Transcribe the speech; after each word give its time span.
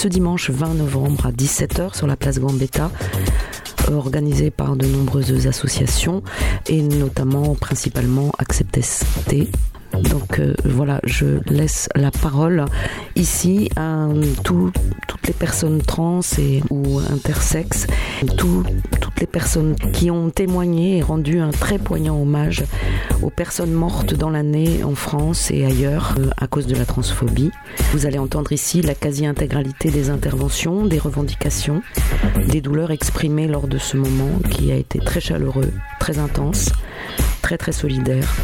Ce 0.00 0.08
dimanche 0.08 0.48
20 0.48 0.76
novembre 0.76 1.26
à 1.26 1.30
17h 1.30 1.94
sur 1.94 2.06
la 2.06 2.16
place 2.16 2.38
Gambetta, 2.38 2.90
organisé 3.92 4.50
par 4.50 4.74
de 4.74 4.86
nombreuses 4.86 5.46
associations 5.46 6.22
et 6.68 6.80
notamment 6.80 7.54
principalement 7.54 8.32
Acceptest 8.38 9.04
donc 9.92 10.38
euh, 10.38 10.54
voilà, 10.64 11.00
je 11.04 11.40
laisse 11.50 11.88
la 11.94 12.10
parole 12.10 12.64
ici 13.16 13.68
à 13.76 14.08
toutes 14.44 14.74
les 15.26 15.32
personnes 15.32 15.82
trans 15.82 16.20
et 16.38 16.62
ou 16.70 16.98
intersexes, 16.98 17.86
toutes 19.20 19.26
les 19.26 19.32
personnes 19.32 19.76
qui 19.92 20.10
ont 20.10 20.30
témoigné 20.30 20.98
et 20.98 21.02
rendu 21.02 21.40
un 21.40 21.50
très 21.50 21.78
poignant 21.78 22.20
hommage 22.20 22.64
aux 23.22 23.28
personnes 23.28 23.72
mortes 23.72 24.14
dans 24.14 24.30
l'année 24.30 24.82
en 24.82 24.94
France 24.94 25.50
et 25.50 25.66
ailleurs 25.66 26.14
euh, 26.18 26.30
à 26.38 26.46
cause 26.46 26.66
de 26.66 26.74
la 26.74 26.86
transphobie. 26.86 27.50
Vous 27.92 28.06
allez 28.06 28.18
entendre 28.18 28.50
ici 28.52 28.80
la 28.80 28.94
quasi-intégralité 28.94 29.90
des 29.90 30.08
interventions, 30.08 30.86
des 30.86 30.98
revendications, 30.98 31.82
des 32.48 32.62
douleurs 32.62 32.92
exprimées 32.92 33.46
lors 33.46 33.68
de 33.68 33.76
ce 33.76 33.98
moment 33.98 34.38
qui 34.50 34.72
a 34.72 34.76
été 34.76 34.98
très 35.00 35.20
chaleureux, 35.20 35.72
très 35.98 36.18
intense, 36.18 36.72
très 37.42 37.58
très 37.58 37.72
solidaire 37.72 38.34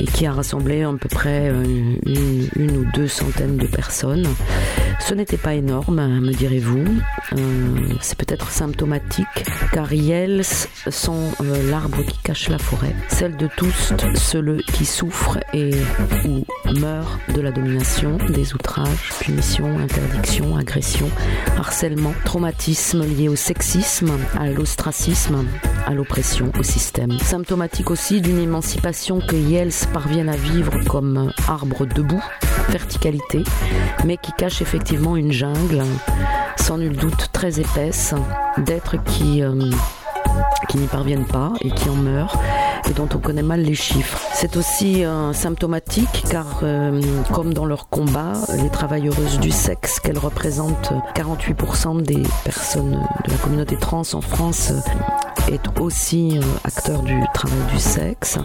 et 0.00 0.04
qui 0.06 0.26
a 0.26 0.32
rassemblé 0.32 0.82
à 0.82 0.92
peu 0.92 1.08
près 1.08 1.50
euh, 1.50 1.62
une, 2.56 2.76
ou 2.76 2.84
deux 2.94 3.08
centaines 3.08 3.56
de 3.56 3.66
personnes. 3.66 4.26
Ce 4.98 5.14
n'était 5.14 5.36
pas 5.36 5.54
énorme, 5.54 6.20
me 6.20 6.32
direz-vous. 6.32 6.84
Euh, 7.32 7.94
c'est 8.00 8.18
peut-être 8.18 8.50
symptomatique, 8.50 9.26
car 9.72 9.92
Yels 9.92 10.44
sont 10.88 11.30
euh, 11.42 11.70
l'arbre 11.70 12.02
qui 12.04 12.18
cache 12.18 12.48
la 12.48 12.58
forêt, 12.58 12.94
celle 13.08 13.36
de 13.36 13.48
tous 13.56 13.92
ceux 14.14 14.58
qui 14.72 14.84
souffrent 14.84 15.38
et 15.52 15.72
ou 16.24 16.44
meurent 16.78 17.18
de 17.34 17.40
la 17.40 17.50
domination, 17.50 18.18
des 18.28 18.54
outrages, 18.54 19.10
punitions, 19.20 19.78
interdictions, 19.78 20.56
agressions, 20.56 21.10
harcèlement, 21.56 22.14
traumatisme 22.24 23.04
lié 23.04 23.28
au 23.28 23.36
sexisme, 23.36 24.12
à 24.38 24.48
l'ostracisme, 24.48 25.44
à 25.86 25.94
l'oppression, 25.94 26.52
au 26.58 26.62
système. 26.62 27.18
Symptomatique 27.18 27.90
aussi 27.90 28.20
d'une 28.20 28.38
émancipation 28.38 29.20
que 29.20 29.36
Yels 29.36 29.72
parviennent 29.92 30.28
à 30.28 30.36
vivre 30.36 30.72
comme 30.88 31.32
arbre 31.48 31.86
debout, 31.86 32.22
verticalité, 32.68 33.44
mais 34.04 34.16
qui 34.16 34.32
cache 34.32 34.62
effectivement 34.62 35.16
une 35.16 35.32
jungle, 35.32 35.82
sans 36.56 36.78
nul 36.78 36.96
doute 36.96 37.28
très 37.32 37.60
épaisse, 37.60 38.14
d'êtres 38.58 39.02
qui, 39.04 39.42
euh, 39.42 39.70
qui 40.68 40.78
n'y 40.78 40.86
parviennent 40.86 41.26
pas 41.26 41.52
et 41.60 41.70
qui 41.70 41.88
en 41.88 41.96
meurent 41.96 42.38
dont 42.94 43.08
on 43.14 43.18
connaît 43.18 43.42
mal 43.42 43.62
les 43.62 43.74
chiffres. 43.74 44.20
C'est 44.34 44.56
aussi 44.56 45.04
euh, 45.04 45.32
symptomatique 45.32 46.24
car, 46.30 46.60
euh, 46.62 47.00
comme 47.32 47.54
dans 47.54 47.66
leur 47.66 47.88
combat, 47.88 48.32
les 48.62 48.70
travailleuses 48.70 49.38
du 49.40 49.50
sexe, 49.50 50.00
qu'elles 50.00 50.18
représentent 50.18 50.92
48% 51.14 52.02
des 52.02 52.22
personnes 52.44 53.00
de 53.24 53.30
la 53.30 53.38
communauté 53.38 53.76
trans 53.76 54.02
en 54.12 54.20
France, 54.20 54.72
est 55.50 55.80
aussi 55.80 56.38
euh, 56.38 56.42
acteur 56.64 57.02
du 57.02 57.20
travail 57.34 57.58
du 57.72 57.78
sexe, 57.78 58.38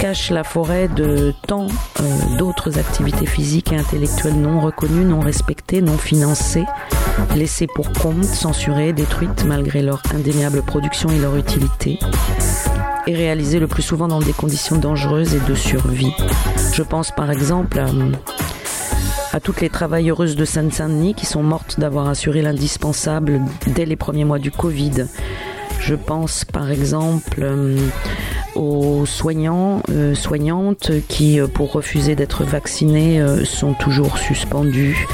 cache 0.00 0.30
la 0.30 0.44
forêt 0.44 0.88
de 0.88 1.34
tant 1.46 1.66
euh, 2.00 2.36
d'autres 2.38 2.78
activités 2.78 3.26
physiques 3.26 3.72
et 3.72 3.76
intellectuelles 3.76 4.40
non 4.40 4.60
reconnues, 4.60 5.04
non 5.04 5.20
respectées, 5.20 5.80
non 5.80 5.98
financées, 5.98 6.64
laissées 7.34 7.68
pour 7.74 7.92
compte, 7.92 8.24
censurées, 8.24 8.92
détruites 8.92 9.44
malgré 9.44 9.82
leur 9.82 10.02
indéniable 10.14 10.62
production 10.62 11.08
et 11.10 11.18
leur 11.18 11.36
utilité 11.36 11.98
réalisées 13.14 13.58
le 13.58 13.66
plus 13.66 13.82
souvent 13.82 14.08
dans 14.08 14.20
des 14.20 14.32
conditions 14.32 14.76
dangereuses 14.76 15.34
et 15.34 15.40
de 15.40 15.54
survie. 15.54 16.12
Je 16.72 16.82
pense 16.82 17.10
par 17.10 17.30
exemple 17.30 17.78
à, 17.78 17.86
à 19.32 19.40
toutes 19.40 19.60
les 19.60 19.70
travailleuses 19.70 20.36
de 20.36 20.44
Seine-Saint-Denis 20.44 21.14
qui 21.14 21.26
sont 21.26 21.42
mortes 21.42 21.78
d'avoir 21.78 22.08
assuré 22.08 22.42
l'indispensable 22.42 23.40
dès 23.66 23.84
les 23.84 23.96
premiers 23.96 24.24
mois 24.24 24.38
du 24.38 24.50
Covid 24.50 25.06
je 25.80 25.94
pense 25.94 26.44
par 26.44 26.70
exemple 26.70 27.40
euh, 27.42 27.76
aux 28.54 29.06
soignants, 29.06 29.82
euh, 29.90 30.14
soignantes 30.14 30.92
qui, 31.08 31.40
euh, 31.40 31.46
pour 31.46 31.72
refuser 31.72 32.14
d'être 32.14 32.44
vaccinés, 32.44 33.20
sont 33.44 33.74
toujours 33.74 34.18
suspendus. 34.18 35.06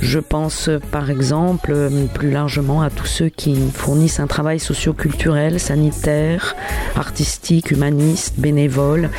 Je 0.00 0.18
pense 0.18 0.70
par 0.90 1.10
exemple 1.10 1.74
plus 2.14 2.30
largement 2.30 2.82
à 2.82 2.90
tous 2.90 3.06
ceux 3.06 3.28
qui 3.28 3.56
fournissent 3.72 4.20
un 4.20 4.26
travail 4.26 4.58
socioculturel, 4.58 5.60
sanitaire, 5.60 6.56
artistique, 6.96 7.70
humaniste, 7.70 8.38
bénévole 8.38 9.10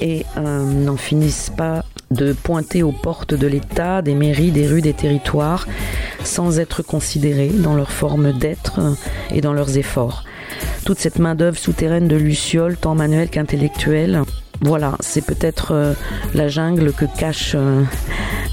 et 0.00 0.24
n'en 0.36 0.96
finissent 0.96 1.50
pas 1.56 1.84
de 2.10 2.32
pointer 2.32 2.82
aux 2.82 2.92
portes 2.92 3.34
de 3.34 3.46
l'État, 3.46 4.02
des 4.02 4.14
mairies, 4.14 4.52
des 4.52 4.68
rues, 4.68 4.82
des 4.82 4.92
territoires, 4.92 5.66
sans 6.22 6.60
être 6.60 6.82
considérés 6.82 7.48
dans 7.48 7.74
leur 7.74 7.90
forme 7.90 8.32
d'être 8.32 8.80
et 9.30 9.40
dans 9.40 9.52
leurs 9.52 9.78
efforts 9.78 10.24
toute 10.86 11.00
cette 11.00 11.18
main-d'œuvre 11.18 11.58
souterraine 11.58 12.06
de 12.06 12.14
Luciole, 12.14 12.76
tant 12.76 12.94
manuelle 12.94 13.28
qu'intellectuelle. 13.28 14.22
Voilà, 14.62 14.96
c'est 15.00 15.24
peut-être 15.24 15.72
euh, 15.72 15.94
la 16.34 16.48
jungle 16.48 16.92
que 16.92 17.04
cachent, 17.04 17.54
euh, 17.54 17.82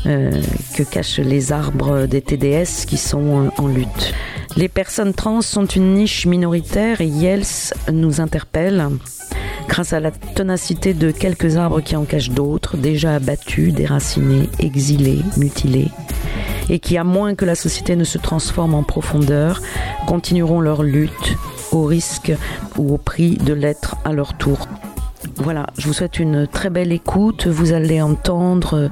euh, 0.05 0.31
que 0.75 0.83
cachent 0.83 1.19
les 1.19 1.51
arbres 1.51 2.05
des 2.05 2.21
TDS 2.21 2.85
qui 2.85 2.97
sont 2.97 3.51
en 3.57 3.67
lutte. 3.67 4.13
Les 4.55 4.67
personnes 4.67 5.13
trans 5.13 5.41
sont 5.41 5.65
une 5.65 5.95
niche 5.95 6.25
minoritaire 6.25 7.01
et 7.01 7.07
Yels 7.07 7.73
nous 7.91 8.21
interpelle 8.21 8.87
grâce 9.67 9.93
à 9.93 9.99
la 9.99 10.11
ténacité 10.11 10.93
de 10.93 11.09
quelques 11.11 11.57
arbres 11.57 11.81
qui 11.81 11.95
en 11.95 12.03
cachent 12.03 12.29
d'autres, 12.29 12.77
déjà 12.77 13.15
abattus, 13.15 13.73
déracinés, 13.73 14.49
exilés, 14.59 15.21
mutilés, 15.37 15.89
et 16.69 16.79
qui, 16.79 16.97
à 16.97 17.03
moins 17.03 17.33
que 17.33 17.45
la 17.45 17.55
société 17.55 17.95
ne 17.95 18.03
se 18.03 18.17
transforme 18.17 18.75
en 18.75 18.83
profondeur, 18.83 19.61
continueront 20.05 20.59
leur 20.59 20.83
lutte 20.83 21.37
au 21.71 21.85
risque 21.85 22.31
ou 22.77 22.93
au 22.93 22.97
prix 22.97 23.37
de 23.37 23.53
l'être 23.53 23.95
à 24.05 24.13
leur 24.13 24.37
tour. 24.37 24.67
Voilà, 25.35 25.67
je 25.77 25.87
vous 25.87 25.93
souhaite 25.93 26.19
une 26.19 26.47
très 26.47 26.69
belle 26.69 26.91
écoute. 26.91 27.47
Vous 27.47 27.73
allez 27.73 28.01
entendre 28.01 28.89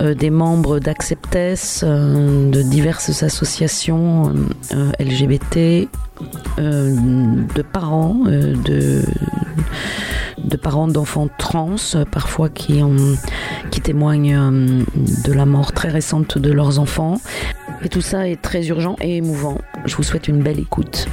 euh, 0.00 0.14
des 0.14 0.30
membres 0.30 0.78
d'Acceptes, 0.78 1.82
euh, 1.82 2.50
de 2.50 2.62
diverses 2.62 3.22
associations 3.22 4.32
euh, 4.72 4.90
LGBT, 4.98 5.88
de 6.58 7.62
parents, 7.62 8.16
de, 8.24 9.02
parents 10.62 10.88
d'enfants 10.88 11.28
trans, 11.38 11.76
parfois 12.10 12.48
qui, 12.48 12.80
qui 13.70 13.80
témoignent 13.80 14.84
de 15.24 15.32
la 15.32 15.44
mort 15.44 15.72
très 15.72 15.88
récente 15.88 16.38
de 16.38 16.52
leurs 16.52 16.78
enfants. 16.78 17.20
Et 17.82 17.88
tout 17.88 18.00
ça 18.00 18.28
est 18.28 18.40
très 18.40 18.66
urgent 18.68 18.96
et 19.00 19.16
émouvant. 19.16 19.58
Je 19.84 19.94
vous 19.96 20.02
souhaite 20.02 20.28
une 20.28 20.42
belle 20.42 20.58
écoute. 20.58 21.06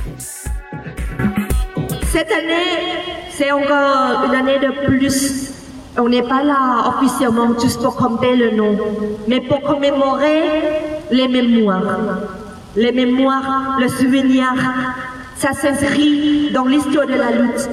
Cette 2.11 2.31
année, 2.31 3.12
c'est 3.35 3.51
encore 3.51 4.25
une 4.25 4.35
année 4.35 4.59
de 4.59 4.85
plus. 4.85 5.51
On 5.97 6.09
n'est 6.09 6.23
pas 6.23 6.43
là 6.43 6.89
officiellement 6.89 7.57
juste 7.59 7.81
pour 7.81 7.95
compter 7.95 8.35
le 8.35 8.51
nom, 8.51 8.77
mais 9.27 9.41
pour 9.41 9.61
commémorer 9.61 10.41
les 11.11 11.27
mémoires. 11.27 11.81
Les 12.75 12.91
mémoires, 12.91 13.77
le 13.79 13.87
souvenir, 13.87 14.47
ça 15.35 15.53
s'inscrit 15.53 16.51
dans 16.51 16.65
l'histoire 16.65 17.05
de 17.05 17.13
la 17.13 17.31
lutte. 17.31 17.69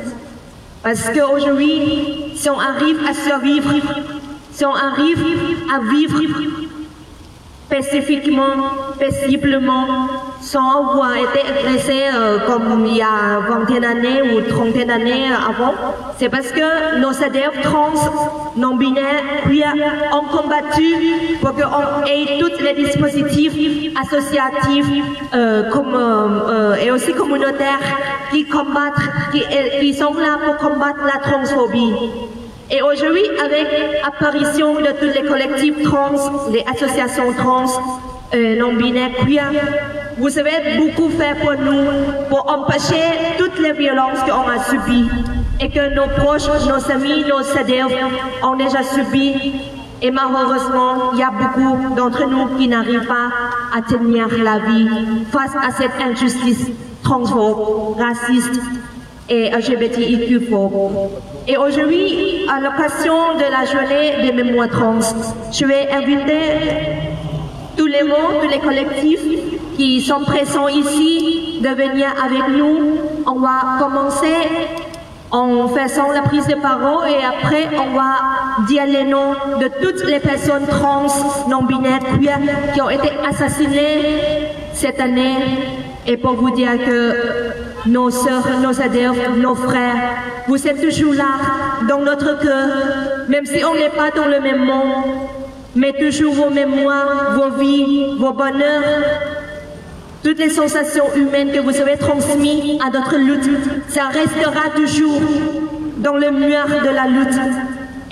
Parce 0.83 1.09
qu'aujourd'hui, 1.11 2.33
si 2.35 2.49
on 2.51 2.59
arrive 2.59 2.99
à 3.09 3.15
survivre, 3.15 3.75
si 4.53 4.65
on 4.65 4.75
arrive 4.75 5.25
à 5.75 5.81
vivre 5.91 6.21
spécifiquement, 7.67 8.57
paisiblement, 8.99 10.09
sans 10.41 10.91
avoir 10.91 11.15
été 11.17 11.41
agressé 11.47 12.03
euh, 12.13 12.39
comme 12.47 12.87
il 12.87 12.97
y 12.97 13.03
a 13.03 13.41
vingtaine 13.49 13.83
d'années 13.83 14.23
ou 14.23 14.41
trentaine 14.43 14.89
d'années 14.89 15.29
avant, 15.29 15.75
c'est 16.19 16.29
parce 16.29 16.51
que 16.51 16.99
nos 16.99 17.13
CDF 17.13 17.61
trans, 17.63 17.93
non-binaires, 18.57 19.45
queer 19.45 19.75
ont 20.13 20.37
combattu 20.37 21.39
pour 21.41 21.53
qu'on 21.53 22.07
ait 22.07 22.39
tous 22.39 22.63
les 22.63 22.75
dispositifs 22.75 23.95
associatifs 24.03 24.87
euh, 25.35 25.63
euh, 25.71 26.75
et 26.77 26.91
aussi 26.91 27.13
communautaires 27.13 27.81
qui 28.31 28.47
combattent, 28.47 28.95
qui, 29.33 29.43
qui 29.81 29.95
sont 29.95 30.15
là 30.15 30.39
pour 30.45 30.57
combattre 30.57 31.01
la 31.05 31.21
transphobie. 31.21 31.93
Et 32.73 32.83
aujourd'hui, 32.83 33.25
avec 33.45 33.67
l'apparition 34.03 34.75
de 34.77 34.93
tous 34.99 35.13
les 35.13 35.27
collectifs 35.27 35.83
trans, 35.83 36.49
les 36.53 36.65
associations 36.73 37.33
trans, 37.33 37.67
euh, 38.35 38.57
non-binaires, 38.59 39.11
vous 40.19 40.39
avez 40.39 40.77
beaucoup 40.79 41.09
fait 41.09 41.35
pour 41.41 41.53
nous, 41.53 41.87
pour 42.29 42.51
empêcher 42.51 43.37
toutes 43.39 43.59
les 43.59 43.73
violences 43.73 44.21
qu'on 44.21 44.49
a 44.49 44.63
subies 44.65 45.09
et 45.61 45.69
que 45.69 45.95
nos 45.95 46.07
proches, 46.07 46.49
nos 46.67 46.91
amis, 46.91 47.25
nos 47.29 47.43
CDF 47.43 47.93
ont 48.43 48.57
déjà 48.57 48.83
subi. 48.83 49.53
Et 50.03 50.11
malheureusement, 50.11 51.13
il 51.13 51.19
y 51.19 51.23
a 51.23 51.31
beaucoup 51.31 51.95
d'entre 51.95 52.27
nous 52.29 52.57
qui 52.57 52.69
n'arrivent 52.69 53.07
pas 53.07 53.31
à 53.77 53.83
tenir 53.83 54.29
la 54.43 54.59
vie 54.59 54.89
face 55.31 55.55
à 55.57 55.71
cette 55.73 56.01
injustice 56.01 56.71
transphobe, 57.03 57.97
raciste 57.99 58.61
et 59.29 59.51
LGBTIQ 59.51 60.49
Et 61.47 61.57
aujourd'hui, 61.57 62.47
à 62.49 62.61
l'occasion 62.61 63.35
de 63.37 63.45
la 63.51 63.65
journée 63.65 64.23
des 64.23 64.33
mémoires 64.33 64.69
trans, 64.69 65.01
je 65.53 65.65
vais 65.67 65.91
inviter 65.91 66.41
tous 67.81 67.87
les 67.87 68.03
membres, 68.03 68.43
tous 68.43 68.49
les 68.51 68.59
collectifs 68.59 69.25
qui 69.75 70.03
sont 70.03 70.21
présents 70.21 70.69
ici 70.69 71.61
de 71.63 71.69
venir 71.71 72.09
avec 72.23 72.55
nous. 72.59 72.99
On 73.27 73.41
va 73.41 73.79
commencer 73.79 74.37
en 75.31 75.67
faisant 75.69 76.13
la 76.13 76.21
prise 76.21 76.47
de 76.47 76.57
parole 76.57 77.09
et 77.09 77.25
après 77.25 77.69
on 77.79 77.97
va 77.97 78.67
dire 78.67 78.85
les 78.85 79.05
noms 79.05 79.33
de 79.59 79.71
toutes 79.83 80.05
les 80.05 80.21
personnes 80.21 80.67
trans, 80.67 81.07
non-binaires, 81.49 82.01
qui 82.75 82.83
ont 82.83 82.91
été 82.91 83.13
assassinées 83.27 84.03
cette 84.75 85.01
année 85.01 85.37
et 86.07 86.19
pour 86.19 86.35
vous 86.35 86.51
dire 86.51 86.77
que 86.85 87.15
nos 87.87 88.11
sœurs, 88.11 88.61
nos 88.63 88.79
adhérents, 88.79 89.15
nos 89.39 89.55
frères, 89.55 90.19
vous 90.49 90.69
êtes 90.69 90.83
toujours 90.83 91.15
là, 91.15 91.33
dans 91.89 92.01
notre 92.01 92.39
cœur, 92.41 92.69
même 93.29 93.47
si 93.47 93.65
on 93.65 93.75
n'est 93.75 93.89
pas 93.89 94.11
dans 94.15 94.27
le 94.27 94.41
même 94.41 94.67
monde, 94.67 95.40
mais 95.75 95.93
toujours 95.93 96.35
vos 96.35 96.51
mémoires, 96.51 97.37
vos 97.37 97.59
vies, 97.59 98.17
vos 98.19 98.33
bonheurs, 98.33 98.83
toutes 100.23 100.39
les 100.39 100.51
sensations 100.51 101.05
humaines 101.17 101.53
que 101.53 101.61
vous 101.61 101.77
avez 101.77 101.97
transmises 101.97 102.79
à 102.85 102.91
notre 102.91 103.17
lutte, 103.17 103.49
ça 103.89 104.09
restera 104.09 104.71
toujours 104.75 105.21
dans 105.99 106.17
le 106.17 106.31
mur 106.31 106.67
de 106.83 106.95
la 106.95 107.07
lutte 107.07 107.39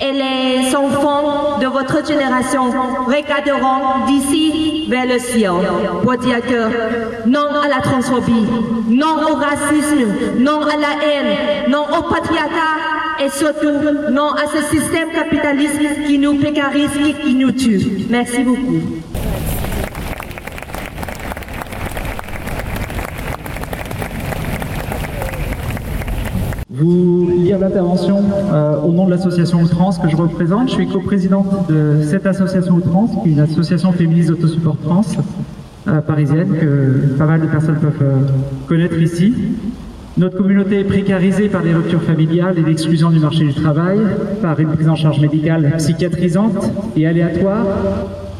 et 0.01 0.11
les 0.13 0.75
enfants 0.75 1.59
de 1.59 1.67
votre 1.67 2.05
génération 2.05 2.71
regarderont 3.05 4.05
d'ici 4.07 4.85
vers 4.89 5.05
le 5.05 5.19
ciel 5.19 5.51
pour 6.03 6.17
dire 6.17 6.39
non 7.25 7.47
à 7.63 7.67
la 7.67 7.81
transphobie, 7.81 8.47
non 8.87 9.17
au 9.29 9.35
racisme, 9.35 10.39
non 10.39 10.61
à 10.61 10.77
la 10.77 11.05
haine, 11.05 11.69
non 11.69 11.83
au 11.83 12.03
patriarcat 12.03 13.23
et 13.23 13.29
surtout 13.29 14.11
non 14.11 14.31
à 14.31 14.47
ce 14.47 14.63
système 14.75 15.09
capitaliste 15.11 16.05
qui 16.07 16.17
nous 16.17 16.35
précarise 16.35 16.91
et 17.05 17.13
qui 17.13 17.35
nous 17.35 17.51
tue. 17.51 18.05
Merci 18.09 18.43
beaucoup. 18.43 18.81
Vous 26.79 27.29
lire 27.29 27.59
l'intervention 27.59 28.23
euh, 28.51 28.79
au 28.81 28.91
nom 28.91 29.05
de 29.05 29.11
l'association 29.11 29.65
Trans 29.65 29.91
que 29.91 30.09
je 30.09 30.15
représente. 30.15 30.69
Je 30.69 30.75
suis 30.75 30.87
coprésidente 30.87 31.69
de 31.69 32.01
cette 32.03 32.25
association 32.25 32.79
Trans, 32.79 33.07
qui 33.23 33.29
est 33.29 33.33
une 33.33 33.39
association 33.39 33.91
féministe 33.91 34.29
d'autosupport 34.29 34.77
trans 34.83 35.01
euh, 35.87 36.01
parisienne 36.01 36.55
que 36.59 37.17
pas 37.17 37.25
mal 37.25 37.41
de 37.41 37.47
personnes 37.47 37.79
peuvent 37.79 38.01
euh, 38.01 38.19
connaître 38.67 38.97
ici. 38.97 39.33
Notre 40.17 40.37
communauté 40.37 40.79
est 40.79 40.85
précarisée 40.85 41.47
par 41.47 41.63
des 41.63 41.73
ruptures 41.73 42.03
familiales 42.03 42.57
et 42.57 42.61
l'exclusion 42.61 43.09
du 43.09 43.19
marché 43.19 43.45
du 43.45 43.53
travail, 43.53 43.99
par 44.41 44.59
une 44.59 44.69
prise 44.69 44.89
en 44.89 44.95
charge 44.95 45.19
médicale 45.21 45.73
psychiatrisante 45.77 46.71
et 46.97 47.07
aléatoire, 47.07 47.65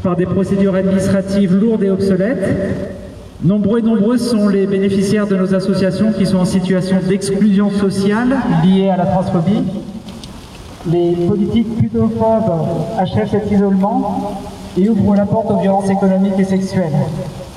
par 0.03 0.17
des 0.17 0.25
procédures 0.25 0.75
administratives 0.75 1.55
lourdes 1.55 1.83
et 1.83 1.89
obsolètes, 1.89 2.98
Nombreux 3.41 3.79
et 3.79 3.81
nombreuses 3.81 4.29
sont 4.29 4.49
les 4.49 4.67
bénéficiaires 4.67 5.25
de 5.25 5.37
nos 5.37 5.55
associations 5.55 6.11
qui 6.11 6.25
sont 6.25 6.39
en 6.39 6.45
situation 6.45 6.97
d'exclusion 7.07 7.71
sociale 7.71 8.35
liée 8.65 8.89
à 8.89 8.97
la 8.97 9.05
transphobie. 9.05 9.63
Les 10.91 11.11
politiques 11.25 11.73
putophobes 11.77 12.51
achèvent 12.97 13.29
cet 13.31 13.49
isolement 13.49 14.33
et 14.77 14.89
ouvrent 14.89 15.15
la 15.15 15.25
porte 15.25 15.51
aux 15.51 15.57
violences 15.57 15.89
économiques 15.89 16.37
et 16.37 16.43
sexuelles. 16.43 16.91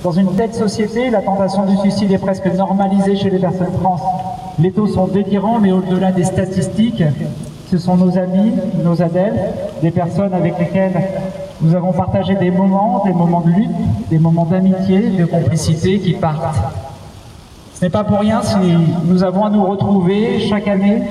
Dans 0.05 0.13
une 0.13 0.33
telle 0.37 0.55
société, 0.55 1.11
la 1.11 1.21
tentation 1.21 1.67
du 1.67 1.77
suicide 1.79 2.13
est 2.13 2.19
presque 2.19 2.47
normalisée 2.47 3.17
chez 3.17 3.31
les 3.31 3.41
personnes 3.41 3.73
trans. 3.83 3.99
Les 4.61 4.71
taux 4.71 4.87
sont 4.87 5.09
délirants, 5.09 5.59
mais 5.59 5.73
au-delà 5.73 6.13
des 6.13 6.25
statistiques, 6.25 7.03
ce 7.73 7.79
sont 7.79 7.97
nos 7.97 8.19
amis, 8.19 8.53
nos 8.85 9.01
adeptes, 9.01 9.81
des 9.81 9.91
personnes 9.91 10.35
avec 10.35 10.59
lesquelles 10.59 10.93
nous 11.63 11.75
avons 11.75 11.93
partagé 11.93 12.35
des 12.35 12.51
moments, 12.51 13.03
des 13.07 13.15
moments 13.15 13.41
de 13.41 13.49
lutte, 13.49 13.71
des 14.11 14.19
moments 14.19 14.45
d'amitié, 14.45 15.01
de 15.01 15.25
complicité 15.25 15.99
qui 15.99 16.13
partent. 16.13 16.55
Ce 17.73 17.83
n'est 17.83 17.91
pas 17.91 18.05
pour 18.05 18.19
rien 18.19 18.43
si 18.43 18.57
nous 19.07 19.25
avons 19.25 19.47
à 19.47 19.51
nous 19.51 19.65
retrouver 19.65 20.39
chaque 20.51 20.69
année 20.69 21.03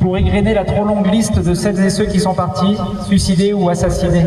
pour 0.00 0.18
égrener 0.18 0.52
la 0.52 0.64
trop 0.64 0.84
longue 0.84 1.06
liste 1.06 1.38
de 1.38 1.54
celles 1.54 1.78
et 1.78 1.90
ceux 1.90 2.06
qui 2.06 2.18
sont 2.18 2.34
partis, 2.34 2.76
suicidés 3.06 3.52
ou 3.52 3.68
assassinés. 3.68 4.26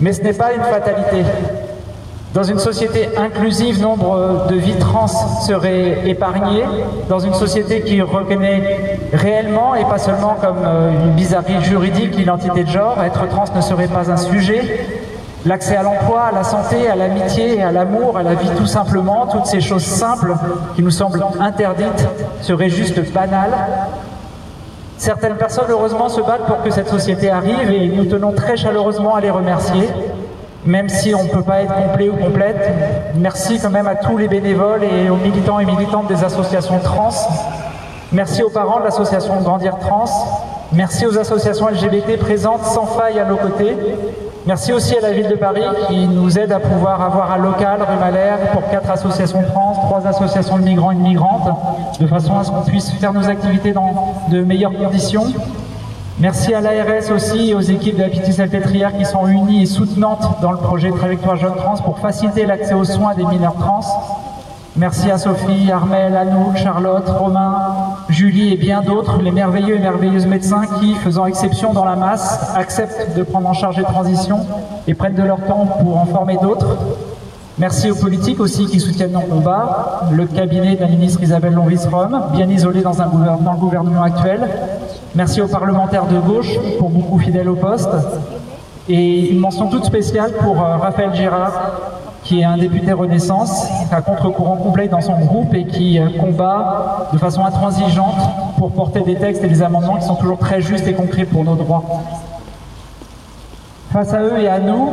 Mais 0.00 0.14
ce 0.14 0.22
n'est 0.22 0.32
pas 0.32 0.54
une 0.54 0.62
fatalité. 0.62 1.22
Dans 2.34 2.42
une 2.44 2.58
société 2.58 3.10
inclusive, 3.18 3.82
nombre 3.82 4.46
de 4.48 4.54
vies 4.54 4.78
trans 4.78 5.06
seraient 5.06 6.08
épargnées. 6.08 6.64
Dans 7.10 7.18
une 7.18 7.34
société 7.34 7.82
qui 7.82 8.00
reconnaît 8.00 8.98
réellement 9.12 9.74
et 9.74 9.84
pas 9.84 9.98
seulement 9.98 10.36
comme 10.40 10.56
euh, 10.64 10.92
une 10.92 11.12
bizarrerie 11.12 11.62
juridique 11.62 12.16
l'identité 12.16 12.64
de 12.64 12.70
genre, 12.70 12.96
être 13.04 13.28
trans 13.28 13.44
ne 13.54 13.60
serait 13.60 13.88
pas 13.88 14.10
un 14.10 14.16
sujet. 14.16 14.86
L'accès 15.44 15.76
à 15.76 15.82
l'emploi, 15.82 16.22
à 16.22 16.32
la 16.32 16.42
santé, 16.42 16.88
à 16.88 16.96
l'amitié, 16.96 17.62
à 17.62 17.70
l'amour, 17.70 18.16
à 18.16 18.22
la 18.22 18.34
vie 18.34 18.48
tout 18.56 18.66
simplement, 18.66 19.26
toutes 19.26 19.46
ces 19.46 19.60
choses 19.60 19.84
simples 19.84 20.34
qui 20.74 20.82
nous 20.82 20.90
semblent 20.90 21.22
interdites 21.38 22.08
seraient 22.40 22.70
juste 22.70 23.12
banales. 23.12 23.52
Certaines 24.96 25.34
personnes, 25.34 25.66
heureusement, 25.68 26.08
se 26.08 26.20
battent 26.20 26.46
pour 26.46 26.62
que 26.62 26.70
cette 26.70 26.88
société 26.88 27.28
arrive 27.28 27.70
et 27.70 27.88
nous 27.88 28.04
tenons 28.06 28.32
très 28.32 28.56
chaleureusement 28.56 29.16
à 29.16 29.20
les 29.20 29.30
remercier 29.30 29.88
même 30.64 30.88
si 30.88 31.14
on 31.14 31.24
ne 31.24 31.28
peut 31.28 31.42
pas 31.42 31.62
être 31.62 31.74
complet 31.74 32.08
ou 32.08 32.16
complète. 32.16 32.70
Merci 33.16 33.58
quand 33.60 33.70
même 33.70 33.88
à 33.88 33.96
tous 33.96 34.16
les 34.16 34.28
bénévoles 34.28 34.84
et 34.84 35.10
aux 35.10 35.16
militants 35.16 35.60
et 35.60 35.64
militantes 35.64 36.08
des 36.08 36.24
associations 36.24 36.78
trans 36.78 37.10
Merci 38.12 38.42
aux 38.42 38.50
parents 38.50 38.78
de 38.78 38.84
l'association 38.84 39.40
Grandir 39.40 39.78
Trans. 39.78 40.04
Merci 40.70 41.06
aux 41.06 41.16
associations 41.16 41.68
LGBT 41.68 42.18
présentes 42.18 42.62
sans 42.64 42.84
faille 42.84 43.18
à 43.18 43.24
nos 43.24 43.36
côtés. 43.36 43.74
Merci 44.44 44.74
aussi 44.74 44.94
à 44.94 45.00
la 45.00 45.12
ville 45.12 45.28
de 45.28 45.34
Paris 45.34 45.62
qui 45.88 46.06
nous 46.08 46.38
aide 46.38 46.52
à 46.52 46.60
pouvoir 46.60 47.00
avoir 47.00 47.32
un 47.32 47.38
local 47.38 47.80
rue 47.80 47.98
Malher 47.98 48.50
pour 48.52 48.68
quatre 48.68 48.90
associations 48.90 49.42
trans, 49.44 49.72
trois 49.86 50.06
associations 50.06 50.58
de 50.58 50.62
migrants 50.62 50.90
et 50.90 50.96
de 50.96 51.00
migrantes, 51.00 51.48
de 51.98 52.06
façon 52.06 52.38
à 52.38 52.44
ce 52.44 52.50
qu'on 52.50 52.60
puisse 52.62 52.90
faire 52.90 53.14
nos 53.14 53.26
activités 53.30 53.72
dans 53.72 54.14
de 54.30 54.42
meilleures 54.42 54.76
conditions. 54.76 55.24
Merci 56.18 56.52
à 56.54 56.60
l'ARS 56.60 57.10
aussi 57.10 57.50
et 57.50 57.54
aux 57.54 57.60
équipes 57.60 57.96
de 57.96 58.02
la 58.02 58.08
Pitié 58.08 58.32
Salpêtrière 58.32 58.96
qui 58.96 59.04
sont 59.04 59.26
unies 59.26 59.62
et 59.62 59.66
soutenantes 59.66 60.40
dans 60.42 60.52
le 60.52 60.58
projet 60.58 60.90
Trajectoire 60.90 61.36
Jeunes 61.36 61.56
Trans 61.56 61.76
pour 61.76 61.98
faciliter 61.98 62.44
l'accès 62.44 62.74
aux 62.74 62.84
soins 62.84 63.14
des 63.14 63.24
mineurs 63.24 63.54
trans. 63.54 63.80
Merci 64.76 65.10
à 65.10 65.18
Sophie, 65.18 65.70
Armel, 65.70 66.16
Anouk, 66.16 66.56
Charlotte, 66.56 67.08
Romain, 67.08 67.74
Julie 68.08 68.52
et 68.52 68.56
bien 68.56 68.82
d'autres, 68.82 69.20
les 69.20 69.30
merveilleux 69.30 69.76
et 69.76 69.78
merveilleuses 69.78 70.26
médecins 70.26 70.62
qui, 70.80 70.94
faisant 70.94 71.26
exception 71.26 71.72
dans 71.72 71.84
la 71.84 71.96
masse, 71.96 72.52
acceptent 72.54 73.16
de 73.16 73.22
prendre 73.22 73.48
en 73.48 73.54
charge 73.54 73.78
les 73.78 73.84
transitions 73.84 74.46
et 74.86 74.94
prennent 74.94 75.14
de 75.14 75.22
leur 75.22 75.44
temps 75.44 75.66
pour 75.66 75.98
en 75.98 76.06
former 76.06 76.36
d'autres. 76.36 76.76
Merci 77.58 77.90
aux 77.90 77.94
politiques 77.94 78.40
aussi 78.40 78.64
qui 78.64 78.80
soutiennent 78.80 79.12
nos 79.12 79.20
combats, 79.20 80.00
le 80.10 80.24
cabinet 80.24 80.74
de 80.74 80.80
la 80.80 80.86
ministre 80.86 81.22
Isabelle 81.22 81.52
Loris-Rome, 81.52 82.28
bien 82.32 82.48
isolé 82.48 82.80
dans, 82.80 82.92
le 82.92 83.60
gouvernement 83.60 84.02
actuel. 84.02 84.48
Merci 85.14 85.42
aux 85.42 85.48
parlementaires 85.48 86.06
de 86.06 86.18
gauche, 86.18 86.48
pour 86.78 86.88
beaucoup 86.88 87.18
fidèles 87.18 87.50
au 87.50 87.56
poste. 87.56 87.90
Et 88.88 89.30
une 89.30 89.38
mention 89.38 89.68
toute 89.68 89.84
spéciale 89.84 90.32
pour 90.40 90.58
euh, 90.62 90.78
Raphaël 90.78 91.10
Girard, 91.14 91.52
qui 92.24 92.40
est 92.40 92.44
un 92.44 92.56
député 92.56 92.92
Renaissance, 92.92 93.66
à 93.92 94.00
contre-courant 94.00 94.56
complet 94.56 94.88
dans 94.88 95.02
son 95.02 95.18
groupe 95.18 95.52
et 95.52 95.66
qui 95.66 95.98
euh, 95.98 96.08
combat 96.18 97.10
de 97.12 97.18
façon 97.18 97.44
intransigeante 97.44 98.16
pour 98.56 98.72
porter 98.72 99.02
des 99.02 99.16
textes 99.16 99.44
et 99.44 99.48
des 99.48 99.62
amendements 99.62 99.98
qui 99.98 100.06
sont 100.06 100.16
toujours 100.16 100.38
très 100.38 100.62
justes 100.62 100.88
et 100.88 100.94
concrets 100.94 101.26
pour 101.26 101.44
nos 101.44 101.54
droits. 101.54 101.84
Face 103.92 104.14
à 104.14 104.22
eux 104.22 104.38
et 104.38 104.48
à 104.48 104.58
nous, 104.58 104.88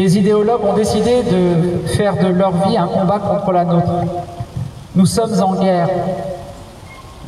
des 0.00 0.16
idéologues 0.16 0.64
ont 0.64 0.72
décidé 0.72 1.22
de 1.24 1.86
faire 1.88 2.16
de 2.16 2.28
leur 2.28 2.52
vie 2.66 2.78
un 2.78 2.86
combat 2.86 3.18
contre 3.18 3.52
la 3.52 3.66
nôtre. 3.66 3.92
Nous 4.96 5.04
sommes 5.04 5.42
en 5.42 5.52
guerre. 5.56 5.90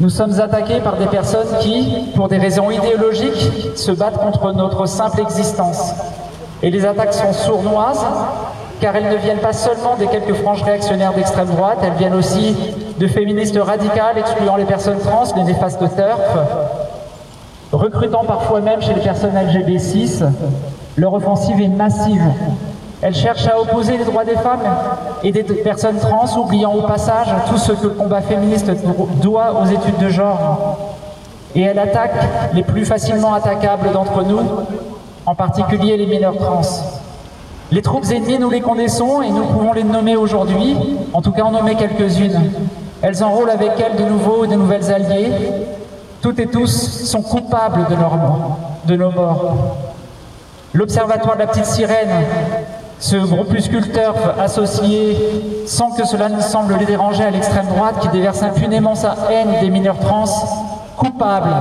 Nous 0.00 0.08
sommes 0.08 0.40
attaqués 0.40 0.80
par 0.80 0.96
des 0.96 1.04
personnes 1.04 1.58
qui, 1.60 2.08
pour 2.16 2.28
des 2.28 2.38
raisons 2.38 2.70
idéologiques, 2.70 3.76
se 3.76 3.92
battent 3.92 4.16
contre 4.16 4.54
notre 4.54 4.86
simple 4.86 5.20
existence. 5.20 5.92
Et 6.62 6.70
les 6.70 6.86
attaques 6.86 7.12
sont 7.12 7.34
sournoises, 7.34 8.06
car 8.80 8.96
elles 8.96 9.10
ne 9.10 9.16
viennent 9.16 9.40
pas 9.40 9.52
seulement 9.52 9.96
des 9.98 10.06
quelques 10.06 10.36
franges 10.36 10.62
réactionnaires 10.62 11.12
d'extrême 11.12 11.48
droite, 11.48 11.76
elles 11.82 11.98
viennent 11.98 12.14
aussi 12.14 12.56
de 12.98 13.06
féministes 13.06 13.58
radicales 13.60 14.16
excluant 14.16 14.56
les 14.56 14.64
personnes 14.64 14.98
trans, 15.00 15.24
les 15.36 15.44
néfastes 15.44 15.94
TERF, 15.94 16.38
recrutant 17.70 18.24
parfois 18.24 18.60
même 18.60 18.80
chez 18.80 18.94
les 18.94 19.02
personnes 19.02 19.34
LGB6. 19.34 20.24
Leur 20.96 21.14
offensive 21.14 21.60
est 21.60 21.68
massive. 21.68 22.22
Elle 23.00 23.14
cherche 23.14 23.46
à 23.48 23.60
opposer 23.60 23.96
les 23.96 24.04
droits 24.04 24.24
des 24.24 24.36
femmes 24.36 24.60
et 25.24 25.32
des 25.32 25.42
personnes 25.42 25.98
trans, 25.98 26.26
oubliant 26.38 26.72
au 26.72 26.82
passage 26.82 27.28
tout 27.48 27.56
ce 27.56 27.72
que 27.72 27.84
le 27.84 27.94
combat 27.94 28.20
féministe 28.20 28.70
doit 29.20 29.60
aux 29.60 29.66
études 29.66 29.98
de 29.98 30.08
genre. 30.08 30.78
Et 31.54 31.62
elle 31.62 31.78
attaque 31.78 32.14
les 32.54 32.62
plus 32.62 32.84
facilement 32.84 33.34
attaquables 33.34 33.90
d'entre 33.92 34.22
nous, 34.22 34.40
en 35.26 35.34
particulier 35.34 35.96
les 35.96 36.06
mineurs 36.06 36.36
trans. 36.36 36.62
Les 37.72 37.82
troupes 37.82 38.04
ennemies, 38.12 38.38
nous 38.38 38.50
les 38.50 38.60
connaissons 38.60 39.22
et 39.22 39.30
nous 39.30 39.46
pouvons 39.46 39.72
les 39.72 39.84
nommer 39.84 40.14
aujourd'hui, 40.16 40.76
en 41.12 41.22
tout 41.22 41.32
cas 41.32 41.42
en 41.42 41.50
nommer 41.50 41.74
quelques-unes. 41.74 42.52
Elles 43.00 43.24
enrôlent 43.24 43.50
avec 43.50 43.72
elles 43.80 43.96
de 43.96 44.08
nouveaux 44.08 44.44
et 44.44 44.48
de 44.48 44.54
nouvelles 44.54 44.92
alliés. 44.92 45.32
Toutes 46.20 46.38
et 46.38 46.46
tous 46.46 46.68
sont 47.04 47.22
coupables 47.22 47.86
de, 47.88 48.92
de 48.92 48.96
nos 48.96 49.10
morts. 49.10 49.56
L'Observatoire 50.74 51.34
de 51.34 51.40
la 51.40 51.46
Petite 51.48 51.66
Sirène, 51.66 52.24
ce 52.98 53.16
groupuscule 53.16 53.92
turf 53.92 54.16
associé, 54.40 55.64
sans 55.66 55.90
que 55.90 56.06
cela 56.06 56.30
ne 56.30 56.40
semble 56.40 56.76
les 56.78 56.86
déranger 56.86 57.24
à 57.24 57.30
l'extrême 57.30 57.66
droite, 57.66 57.96
qui 58.00 58.08
déverse 58.08 58.42
impunément 58.42 58.94
sa 58.94 59.14
haine 59.30 59.60
des 59.60 59.68
mineurs 59.68 59.98
trans, 59.98 60.24
coupables 60.96 61.54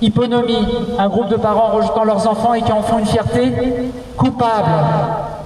Hyponomie, 0.00 0.66
un 0.98 1.08
groupe 1.08 1.28
de 1.28 1.36
parents 1.36 1.68
rejetant 1.68 2.04
leurs 2.04 2.26
enfants 2.26 2.54
et 2.54 2.62
qui 2.62 2.72
en 2.72 2.82
font 2.82 2.98
une 2.98 3.06
fierté 3.06 3.52
coupable. 4.16 4.70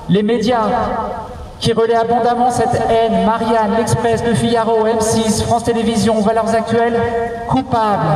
Les 0.08 0.22
médias 0.22 0.66
qui 1.60 1.72
relaient 1.72 1.96
abondamment 1.96 2.50
cette 2.50 2.74
haine, 2.88 3.24
Marianne, 3.26 3.76
L'Express, 3.76 4.24
Le 4.24 4.34
Figaro, 4.34 4.86
M6, 4.86 5.42
France 5.42 5.64
Télévisions, 5.64 6.20
Valeurs 6.20 6.54
Actuelles, 6.54 7.00
coupables. 7.48 8.06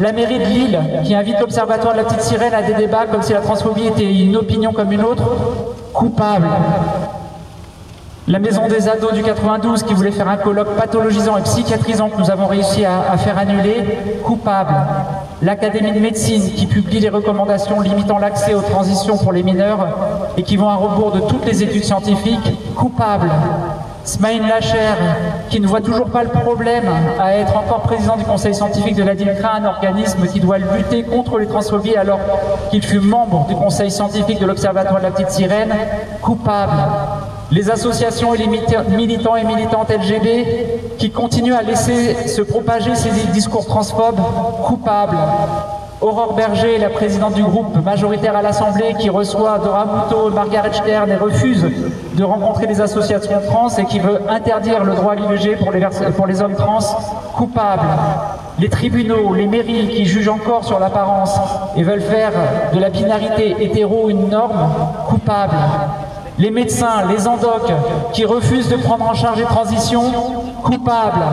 La 0.00 0.12
mairie 0.12 0.40
de 0.40 0.44
Lille, 0.44 0.80
qui 1.04 1.14
invite 1.14 1.38
l'Observatoire 1.38 1.92
de 1.92 1.98
la 1.98 2.04
Petite 2.04 2.22
Sirène 2.22 2.52
à 2.52 2.62
des 2.62 2.74
débats 2.74 3.06
comme 3.06 3.22
si 3.22 3.32
la 3.32 3.40
transphobie 3.40 3.86
était 3.86 4.12
une 4.12 4.36
opinion 4.36 4.72
comme 4.72 4.90
une 4.90 5.02
autre, 5.02 5.22
coupable. 5.92 6.48
La 8.26 8.40
maison 8.40 8.66
des 8.66 8.88
ados 8.88 9.12
du 9.12 9.22
92 9.22 9.84
qui 9.84 9.94
voulait 9.94 10.10
faire 10.10 10.28
un 10.28 10.38
colloque 10.38 10.74
pathologisant 10.76 11.36
et 11.36 11.42
psychiatrisant 11.42 12.08
que 12.08 12.18
nous 12.18 12.30
avons 12.30 12.46
réussi 12.46 12.84
à, 12.84 13.16
faire 13.18 13.38
annuler, 13.38 13.84
coupable. 14.24 14.74
L'Académie 15.42 15.92
de 15.92 16.00
médecine 16.00 16.42
qui 16.54 16.66
publie 16.66 16.98
les 17.00 17.10
recommandations 17.10 17.80
limitant 17.80 18.18
l'accès 18.18 18.54
aux 18.54 18.62
transitions 18.62 19.18
pour 19.18 19.32
les 19.32 19.42
mineurs 19.42 19.86
et 20.36 20.42
qui 20.42 20.56
vont 20.56 20.70
à 20.70 20.74
rebours 20.74 21.12
de 21.12 21.20
toutes 21.20 21.44
les 21.44 21.62
études 21.62 21.84
scientifiques, 21.84 22.74
coupable. 22.74 23.30
Smaïn 24.04 24.46
Lacher, 24.46 24.94
qui 25.48 25.60
ne 25.60 25.66
voit 25.66 25.80
toujours 25.80 26.10
pas 26.10 26.24
le 26.24 26.30
problème 26.30 26.84
à 27.18 27.34
être 27.34 27.56
encore 27.56 27.82
président 27.82 28.16
du 28.16 28.24
conseil 28.24 28.54
scientifique 28.54 28.96
de 28.96 29.02
la 29.02 29.14
DILCRA, 29.14 29.56
un 29.56 29.64
organisme 29.64 30.26
qui 30.26 30.40
doit 30.40 30.58
lutter 30.58 31.02
contre 31.04 31.38
les 31.38 31.46
transphobies 31.46 31.96
alors 31.96 32.20
qu'il 32.70 32.82
fut 32.82 33.00
membre 33.00 33.46
du 33.46 33.54
conseil 33.54 33.90
scientifique 33.90 34.38
de 34.40 34.46
l'Observatoire 34.46 34.98
de 34.98 35.04
la 35.04 35.10
Petite 35.10 35.30
Sirène, 35.30 35.74
coupable 36.20 36.76
les 37.50 37.70
associations 37.70 38.34
et 38.34 38.38
les 38.38 38.46
militants 38.46 39.36
et 39.36 39.44
militantes 39.44 39.90
LGB 39.90 40.96
qui 40.98 41.10
continuent 41.10 41.54
à 41.54 41.62
laisser 41.62 42.28
se 42.28 42.42
propager 42.42 42.94
ces 42.94 43.10
discours 43.32 43.66
transphobes 43.66 44.20
coupables. 44.64 45.16
Aurore 46.04 46.34
Berger, 46.34 46.76
la 46.76 46.90
présidente 46.90 47.32
du 47.32 47.42
groupe 47.42 47.82
majoritaire 47.82 48.36
à 48.36 48.42
l'Assemblée, 48.42 48.94
qui 49.00 49.08
reçoit 49.08 49.58
Dora 49.58 50.06
Margaret 50.34 50.74
Stern 50.74 51.10
et 51.10 51.16
refuse 51.16 51.66
de 52.12 52.22
rencontrer 52.22 52.66
les 52.66 52.82
associations 52.82 53.40
trans 53.48 53.70
et 53.78 53.86
qui 53.86 54.00
veut 54.00 54.20
interdire 54.28 54.84
le 54.84 54.92
droit 54.92 55.12
à 55.12 55.14
l'IVG 55.14 55.56
pour 55.56 55.72
les, 56.26 56.42
hommes 56.42 56.56
trans, 56.56 56.80
coupables. 57.34 57.88
Les 58.58 58.68
tribunaux, 58.68 59.32
les 59.32 59.46
mairies 59.46 59.88
qui 59.88 60.04
jugent 60.04 60.28
encore 60.28 60.66
sur 60.66 60.78
l'apparence 60.78 61.38
et 61.74 61.82
veulent 61.82 62.02
faire 62.02 62.32
de 62.74 62.78
la 62.78 62.90
binarité 62.90 63.56
hétéro 63.60 64.10
une 64.10 64.28
norme, 64.28 64.68
coupables 65.08 65.56
les 66.38 66.50
médecins, 66.50 67.06
les 67.08 67.28
endocs 67.28 67.72
qui 68.12 68.24
refusent 68.24 68.68
de 68.68 68.76
prendre 68.76 69.08
en 69.08 69.14
charge 69.14 69.38
les 69.38 69.44
transitions, 69.44 70.12
coupables. 70.64 71.24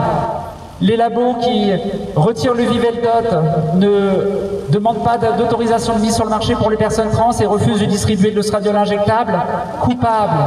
Les 0.82 0.96
labos 0.96 1.34
qui 1.34 1.70
retirent 2.16 2.54
le 2.54 2.64
Viveldot 2.64 3.76
ne 3.76 4.68
demandent 4.68 5.04
pas 5.04 5.16
d'autorisation 5.16 5.94
de 5.94 6.00
mise 6.00 6.16
sur 6.16 6.24
le 6.24 6.30
marché 6.30 6.56
pour 6.56 6.70
les 6.70 6.76
personnes 6.76 7.10
trans 7.10 7.30
et 7.38 7.46
refusent 7.46 7.78
de 7.78 7.84
distribuer 7.84 8.32
de 8.32 8.36
l'ostradiol 8.36 8.74
injectable, 8.74 9.32
coupables. 9.80 10.42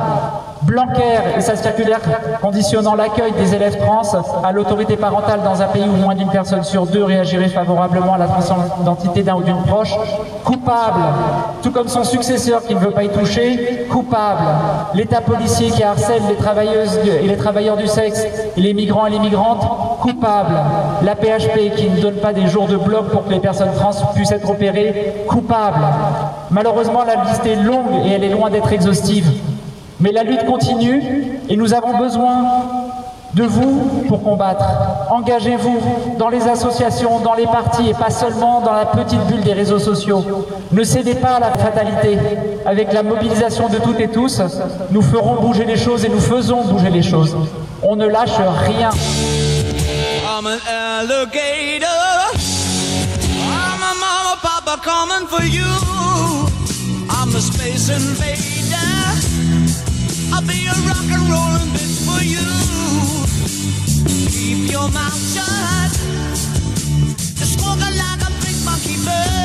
Blanquer 0.64 1.38
et 1.38 1.42
sa 1.42 1.56
circulaire 1.56 2.00
conditionnant 2.42 2.96
l'accueil 2.96 3.34
des 3.34 3.54
élèves 3.54 3.78
trans 3.78 4.02
à 4.44 4.52
l'autorité 4.52 4.98
parentale 4.98 5.42
dans 5.44 5.62
un 5.62 5.68
pays 5.68 5.84
où 5.88 5.96
moins 5.96 6.16
d'une 6.16 6.32
personne 6.32 6.64
sur 6.64 6.88
deux 6.88 7.04
réagirait 7.04 7.50
favorablement 7.50 8.16
à 8.16 8.18
la 8.18 8.26
transformation 8.26 8.78
d'identité 8.80 9.22
d'un 9.22 9.36
ou 9.36 9.44
d'une 9.44 9.62
proche, 9.62 9.96
coupable. 10.44 11.02
Tout 11.62 11.70
comme 11.70 11.88
son 11.88 12.04
successeur 12.04 12.64
qui 12.64 12.74
ne 12.74 12.80
veut 12.80 12.90
pas 12.90 13.04
y 13.04 13.10
toucher, 13.10 13.86
coupable. 13.92 14.42
L'État 14.96 15.22
policier 15.22 15.70
qui 15.70 15.84
harcèle 15.84 16.24
les 16.28 16.36
travailleuses 16.36 16.98
et 17.22 17.28
les 17.28 17.38
travailleurs 17.38 17.78
du 17.78 17.88
sexe, 17.88 18.26
et 18.58 18.60
les 18.60 18.74
migrants 18.74 19.06
et 19.06 19.12
les 19.12 19.20
migrantes, 19.20 19.68
coupable. 20.06 20.56
La 21.02 21.16
PHP 21.16 21.76
qui 21.76 21.90
ne 21.90 22.00
donne 22.00 22.16
pas 22.16 22.32
des 22.32 22.48
jours 22.48 22.68
de 22.68 22.78
bloc 22.78 23.10
pour 23.10 23.26
que 23.26 23.32
les 23.32 23.40
personnes 23.40 23.74
trans 23.76 23.92
puissent 24.14 24.32
être 24.32 24.50
opérées, 24.50 25.14
coupable. 25.28 25.82
Malheureusement, 26.52 27.04
la 27.04 27.24
liste 27.24 27.46
est 27.46 27.56
longue 27.56 28.06
et 28.06 28.12
elle 28.12 28.24
est 28.24 28.30
loin 28.30 28.50
d'être 28.52 28.72
exhaustive. 28.72 29.28
Mais 30.00 30.12
la 30.12 30.24
lutte 30.24 30.46
continue 30.46 31.40
et 31.50 31.58
nous 31.58 31.74
avons 31.74 31.98
besoin 31.98 32.44
de 33.34 33.44
vous 33.44 34.04
pour 34.08 34.22
combattre. 34.24 34.66
Engagez-vous 35.10 35.78
dans 36.20 36.30
les 36.30 36.48
associations, 36.48 37.20
dans 37.20 37.34
les 37.34 37.46
partis 37.46 37.90
et 37.90 37.94
pas 37.94 38.10
seulement 38.10 38.62
dans 38.62 38.74
la 38.74 38.86
petite 38.86 39.26
bulle 39.26 39.42
des 39.42 39.54
réseaux 39.54 39.80
sociaux. 39.80 40.24
Ne 40.72 40.84
cédez 40.84 41.16
pas 41.16 41.36
à 41.36 41.40
la 41.40 41.52
fatalité. 41.52 42.18
Avec 42.66 42.94
la 42.94 43.04
mobilisation 43.04 43.70
de 43.70 43.78
toutes 43.78 44.00
et 44.00 44.08
tous, 44.08 44.42
nous 44.92 45.02
ferons 45.02 45.42
bouger 45.42 45.66
les 45.66 45.78
choses 45.78 46.06
et 46.06 46.10
nous 46.10 46.20
faisons 46.20 46.64
bouger 46.64 46.90
les 46.90 47.02
choses. 47.02 47.36
On 47.84 47.96
ne 47.96 48.08
lâche 48.08 48.38
rien. 48.68 48.90
I'm 50.38 50.48
an 50.48 50.60
alligator. 50.68 51.86
I'm 53.40 53.80
a 53.80 53.94
mama, 54.04 54.38
papa 54.42 54.82
coming 54.84 55.28
for 55.28 55.44
you. 55.44 55.64
I'm 57.10 57.30
a 57.30 57.40
space 57.40 57.88
invader. 57.88 58.76
I'll 60.34 60.42
be 60.42 60.68
a 60.68 60.76
rock 60.90 61.08
and 61.16 61.30
rollin' 61.32 61.70
bitch 61.72 62.04
for 62.04 62.22
you. 62.22 62.48
Keep 64.30 64.72
your 64.74 64.90
mouth 64.92 65.16
shut. 65.34 65.94
Just 67.40 67.62
walking 67.62 67.96
like 67.96 68.22
a 68.22 68.32
big 68.44 68.58
monkey 68.66 68.98
bird. 69.06 69.45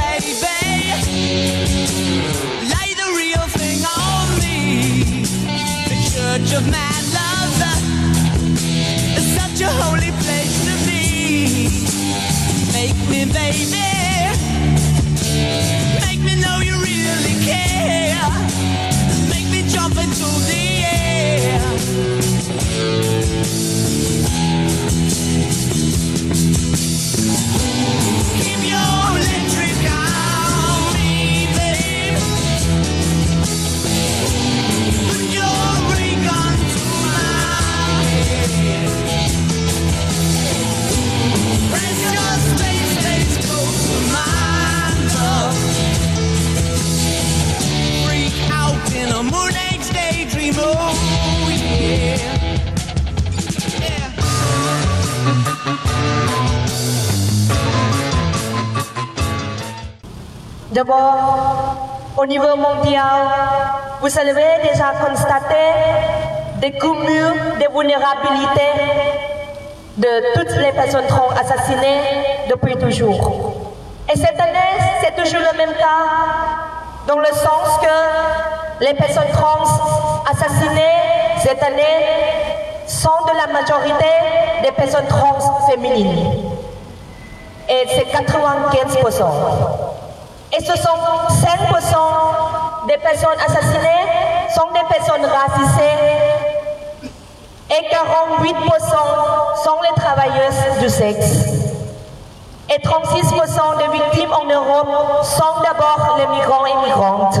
baby. 13.33 13.65
Make 16.05 16.21
me 16.21 16.35
know 16.41 16.59
you 16.59 16.75
really 16.75 17.35
care. 17.45 18.29
Make 19.29 19.47
me 19.51 19.67
jump 19.69 19.95
into 19.97 20.29
the 20.49 20.70
D'abord, 60.71 61.75
au 62.15 62.25
niveau 62.25 62.55
mondial, 62.55 63.03
vous 63.99 64.17
avez 64.17 64.69
déjà 64.71 64.93
constaté 65.05 65.55
des 66.61 66.71
cumuls 66.71 67.57
de 67.59 67.77
vulnérabilité 67.77 68.69
de 69.97 70.33
toutes 70.33 70.55
les 70.55 70.71
personnes 70.71 71.07
trans 71.07 71.27
assassinées 71.31 72.45
depuis 72.49 72.77
toujours. 72.77 73.53
Et 74.09 74.17
cette 74.17 74.39
année, 74.39 74.79
c'est 75.01 75.13
toujours 75.21 75.41
le 75.51 75.57
même 75.57 75.75
cas, 75.75 76.07
dans 77.05 77.19
le 77.19 77.25
sens 77.25 77.77
que 77.81 78.85
les 78.85 78.93
personnes 78.93 79.29
trans 79.33 79.65
assassinées 80.31 81.01
cette 81.43 81.61
année 81.63 82.05
sont 82.87 83.09
de 83.27 83.35
la 83.35 83.47
majorité 83.51 84.05
des 84.63 84.71
personnes 84.71 85.07
trans 85.07 85.67
féminines. 85.69 86.45
Et 87.67 87.85
c'est 87.89 88.05
95%. 88.05 89.91
Et 90.53 90.59
ce 90.59 90.75
sont 90.77 90.97
5% 91.29 92.87
des 92.87 92.97
personnes 92.97 93.39
assassinées 93.45 94.01
sont 94.53 94.67
des 94.73 94.85
personnes 94.93 95.25
racisées 95.25 95.81
et 97.69 97.87
48% 97.89 98.53
sont 99.63 99.77
les 99.81 100.01
travailleuses 100.01 100.79
du 100.81 100.89
sexe. 100.89 101.45
Et 102.69 102.79
36% 102.79 103.77
des 103.77 103.87
victimes 103.97 104.33
en 104.33 104.45
Europe 104.45 105.23
sont 105.23 105.61
d'abord 105.63 106.17
les 106.17 106.27
migrants 106.27 106.65
et 106.65 106.85
migrantes. 106.85 107.39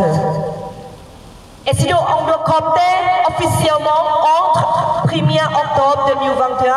Et 1.67 1.75
si 1.75 1.93
on 1.93 2.25
doit 2.25 2.43
compter 2.45 2.91
officiellement 3.27 4.03
entre 4.47 5.07
1er 5.07 5.45
octobre 5.45 6.05
2021 6.15 6.73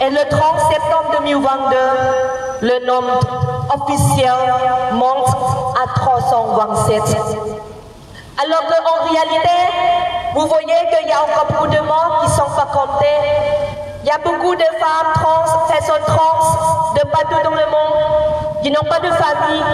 et 0.00 0.10
le 0.10 0.28
30 0.28 0.42
septembre 0.72 1.10
2022, 1.20 1.76
le 2.62 2.86
nombre 2.86 3.20
officiel 3.74 4.32
monte 4.92 5.28
à 5.82 5.86
327. 5.94 7.02
Alors 8.42 8.62
qu'en 8.66 9.04
réalité, 9.08 9.48
vous 10.34 10.46
voyez 10.46 10.74
qu'il 10.90 11.08
y 11.08 11.12
a 11.12 11.22
encore 11.22 11.46
beaucoup 11.48 11.68
de 11.68 11.78
morts 11.80 12.22
qui 12.24 12.30
ne 12.30 12.36
sont 12.36 12.50
pas 12.56 12.66
comptés. 12.72 13.06
Il 14.02 14.08
y 14.08 14.10
a 14.10 14.18
beaucoup 14.18 14.54
de 14.54 14.62
femmes 14.62 15.12
trans, 15.14 15.66
personnes 15.68 16.02
trans 16.06 16.94
de 16.96 17.00
partout 17.08 17.42
dans 17.44 17.50
le 17.50 17.66
monde 17.66 18.62
qui 18.62 18.70
n'ont 18.70 18.88
pas 18.88 18.98
de 18.98 19.10
famille, 19.10 19.64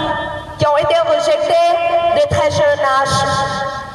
qui 0.58 0.66
ont 0.66 0.76
été 0.76 0.94
rejetées 0.98 2.20
de 2.20 2.28
très 2.28 2.50
jeune 2.50 2.80
âge. 3.02 3.89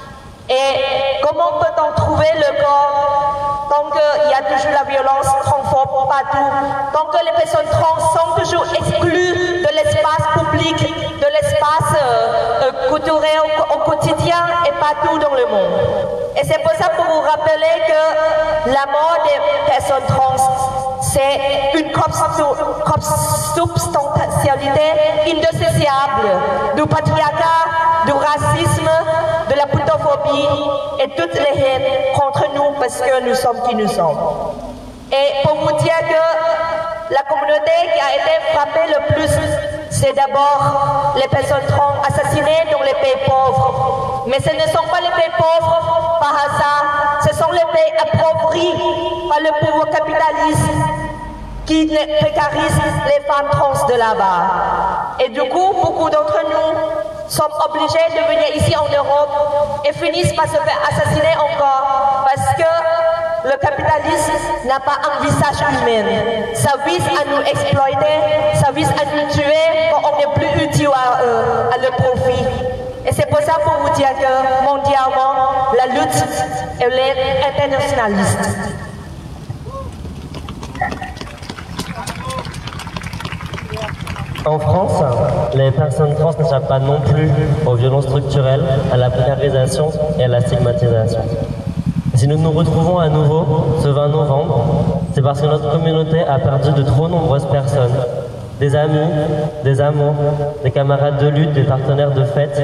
Et 0.50 1.22
comment 1.24 1.60
peut-on 1.60 1.92
trouver 1.96 2.30
le 2.36 2.62
corps 2.62 3.68
tant 3.70 3.90
qu'il 3.90 4.30
y 4.30 4.34
a 4.34 4.44
toujours 4.44 4.72
la 4.74 4.84
violence 4.84 5.26
transphobe 5.44 6.08
partout, 6.08 6.52
tant 6.94 7.06
que 7.06 7.26
les 7.26 7.32
personnes 7.32 7.66
trans 7.72 8.00
sont 8.00 8.40
toujours 8.40 8.66
exclues 8.74 9.64
de 9.64 9.70
l'espace 9.74 10.28
public, 10.38 10.78
de 11.20 11.26
l'espace 11.26 11.98
euh, 12.00 12.62
euh, 12.62 12.90
culturel 12.90 13.40
au, 13.44 13.76
au 13.76 13.80
quotidien 13.90 14.38
et 14.68 14.72
partout 14.80 15.18
dans 15.18 15.34
le 15.34 15.46
monde. 15.48 15.80
Et 16.38 16.44
c'est 16.46 16.62
pour 16.62 16.74
ça 16.74 16.90
pour 16.90 17.06
vous 17.06 17.22
rappeler 17.22 17.82
que 17.88 18.70
la 18.70 18.86
mort 18.92 19.18
des 19.24 19.72
personnes 19.72 20.06
trans, 20.08 20.38
c'est 21.02 21.80
une 21.80 21.92
substantialité 23.56 24.92
indissociable 25.28 26.30
du 26.76 26.86
patriarcat, 26.86 27.66
du 28.06 28.12
racisme, 28.12 28.90
de 29.50 29.56
la 29.56 29.68
putophobie 29.68 30.48
et 31.00 31.10
toutes 31.16 31.34
les 31.34 31.62
haines 31.62 32.14
contre 32.16 32.46
nous 32.54 32.72
parce 32.80 33.00
que 33.02 33.24
nous 33.28 33.36
sommes 33.36 33.62
qui 33.68 33.76
nous 33.76 33.88
sommes. 33.88 34.18
Et 35.12 35.44
pour 35.44 35.56
vous 35.58 35.72
dire 35.84 36.00
que 36.10 37.14
la 37.14 37.22
communauté 37.24 37.72
qui 37.94 38.00
a 38.00 38.16
été 38.16 38.54
frappée 38.54 38.88
le 38.88 39.14
plus, 39.14 39.30
c'est 39.92 40.14
d'abord 40.14 41.14
les 41.16 41.28
personnes 41.28 41.66
trans 41.68 41.94
assassinées 42.08 42.66
dans 42.72 42.82
les 42.82 42.94
pays 42.96 43.22
pauvres. 43.26 44.24
Mais 44.28 44.40
ce 44.40 44.50
ne 44.50 44.68
sont 44.72 44.88
pas 44.90 45.02
les 45.02 45.22
pays 45.22 45.32
pauvres 45.38 46.18
par 46.20 46.34
hasard, 46.34 47.20
ce 47.28 47.36
sont 47.36 47.52
les 47.52 47.60
pays 47.60 47.94
appauvris 48.00 48.74
par 49.30 49.40
le 49.40 49.66
pouvoir 49.66 49.90
capitaliste 49.90 51.05
qui 51.66 51.88
précarise 51.88 52.80
les 53.08 53.26
femmes 53.26 53.50
trans 53.52 53.88
de 53.88 53.94
là-bas. 53.96 55.16
Et 55.20 55.30
du 55.30 55.42
coup, 55.50 55.74
beaucoup 55.82 56.10
d'entre 56.10 56.40
nous 56.44 57.30
sommes 57.30 57.54
obligés 57.68 58.06
de 58.10 58.22
venir 58.28 58.56
ici 58.56 58.76
en 58.76 58.86
Europe 58.96 59.82
et 59.84 59.94
finissent 59.94 60.34
par 60.34 60.46
se 60.46 60.52
faire 60.58 60.80
assassiner 60.90 61.36
encore 61.38 62.26
parce 62.28 62.56
que 62.56 63.50
le 63.50 63.58
capitalisme 63.58 64.32
n'a 64.66 64.80
pas 64.80 64.98
un 65.06 65.24
visage 65.24 65.62
humain. 65.82 66.06
Ça 66.54 66.74
vise 66.86 67.06
à 67.20 67.30
nous 67.30 67.42
exploiter, 67.42 68.16
ça 68.64 68.72
vise 68.72 68.90
à 68.90 69.06
nous 69.16 69.32
tuer 69.32 69.92
quand 69.92 70.02
on 70.12 70.18
n'est 70.18 70.34
plus 70.36 70.66
utile 70.66 70.90
à, 70.94 71.24
eux, 71.24 71.70
à 71.74 71.92
profit. 71.92 72.46
Et 73.08 73.14
c'est 73.14 73.30
pour 73.30 73.40
ça 73.42 73.54
pour 73.64 73.74
vous 73.82 73.94
dire 73.96 74.10
que 74.10 74.64
mondialement, 74.64 75.72
la 75.78 75.94
lutte, 75.94 76.26
est 76.80 77.48
internationaliste. 77.48 78.85
En 84.46 84.60
France, 84.60 85.04
les 85.56 85.72
personnes 85.72 86.14
trans 86.14 86.32
n'échappent 86.40 86.68
pas 86.68 86.78
non 86.78 87.00
plus 87.00 87.32
aux 87.66 87.74
violences 87.74 88.04
structurelles, 88.04 88.64
à 88.94 88.98
la 88.98 89.10
précarisation 89.10 89.90
et 90.20 90.26
à 90.26 90.28
la 90.28 90.42
stigmatisation. 90.42 91.22
Si 92.14 92.28
nous 92.28 92.38
nous 92.38 92.52
retrouvons 92.52 93.00
à 93.00 93.10
nouveau 93.10 93.44
ce 93.82 93.88
20 93.88 94.10
novembre, 94.10 94.66
c'est 95.14 95.24
parce 95.24 95.42
que 95.42 95.48
notre 95.48 95.72
communauté 95.72 96.20
a 96.22 96.38
perdu 96.38 96.72
de 96.74 96.84
trop 96.84 97.08
nombreuses 97.08 97.46
personnes. 97.46 97.96
Des 98.60 98.76
amis, 98.76 99.10
des 99.64 99.82
amours, 99.82 100.14
des 100.64 100.70
camarades 100.70 101.18
de 101.24 101.28
lutte, 101.28 101.54
des 101.54 101.64
partenaires 101.64 102.12
de 102.12 102.24
fête, 102.24 102.62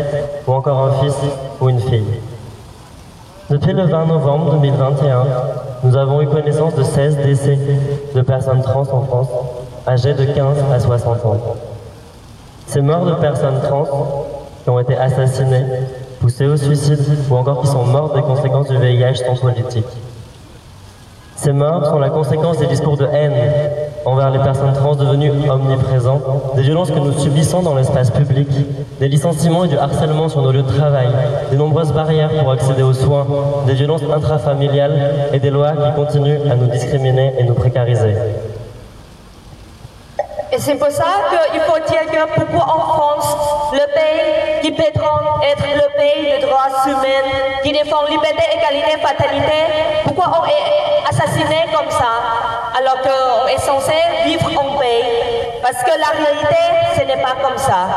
ou 0.47 0.53
encore 0.53 0.83
un 0.85 1.03
fils 1.03 1.17
ou 1.59 1.69
une 1.69 1.79
fille. 1.79 2.19
Depuis 3.49 3.73
le 3.73 3.85
20 3.85 4.05
novembre 4.05 4.51
2021, 4.51 5.23
nous 5.83 5.97
avons 5.97 6.21
eu 6.21 6.27
connaissance 6.27 6.75
de 6.75 6.83
16 6.83 7.17
décès 7.25 7.57
de 8.13 8.21
personnes 8.21 8.61
trans 8.61 8.81
en 8.81 9.01
France, 9.01 9.29
âgées 9.87 10.13
de 10.13 10.25
15 10.25 10.57
à 10.71 10.79
60 10.79 11.25
ans. 11.25 11.37
Ces 12.71 12.79
morts 12.79 13.05
de 13.05 13.15
personnes 13.15 13.59
trans 13.61 13.85
qui 14.63 14.69
ont 14.69 14.79
été 14.79 14.95
assassinées, 14.95 15.65
poussées 16.21 16.45
au 16.45 16.55
suicide 16.55 16.99
ou 17.29 17.35
encore 17.35 17.59
qui 17.59 17.67
sont 17.67 17.83
mortes 17.83 18.15
des 18.15 18.21
conséquences 18.21 18.69
du 18.69 18.77
VIH 18.77 19.15
sont 19.15 19.35
politiques. 19.35 19.83
Ces 21.35 21.51
morts 21.51 21.85
sont 21.87 21.99
la 21.99 22.09
conséquence 22.09 22.59
des 22.59 22.67
discours 22.67 22.95
de 22.95 23.05
haine 23.11 23.33
envers 24.05 24.31
les 24.31 24.39
personnes 24.39 24.71
trans 24.71 24.95
devenues 24.95 25.33
omniprésents, 25.49 26.21
des 26.55 26.61
violences 26.61 26.91
que 26.91 26.99
nous 26.99 27.11
subissons 27.11 27.61
dans 27.61 27.75
l'espace 27.75 28.09
public, 28.09 28.47
des 29.01 29.09
licenciements 29.09 29.65
et 29.65 29.67
du 29.67 29.75
harcèlement 29.75 30.29
sur 30.29 30.41
nos 30.41 30.53
lieux 30.53 30.63
de 30.63 30.71
travail, 30.71 31.09
des 31.49 31.57
nombreuses 31.57 31.91
barrières 31.91 32.31
pour 32.39 32.51
accéder 32.51 32.83
aux 32.83 32.93
soins, 32.93 33.27
des 33.67 33.73
violences 33.73 34.03
intrafamiliales 34.03 35.27
et 35.33 35.39
des 35.39 35.49
lois 35.49 35.73
qui 35.73 35.93
continuent 35.93 36.49
à 36.49 36.55
nous 36.55 36.67
discriminer 36.67 37.33
et 37.37 37.43
nous 37.43 37.53
précariser. 37.53 38.15
Et 40.53 40.59
c'est 40.59 40.75
pour 40.75 40.91
ça 40.91 41.05
qu'il 41.29 41.61
faut 41.61 41.79
dire 41.79 42.05
que 42.11 42.25
pourquoi 42.35 42.75
en 42.75 42.79
France, 42.79 43.37
le 43.71 43.85
pays 43.93 44.61
qui 44.61 44.71
prétend 44.73 45.39
être 45.41 45.63
le 45.63 45.97
pays 45.97 46.39
des 46.39 46.45
droits 46.45 46.67
humains, 46.85 47.61
qui 47.63 47.71
défend 47.71 48.05
liberté, 48.09 48.43
égalité, 48.57 48.99
fraternité, 49.01 49.59
pourquoi 50.03 50.41
on 50.41 50.45
est 50.45 51.09
assassiner 51.09 51.67
comme 51.73 51.89
ça, 51.89 52.11
alors 52.77 52.97
qu'on 53.01 53.47
est 53.47 53.59
censé 53.59 53.93
vivre 54.25 54.49
en 54.59 54.77
paix? 54.77 55.03
Parce 55.61 55.81
que 55.83 55.91
la 55.97 56.07
réalité, 56.07 56.61
ce 56.97 57.01
n'est 57.03 57.21
pas 57.21 57.35
comme 57.41 57.57
ça. 57.57 57.87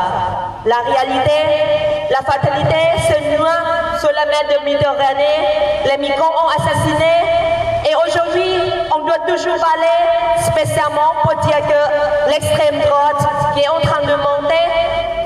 La 0.65 0.77
réalité, 0.93 2.07
la 2.09 2.19
fatalité 2.19 2.77
se 3.05 3.37
noie 3.37 3.99
sur 3.99 4.11
la 4.13 4.25
mer 4.27 4.43
de 4.49 4.63
Méditerranée. 4.63 5.83
Les 5.85 5.97
migrants 5.97 6.31
ont 6.45 6.49
assassiné. 6.49 7.11
Et 7.89 7.93
aujourd'hui, 7.95 8.71
on 8.95 9.05
doit 9.05 9.19
toujours 9.27 9.57
parler 9.57 9.97
spécialement 10.41 11.13
pour 11.21 11.35
dire 11.41 11.57
que 11.67 12.29
l'extrême 12.29 12.79
droite 12.79 13.27
qui 13.53 13.61
est 13.61 13.67
en 13.67 13.79
train 13.81 14.01
de 14.01 14.15
monter, 14.15 14.65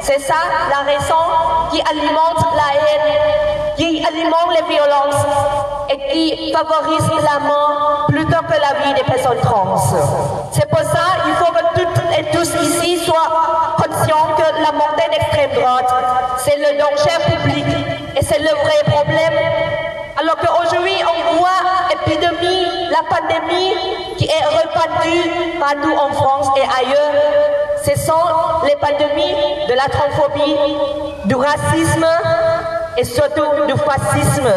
c'est 0.01 0.19
ça 0.19 0.35
la 0.69 0.91
raison 0.91 1.23
qui 1.71 1.81
alimente 1.81 2.45
la 2.55 2.73
haine, 2.79 3.75
qui 3.77 4.03
alimente 4.05 4.55
les 4.55 4.73
violences 4.73 5.25
et 5.89 5.97
qui 6.09 6.53
favorise 6.53 7.23
la 7.23 7.39
mort 7.39 8.05
plutôt 8.07 8.41
que 8.41 8.59
la 8.59 8.83
vie 8.83 8.93
des 8.95 9.03
personnes 9.03 9.39
trans. 9.41 9.75
C'est 10.51 10.69
pour 10.69 10.79
ça 10.79 11.23
qu'il 11.23 11.33
faut 11.33 11.51
que 11.51 11.79
toutes 11.79 12.17
et 12.17 12.23
tous 12.31 12.55
ici 12.63 12.97
soient 13.05 13.75
conscients 13.77 14.35
que 14.35 14.63
la 14.63 14.71
montée 14.71 15.09
d'extrême 15.11 15.51
droite, 15.53 15.93
c'est 16.37 16.57
le 16.57 16.79
danger 16.79 17.19
public 17.25 17.65
et 18.15 18.23
c'est 18.23 18.39
le 18.39 18.49
vrai 18.49 18.83
problème. 18.87 19.33
Alors 20.19 20.35
qu'aujourd'hui, 20.37 20.95
on 21.03 21.37
voit 21.37 21.49
l'épidémie, 21.89 22.78
la 22.89 23.03
pandémie 23.07 23.75
qui 24.17 24.25
est 24.25 24.45
répandue 24.45 25.59
partout 25.59 25.95
en 25.97 26.13
France 26.13 26.47
et 26.57 26.61
ailleurs. 26.61 27.13
Ce 27.83 27.95
sont 27.99 28.13
les 28.65 28.75
pandémies 28.75 29.35
de 29.67 29.73
la 29.73 29.87
transphobie, 29.87 30.57
du 31.25 31.35
racisme 31.35 32.05
et 32.97 33.03
surtout 33.03 33.65
du 33.67 33.73
fascisme. 33.77 34.49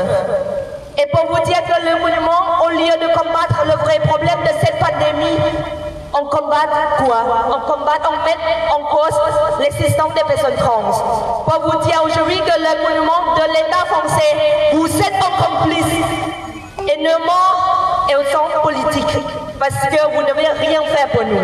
Et 0.99 1.07
pour 1.07 1.27
vous 1.27 1.42
dire 1.45 1.62
que 1.64 1.81
le 1.85 1.97
mouvement, 2.01 2.64
au 2.64 2.68
lieu 2.71 2.97
de 3.01 3.12
combattre 3.14 3.64
le 3.64 3.73
vrai 3.85 3.99
problème 4.01 4.40
de 4.42 4.51
cette 4.61 4.79
pandémie, 4.79 5.38
on 6.14 6.25
combat 6.27 6.68
quoi? 6.99 7.25
On 7.49 7.61
combat, 7.71 7.99
on 8.09 8.25
met 8.27 8.37
en 8.71 8.85
cause 8.95 9.18
l'existence 9.61 10.12
des 10.14 10.25
personnes 10.25 10.57
trans. 10.57 11.45
Pour 11.47 11.71
vous 11.71 11.79
dire 11.87 12.03
aujourd'hui 12.05 12.38
que 12.38 12.61
le 12.61 13.01
mouvement 13.01 13.35
de 13.37 13.42
l'État 13.49 13.87
français, 13.87 14.71
vous 14.75 15.01
êtes 15.01 15.14
en 15.23 15.42
complice 15.42 15.95
énormément 16.87 17.33
et 18.12 18.16
au 18.16 18.25
sens 18.25 18.53
politique, 18.62 19.16
parce 19.59 19.75
que 19.88 20.14
vous 20.14 20.22
n'avez 20.22 20.46
rien 20.46 20.83
fait 20.83 21.09
pour 21.12 21.25
nous. 21.25 21.40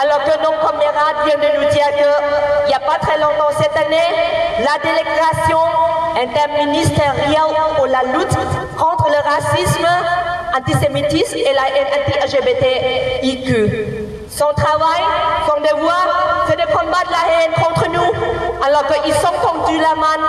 Alors 0.00 0.22
que 0.24 0.36
nos 0.42 0.52
camarades 0.60 1.24
viennent 1.24 1.40
de 1.40 1.58
nous 1.58 1.70
dire 1.70 1.88
qu'il 1.96 2.68
n'y 2.68 2.74
a 2.74 2.80
pas 2.80 2.98
très 3.00 3.18
longtemps 3.18 3.52
cette 3.58 3.76
année, 3.76 4.08
la 4.58 4.78
délégation 4.82 5.58
interministérielle 6.22 7.56
pour 7.76 7.86
la 7.86 8.02
lutte 8.12 8.36
contre 8.76 9.08
le 9.08 9.20
racisme, 9.24 9.88
antisémitisme 10.56 11.38
et 11.38 11.54
la 11.54 11.68
haine 11.74 11.88
anti-LGBTIQ. 12.02 13.48
Son 14.28 14.52
travail, 14.54 15.02
son 15.46 15.60
devoir, 15.62 16.44
c'est 16.46 16.56
de 16.56 16.66
combattre 16.72 17.10
la 17.10 17.44
haine 17.44 17.54
contre 17.54 17.88
nous, 17.88 18.12
alors 18.66 18.86
qu'ils 18.86 19.14
sont 19.14 19.32
tendus 19.42 19.78
la 19.78 19.94
main 19.94 20.20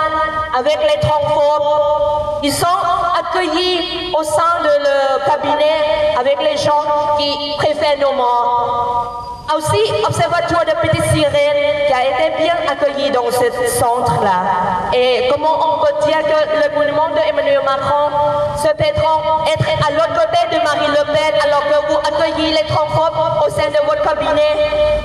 avec 0.58 0.78
les 0.82 0.98
transphobes. 1.06 2.42
Ils 2.42 2.52
sont 2.54 2.66
accueillis 3.28 4.12
au 4.16 4.22
sein 4.22 4.62
de 4.62 4.68
le 4.84 5.24
cabinet 5.30 6.14
avec 6.18 6.38
les 6.42 6.56
gens 6.56 7.16
qui 7.18 7.54
préfèrent 7.58 7.98
nos 8.00 8.12
morts. 8.12 9.44
Aussi, 9.56 9.92
Observatoire 10.06 10.64
de 10.66 10.72
Petite 10.86 11.04
Sirène 11.04 11.86
qui 11.86 11.92
a 11.92 12.04
été 12.04 12.42
bien 12.42 12.54
accueilli 12.70 13.10
dans 13.10 13.30
ce 13.30 13.68
centre-là. 13.78 14.92
Et 14.92 15.28
comment 15.30 15.56
on 15.58 15.84
peut 15.84 16.06
dire 16.06 16.18
que 16.18 16.64
le 16.64 16.74
gouvernement 16.74 17.08
d'Emmanuel 17.14 17.60
Macron 17.64 18.10
se 18.56 18.68
prétend 18.74 19.44
être 19.46 19.68
à 19.86 19.90
l'autre 19.92 20.14
côté 20.14 20.56
de 20.56 20.62
Marie 20.62 20.88
Le 20.88 21.04
Pen 21.12 21.34
alors 21.44 21.64
que 21.64 21.92
vous 21.92 21.98
accueillez 21.98 22.52
les 22.52 22.66
transphobes 22.68 23.46
au 23.46 23.50
sein 23.50 23.68
de 23.68 23.86
votre 23.86 24.02
cabinet 24.02 24.98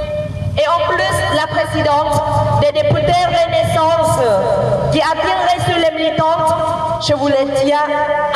et 0.56 0.68
en 0.68 0.88
plus, 0.88 1.36
la 1.36 1.48
présidente 1.48 2.22
des 2.62 2.72
députés 2.72 3.26
Renaissance, 3.26 4.20
qui 4.92 5.02
a 5.02 5.16
bien 5.16 5.36
reçu 5.50 5.80
les 5.80 5.98
militantes, 5.98 6.54
je 7.06 7.13
voulais 7.16 7.46
dire 7.63 7.80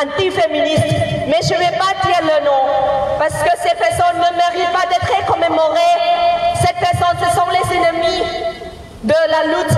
anti-féministes, 0.04 0.84
mais 1.28 1.40
je 1.42 1.54
ne 1.54 1.60
vais 1.60 1.78
pas 1.78 1.96
dire 2.04 2.20
le 2.22 2.46
nom, 2.46 2.68
parce 3.18 3.42
que 3.42 3.52
ces 3.64 3.74
personnes 3.76 4.18
ne 4.18 4.36
méritent 4.36 4.74
pas 4.74 4.86
d'être 4.90 5.26
commémorées. 5.26 5.96
Ces 6.60 6.74
personnes, 6.74 7.18
ce 7.24 7.36
sont 7.36 7.48
les 7.50 7.78
ennemis 7.78 8.24
de 9.04 9.14
la 9.32 9.44
lutte 9.48 9.78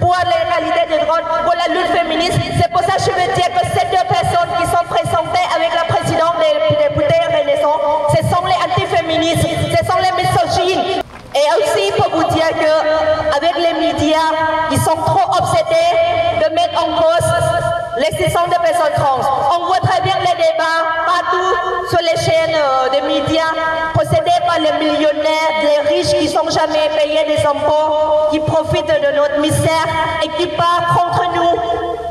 pour 0.00 0.14
l'égalité 0.22 0.86
des 0.88 1.04
droits, 1.04 1.18
pour 1.42 1.54
la 1.54 1.74
lutte 1.74 1.90
féministe. 1.90 2.38
C'est 2.60 2.70
pour 2.70 2.82
ça 2.82 2.92
que 2.92 3.02
je 3.02 3.10
veux 3.10 3.34
dire 3.34 3.50
que 3.50 3.66
ces 3.74 3.86
deux 3.90 4.06
personnes 4.06 4.50
qui 4.60 4.66
sont 4.66 4.86
présentées 4.88 5.46
avec 5.56 5.74
la 5.74 5.84
présidente 5.92 6.36
des 6.38 6.76
députés 6.88 7.18
Renaissance, 7.26 7.80
ce 8.14 8.22
sont 8.28 8.44
les 8.46 8.54
anti-féministes, 8.70 9.48
ce 9.48 9.84
sont 9.84 9.98
les 9.98 10.14
misogynes. 10.22 11.02
Et 11.34 11.46
aussi 11.58 11.92
pour 11.92 12.10
vous 12.10 12.34
dire 12.34 12.48
que 12.50 13.36
avec 13.36 13.54
les 13.56 13.80
médias, 13.80 14.30
ils 14.70 14.80
sont 14.80 14.96
trop 14.96 15.26
obsédés 15.38 16.44
de 16.44 16.54
mettre 16.54 16.84
en 16.84 16.96
cause 16.96 17.57
l'existence 17.98 18.48
des 18.48 18.62
personnes 18.62 18.94
trans. 18.96 19.20
On 19.56 19.66
voit 19.66 19.80
très 19.80 20.00
bien 20.02 20.14
les 20.20 20.36
débats 20.36 20.86
partout 21.06 21.88
sur 21.90 21.98
les 21.98 22.16
chaînes 22.22 22.56
euh, 22.56 22.88
de 22.88 23.06
médias 23.06 23.52
possédées 23.94 24.40
par 24.46 24.58
les 24.58 24.72
millionnaires, 24.78 25.52
les 25.62 25.88
riches 25.88 26.14
qui 26.18 26.28
sont 26.28 26.48
jamais 26.48 26.88
payés 26.96 27.24
des 27.26 27.44
impôts, 27.44 28.30
qui 28.30 28.40
profitent 28.40 28.86
de 28.86 29.16
notre 29.16 29.38
misère 29.40 29.86
et 30.22 30.28
qui 30.38 30.46
partent 30.48 30.96
contre 30.96 31.24
nous. 31.34 31.58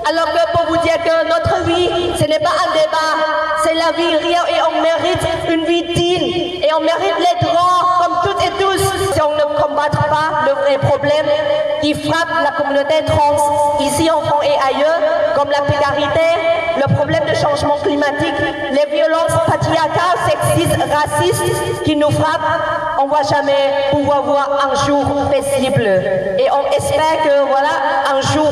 Alors 0.10 0.32
que 0.32 0.52
pour 0.52 0.65
vous 0.67 0.78
dire 0.84 0.97
que 1.04 1.28
notre 1.28 1.63
vie, 1.65 1.89
ce 2.17 2.26
n'est 2.26 2.39
pas 2.39 2.56
un 2.65 2.73
débat, 2.73 3.13
c'est 3.63 3.73
la 3.73 3.91
vie 3.91 4.15
réelle 4.15 4.56
et 4.56 4.62
on 4.67 4.82
mérite 4.82 5.23
une 5.50 5.65
vie 5.65 5.84
digne 5.93 6.63
et 6.63 6.69
on 6.76 6.80
mérite 6.82 7.17
les 7.19 7.45
droits 7.45 8.00
comme 8.02 8.16
combattra 9.78 10.08
pas 10.08 10.48
le 10.48 10.54
vrai 10.54 10.78
problème 10.80 11.26
qui 11.82 11.94
frappe 11.94 12.30
la 12.44 12.52
communauté 12.52 13.06
trans 13.06 13.78
ici 13.80 14.10
en 14.10 14.22
France 14.22 14.44
et 14.44 14.76
ailleurs, 14.76 15.00
comme 15.36 15.50
la 15.52 15.62
précarité, 15.62 16.20
le 16.78 16.94
problème 16.96 17.24
de 17.30 17.36
changement 17.36 17.78
climatique, 17.84 18.34
les 18.72 18.96
violences 18.96 19.38
patriarcales, 19.46 20.18
sexistes, 20.28 20.78
racistes 20.92 21.84
qui 21.84 21.96
nous 21.96 22.10
frappent, 22.12 22.42
on 23.00 23.06
ne 23.06 23.12
va 23.12 23.22
jamais 23.24 23.92
pouvoir 23.92 24.24
voir 24.24 24.72
un 24.72 24.86
jour 24.86 25.06
paisible. 25.30 25.86
Et 26.40 26.48
on 26.52 26.72
espère 26.76 27.24
que 27.24 27.48
voilà, 27.48 27.70
un 28.16 28.22
jour, 28.22 28.50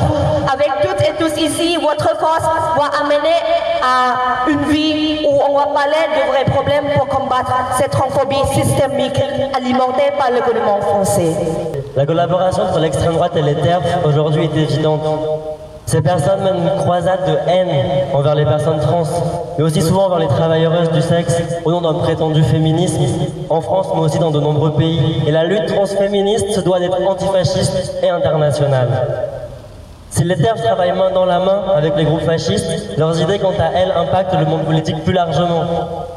avec 0.52 0.70
toutes 0.82 1.00
et 1.02 1.12
tous 1.18 1.40
ici, 1.40 1.76
votre 1.76 2.16
force 2.18 2.44
va 2.76 3.00
amener 3.00 3.36
à 3.82 4.48
une 4.48 4.64
vie 4.64 5.26
où 5.26 5.40
on 5.48 5.58
va 5.58 5.66
parler 5.66 5.96
de 6.16 6.30
vrais 6.30 6.44
problèmes 6.44 6.86
pour 6.94 7.08
combattre 7.08 7.52
cette 7.78 7.90
transphobie 7.90 8.36
systémique 8.54 9.20
alimentée 9.54 10.12
par 10.18 10.30
le 10.30 10.40
gouvernement 10.40 10.80
français. 10.80 11.15
La 11.96 12.04
collaboration 12.04 12.64
entre 12.64 12.78
l'extrême 12.78 13.14
droite 13.14 13.32
et 13.36 13.42
les 13.42 13.54
TERF 13.54 14.04
aujourd'hui 14.04 14.44
est 14.44 14.56
évidente. 14.56 15.00
Ces 15.86 16.02
personnes 16.02 16.42
mènent 16.42 16.62
une 16.62 16.78
croisade 16.80 17.20
de 17.26 17.50
haine 17.50 17.68
envers 18.12 18.34
les 18.34 18.44
personnes 18.44 18.80
trans, 18.80 19.04
mais 19.56 19.64
aussi 19.64 19.80
souvent 19.80 20.06
envers 20.06 20.18
les 20.18 20.26
travailleuses 20.26 20.90
du 20.90 21.00
sexe, 21.00 21.40
au 21.64 21.70
nom 21.70 21.80
d'un 21.80 21.94
prétendu 21.94 22.42
féminisme, 22.42 23.00
en 23.48 23.60
France 23.60 23.86
mais 23.94 24.00
aussi 24.00 24.18
dans 24.18 24.32
de 24.32 24.40
nombreux 24.40 24.72
pays. 24.72 25.22
Et 25.26 25.30
la 25.30 25.44
lutte 25.44 25.66
transféministe 25.66 26.50
se 26.50 26.60
doit 26.60 26.80
d'être 26.80 27.00
antifasciste 27.08 27.94
et 28.02 28.10
internationale. 28.10 28.88
Si 30.10 30.24
les 30.24 30.36
TERF 30.36 30.62
travaillent 30.62 30.92
main 30.92 31.10
dans 31.10 31.26
la 31.26 31.38
main 31.40 31.62
avec 31.76 31.96
les 31.96 32.04
groupes 32.04 32.22
fascistes, 32.22 32.96
leurs 32.96 33.20
idées 33.20 33.38
quant 33.38 33.52
à 33.58 33.72
elles 33.74 33.90
impactent 33.90 34.34
le 34.38 34.46
monde 34.46 34.64
politique 34.64 35.02
plus 35.04 35.12
largement. 35.12 35.64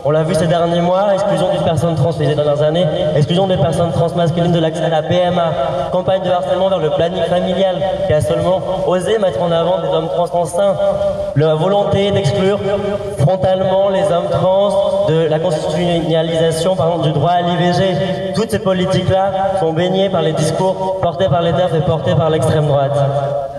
On 0.05 0.11
l'a 0.11 0.23
vu 0.23 0.33
ces 0.35 0.47
derniers 0.47 0.79
mois, 0.79 1.13
exclusion 1.13 1.49
d'une 1.51 1.63
personne 1.63 1.95
trans 1.95 2.11
les 2.19 2.33
dernières 2.33 2.61
années, 2.61 2.85
exclusion 3.15 3.47
des 3.47 3.57
personnes 3.57 3.91
trans 3.91 4.07
masculines 4.15 4.53
de 4.53 4.59
l'accès 4.59 4.83
à 4.83 4.89
la 4.89 5.01
PMA, 5.01 5.51
campagne 5.91 6.21
de 6.21 6.29
harcèlement 6.29 6.69
vers 6.69 6.79
le 6.79 6.91
planning 6.91 7.23
familial, 7.23 7.75
qui 8.07 8.13
a 8.13 8.21
seulement 8.21 8.61
osé 8.87 9.17
mettre 9.17 9.41
en 9.41 9.51
avant 9.51 9.79
des 9.79 9.87
hommes 9.89 10.07
trans 10.07 10.39
enceints, 10.39 10.75
la 11.35 11.55
volonté 11.55 12.11
d'exclure 12.11 12.59
frontalement 13.17 13.89
les 13.89 14.03
hommes 14.03 14.29
trans 14.31 15.07
de 15.09 15.27
la 15.27 15.39
constitutionnalisation 15.39 16.77
du 17.03 17.11
droit 17.11 17.31
à 17.31 17.41
l'IVG. 17.41 18.28
Toutes 18.39 18.51
ces 18.51 18.59
politiques-là 18.59 19.57
sont 19.59 19.73
baignées 19.73 20.07
par 20.07 20.21
les 20.21 20.31
discours 20.31 21.01
portés 21.01 21.27
par 21.27 21.41
les 21.41 21.51
TERF 21.51 21.73
et 21.73 21.81
portés 21.81 22.15
par 22.15 22.29
l'extrême 22.29 22.67
droite. 22.67 22.97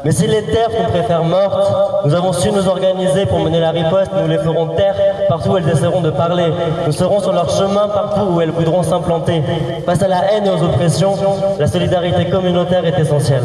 Mais 0.07 0.11
si 0.11 0.27
les 0.27 0.43
terres 0.43 0.71
nous 0.71 0.88
préfèrent 0.88 1.23
mortes, 1.23 1.71
nous 2.07 2.14
avons 2.14 2.33
su 2.33 2.51
nous 2.51 2.66
organiser 2.66 3.27
pour 3.27 3.40
mener 3.40 3.61
la 3.61 3.73
riposte, 3.73 4.11
nous 4.19 4.27
les 4.27 4.38
ferons 4.38 4.69
taire 4.69 4.95
partout 5.29 5.51
où 5.51 5.57
elles 5.59 5.69
essaieront 5.69 6.01
de 6.01 6.09
parler. 6.09 6.51
Nous 6.87 6.93
serons 6.93 7.21
sur 7.21 7.35
leur 7.35 7.51
chemin 7.51 7.88
partout 7.88 8.23
où 8.31 8.40
elles 8.40 8.53
voudront 8.53 8.83
s'implanter. 8.83 9.43
Face 9.85 10.03
à 10.03 10.09
la 10.09 10.33
haine 10.33 10.47
et 10.47 10.51
aux 10.51 10.62
oppressions, 10.62 11.14
la 11.59 11.66
solidarité 11.66 12.31
communautaire 12.31 12.83
est 12.87 12.99
essentielle. 12.99 13.45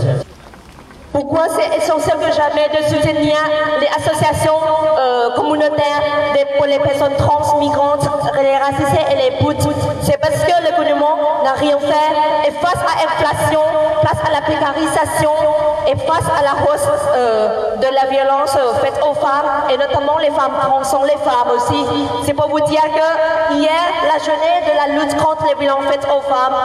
Pourquoi 1.11 1.47
c'est 1.49 1.77
essentiel 1.77 2.15
que 2.17 2.33
jamais 2.33 2.69
de 2.79 2.95
soutenir 2.95 3.35
les 3.81 3.87
associations 3.87 4.53
euh, 4.97 5.35
communautaires 5.35 6.01
pour 6.57 6.65
les 6.65 6.79
personnes 6.79 7.13
trans, 7.17 7.59
migrantes, 7.59 8.07
les 8.41 8.57
racisées 8.57 9.05
et 9.11 9.15
les 9.15 9.37
C'est 10.01 10.14
parce 10.25 10.43
que 10.43 10.63
le 10.63 10.71
gouvernement 10.75 11.43
n'a 11.43 11.53
rien 11.53 11.77
fait 11.77 12.47
et 12.47 12.51
face 12.51 12.81
à 12.81 13.03
l'inflation, 13.03 13.61
face 14.01 14.27
à 14.27 14.33
la 14.33 14.41
précarisation 14.41 15.31
et 15.87 15.95
face 15.97 16.25
à 16.37 16.41
la 16.41 16.65
hausse 16.65 16.87
euh, 17.15 17.75
de 17.77 17.87
la 17.93 18.05
violence 18.09 18.55
euh, 18.55 18.73
faite 18.83 18.99
aux 19.07 19.13
femmes, 19.13 19.69
et 19.69 19.77
notamment 19.77 20.17
les 20.17 20.31
femmes 20.31 20.53
trans 20.61 20.83
sont 20.83 21.03
les 21.03 21.17
femmes 21.17 21.51
aussi. 21.55 21.85
C'est 22.25 22.33
pour 22.33 22.49
vous 22.49 22.61
dire 22.61 22.81
que 22.81 23.53
hier, 23.53 23.69
la 24.03 24.17
journée 24.17 24.65
de 24.65 24.75
la 24.75 24.99
lutte 24.99 25.15
contre 25.17 25.45
les 25.47 25.55
violences 25.55 25.85
faites 25.91 26.05
aux 26.05 26.21
femmes, 26.21 26.55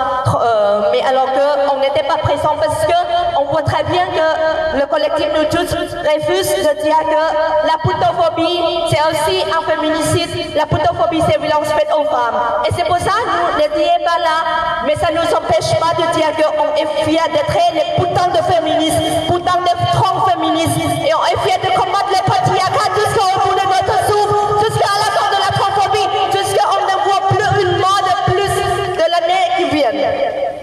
euh, 0.42 0.82
mais 0.92 1.02
alors 1.02 1.26
qu'on 1.26 1.80
n'était 1.80 2.04
pas 2.04 2.16
présent 2.16 2.56
parce 2.58 2.86
qu'on 2.86 3.44
voit 3.44 3.62
très 3.62 3.84
bien 3.84 4.06
que 4.06 4.78
le 4.78 4.86
collectif 4.86 5.26
Nous 5.36 5.44
tous 5.44 5.74
refuse 5.74 6.54
de 6.56 6.82
dire 6.82 6.98
que 6.98 7.66
la 7.66 7.76
putophobie, 7.82 8.60
c'est 8.90 9.00
aussi 9.10 9.44
un 9.50 9.62
féminicide. 9.70 10.56
La 10.56 10.66
putophobie, 10.66 11.22
c'est 11.28 11.38
violence 11.38 11.68
faite 11.68 11.88
aux 11.96 12.04
femmes. 12.04 12.40
Et 12.68 12.72
c'est 12.74 12.84
pour 12.84 12.98
ça 12.98 13.10
que 13.10 13.49
pas 13.58 14.18
là, 14.18 14.84
mais 14.86 14.94
ça 14.96 15.10
ne 15.10 15.16
nous 15.16 15.34
empêche 15.34 15.70
pas 15.78 15.94
de 15.94 16.06
dire 16.14 16.30
qu'on 16.36 16.74
est 16.76 17.04
fiers 17.04 17.30
d'être 17.32 17.58
les 17.74 18.02
putains 18.02 18.28
de 18.28 18.42
féministes, 18.50 19.00
putains 19.26 19.60
de 19.60 19.74
trans 19.92 20.26
féministes, 20.26 20.78
et 21.06 21.12
on 21.14 21.24
est 21.26 21.38
fiers 21.48 21.60
de 21.62 21.70
combattre 21.76 22.10
le 22.10 22.22
patriarcat 22.30 22.90
jusqu'au 22.94 23.40
bout 23.40 23.54
de 23.54 23.66
notre 23.66 23.96
souffle, 24.06 24.64
jusqu'à 24.64 24.94
la 24.98 25.10
fin 25.14 25.28
de 25.30 25.40
la 25.40 25.50
transphobie, 25.58 26.08
jusqu'on 26.32 26.80
ne 26.86 26.96
voit 27.04 27.22
plus 27.28 27.62
une 27.62 27.78
mort 27.78 28.00
de 28.02 28.32
plus 28.32 28.54
de 28.96 29.04
l'année 29.10 29.46
qui 29.56 29.64
vient. 29.76 29.92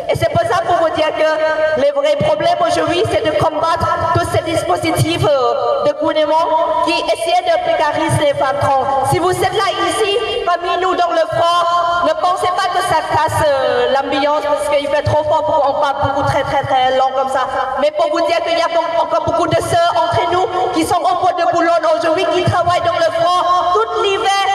Et 0.09 0.15
c'est 0.15 0.29
pour 0.29 0.41
ça 0.41 0.61
pour 0.65 0.77
vous 0.77 0.95
dire 0.95 1.11
que 1.15 1.81
le 1.81 1.91
vrai 1.93 2.15
problème 2.25 2.57
aujourd'hui, 2.65 3.03
c'est 3.11 3.25
de 3.25 3.31
combattre 3.37 3.87
tous 4.13 4.26
ces 4.47 4.53
dispositifs 4.53 5.25
euh, 5.25 5.85
de 5.85 5.91
gouvernement 5.99 6.83
qui 6.85 6.93
essaient 6.93 7.43
de 7.43 7.55
précariser 7.63 8.33
les 8.33 8.39
femmes 8.39 8.57
trans. 8.61 9.05
Si 9.11 9.19
vous 9.19 9.31
êtes 9.31 9.53
là 9.53 9.67
ici, 9.89 10.17
parmi 10.45 10.81
nous 10.81 10.95
dans 10.95 11.11
le 11.11 11.25
froid, 11.35 12.03
ne 12.05 12.13
pensez 12.21 12.47
pas 12.55 12.69
que 12.73 12.81
ça 12.87 13.01
casse 13.11 13.43
euh, 13.47 13.93
l'ambiance 13.93 14.43
parce 14.43 14.69
qu'il 14.75 14.87
fait 14.87 15.03
trop 15.03 15.23
fort 15.23 15.43
pour 15.45 15.61
qu'on 15.61 15.81
parle 15.81 15.95
beaucoup 16.03 16.23
très 16.27 16.43
très 16.43 16.63
très 16.63 16.97
long 16.97 17.11
comme 17.15 17.29
ça. 17.29 17.47
Mais 17.81 17.91
pour 17.91 18.09
vous 18.11 18.25
dire 18.27 18.39
qu'il 18.43 18.57
y 18.57 18.61
a 18.61 18.67
encore 19.01 19.23
beaucoup 19.25 19.47
de 19.47 19.61
sœurs 19.61 19.93
entre 19.95 20.31
nous 20.31 20.45
qui 20.73 20.85
sont 20.85 21.01
au 21.01 21.25
bout 21.25 21.33
de 21.37 21.51
Boulogne 21.51 21.87
aujourd'hui, 21.97 22.25
qui 22.33 22.43
travaillent 22.43 22.85
dans 22.85 22.97
le 22.97 23.11
froid 23.19 23.73
toute 23.73 24.03
l'hiver, 24.03 24.45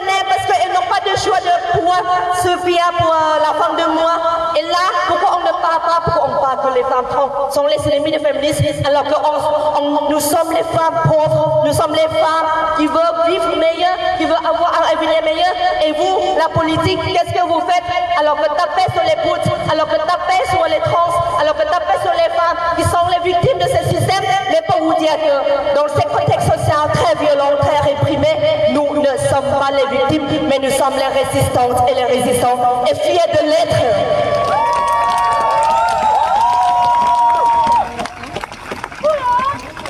parce 0.00 0.46
qu'elles 0.46 0.72
n'ont 0.72 0.88
pas 0.88 1.00
de 1.00 1.16
choix 1.18 1.38
de 1.40 1.78
pouvoir 1.78 2.00
se 2.36 2.48
fier 2.66 2.90
pour 2.98 3.12
euh, 3.12 3.38
la 3.40 3.52
fin 3.60 3.72
de 3.74 3.92
mois. 3.92 4.52
Et 4.56 4.62
là, 4.62 4.78
pourquoi 5.06 5.38
on 5.38 5.40
ne 5.40 5.52
parle 5.60 5.82
pas, 5.82 6.00
pourquoi 6.04 6.28
on 6.28 6.40
parle 6.40 6.72
que 6.72 6.74
les 6.78 6.84
femmes 6.84 7.06
trans 7.10 7.50
sont 7.50 7.66
les 7.66 7.92
ennemis 7.92 8.12
des 8.12 8.18
féministes 8.18 8.62
alors 8.86 9.04
que 9.04 10.10
nous 10.10 10.20
sommes 10.20 10.52
les 10.52 10.62
femmes 10.62 11.00
pauvres, 11.04 11.62
nous 11.64 11.72
sommes 11.72 11.92
les 11.92 12.08
femmes 12.08 12.48
qui 12.76 12.86
veulent 12.86 13.26
vivre 13.26 13.56
meilleur, 13.56 13.96
qui 14.18 14.24
veulent 14.24 14.46
avoir 14.46 14.72
un 14.80 14.92
avenir 14.96 15.22
meilleur. 15.22 15.52
Et 15.84 15.92
vous, 15.92 16.38
la 16.38 16.48
politique, 16.48 17.00
qu'est-ce 17.04 17.32
que 17.32 17.46
vous 17.46 17.60
faites? 17.60 17.82
Alors 18.18 18.36
que 18.36 18.44
tapez 18.44 18.90
sur 18.92 19.02
les 19.02 19.16
putes, 19.22 19.52
alors 19.70 19.88
que 19.88 19.96
tapez 19.96 20.48
sur 20.50 20.64
les 20.66 20.80
trans, 20.80 21.10
alors 21.40 21.56
que 21.56 21.64
tapez 21.64 21.98
sur 22.02 22.12
les 22.12 22.30
femmes 22.36 22.58
qui 22.76 22.82
sont 22.84 23.06
les 23.10 23.32
victimes 23.32 23.58
de 23.58 23.64
ce 23.68 23.88
système, 23.88 24.22
mais 24.50 24.60
pour 24.68 24.78
vous 24.84 24.94
dire 24.94 25.16
que 25.16 25.74
dans 25.74 25.88
ce 25.88 26.02
contexte 26.08 26.48
social 26.48 26.90
très 26.92 27.14
violent, 27.24 27.56
très 27.60 27.78
réprimé, 27.80 28.28
nous 28.70 28.96
ne 29.00 29.16
sommes 29.28 29.50
pas 29.58 29.70
les 29.72 29.81
victimes, 29.90 30.48
mais 30.48 30.58
nous 30.58 30.70
sommes 30.70 30.94
les 30.96 31.10
résistantes 31.20 31.88
et 31.90 31.94
les 31.94 32.04
résistants, 32.04 32.84
et 32.90 32.94
fiers 32.94 33.32
de 33.32 33.42
l'être. 33.46 33.82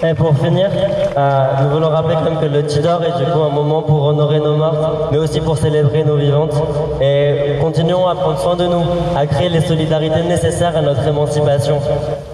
Et 0.04 0.14
pour 0.14 0.36
finir, 0.36 0.68
euh, 1.16 1.44
nous 1.62 1.70
voulons 1.70 1.90
rappeler 1.90 2.14
quand 2.14 2.24
même 2.24 2.38
que 2.38 2.46
le 2.46 2.64
Tidor 2.64 3.02
est 3.02 3.18
du 3.18 3.30
coup 3.30 3.40
un 3.40 3.50
moment 3.50 3.82
pour 3.82 4.04
honorer 4.04 4.40
nos 4.40 4.56
morts, 4.56 5.08
mais 5.10 5.18
aussi 5.18 5.40
pour 5.40 5.58
célébrer 5.58 6.04
nos 6.04 6.16
vivantes. 6.16 6.54
Et 7.00 7.58
continuons 7.60 8.06
à 8.08 8.14
prendre 8.14 8.38
soin 8.38 8.56
de 8.56 8.66
nous, 8.66 8.82
à 9.16 9.26
créer 9.26 9.48
les 9.48 9.60
solidarités 9.60 10.22
nécessaires 10.22 10.76
à 10.76 10.80
notre 10.80 11.06
émancipation. 11.06 11.80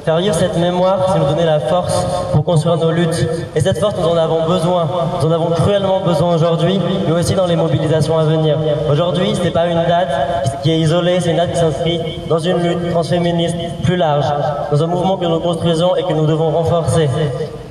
Faire 0.04 0.18
vivre 0.18 0.34
cette 0.34 0.56
mémoire, 0.58 0.98
c'est 1.12 1.18
nous 1.18 1.26
donner 1.26 1.44
la 1.44 1.60
force 1.60 2.06
pour 2.32 2.44
construire 2.44 2.76
nos 2.76 2.90
luttes. 2.90 3.28
Et 3.56 3.60
cette 3.60 3.78
force, 3.78 3.94
nous 4.00 4.08
en 4.08 4.16
avons 4.16 4.46
besoin. 4.46 4.88
Nous 5.20 5.28
en 5.28 5.32
avons 5.32 5.50
cruellement 5.50 6.00
besoin 6.00 6.34
aujourd'hui, 6.36 6.80
mais 7.06 7.12
aussi 7.12 7.34
dans 7.34 7.46
les 7.46 7.56
mobilisations 7.56 8.16
à 8.18 8.24
venir. 8.24 8.56
Aujourd'hui, 8.90 9.34
ce 9.34 9.42
n'est 9.42 9.50
pas 9.50 9.66
une 9.66 9.82
date 9.88 10.62
qui 10.62 10.70
est 10.70 10.78
isolée, 10.78 11.18
c'est 11.20 11.30
une 11.30 11.36
date 11.36 11.52
qui 11.52 11.58
s'inscrit 11.58 12.00
dans 12.28 12.38
une 12.38 12.58
lutte 12.58 12.90
transféministe 12.90 13.56
plus 13.82 13.96
large, 13.96 14.26
dans 14.70 14.82
un 14.82 14.86
mouvement 14.86 15.16
que 15.16 15.26
nous 15.26 15.40
construisons 15.40 15.96
et 15.96 16.04
que 16.04 16.12
nous 16.12 16.26
devons 16.26 16.50
renforcer. 16.50 17.08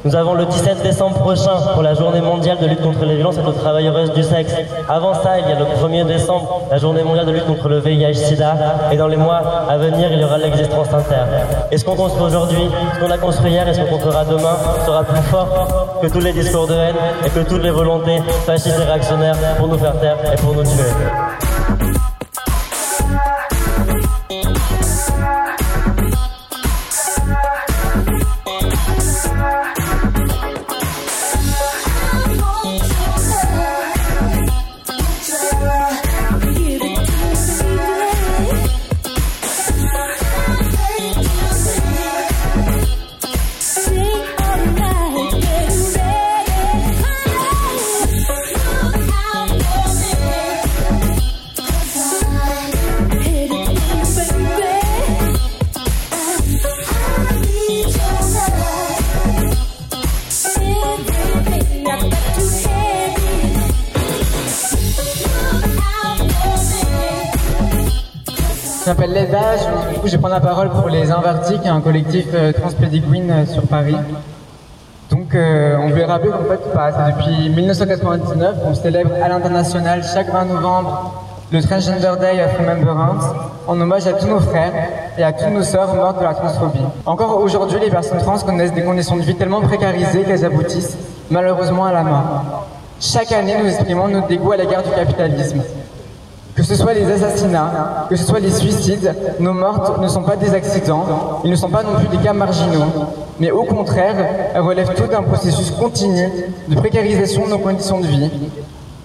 Nous 0.06 0.16
avons 0.16 0.36
le 0.36 0.46
17 0.46 0.84
décembre 0.84 1.18
prochain 1.20 1.58
pour 1.74 1.82
la 1.82 1.94
journée 1.94 2.22
mondiale 2.22 2.58
de 2.60 2.68
lutte 2.68 2.82
contre 2.82 3.04
les 3.04 3.16
violences 3.16 3.38
et 3.38 3.46
aux 3.46 3.52
travailleuses 3.52 4.14
du 4.14 4.24
sexe. 4.24 4.54
Avant 4.88 5.14
ça, 5.14 5.40
il 5.40 5.50
y 5.50 5.52
a 5.52 5.60
le 5.60 5.66
1er 5.66 6.06
décembre, 6.06 6.62
la 6.72 6.78
journée 6.78 7.04
mondiale 7.04 7.26
de 7.26 7.32
lutte 7.32 7.46
contre 7.46 7.68
le 7.68 7.80
VIH-Sida. 7.80 8.56
Et 8.92 8.98
dans 8.98 9.08
les 9.08 9.18
mois 9.18 9.42
à 9.70 9.78
venir, 9.78 10.10
il 10.12 10.20
y 10.20 10.24
aura 10.24 10.38
l'existence 10.38 10.88
inter. 10.94 11.26
Et 11.72 11.78
ce 11.78 11.84
qu'on 11.84 11.96
construit 11.96 12.24
aujourd'hui, 12.26 12.70
ce 12.96 13.00
qu'on 13.04 13.12
a 13.12 13.18
construit 13.18 13.52
hier? 13.52 13.68
Et 13.68 13.74
ce 13.74 13.82
qu'on 13.82 13.88
construira 13.88 14.24
demain? 14.24 14.56
Sera 14.86 15.04
plus 15.04 15.22
fort 15.24 16.00
que 16.02 16.08
tous 16.08 16.22
les 16.22 16.32
discours 16.32 16.68
de 16.68 16.74
haine 16.74 16.96
et 17.26 17.30
que 17.30 17.40
toutes 17.40 17.64
les 17.64 17.72
volontés 17.72 18.22
fascistes 18.46 18.80
et 18.80 18.86
réactionnaires 18.86 19.36
pour 19.58 19.68
nous 19.68 19.78
faire 19.78 20.00
taire 20.00 20.18
et 20.32 20.36
pour 20.38 20.54
nous 20.54 20.64
tuer. 20.64 21.97
Je 70.08 70.14
vais 70.14 70.20
prendre 70.20 70.36
la 70.36 70.42
parole 70.42 70.70
pour 70.70 70.88
les 70.88 71.12
Invertis, 71.12 71.60
qui 71.60 71.68
est 71.68 71.72
un 71.72 71.82
collectif 71.82 72.28
euh, 72.34 72.54
euh, 72.54 73.46
sur 73.46 73.64
Paris. 73.64 73.96
Donc, 75.12 75.36
euh, 75.36 75.76
on 75.82 75.90
voulait 75.90 76.06
rappeler 76.06 76.32
qu'en 76.32 76.46
fait, 76.50 76.60
bah, 76.74 76.92
depuis 77.12 77.50
1999 77.50 78.64
qu'on 78.64 78.74
célèbre 78.74 79.12
à 79.22 79.28
l'international 79.28 80.04
chaque 80.04 80.32
20 80.32 80.46
novembre 80.46 81.14
le 81.52 81.62
Transgender 81.62 82.12
Day 82.20 82.42
of 82.44 82.58
Remembrance 82.58 83.24
en 83.68 83.80
hommage 83.80 84.08
à 84.08 84.14
tous 84.14 84.28
nos 84.28 84.40
frères 84.40 84.74
et 85.18 85.24
à 85.24 85.32
toutes 85.32 85.50
nos 85.50 85.64
sœurs 85.64 85.94
mortes 85.96 86.20
de 86.20 86.24
la 86.24 86.34
transphobie. 86.34 86.80
Encore 87.06 87.40
aujourd'hui, 87.40 87.80
les 87.82 87.90
personnes 87.90 88.20
trans 88.20 88.38
connaissent 88.40 88.74
des 88.74 88.84
conditions 88.84 89.16
de 89.16 89.22
vie 89.22 89.36
tellement 89.36 89.62
précarisées 89.62 90.24
qu'elles 90.24 90.46
aboutissent 90.46 90.98
malheureusement 91.32 91.86
à 91.86 91.94
la 91.94 92.04
mort. 92.04 92.66
Chaque 93.00 93.32
année, 93.32 93.56
nous 93.62 93.70
exprimons 93.70 94.08
notre 94.08 94.28
dégoût 94.28 94.54
à 94.54 94.58
l'égard 94.58 94.84
du 94.84 94.90
capitalisme. 94.90 95.62
Que 96.58 96.64
ce 96.64 96.74
soit 96.74 96.96
les 96.96 97.06
assassinats, 97.12 98.08
que 98.10 98.16
ce 98.16 98.24
soit 98.24 98.40
les 98.40 98.50
suicides, 98.50 99.14
nos 99.40 99.54
mortes 99.54 100.00
ne 100.00 100.08
sont 100.08 100.24
pas 100.24 100.36
des 100.36 100.56
accidents, 100.56 101.06
ils 101.44 101.52
ne 101.52 101.56
sont 101.56 101.70
pas 101.70 101.84
non 101.84 101.94
plus 102.00 102.08
des 102.08 102.18
cas 102.18 102.34
marginaux, 102.34 102.88
mais 103.40 103.52
au 103.52 103.64
contraire, 103.64 104.16
elles 104.56 104.62
relèvent 104.62 104.96
tout 104.96 105.06
d'un 105.06 105.22
processus 105.22 105.70
continu 105.70 106.28
de 106.68 106.76
précarisation 106.76 107.46
de 107.46 107.52
nos 107.52 107.60
conditions 107.60 108.00
de 108.00 108.08
vie, 108.08 108.32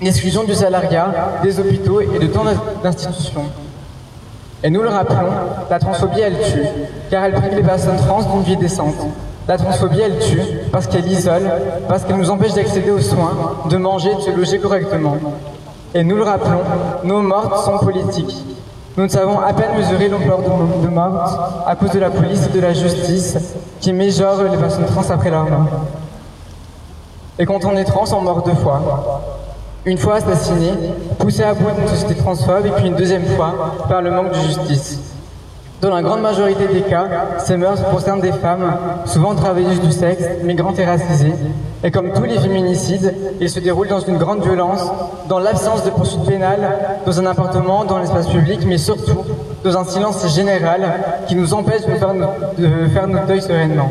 l'exclusion 0.00 0.44
du 0.44 0.54
salariat, 0.54 1.12
des 1.42 1.60
hôpitaux 1.60 2.00
et 2.00 2.18
de 2.18 2.26
tant 2.26 2.44
d'institutions. 2.82 3.44
Et 4.64 4.70
nous 4.70 4.80
le 4.80 4.88
rappelons, 4.88 5.32
la 5.68 5.78
transphobie 5.78 6.20
elle 6.20 6.38
tue, 6.38 6.64
car 7.10 7.24
elle 7.24 7.34
prive 7.34 7.54
les 7.54 7.62
personnes 7.62 7.98
trans 7.98 8.22
d'une 8.22 8.44
vie 8.44 8.56
décente. 8.56 8.96
La 9.46 9.58
transphobie 9.58 10.00
elle 10.00 10.18
tue 10.20 10.40
parce 10.72 10.86
qu'elle 10.86 11.06
isole, 11.06 11.50
parce 11.86 12.04
qu'elle 12.04 12.16
nous 12.16 12.30
empêche 12.30 12.54
d'accéder 12.54 12.92
aux 12.92 13.00
soins, 13.00 13.34
de 13.68 13.76
manger, 13.76 14.14
de 14.14 14.20
se 14.20 14.30
loger 14.30 14.58
correctement. 14.58 15.18
Et 15.94 16.04
nous 16.04 16.16
le 16.16 16.22
rappelons, 16.22 16.62
nos 17.04 17.20
mortes 17.20 17.64
sont 17.64 17.78
politiques. 17.78 18.44
Nous 18.96 19.04
ne 19.04 19.08
savons 19.08 19.40
à 19.40 19.52
peine 19.52 19.76
mesurer 19.76 20.08
l'ampleur 20.08 20.38
de, 20.38 20.86
de 20.86 20.88
mortes 20.88 21.38
à 21.66 21.76
cause 21.76 21.90
de 21.90 21.98
la 21.98 22.10
police 22.10 22.46
et 22.46 22.56
de 22.56 22.60
la 22.60 22.72
justice 22.72 23.38
qui 23.80 23.92
méjorent 23.92 24.42
les 24.44 24.56
personnes 24.56 24.86
trans 24.86 25.08
après 25.10 25.30
leur 25.30 25.44
mort. 25.44 25.68
Et 27.38 27.46
quand 27.46 27.64
on 27.64 27.76
est 27.76 27.84
trans, 27.84 28.04
on 28.12 28.20
meurt 28.20 28.46
deux 28.46 28.54
fois. 28.54 29.22
Une 29.84 29.98
fois 29.98 30.16
assassiné, 30.16 30.70
poussé 31.18 31.42
à 31.42 31.54
bout 31.54 31.70
d'une 31.76 31.88
société 31.88 32.14
transphobe, 32.14 32.66
et 32.66 32.70
puis 32.70 32.86
une 32.86 32.94
deuxième 32.94 33.24
fois 33.24 33.54
par 33.88 34.00
le 34.00 34.10
manque 34.10 34.30
de 34.30 34.38
justice. 34.40 35.11
Dans 35.82 35.92
la 35.92 36.00
grande 36.00 36.20
majorité 36.20 36.68
des 36.68 36.82
cas, 36.82 37.08
ces 37.38 37.56
meurtres 37.56 37.90
concernent 37.90 38.20
des 38.20 38.30
femmes, 38.30 38.72
souvent 39.04 39.34
travailleuses 39.34 39.80
du 39.80 39.90
sexe, 39.90 40.22
migrantes 40.44 40.78
et 40.78 40.84
racisées. 40.84 41.34
Et 41.82 41.90
comme 41.90 42.12
tous 42.12 42.22
les 42.22 42.38
féminicides, 42.38 43.12
ils 43.40 43.50
se 43.50 43.58
déroulent 43.58 43.88
dans 43.88 43.98
une 43.98 44.16
grande 44.16 44.44
violence, 44.44 44.88
dans 45.28 45.40
l'absence 45.40 45.82
de 45.82 45.90
poursuites 45.90 46.24
pénales, 46.24 46.78
dans 47.04 47.18
un 47.18 47.26
appartement, 47.26 47.84
dans 47.84 47.98
l'espace 47.98 48.28
public, 48.28 48.60
mais 48.64 48.78
surtout 48.78 49.24
dans 49.64 49.76
un 49.76 49.82
silence 49.82 50.24
général 50.32 50.82
qui 51.26 51.34
nous 51.34 51.52
empêche 51.52 51.84
de 51.84 51.94
faire, 51.94 52.14
de 52.14 52.88
faire 52.94 53.08
notre 53.08 53.26
deuil 53.26 53.42
sereinement. 53.42 53.90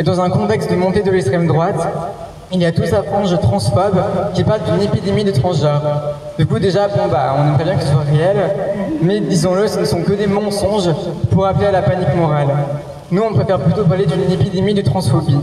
Et 0.00 0.02
dans 0.02 0.20
un 0.20 0.30
contexte 0.30 0.68
de 0.68 0.74
montée 0.74 1.02
de 1.02 1.12
l'extrême 1.12 1.46
droite, 1.46 1.78
il 2.52 2.60
y 2.60 2.64
a 2.64 2.72
toute 2.72 2.86
sa 2.86 3.02
frange 3.02 3.38
transphobe 3.40 4.00
qui 4.34 4.44
parle 4.44 4.60
d'une 4.62 4.82
épidémie 4.82 5.24
de 5.24 5.32
transgenres. 5.32 5.82
Du 6.38 6.46
coup, 6.46 6.58
déjà, 6.58 6.86
bon, 6.88 7.08
bah, 7.10 7.34
on 7.38 7.48
aimerait 7.48 7.64
bien 7.64 7.76
que 7.76 7.82
ce 7.82 7.90
soit 7.90 8.04
réel, 8.08 8.36
mais 9.02 9.20
disons-le, 9.20 9.66
ce 9.66 9.80
ne 9.80 9.84
sont 9.84 10.02
que 10.02 10.12
des 10.12 10.26
mensonges 10.26 10.90
pour 11.30 11.46
appeler 11.46 11.66
à 11.66 11.72
la 11.72 11.82
panique 11.82 12.14
morale. 12.14 12.48
Nous, 13.10 13.22
on 13.22 13.34
préfère 13.34 13.58
plutôt 13.60 13.84
parler 13.84 14.06
d'une 14.06 14.30
épidémie 14.30 14.74
de 14.74 14.82
transphobie. 14.82 15.38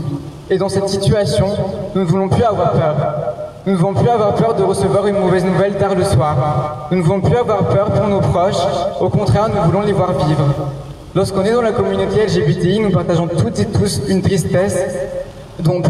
Et 0.50 0.58
dans 0.58 0.68
cette 0.68 0.88
situation, 0.88 1.48
nous 1.94 2.02
ne 2.02 2.06
voulons 2.06 2.28
plus 2.28 2.42
avoir 2.42 2.72
peur. 2.72 2.94
Nous 3.66 3.72
ne 3.72 3.78
voulons 3.78 3.94
plus 3.94 4.08
avoir 4.08 4.34
peur 4.34 4.54
de 4.54 4.62
recevoir 4.62 5.06
une 5.06 5.18
mauvaise 5.18 5.44
nouvelle 5.44 5.74
tard 5.74 5.94
le 5.94 6.04
soir. 6.04 6.88
Nous 6.90 6.98
ne 6.98 7.02
voulons 7.02 7.20
plus 7.20 7.36
avoir 7.36 7.64
peur 7.64 7.90
pour 7.90 8.06
nos 8.08 8.20
proches. 8.20 8.62
Au 9.00 9.08
contraire, 9.08 9.48
nous 9.48 9.62
voulons 9.62 9.80
les 9.80 9.92
voir 9.92 10.12
vivre. 10.12 10.44
Lorsqu'on 11.14 11.44
est 11.44 11.52
dans 11.52 11.62
la 11.62 11.72
communauté 11.72 12.26
LGBTI, 12.26 12.80
nous 12.80 12.90
partageons 12.90 13.28
toutes 13.28 13.58
et 13.60 13.66
tous 13.66 14.02
une 14.08 14.20
tristesse 14.20 14.78
dont 15.60 15.82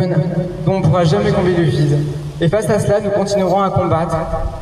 on 0.66 0.78
ne 0.78 0.82
pourra 0.82 1.04
jamais 1.04 1.30
combler 1.30 1.56
le 1.56 1.64
vide. 1.64 1.98
Et 2.40 2.48
face 2.48 2.68
à 2.68 2.78
cela, 2.78 3.00
nous 3.00 3.10
continuerons 3.10 3.62
à 3.62 3.70
combattre, 3.70 4.16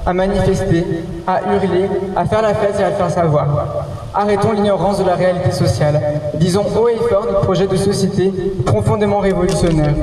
à 0.05 0.13
manifester, 0.13 0.85
à 1.27 1.41
hurler, 1.53 1.89
à 2.15 2.27
faire 2.27 2.43
la 2.43 2.55
fête 2.55 2.79
et 2.79 2.85
à 2.85 2.91
le 2.91 2.97
faire 2.97 3.11
savoir. 3.11 3.87
Arrêtons 4.15 4.53
l'ignorance 4.53 4.99
de 4.99 5.05
la 5.05 5.15
réalité 5.15 5.51
sociale. 5.53 6.01
Disons 6.35 6.65
haut 6.77 6.89
et 6.89 6.97
fort 7.09 7.25
notre 7.27 7.41
projet 7.41 7.67
de 7.67 7.77
société 7.77 8.31
profondément 8.67 9.21
révolutionnaire. 9.21 9.95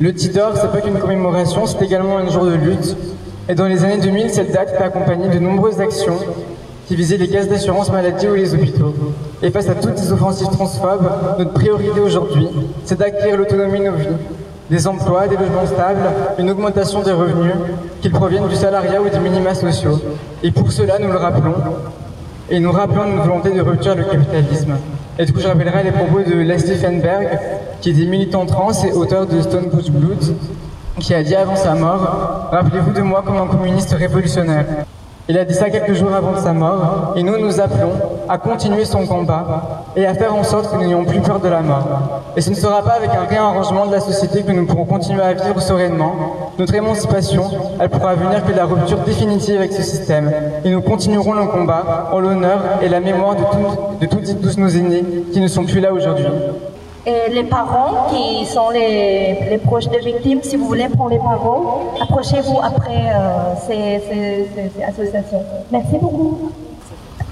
Le 0.00 0.14
Tidor, 0.14 0.52
c'est 0.54 0.70
pas 0.70 0.80
qu'une 0.80 0.98
commémoration, 0.98 1.66
c'est 1.66 1.82
également 1.82 2.18
un 2.18 2.30
jour 2.30 2.44
de 2.44 2.54
lutte. 2.54 2.96
Et 3.48 3.54
dans 3.54 3.66
les 3.66 3.84
années 3.84 3.98
2000, 3.98 4.30
cette 4.30 4.52
date 4.52 4.74
était 4.74 4.84
accompagnée 4.84 5.28
de 5.28 5.40
nombreuses 5.40 5.80
actions 5.80 6.18
qui 6.88 6.96
visaient 6.96 7.18
les 7.18 7.28
caisses 7.28 7.48
d'assurance 7.48 7.92
maladie 7.92 8.26
ou 8.28 8.34
les 8.34 8.54
hôpitaux. 8.54 8.94
Et 9.42 9.50
face 9.50 9.68
à 9.68 9.74
toutes 9.74 9.98
ces 9.98 10.10
offensives 10.10 10.48
transphobes, 10.48 11.06
notre 11.38 11.52
priorité 11.52 12.00
aujourd'hui, 12.00 12.48
c'est 12.86 12.98
d'acquérir 12.98 13.36
l'autonomie 13.36 13.80
de 13.80 13.84
nos 13.84 13.96
vies. 13.96 14.06
Des 14.70 14.86
emplois, 14.86 15.28
des 15.28 15.36
logements 15.36 15.66
stables, 15.66 16.10
une 16.38 16.50
augmentation 16.50 17.02
des 17.02 17.12
revenus, 17.12 17.52
qu'ils 18.00 18.10
proviennent 18.10 18.48
du 18.48 18.54
salariat 18.54 19.02
ou 19.02 19.08
des 19.08 19.18
minima 19.18 19.54
sociaux. 19.54 20.00
Et 20.42 20.50
pour 20.50 20.72
cela, 20.72 20.98
nous 20.98 21.08
le 21.08 21.18
rappelons, 21.18 21.54
et 22.50 22.58
nous 22.58 22.72
rappelons 22.72 23.04
une 23.04 23.18
volonté 23.18 23.50
de 23.50 23.60
rupture 23.60 23.94
le 23.94 24.04
capitalisme. 24.04 24.76
Et 25.18 25.26
du 25.26 25.32
coup, 25.34 25.40
je 25.40 25.48
rappellerai 25.48 25.84
les 25.84 25.92
propos 25.92 26.20
de 26.20 26.34
Leslie 26.36 26.76
Fenberg, 26.76 27.38
qui 27.82 27.90
était 27.90 28.06
militant 28.06 28.46
trans 28.46 28.72
et 28.84 28.92
auteur 28.92 29.26
de 29.26 29.42
Stone 29.42 29.68
Bush 29.68 29.90
Blood, 29.90 30.36
qui 31.00 31.12
a 31.12 31.22
dit 31.22 31.34
avant 31.34 31.56
sa 31.56 31.74
mort 31.74 32.48
Rappelez-vous 32.50 32.92
de 32.92 33.02
moi 33.02 33.22
comme 33.26 33.36
un 33.36 33.46
communiste 33.46 33.92
révolutionnaire. 33.92 34.64
Il 35.30 35.36
a 35.36 35.44
dit 35.44 35.52
ça 35.52 35.68
quelques 35.68 35.92
jours 35.92 36.14
avant 36.14 36.36
sa 36.38 36.54
mort, 36.54 37.12
et 37.14 37.22
nous 37.22 37.36
nous 37.36 37.60
appelons 37.60 37.92
à 38.30 38.38
continuer 38.38 38.86
son 38.86 39.06
combat 39.06 39.84
et 39.94 40.06
à 40.06 40.14
faire 40.14 40.34
en 40.34 40.42
sorte 40.42 40.70
que 40.70 40.76
nous 40.76 40.84
n'ayons 40.84 41.04
plus 41.04 41.20
peur 41.20 41.38
de 41.38 41.48
la 41.48 41.60
mort. 41.60 42.22
Et 42.34 42.40
ce 42.40 42.48
ne 42.48 42.54
sera 42.54 42.82
pas 42.82 42.92
avec 42.92 43.10
un 43.10 43.26
réarrangement 43.28 43.84
de 43.86 43.92
la 43.92 44.00
société 44.00 44.42
que 44.42 44.52
nous 44.52 44.64
pourrons 44.64 44.86
continuer 44.86 45.20
à 45.20 45.34
vivre 45.34 45.60
sereinement. 45.60 46.14
Notre 46.58 46.74
émancipation, 46.74 47.44
elle 47.78 47.90
pourra 47.90 48.14
venir 48.14 48.42
que 48.42 48.52
de 48.52 48.56
la 48.56 48.64
rupture 48.64 49.00
définitive 49.00 49.58
avec 49.58 49.74
ce 49.74 49.82
système. 49.82 50.32
Et 50.64 50.70
nous 50.70 50.80
continuerons 50.80 51.34
le 51.34 51.44
combat 51.44 52.08
en 52.10 52.20
l'honneur 52.20 52.60
et 52.80 52.88
la 52.88 53.00
mémoire 53.00 53.36
de, 53.36 54.00
de 54.00 54.06
toutes 54.06 54.30
et 54.30 54.34
tous 54.34 54.56
nos 54.56 54.68
aînés 54.68 55.04
qui 55.30 55.42
ne 55.42 55.48
sont 55.48 55.64
plus 55.64 55.80
là 55.80 55.92
aujourd'hui. 55.92 56.24
Et 57.06 57.30
les 57.30 57.44
parents 57.44 58.08
qui 58.10 58.44
sont 58.46 58.70
les, 58.70 59.58
proches 59.64 59.88
des 59.88 60.00
victimes, 60.00 60.42
si 60.42 60.56
vous 60.56 60.66
voulez 60.66 60.88
prendre 60.88 61.10
les 61.10 61.18
parole, 61.18 61.66
approchez-vous 62.00 62.58
après 62.62 63.10
euh, 63.14 63.54
ces 63.66 64.82
associations. 64.82 65.42
Merci 65.70 65.98
beaucoup. 65.98 66.52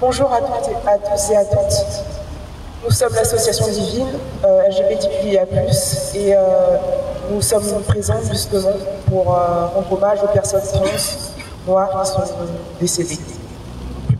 Bonjour 0.00 0.32
à 0.32 0.40
toutes 0.40 0.70
et 0.70 0.88
à 0.88 0.98
tous 0.98 1.30
et 1.30 1.36
à 1.36 1.44
toutes. 1.44 2.16
Nous 2.84 2.92
sommes 2.92 3.14
l'association 3.14 3.66
Divine 3.66 4.06
euh, 4.44 4.68
LGBTQIA+, 4.68 5.44
et 6.14 6.36
euh, 6.36 6.38
nous 7.30 7.42
sommes 7.42 7.82
présents 7.88 8.20
justement 8.30 8.76
pour 9.08 9.34
euh, 9.34 9.66
rendre 9.66 9.92
hommage 9.92 10.18
aux 10.22 10.28
personnes 10.28 10.62
trans 10.72 10.84
noires 11.66 12.04
qui 12.04 12.10
sont 12.10 12.22
décédées, 12.80 13.18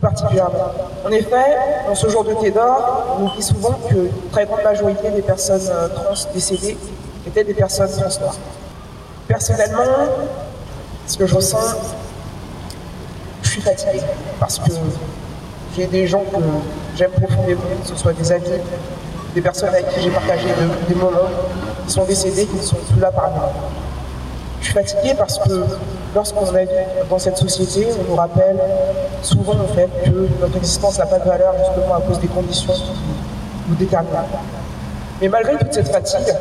particulièrement. 0.01 0.71
En 1.05 1.09
effet, 1.11 1.57
dans 1.87 1.95
ce 1.95 2.07
jour 2.09 2.23
de 2.23 2.33
thé 2.35 2.51
d'or, 2.51 3.17
on 3.19 3.25
oublie 3.25 3.41
souvent 3.43 3.77
que 3.89 3.95
une 3.95 4.29
très 4.31 4.45
grande 4.45 4.63
majorité 4.63 5.09
des 5.09 5.21
personnes 5.21 5.61
euh, 5.69 5.87
trans 5.89 6.13
décédées 6.33 6.77
étaient 7.25 7.43
des 7.43 7.53
personnes 7.53 7.89
trans 7.89 8.19
noires. 8.21 8.35
Personnellement, 9.27 9.83
ce 11.05 11.17
que 11.17 11.25
je 11.25 11.35
ressens, 11.35 11.57
je 13.43 13.49
suis 13.49 13.61
fatiguée 13.61 14.01
parce 14.39 14.59
que 14.59 14.71
j'ai 15.75 15.87
des 15.87 16.07
gens 16.07 16.21
que 16.21 16.37
j'aime 16.95 17.11
profondément, 17.11 17.61
que 17.81 17.87
ce 17.87 17.95
soit 17.95 18.13
des 18.13 18.31
amis, 18.31 18.45
des 19.35 19.41
personnes 19.41 19.69
avec 19.69 19.89
qui 19.89 20.01
j'ai 20.01 20.09
partagé 20.11 20.47
de- 20.47 20.93
des 20.93 20.95
moments, 20.99 21.29
qui 21.85 21.93
sont 21.93 22.05
décédés, 22.05 22.45
qui 22.45 22.55
ne 22.55 22.61
sont 22.61 22.77
plus 22.91 22.99
là 22.99 23.11
parmi 23.11 23.35
nous. 23.35 23.41
Je 24.61 24.65
suis 24.65 24.73
fatiguée 24.73 25.13
parce 25.17 25.37
que 25.39 25.63
lorsqu'on 26.15 26.45
vit 26.45 26.67
dans 27.09 27.19
cette 27.19 27.37
société, 27.37 27.87
on 27.99 28.11
nous 28.11 28.15
rappelle 28.15 28.59
souvent 29.21 29.53
en 29.53 29.73
fait 29.73 29.89
que 30.05 30.27
notre 30.41 30.57
existence 30.57 30.97
n'a 30.97 31.05
pas 31.05 31.19
de 31.19 31.27
valeur 31.27 31.53
justement 31.57 31.95
à 31.95 32.01
cause 32.01 32.19
des 32.19 32.27
conditions 32.27 32.73
qui 32.73 32.91
nous 33.69 33.75
déterminent. 33.75 34.25
Mais 35.21 35.29
malgré 35.29 35.57
toute 35.57 35.73
cette 35.73 35.89
fatigue, 35.89 36.35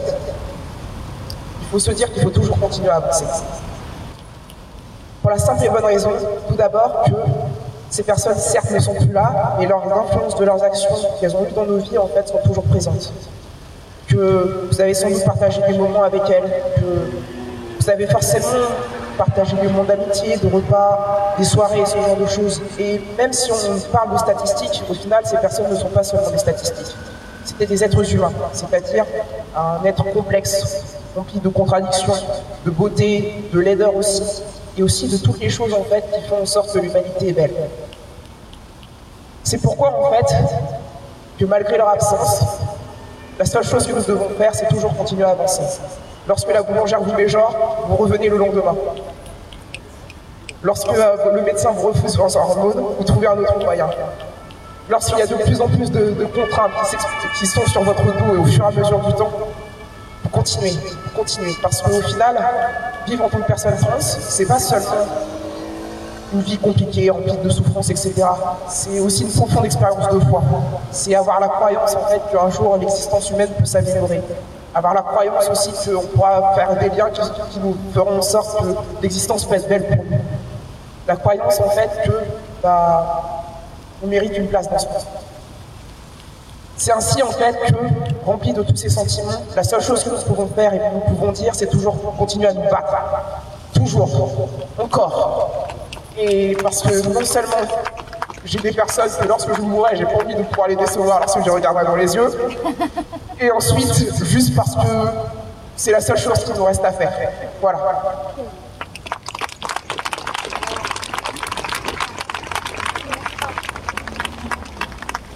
il 1.62 1.66
faut 1.70 1.78
se 1.78 1.90
dire 1.90 2.12
qu'il 2.12 2.22
faut 2.22 2.30
toujours 2.30 2.58
continuer 2.58 2.90
à 2.90 2.96
avancer. 2.96 3.24
Pour 5.22 5.30
la 5.30 5.38
simple 5.38 5.64
et 5.64 5.68
bonne 5.68 5.84
raison, 5.84 6.12
tout 6.46 6.54
d'abord, 6.54 7.02
que 7.04 7.12
ces 7.90 8.02
personnes, 8.02 8.36
certes, 8.36 8.70
ne 8.70 8.78
sont 8.78 8.94
plus 8.94 9.12
là, 9.12 9.56
mais 9.58 9.66
l'influence 9.66 10.36
de 10.36 10.44
leurs 10.44 10.62
actions 10.62 10.94
qu'elles 11.20 11.34
ont 11.34 11.44
eues 11.44 11.52
dans 11.54 11.64
nos 11.64 11.78
vies, 11.78 11.98
en 11.98 12.06
fait, 12.06 12.28
sont 12.28 12.38
toujours 12.44 12.64
présentes. 12.64 13.12
Que 14.08 14.68
vous 14.70 14.80
avez 14.80 14.94
sans 14.94 15.10
doute 15.10 15.24
partagé 15.24 15.60
des 15.66 15.76
moments 15.76 16.04
avec 16.04 16.22
elles, 16.30 16.62
que 16.76 17.80
vous 17.80 17.90
avez 17.90 18.06
forcément 18.06 18.46
partagé 19.16 19.56
des 19.56 19.68
moments 19.68 19.84
d'amitié, 19.84 20.36
de 20.36 20.46
repas, 20.48 21.34
des 21.38 21.44
soirées, 21.44 21.84
ce 21.86 21.96
genre 21.96 22.16
de 22.16 22.26
choses. 22.26 22.60
Et 22.78 23.00
même 23.18 23.32
si 23.32 23.50
on 23.50 23.78
parle 23.90 24.12
de 24.12 24.18
statistiques, 24.18 24.82
au 24.88 24.94
final, 24.94 25.24
ces 25.24 25.36
personnes 25.38 25.70
ne 25.70 25.76
sont 25.76 25.88
pas 25.88 26.02
seulement 26.02 26.30
des 26.30 26.38
statistiques. 26.38 26.96
C'était 27.44 27.66
des 27.66 27.84
êtres 27.84 28.12
humains, 28.12 28.32
c'est-à-dire 28.52 29.04
un 29.56 29.84
être 29.84 30.04
complexe, 30.12 30.84
rempli 31.14 31.40
de 31.40 31.48
contradictions, 31.48 32.14
de 32.64 32.70
beauté, 32.70 33.48
de 33.52 33.60
laideur 33.60 33.94
aussi, 33.94 34.42
et 34.76 34.82
aussi 34.82 35.08
de 35.08 35.16
toutes 35.16 35.40
les 35.40 35.48
choses 35.48 35.72
en 35.72 35.84
fait 35.84 36.04
qui 36.12 36.28
font 36.28 36.42
en 36.42 36.46
sorte 36.46 36.72
que 36.72 36.78
l'humanité 36.78 37.28
est 37.28 37.32
belle. 37.32 37.54
C'est 39.42 39.58
pourquoi 39.58 39.94
en 39.96 40.10
fait 40.10 40.34
que 41.38 41.44
malgré 41.44 41.78
leur 41.78 41.88
absence, 41.88 42.42
la 43.38 43.44
seule 43.44 43.64
chose 43.64 43.86
que 43.86 43.92
nous 43.92 44.02
devons 44.02 44.30
faire, 44.36 44.54
c'est 44.54 44.68
toujours 44.68 44.96
continuer 44.96 45.24
à 45.24 45.30
avancer. 45.30 45.62
Lorsque 46.28 46.52
la 46.52 46.62
boulangère 46.62 47.00
vous 47.00 47.12
met 47.12 47.26
vous 47.26 47.96
revenez 47.96 48.28
le 48.28 48.36
lendemain. 48.36 48.74
Lorsque 50.62 50.88
euh, 50.88 51.16
le 51.32 51.42
médecin 51.42 51.70
vous 51.70 51.88
refuse 51.88 52.16
vos 52.16 52.36
hormones, 52.36 52.82
vous 52.98 53.04
trouvez 53.04 53.28
un 53.28 53.38
autre 53.38 53.58
moyen. 53.60 53.88
Lorsqu'il 54.88 55.18
y 55.18 55.22
a 55.22 55.26
de 55.26 55.34
plus 55.34 55.60
en 55.60 55.68
plus 55.68 55.90
de, 55.90 56.24
contraintes 56.34 56.72
qui 57.38 57.46
sont 57.46 57.64
sur 57.66 57.82
votre 57.82 58.02
dos 58.02 58.34
et 58.34 58.38
au 58.38 58.44
fur 58.44 58.64
et 58.64 58.66
à 58.66 58.70
mesure 58.70 58.98
du 59.00 59.12
temps, 59.14 59.30
vous 60.24 60.30
continuez, 60.30 60.72
vous 60.72 61.10
continuez. 61.16 61.54
Parce 61.62 61.82
qu'au 61.82 62.00
final, 62.00 62.36
vivre 63.06 63.24
en 63.24 63.28
tant 63.28 63.38
que 63.38 63.46
personne 63.46 63.76
trans, 63.76 64.00
c'est 64.00 64.46
pas 64.46 64.58
seulement 64.58 65.06
une 66.34 66.40
vie 66.40 66.58
compliquée, 66.58 67.10
remplie 67.10 67.36
de 67.36 67.48
souffrances, 67.48 67.90
etc. 67.90 68.14
C'est 68.68 68.98
aussi 68.98 69.22
une 69.22 69.32
profonde 69.32 69.64
expérience 69.64 70.08
de 70.08 70.18
foi. 70.20 70.42
C'est 70.90 71.14
avoir 71.14 71.38
la 71.38 71.48
croyance 71.48 71.94
en 71.94 72.06
fait 72.08 72.20
qu'un 72.32 72.50
jour 72.50 72.76
l'existence 72.76 73.30
humaine 73.30 73.50
peut 73.56 73.64
s'améliorer. 73.64 74.20
Avoir 74.76 74.92
la 74.92 75.00
croyance 75.00 75.48
aussi 75.48 75.72
qu'on 75.72 76.02
pourra 76.02 76.52
faire 76.54 76.76
des 76.76 76.90
liens 76.90 77.08
qui, 77.08 77.22
qui 77.50 77.60
nous 77.60 77.74
feront 77.94 78.18
en 78.18 78.22
sorte 78.22 78.60
que 78.60 79.02
l'existence 79.02 79.48
être 79.50 79.68
belle 79.68 79.86
pour 79.86 79.96
nous. 79.96 80.18
La 81.08 81.16
croyance 81.16 81.58
en 81.60 81.70
fait 81.70 81.88
que 82.04 82.12
bah, 82.62 83.22
on 84.04 84.06
mérite 84.06 84.36
une 84.36 84.48
place 84.48 84.68
dans 84.68 84.78
ce 84.78 84.86
monde. 84.86 85.02
C'est 86.76 86.92
ainsi 86.92 87.22
en 87.22 87.30
fait 87.30 87.54
que, 87.54 87.74
rempli 88.26 88.52
de 88.52 88.62
tous 88.62 88.76
ces 88.76 88.90
sentiments, 88.90 89.40
la 89.54 89.64
seule 89.64 89.80
chose 89.80 90.04
que 90.04 90.10
nous 90.10 90.20
pouvons 90.20 90.46
faire 90.48 90.74
et 90.74 90.78
que 90.78 90.92
nous 90.92 91.00
pouvons 91.00 91.32
dire, 91.32 91.54
c'est 91.54 91.70
toujours 91.70 91.96
continuer 92.18 92.48
à 92.48 92.52
nous 92.52 92.68
battre. 92.70 92.94
Toujours. 93.74 94.38
Encore. 94.78 95.68
Et 96.18 96.54
parce 96.62 96.82
que 96.82 97.08
non 97.08 97.24
seulement 97.24 97.56
j'ai 98.44 98.58
des 98.58 98.72
personnes 98.72 99.10
que 99.20 99.26
lorsque 99.26 99.54
je 99.54 99.62
mourrai, 99.62 99.96
j'ai 99.96 100.04
pas 100.04 100.22
envie 100.22 100.34
de 100.34 100.42
pouvoir 100.42 100.68
les 100.68 100.76
décevoir 100.76 101.20
lorsque 101.20 101.38
je 101.38 101.44
les 101.44 101.50
regarderai 101.50 101.86
dans 101.86 101.96
les 101.96 102.14
yeux. 102.14 102.30
Et 103.38 103.50
ensuite, 103.50 104.24
juste 104.24 104.56
parce 104.56 104.74
que 104.74 104.88
c'est 105.76 105.92
la 105.92 106.00
seule 106.00 106.16
chose 106.16 106.42
qui 106.42 106.52
nous 106.52 106.64
reste 106.64 106.84
à 106.84 106.92
faire. 106.92 107.12
Voilà. 107.60 107.78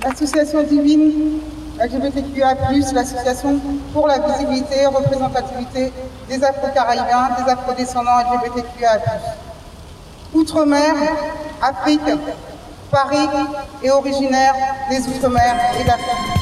L'association 0.03 0.63
divine 0.63 1.41
LGBTQIA+, 1.79 2.55
l'association 2.95 3.61
pour 3.93 4.07
la 4.07 4.19
visibilité 4.19 4.81
et 4.83 4.87
représentativité 4.87 5.93
des 6.29 6.43
Afro-Caribéens, 6.43 7.31
des 7.45 7.53
Afro-descendants 7.53 8.19
LGBTQIA+. 8.33 8.99
Outre-mer, 10.35 10.95
Afrique, 11.61 12.01
Paris 12.91 13.29
est 13.83 13.91
originaire 13.91 14.55
des 14.91 15.07
Outre-mer 15.07 15.55
et 15.79 15.85
d'Afrique. 15.85 16.40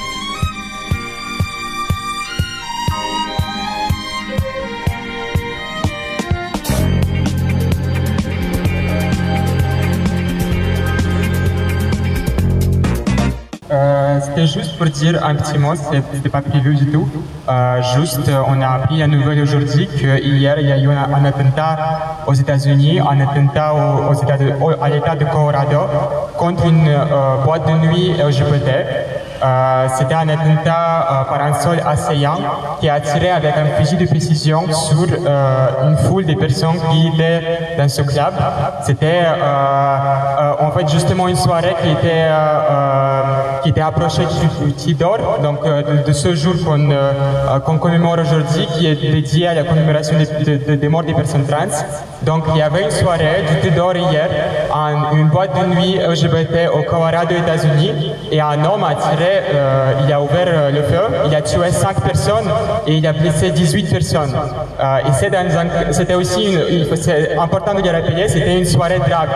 Euh, 13.71 14.19
C'était 14.23 14.47
juste 14.47 14.77
pour 14.79 14.87
dire 14.87 15.23
un 15.25 15.35
petit 15.35 15.59
mot, 15.59 15.75
c'était 16.12 16.29
pas 16.31 16.41
prévu 16.41 16.75
du 16.75 16.87
tout. 16.91 17.07
Euh, 17.51 17.83
juste, 17.97 18.27
euh, 18.29 18.41
on 18.49 18.61
a 18.62 18.69
appris 18.69 18.99
la 18.99 19.07
nouvelle 19.07 19.41
aujourd'hui 19.43 19.87
qu'hier, 19.89 20.59
il 20.59 20.66
y 20.69 20.73
a 20.73 20.79
eu 20.79 20.89
un, 20.91 21.25
attentat 21.25 21.77
aux 22.27 22.33
États-Unis, 22.33 23.01
un 23.01 23.21
attentat 23.21 23.75
au- 23.75 24.71
à 24.83 24.89
l'État 24.89 25.14
de 25.16 25.25
Colorado 25.27 25.81
contre 26.39 26.66
une 26.66 26.89
boîte 27.45 27.66
de 27.69 27.73
nuit 27.87 28.12
LGBT. 28.19 28.71
Euh, 29.43 29.86
C'était 29.97 30.14
un 30.14 30.28
attentat 30.28 31.07
euh, 31.11 31.24
par 31.24 31.41
un 31.43 31.55
sol 31.55 31.80
assaillant 31.86 32.39
qui 32.80 32.89
a 32.89 32.99
tiré 33.01 33.30
avec 33.30 33.55
un 33.57 33.66
fusil 33.78 33.97
de 33.97 34.07
précision 34.07 34.62
sur 34.72 35.07
euh, 35.26 35.66
une 35.89 35.97
foule 35.97 36.26
de 36.26 36.34
personnes 36.34 36.78
qui 36.91 37.09
étaient 37.09 37.76
dans 37.78 37.89
ce 37.89 38.03
club. 38.03 38.34
C'était 38.84 39.22
en 40.61 40.70
fait 40.72 40.89
justement 40.89 41.28
une 41.28 41.36
soirée 41.36 41.74
qui 41.82 41.91
était, 41.91 42.26
qui 43.62 43.68
était 43.70 43.80
approchée 43.80 44.26
du, 44.26 44.64
du 44.66 44.72
Tidor, 44.72 45.18
donc 45.43 45.59
de, 45.64 46.12
ce 46.12 46.34
jour 46.34 46.55
qu'on 46.64 46.91
euh, 46.91 47.59
commémore 47.80 48.16
aujourd'hui, 48.20 48.66
qui 48.74 48.86
est 48.86 48.95
dédié 49.12 49.49
à 49.49 49.55
la 49.55 49.62
commémoration 49.64 50.16
des, 50.18 50.26
de- 50.59 50.64
de- 50.64 50.74
des 50.76 50.89
morts 50.89 51.05
des 51.05 51.14
personnes 51.14 51.45
trans. 51.47 51.74
Donc 52.22 52.45
il 52.53 52.57
y 52.59 52.62
avait 52.62 52.82
une 52.84 52.91
soirée 52.91 53.45
du 53.49 53.61
Tidor 53.68 53.95
hier, 53.97 54.28
en, 54.72 55.16
une 55.16 55.28
boîte 55.28 55.51
de 55.59 55.66
nuit 55.74 55.99
LGBT 55.99 56.68
au 56.74 56.82
Colorado, 56.82 57.34
États-Unis, 57.34 58.12
et 58.32 58.41
un 58.41 58.64
homme 58.64 58.84
a 58.84 58.95
tiré, 58.95 59.28
euh, 59.55 59.93
il 60.05 60.12
a 60.12 60.20
ouvert 60.20 60.47
euh, 60.49 60.70
le 60.70 60.83
feu, 60.83 61.01
il 61.26 61.35
a 61.35 61.41
tué 61.43 61.70
5 61.70 62.01
personnes 62.03 62.49
et 62.87 62.95
il 62.95 63.07
a 63.07 63.12
blessé 63.12 63.51
18 63.51 63.91
personnes. 63.93 64.33
Euh, 64.81 64.99
c'était 65.93 66.14
aussi, 66.14 66.53
une, 66.53 66.97
c'est 66.97 67.37
important 67.37 67.74
de 67.74 67.83
le 67.83 67.91
rappeler, 67.91 68.29
c'était 68.29 68.57
une 68.59 68.64
soirée 68.64 68.99
drague. 68.99 69.31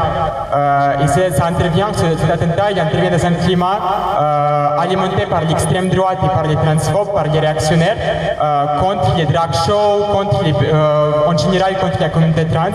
Intervient, 1.43 1.89
ce- 1.93 2.17
cet 2.19 2.31
attentat, 2.31 2.71
il 2.71 2.79
intervient 2.81 3.11
dans 3.11 3.27
un 3.27 3.33
climat 3.33 3.79
alimenté 4.79 5.27
par 5.27 5.41
l'extrême 5.43 5.89
droite 5.89 6.19
et 6.25 6.29
par 6.29 6.45
les 6.45 6.57
transphobes, 6.57 7.13
par 7.15 7.25
les 7.29 7.41
réactionnaires, 7.41 7.97
contre 8.81 9.15
les 9.17 9.25
drag 9.27 9.51
shows, 9.67 10.05
contre 10.13 10.43
en 11.27 11.37
général 11.37 11.75
contre 11.79 11.99
la 12.01 12.09
communauté 12.09 12.45
trans. 12.47 12.71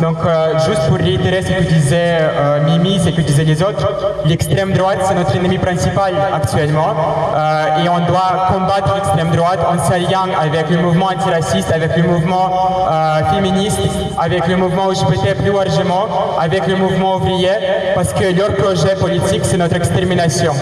Donc, 0.00 0.18
juste 0.66 0.82
pour 0.88 0.96
réitérer 0.98 1.42
ce 1.42 1.48
que 1.52 1.62
disait 1.64 2.18
Mimi, 2.66 2.98
ce 3.00 3.10
que 3.10 3.20
disaient 3.20 3.44
les 3.44 3.62
autres, 3.62 3.88
l'extrême 4.24 4.72
droite, 4.72 4.98
c'est 5.04 5.14
notre 5.14 5.34
ennemi 5.36 5.58
principal 5.58 6.14
actuellement. 6.34 6.59
Euh, 6.60 7.82
et 7.84 7.88
on 7.88 8.06
doit 8.06 8.48
combattre 8.52 8.94
l'extrême 8.94 9.30
droite 9.30 9.60
en 9.66 9.78
s'alliant 9.78 10.26
avec 10.38 10.68
le 10.68 10.78
mouvement 10.78 11.06
antiraciste, 11.06 11.72
avec 11.72 11.96
le 11.96 12.02
mouvement 12.02 12.50
euh, 12.90 13.24
féministe, 13.32 13.80
avec 14.18 14.46
le 14.46 14.56
mouvement 14.56 14.88
LGBT 14.90 15.36
plus 15.40 15.52
largement, 15.52 16.06
avec 16.38 16.66
le 16.66 16.76
mouvement 16.76 17.16
ouvrier, 17.16 17.50
parce 17.94 18.12
que 18.12 18.36
leur 18.36 18.54
projet 18.56 18.94
politique, 18.96 19.40
c'est 19.44 19.56
notre 19.56 19.76
extermination. 19.76 20.52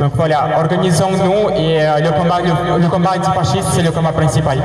Donc 0.00 0.12
voilà, 0.16 0.58
organisons-nous 0.58 1.50
et 1.56 1.82
euh, 1.82 2.00
le, 2.00 2.10
combat, 2.10 2.40
le, 2.42 3.18
antifasciste, 3.18 3.68
c'est 3.72 3.82
le 3.82 3.92
combat 3.92 4.12
principal. 4.12 4.58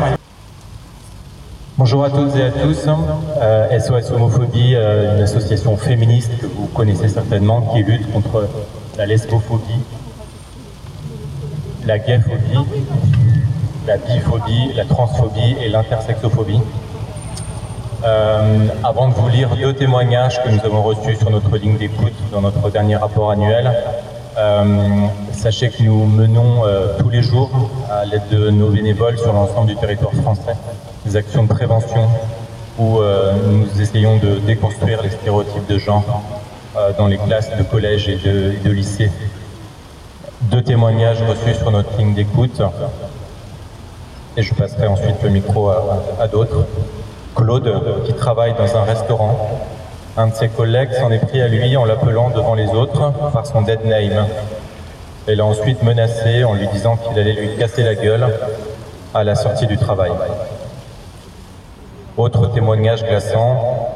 Bonjour 1.78 2.04
à 2.04 2.10
toutes 2.10 2.36
et 2.36 2.44
à 2.46 2.50
tous. 2.50 2.90
SOS 3.80 4.12
Homophobie, 4.12 4.76
une 4.76 5.22
association 5.22 5.78
féministe 5.78 6.32
que 6.42 6.46
vous 6.48 6.68
connaissez 6.74 7.08
certainement 7.08 7.62
qui 7.62 7.84
lutte 7.84 8.12
contre 8.12 8.48
la 8.98 9.06
lesbophobie, 9.06 9.80
la 11.86 12.00
gayphobie, 12.00 12.66
la 13.88 13.98
biphobie, 13.98 14.74
la 14.76 14.86
transphobie 14.86 15.56
et 15.62 15.70
l'intersexophobie. 15.70 16.62
Euh, 18.06 18.68
avant 18.84 19.10
de 19.10 19.14
vous 19.14 19.28
lire 19.28 19.50
deux 19.56 19.74
témoignages 19.74 20.42
que 20.44 20.50
nous 20.50 20.60
avons 20.64 20.82
reçus 20.84 21.16
sur 21.16 21.30
notre 21.30 21.58
ligne 21.58 21.78
d'écoute 21.78 22.14
dans 22.32 22.42
notre 22.42 22.70
dernier 22.70 22.96
rapport 22.96 23.32
annuel, 23.32 23.72
euh, 24.38 25.08
sachez 25.34 25.70
que 25.70 25.84
nous 25.84 26.06
menons 26.06 26.66
euh, 26.66 26.98
tous 26.98 27.10
les 27.10 27.22
jours, 27.22 27.50
à 27.92 28.06
l'aide 28.06 28.28
de 28.32 28.50
nos 28.52 28.70
bénévoles 28.70 29.18
sur 29.18 29.34
l'ensemble 29.34 29.68
du 29.68 29.76
territoire 29.76 30.14
français, 30.14 30.56
des 31.06 31.18
actions 31.18 31.44
de 31.44 31.50
prévention 31.50 32.08
où 32.78 33.00
nous 33.02 33.82
essayons 33.82 34.16
de 34.20 34.40
déconstruire 34.40 35.02
les 35.02 35.10
stéréotypes 35.10 35.68
de 35.68 35.78
genre 35.78 36.24
dans 36.98 37.08
les 37.08 37.18
classes 37.18 37.50
de 37.58 37.64
collège 37.64 38.08
et 38.08 38.16
de, 38.16 38.54
et 38.54 38.66
de 38.66 38.72
lycée. 38.72 39.12
Deux 40.44 40.62
témoignages 40.62 41.22
reçus 41.22 41.54
sur 41.56 41.70
notre 41.70 41.98
ligne 41.98 42.14
d'écoute 42.14 42.62
et 44.38 44.42
je 44.42 44.54
passerai 44.54 44.88
ensuite 44.88 45.22
le 45.22 45.30
micro 45.30 45.70
à, 45.70 46.28
d'autres. 46.32 46.66
Claude, 47.36 47.70
qui 48.06 48.14
travaille 48.14 48.54
dans 48.54 48.78
un 48.78 48.84
restaurant, 48.84 49.60
un 50.16 50.28
de 50.28 50.34
ses 50.34 50.48
collègues 50.48 50.94
s'en 50.94 51.12
est 51.12 51.20
pris 51.20 51.42
à 51.42 51.50
lui 51.50 51.76
en 51.76 51.84
l'appelant 51.84 52.30
devant 52.30 52.56
les 52.56 52.70
autres 52.70 53.12
par 53.34 53.46
son 53.46 53.64
dead 53.64 53.84
name. 53.84 54.28
Elle 55.28 55.40
l'a 55.40 55.46
ensuite 55.46 55.84
menacé 55.84 56.46
en 56.46 56.54
lui 56.54 56.70
disant 56.70 56.96
qu'il 56.96 57.20
allait 57.20 57.34
lui 57.34 57.58
casser 57.58 57.84
la 57.84 57.96
gueule 57.96 58.34
à 59.14 59.26
la 59.26 59.36
sortie 59.36 59.68
du 59.68 59.78
travail. 59.78 60.12
Autre 62.16 62.48
témoignage 62.48 63.04
glaçant, 63.04 63.92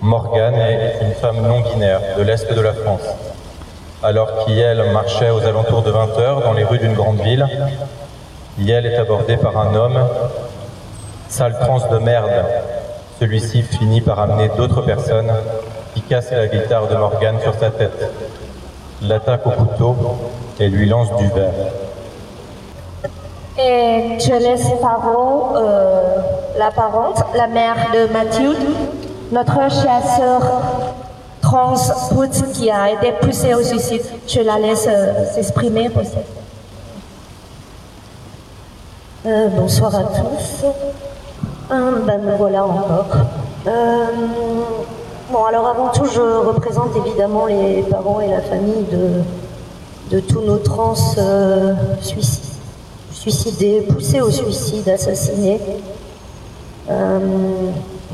Morgane 0.00 0.54
est 0.54 0.98
une 1.02 1.14
femme 1.14 1.42
non-binaire 1.42 2.00
de 2.16 2.22
l'Est 2.22 2.52
de 2.52 2.60
la 2.60 2.72
France. 2.72 3.02
Alors 4.02 4.44
qu'Yel 4.44 4.92
marchait 4.92 5.30
aux 5.30 5.44
alentours 5.44 5.82
de 5.82 5.90
20 5.90 6.18
heures 6.18 6.40
dans 6.42 6.52
les 6.52 6.62
rues 6.62 6.78
d'une 6.78 6.94
grande 6.94 7.20
ville, 7.20 7.44
Yel 8.56 8.86
est 8.86 8.96
abordée 8.96 9.36
par 9.36 9.58
un 9.58 9.74
homme, 9.74 9.98
sale 11.28 11.58
trans 11.60 11.80
de 11.90 11.98
merde. 11.98 12.44
Celui-ci 13.18 13.62
finit 13.62 14.00
par 14.00 14.20
amener 14.20 14.50
d'autres 14.56 14.82
personnes 14.82 15.32
qui 15.94 16.02
cassent 16.02 16.30
la 16.30 16.46
guitare 16.46 16.86
de 16.86 16.94
Morgane 16.94 17.40
sur 17.40 17.54
sa 17.54 17.70
tête, 17.70 18.12
l'attaque 19.02 19.44
au 19.46 19.50
couteau 19.50 19.96
et 20.60 20.68
lui 20.68 20.88
lance 20.88 21.12
du 21.16 21.26
verre. 21.26 21.50
Et 23.58 24.16
je 24.20 24.32
laisse 24.32 24.68
euh, 24.70 26.16
la 26.56 26.70
parole, 26.70 27.14
la 27.34 27.48
mère 27.48 27.74
de 27.92 28.12
Mathilde, 28.12 28.64
notre 29.32 29.68
chère 29.72 30.02
trans 31.48 31.76
Ruth, 32.14 32.44
qui 32.52 32.70
a 32.70 32.92
été 32.92 33.12
poussée 33.12 33.54
au 33.54 33.62
suicide. 33.62 34.02
Je 34.26 34.40
la 34.40 34.58
laisse 34.58 34.86
euh, 34.86 35.24
s'exprimer. 35.34 35.88
Euh, 39.24 39.48
bonsoir 39.56 39.94
à 39.94 40.04
tous. 40.04 40.66
Euh, 41.70 41.90
ben 42.06 42.20
me 42.20 42.36
voilà 42.36 42.66
encore. 42.66 43.06
Euh, 43.66 44.04
bon, 45.32 45.44
alors 45.44 45.68
avant 45.68 45.88
tout, 45.88 46.04
je 46.04 46.20
représente 46.20 46.94
évidemment 46.96 47.46
les 47.46 47.82
parents 47.82 48.20
et 48.20 48.28
la 48.28 48.42
famille 48.42 48.84
de, 48.92 50.14
de 50.14 50.20
tous 50.20 50.42
nos 50.42 50.58
trans 50.58 50.92
euh, 51.16 51.72
suici- 52.02 52.42
suicidés, 53.10 53.86
poussés 53.88 54.20
au 54.20 54.30
suicide, 54.30 54.86
assassinés. 54.90 55.60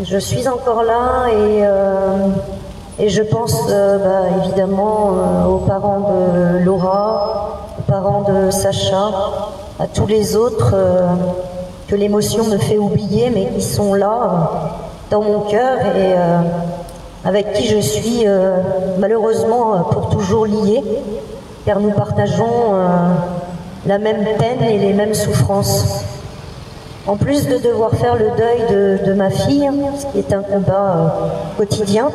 Je 0.05 0.19
suis 0.19 0.47
encore 0.49 0.83
là 0.83 1.29
et, 1.33 1.63
et 2.99 3.09
je 3.09 3.23
pense 3.23 3.57
euh, 3.71 3.99
bah, 3.99 4.37
évidemment 4.45 5.11
euh, 5.17 5.47
aux 5.47 5.59
parents 5.59 6.01
de 6.01 6.59
Laura, 6.65 7.59
aux 7.79 7.91
parents 7.91 8.23
de 8.23 8.51
Sacha, 8.51 9.11
à 9.81 9.87
tous 9.89 10.07
les 10.07 10.37
autres 10.37 10.73
euh, 10.75 11.07
que 11.89 11.97
l'émotion 11.97 12.45
me 12.45 12.57
fait 12.57 12.79
oublier, 12.79 13.31
mais 13.31 13.49
qui 13.49 13.63
sont 13.63 13.95
là 13.95 14.51
dans 15.11 15.23
mon 15.23 15.41
cœur 15.41 15.79
et 15.97 16.15
avec 17.25 17.53
qui 17.53 17.69
je 17.69 17.79
suis 17.79 18.25
malheureusement 18.99 19.83
pour 19.91 20.09
toujours 20.09 20.47
liée, 20.47 20.83
car 21.67 21.79
nous 21.79 21.91
partageons 21.91 22.73
la 23.87 23.99
même 23.99 24.25
peine 24.39 24.63
et 24.63 24.79
les 24.79 24.95
mêmes 24.95 25.13
souffrances. 25.13 26.03
En 27.07 27.17
plus 27.17 27.47
de 27.47 27.59
devoir 27.59 27.91
faire 27.93 28.17
le 28.17 28.31
deuil 28.31 28.65
de, 28.71 29.07
de 29.07 29.13
ma 29.13 29.29
fille, 29.29 29.71
ce 29.99 30.07
qui 30.07 30.19
est 30.21 30.33
un 30.33 30.43
combat 30.43 31.15
quotidien, 31.59 32.09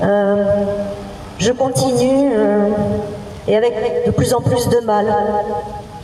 je 0.00 1.52
continue 1.52 2.32
euh, 2.34 2.68
et 3.46 3.56
avec 3.56 4.06
de 4.06 4.10
plus 4.10 4.34
en 4.34 4.40
plus 4.40 4.68
de 4.68 4.80
mal 4.80 5.06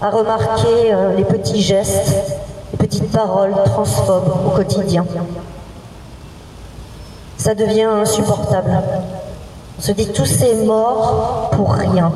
à 0.01 0.11
remarquer 0.11 0.93
euh, 0.93 1.15
les 1.17 1.25
petits 1.25 1.63
gestes, 1.63 2.39
les 2.73 2.79
petites 2.79 3.11
paroles 3.11 3.55
transphobes 3.65 4.33
au 4.47 4.51
quotidien. 4.51 5.05
Ça 7.37 7.55
devient 7.55 7.85
insupportable. 7.85 8.71
On 9.79 9.83
se 9.83 9.93
dit 9.93 10.09
tous 10.09 10.27
ces 10.27 10.65
morts 10.67 11.51
pour 11.53 11.73
rien. 11.73 12.13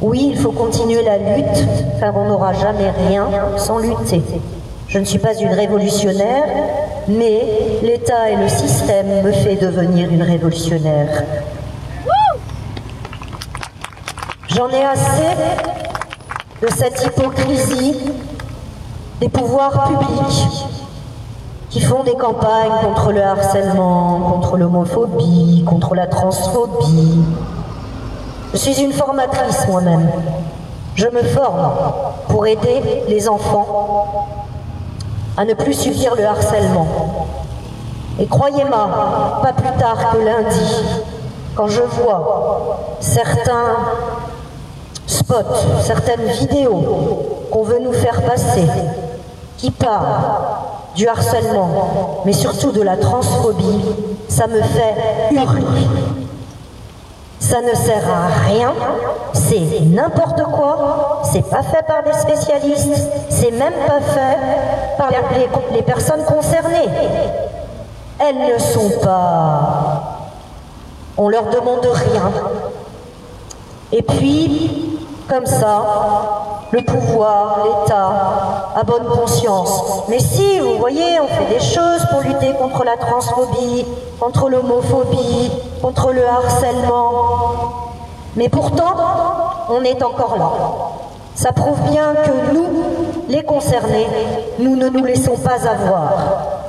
Oui, 0.00 0.30
il 0.32 0.38
faut 0.38 0.52
continuer 0.52 1.02
la 1.02 1.18
lutte, 1.18 1.64
car 1.98 2.16
on 2.16 2.28
n'aura 2.28 2.52
jamais 2.52 2.90
rien 2.90 3.28
sans 3.56 3.78
lutter. 3.78 4.22
Je 4.88 4.98
ne 4.98 5.04
suis 5.04 5.18
pas 5.18 5.34
une 5.34 5.52
révolutionnaire, 5.52 6.44
mais 7.08 7.78
l'État 7.82 8.30
et 8.30 8.36
le 8.36 8.48
système 8.48 9.22
me 9.22 9.32
fait 9.32 9.56
devenir 9.56 10.10
une 10.10 10.22
révolutionnaire. 10.22 11.24
J'en 14.48 14.68
ai 14.68 14.84
assez 14.84 15.36
de 16.60 16.68
cette 16.68 17.04
hypocrisie 17.04 17.96
des 19.20 19.28
pouvoirs 19.28 19.84
publics 19.84 20.48
qui 21.70 21.80
font 21.80 22.02
des 22.04 22.14
campagnes 22.14 22.72
contre 22.82 23.12
le 23.12 23.22
harcèlement, 23.22 24.20
contre 24.20 24.58
l'homophobie, 24.58 25.64
contre 25.66 25.94
la 25.94 26.06
transphobie. 26.06 27.22
Je 28.52 28.58
suis 28.58 28.82
une 28.82 28.92
formatrice 28.92 29.66
moi-même. 29.68 30.10
Je 30.94 31.06
me 31.06 31.22
forme 31.22 31.72
pour 32.28 32.46
aider 32.46 32.82
les 33.08 33.28
enfants 33.28 34.41
à 35.36 35.44
ne 35.44 35.54
plus 35.54 35.74
subir 35.74 36.14
le 36.14 36.24
harcèlement. 36.24 36.86
Et 38.18 38.26
croyez-moi, 38.26 39.40
pas 39.42 39.52
plus 39.52 39.72
tard 39.78 40.12
que 40.12 40.18
lundi, 40.18 40.84
quand 41.54 41.68
je 41.68 41.82
vois 41.82 42.96
certains 43.00 43.76
spots, 45.06 45.34
certaines 45.82 46.26
vidéos 46.26 46.82
qu'on 47.50 47.62
veut 47.62 47.80
nous 47.80 47.92
faire 47.92 48.22
passer, 48.22 48.66
qui 49.56 49.70
parlent 49.70 50.06
du 50.94 51.06
harcèlement, 51.08 52.22
mais 52.26 52.32
surtout 52.32 52.72
de 52.72 52.82
la 52.82 52.96
transphobie, 52.96 53.80
ça 54.28 54.46
me 54.46 54.60
fait 54.60 54.94
hurler. 55.32 55.62
Ça 57.42 57.60
ne 57.60 57.74
sert 57.74 58.08
à 58.08 58.28
rien, 58.46 58.72
c'est 59.32 59.80
n'importe 59.80 60.44
quoi, 60.44 61.22
c'est 61.24 61.42
pas 61.50 61.64
fait 61.64 61.84
par 61.84 62.04
des 62.04 62.12
spécialistes, 62.12 63.02
c'est 63.30 63.50
même 63.50 63.72
pas 63.84 64.00
fait 64.00 64.38
par 64.96 65.10
les, 65.72 65.82
personnes 65.82 66.24
concernées. 66.24 66.88
Elles 68.20 68.54
ne 68.54 68.58
sont 68.58 69.00
pas. 69.02 70.28
On 71.18 71.28
leur 71.28 71.46
demande 71.46 71.84
rien. 71.84 72.30
Et 73.90 74.02
puis, 74.02 75.00
comme 75.28 75.44
ça, 75.46 75.82
le 76.70 76.80
pouvoir, 76.84 77.64
l'État, 77.64 78.72
a 78.76 78.84
bonne 78.84 79.06
conscience. 79.06 80.04
Mais 80.08 80.20
si, 80.20 80.60
vous 80.60 80.78
voyez, 80.78 81.18
on 81.20 81.26
fait 81.26 81.52
des 81.52 81.60
choses 81.60 82.06
pour 82.08 82.20
lutter 82.20 82.54
contre 82.54 82.84
la 82.84 82.96
transphobie, 82.96 83.84
contre 84.20 84.48
l'homophobie, 84.48 85.50
contre 85.82 86.12
le 86.12 86.24
harcèlement. 86.24 87.10
Mais 88.36 88.48
pourtant, 88.48 88.94
on 89.68 89.82
est 89.82 90.02
encore 90.02 90.38
là. 90.38 90.50
Ça 91.34 91.52
prouve 91.52 91.80
bien 91.90 92.14
que 92.14 92.54
nous, 92.54 92.68
les 93.28 93.42
concernés, 93.42 94.06
nous 94.58 94.76
ne 94.76 94.88
nous 94.88 95.04
laissons 95.04 95.36
pas 95.36 95.68
avoir. 95.68 96.12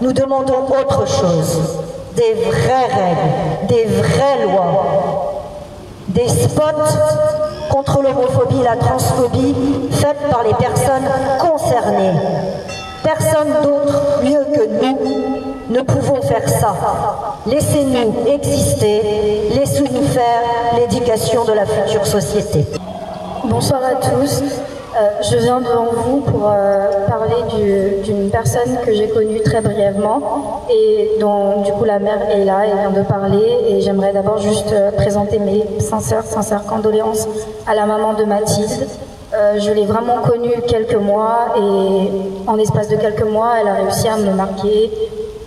Nous 0.01 0.13
demandons 0.13 0.65
autre 0.67 1.07
chose. 1.07 1.61
Des 2.15 2.33
vraies 2.33 2.89
règles, 2.91 3.67
des 3.67 3.85
vraies 3.85 4.45
lois, 4.45 4.85
des 6.09 6.27
spots 6.27 6.61
contre 7.71 8.01
l'homophobie 8.03 8.61
la 8.63 8.75
transphobie 8.75 9.55
faites 9.91 10.29
par 10.29 10.43
les 10.43 10.53
personnes 10.53 11.09
concernées. 11.39 12.13
Personne 13.03 13.51
d'autre 13.63 14.21
mieux 14.23 14.45
que 14.53 14.85
nous 14.85 15.75
ne 15.75 15.81
pouvons 15.81 16.21
faire 16.21 16.47
ça. 16.47 16.75
Laissez-nous 17.45 18.31
exister, 18.33 19.01
laissez-nous 19.53 20.03
faire 20.03 20.43
l'éducation 20.79 21.43
de 21.43 21.51
la 21.53 21.65
future 21.65 22.05
société. 22.05 22.65
Bonsoir 23.45 23.81
à 23.83 23.95
tous. 23.95 24.41
Euh, 24.95 25.09
je 25.23 25.37
viens 25.37 25.59
devant 25.59 25.87
vous 25.91 26.17
pour 26.21 26.47
euh, 26.47 27.07
parler 27.07 27.35
du- 27.57 28.01
d'une 28.03 28.29
personne 28.29 28.77
que 28.85 28.93
j'ai 28.93 29.09
connue 29.09 29.41
très 29.41 29.59
brièvement 29.59 30.61
et 30.69 31.09
dont 31.19 31.61
du 31.63 31.71
coup 31.73 31.83
la 31.83 31.97
mère 31.99 32.29
est 32.31 32.45
là, 32.45 32.59
elle 32.65 32.77
vient 32.77 32.91
de 33.01 33.05
parler 33.05 33.43
et 33.67 33.81
j'aimerais 33.81 34.13
d'abord 34.13 34.37
juste 34.37 34.71
euh, 34.71 34.91
présenter 34.91 35.39
mes 35.39 35.65
sincères, 35.81 36.23
sincères 36.23 36.63
condoléances 36.65 37.27
à 37.67 37.73
la 37.73 37.85
maman 37.85 38.13
de 38.13 38.23
Mathilde. 38.23 38.87
Je 39.57 39.71
l'ai 39.71 39.85
vraiment 39.85 40.17
connue 40.23 40.53
quelques 40.67 40.93
mois 40.95 41.55
et 41.57 42.07
en 42.47 42.53
l'espace 42.55 42.87
de 42.87 42.95
quelques 42.97 43.23
mois, 43.27 43.53
elle 43.59 43.67
a 43.67 43.73
réussi 43.73 44.07
à 44.07 44.15
me 44.15 44.31
marquer 44.31 44.91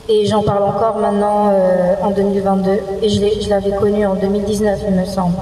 et 0.09 0.27
j'en 0.27 0.43
parle 0.43 0.63
encore 0.65 0.97
maintenant 0.99 1.51
euh, 1.51 1.95
en 2.03 2.11
2022 2.11 2.71
et 3.03 3.09
je 3.09 3.51
l'avais 3.51 3.73
connue 3.73 4.07
en 4.07 4.15
2019 4.15 4.81
il 4.89 4.95
me 4.95 5.05
semble. 5.05 5.37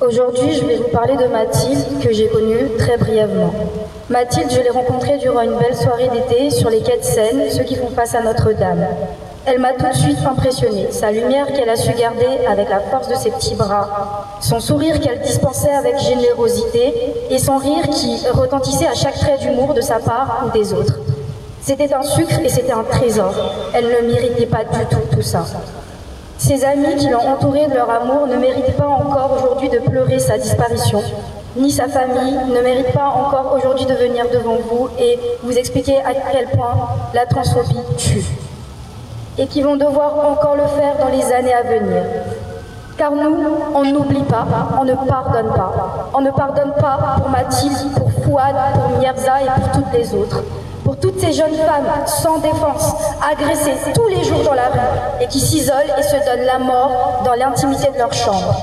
Aujourd'hui, 0.00 0.54
je 0.54 0.64
vais 0.64 0.76
vous 0.76 0.88
parler 0.88 1.14
de 1.14 1.26
Mathilde, 1.26 2.00
que 2.00 2.10
j'ai 2.10 2.26
connue 2.28 2.70
très 2.78 2.96
brièvement. 2.96 3.52
Mathilde, 4.08 4.50
je 4.50 4.60
l'ai 4.60 4.70
rencontrée 4.70 5.18
durant 5.18 5.42
une 5.42 5.58
belle 5.58 5.76
soirée 5.76 6.08
d'été 6.08 6.48
sur 6.48 6.70
les 6.70 6.80
quais 6.80 6.96
de 6.96 7.02
Seine, 7.02 7.50
ceux 7.50 7.64
qui 7.64 7.76
font 7.76 7.90
face 7.90 8.14
à 8.14 8.22
Notre-Dame. 8.22 8.86
Elle 9.44 9.58
m'a 9.58 9.74
tout 9.74 9.86
de 9.86 9.94
suite 9.94 10.18
impressionnée. 10.26 10.86
Sa 10.90 11.12
lumière 11.12 11.52
qu'elle 11.52 11.68
a 11.68 11.76
su 11.76 11.92
garder 11.92 12.46
avec 12.48 12.70
la 12.70 12.80
force 12.80 13.08
de 13.08 13.14
ses 13.14 13.30
petits 13.30 13.54
bras, 13.54 14.26
son 14.40 14.58
sourire 14.58 15.00
qu'elle 15.00 15.20
dispensait 15.20 15.74
avec 15.74 15.98
générosité 15.98 16.94
et 17.28 17.38
son 17.38 17.58
rire 17.58 17.86
qui 17.90 18.26
retentissait 18.32 18.86
à 18.86 18.94
chaque 18.94 19.18
trait 19.18 19.36
d'humour 19.36 19.74
de 19.74 19.82
sa 19.82 19.98
part 19.98 20.44
ou 20.46 20.50
des 20.50 20.72
autres. 20.72 20.94
C'était 21.62 21.92
un 21.92 22.02
sucre 22.02 22.38
et 22.42 22.48
c'était 22.48 22.72
un 22.72 22.84
trésor. 22.84 23.34
Elle 23.74 23.86
ne 23.86 24.12
méritait 24.12 24.46
pas 24.46 24.64
du 24.64 24.86
tout 24.90 25.00
tout 25.12 25.22
ça. 25.22 25.44
Ses 26.38 26.64
amis 26.64 26.96
qui 26.96 27.08
l'ont 27.10 27.28
entouré 27.28 27.66
de 27.66 27.74
leur 27.74 27.90
amour 27.90 28.26
ne 28.26 28.36
méritent 28.36 28.76
pas 28.76 28.88
encore 28.88 29.36
aujourd'hui 29.36 29.68
de 29.68 29.78
pleurer 29.78 30.18
sa 30.18 30.38
disparition, 30.38 31.02
ni 31.54 31.70
sa 31.70 31.86
famille 31.86 32.38
ne 32.48 32.62
mérite 32.62 32.92
pas 32.92 33.08
encore 33.08 33.54
aujourd'hui 33.54 33.84
de 33.84 33.92
venir 33.92 34.24
devant 34.32 34.56
vous 34.56 34.88
et 34.98 35.18
vous 35.42 35.52
expliquer 35.58 35.98
à 35.98 36.14
quel 36.32 36.46
point 36.46 36.74
la 37.12 37.26
transphobie 37.26 37.76
tue. 37.98 38.24
Et 39.36 39.46
qui 39.46 39.60
vont 39.60 39.76
devoir 39.76 40.14
encore 40.30 40.56
le 40.56 40.66
faire 40.66 40.96
dans 40.98 41.08
les 41.08 41.30
années 41.30 41.52
à 41.52 41.62
venir. 41.62 42.02
Car 42.96 43.12
nous, 43.12 43.36
on 43.74 43.84
n'oublie 43.84 44.22
pas, 44.22 44.46
on 44.80 44.84
ne 44.84 44.94
pardonne 44.94 45.52
pas. 45.54 46.10
On 46.14 46.22
ne 46.22 46.30
pardonne 46.30 46.72
pas 46.72 47.16
pour 47.16 47.28
Mathilde, 47.28 47.92
pour 47.96 48.10
Fouad, 48.24 48.54
pour 48.74 48.98
Mirza 48.98 49.42
et 49.42 49.60
pour 49.60 49.72
toutes 49.72 49.92
les 49.92 50.14
autres. 50.14 50.42
Pour 50.84 50.96
toutes 50.98 51.20
ces 51.20 51.32
jeunes 51.32 51.54
femmes 51.54 52.06
sans 52.06 52.38
défense, 52.38 52.94
agressées 53.30 53.76
tous 53.94 54.08
les 54.08 54.24
jours 54.24 54.42
dans 54.42 54.54
la 54.54 54.68
rue 54.68 54.78
et 55.20 55.26
qui 55.26 55.40
s'isolent 55.40 55.94
et 55.98 56.02
se 56.02 56.16
donnent 56.16 56.46
la 56.46 56.58
mort 56.58 57.22
dans 57.24 57.34
l'intimité 57.34 57.90
de 57.92 57.98
leur 57.98 58.12
chambre. 58.12 58.54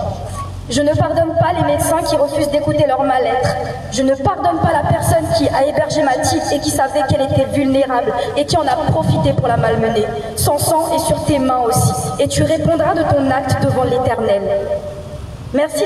Je 0.70 0.82
ne 0.82 0.94
pardonne 0.94 1.34
pas 1.40 1.54
les 1.58 1.64
médecins 1.64 2.02
qui 2.04 2.18
refusent 2.18 2.50
d'écouter 2.50 2.86
leur 2.88 3.02
mal-être. 3.02 3.56
Je 3.92 4.02
ne 4.02 4.14
pardonne 4.16 4.58
pas 4.60 4.74
la 4.74 4.90
personne 4.90 5.26
qui 5.38 5.48
a 5.48 5.66
hébergé 5.66 6.04
Mathilde 6.04 6.44
et 6.52 6.60
qui 6.60 6.72
savait 6.72 7.04
qu'elle 7.08 7.22
était 7.22 7.46
vulnérable 7.54 8.12
et 8.36 8.46
qui 8.46 8.58
en 8.58 8.68
a 8.68 8.76
profité 8.92 9.32
pour 9.32 9.48
la 9.48 9.56
malmener. 9.56 10.06
Son 10.36 10.58
sang 10.58 10.94
est 10.94 11.00
sur 11.00 11.24
tes 11.24 11.40
mains 11.40 11.62
aussi 11.66 11.94
et 12.20 12.28
tu 12.28 12.44
répondras 12.44 12.96
de 12.96 13.04
ton 13.04 13.32
acte 13.32 13.64
devant 13.64 13.84
l'Éternel. 13.84 14.42
Merci, 15.54 15.86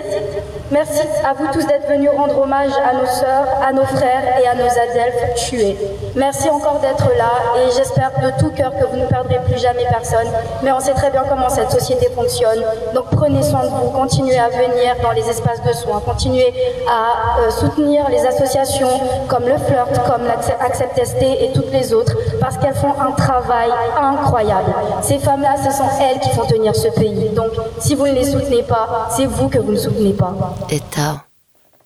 merci 0.71 1.01
à 1.23 1.33
vous 1.33 1.45
tous 1.53 1.65
d'être 1.67 1.87
venus 1.87 2.09
rendre 2.17 2.39
hommage 2.41 2.71
à 2.83 2.93
nos 2.93 3.05
sœurs, 3.05 3.47
à 3.63 3.71
nos 3.71 3.85
frères 3.85 4.39
et 4.41 4.47
à 4.47 4.55
nos 4.55 4.65
adelphes 4.65 5.35
tués. 5.35 5.77
Merci 6.15 6.49
encore 6.49 6.79
d'être 6.79 7.07
là 7.15 7.31
et 7.57 7.71
j'espère 7.71 8.11
de 8.23 8.31
tout 8.39 8.49
cœur 8.49 8.71
que 8.71 8.85
vous 8.85 8.97
ne 8.97 9.05
perdrez 9.05 9.39
plus 9.45 9.59
jamais 9.59 9.85
personne. 9.87 10.27
Mais 10.63 10.71
on 10.71 10.79
sait 10.79 10.93
très 10.93 11.11
bien 11.11 11.23
comment 11.29 11.47
cette 11.47 11.69
société 11.69 12.09
fonctionne. 12.15 12.63
Donc 12.95 13.05
prenez 13.11 13.43
soin 13.43 13.63
de 13.63 13.67
vous, 13.67 13.91
continuez 13.91 14.39
à 14.39 14.49
venir 14.49 14.95
dans 15.03 15.11
les 15.11 15.29
espaces 15.29 15.61
de 15.61 15.73
soins, 15.73 16.01
continuez 16.03 16.53
à 16.89 17.41
euh, 17.41 17.51
soutenir 17.51 18.09
les 18.09 18.25
associations 18.25 18.89
comme 19.27 19.43
le 19.43 19.57
Flirt, 19.57 19.91
comme 20.07 20.25
l'Accept 20.25 21.05
ST 21.05 21.21
et 21.21 21.51
toutes 21.53 21.71
les 21.71 21.93
autres 21.93 22.17
parce 22.39 22.57
qu'elles 22.57 22.73
font 22.73 22.93
un 22.99 23.11
travail 23.11 23.69
incroyable. 24.01 24.73
Ces 25.01 25.19
femmes-là, 25.19 25.55
ce 25.63 25.71
sont 25.71 25.87
elles 26.01 26.19
qui 26.19 26.31
font 26.31 26.45
tenir 26.45 26.75
ce 26.75 26.87
pays. 26.87 27.29
Donc 27.29 27.51
si 27.77 27.93
vous 27.93 28.07
ne 28.07 28.13
les 28.13 28.25
soutenez 28.25 28.63
pas, 28.63 29.07
c'est 29.11 29.25
vous 29.25 29.50
He 29.53 30.75
estado 30.75 31.25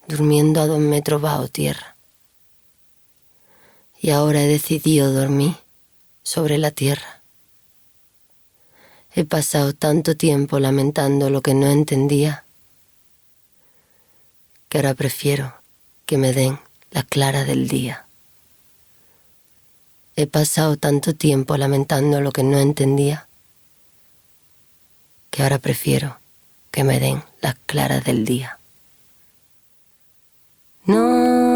durmiendo 0.07 0.61
a 0.61 0.67
dos 0.67 0.77
metros 0.79 1.19
bajo 1.19 1.47
tierra. 1.47 1.95
Y 3.99 4.11
ahora 4.11 4.43
he 4.43 4.47
decidido 4.47 5.11
dormir 5.11 5.55
sobre 6.21 6.59
la 6.59 6.69
tierra. 6.69 7.23
He 9.15 9.25
pasado 9.25 9.73
tanto 9.73 10.15
tiempo 10.15 10.59
lamentando 10.59 11.31
lo 11.31 11.41
que 11.41 11.55
no 11.55 11.65
entendía 11.67 12.43
que 14.69 14.77
ahora 14.77 14.93
prefiero 14.93 15.55
que 16.05 16.19
me 16.19 16.33
den 16.33 16.59
la 16.91 17.01
clara 17.01 17.45
del 17.45 17.67
día. 17.67 18.05
He 20.15 20.27
pasado 20.27 20.77
tanto 20.77 21.15
tiempo 21.15 21.57
lamentando 21.57 22.21
lo 22.21 22.31
que 22.31 22.43
no 22.43 22.59
entendía 22.59 23.27
que 25.31 25.41
ahora 25.41 25.57
prefiero 25.57 26.19
que 26.75 26.83
me 26.83 26.99
den 26.99 27.23
las 27.39 27.55
claras 27.67 28.03
del 28.03 28.25
día. 28.25 28.59
No, 30.83 31.54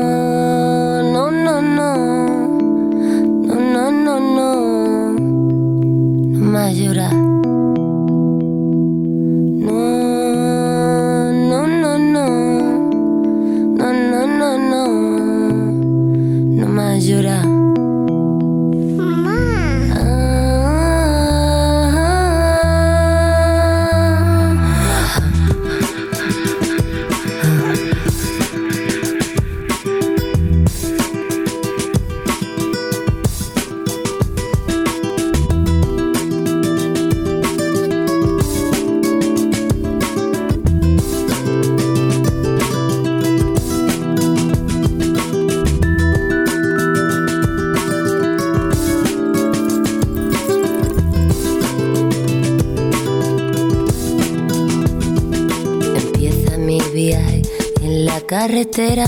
carretera, 58.50 59.06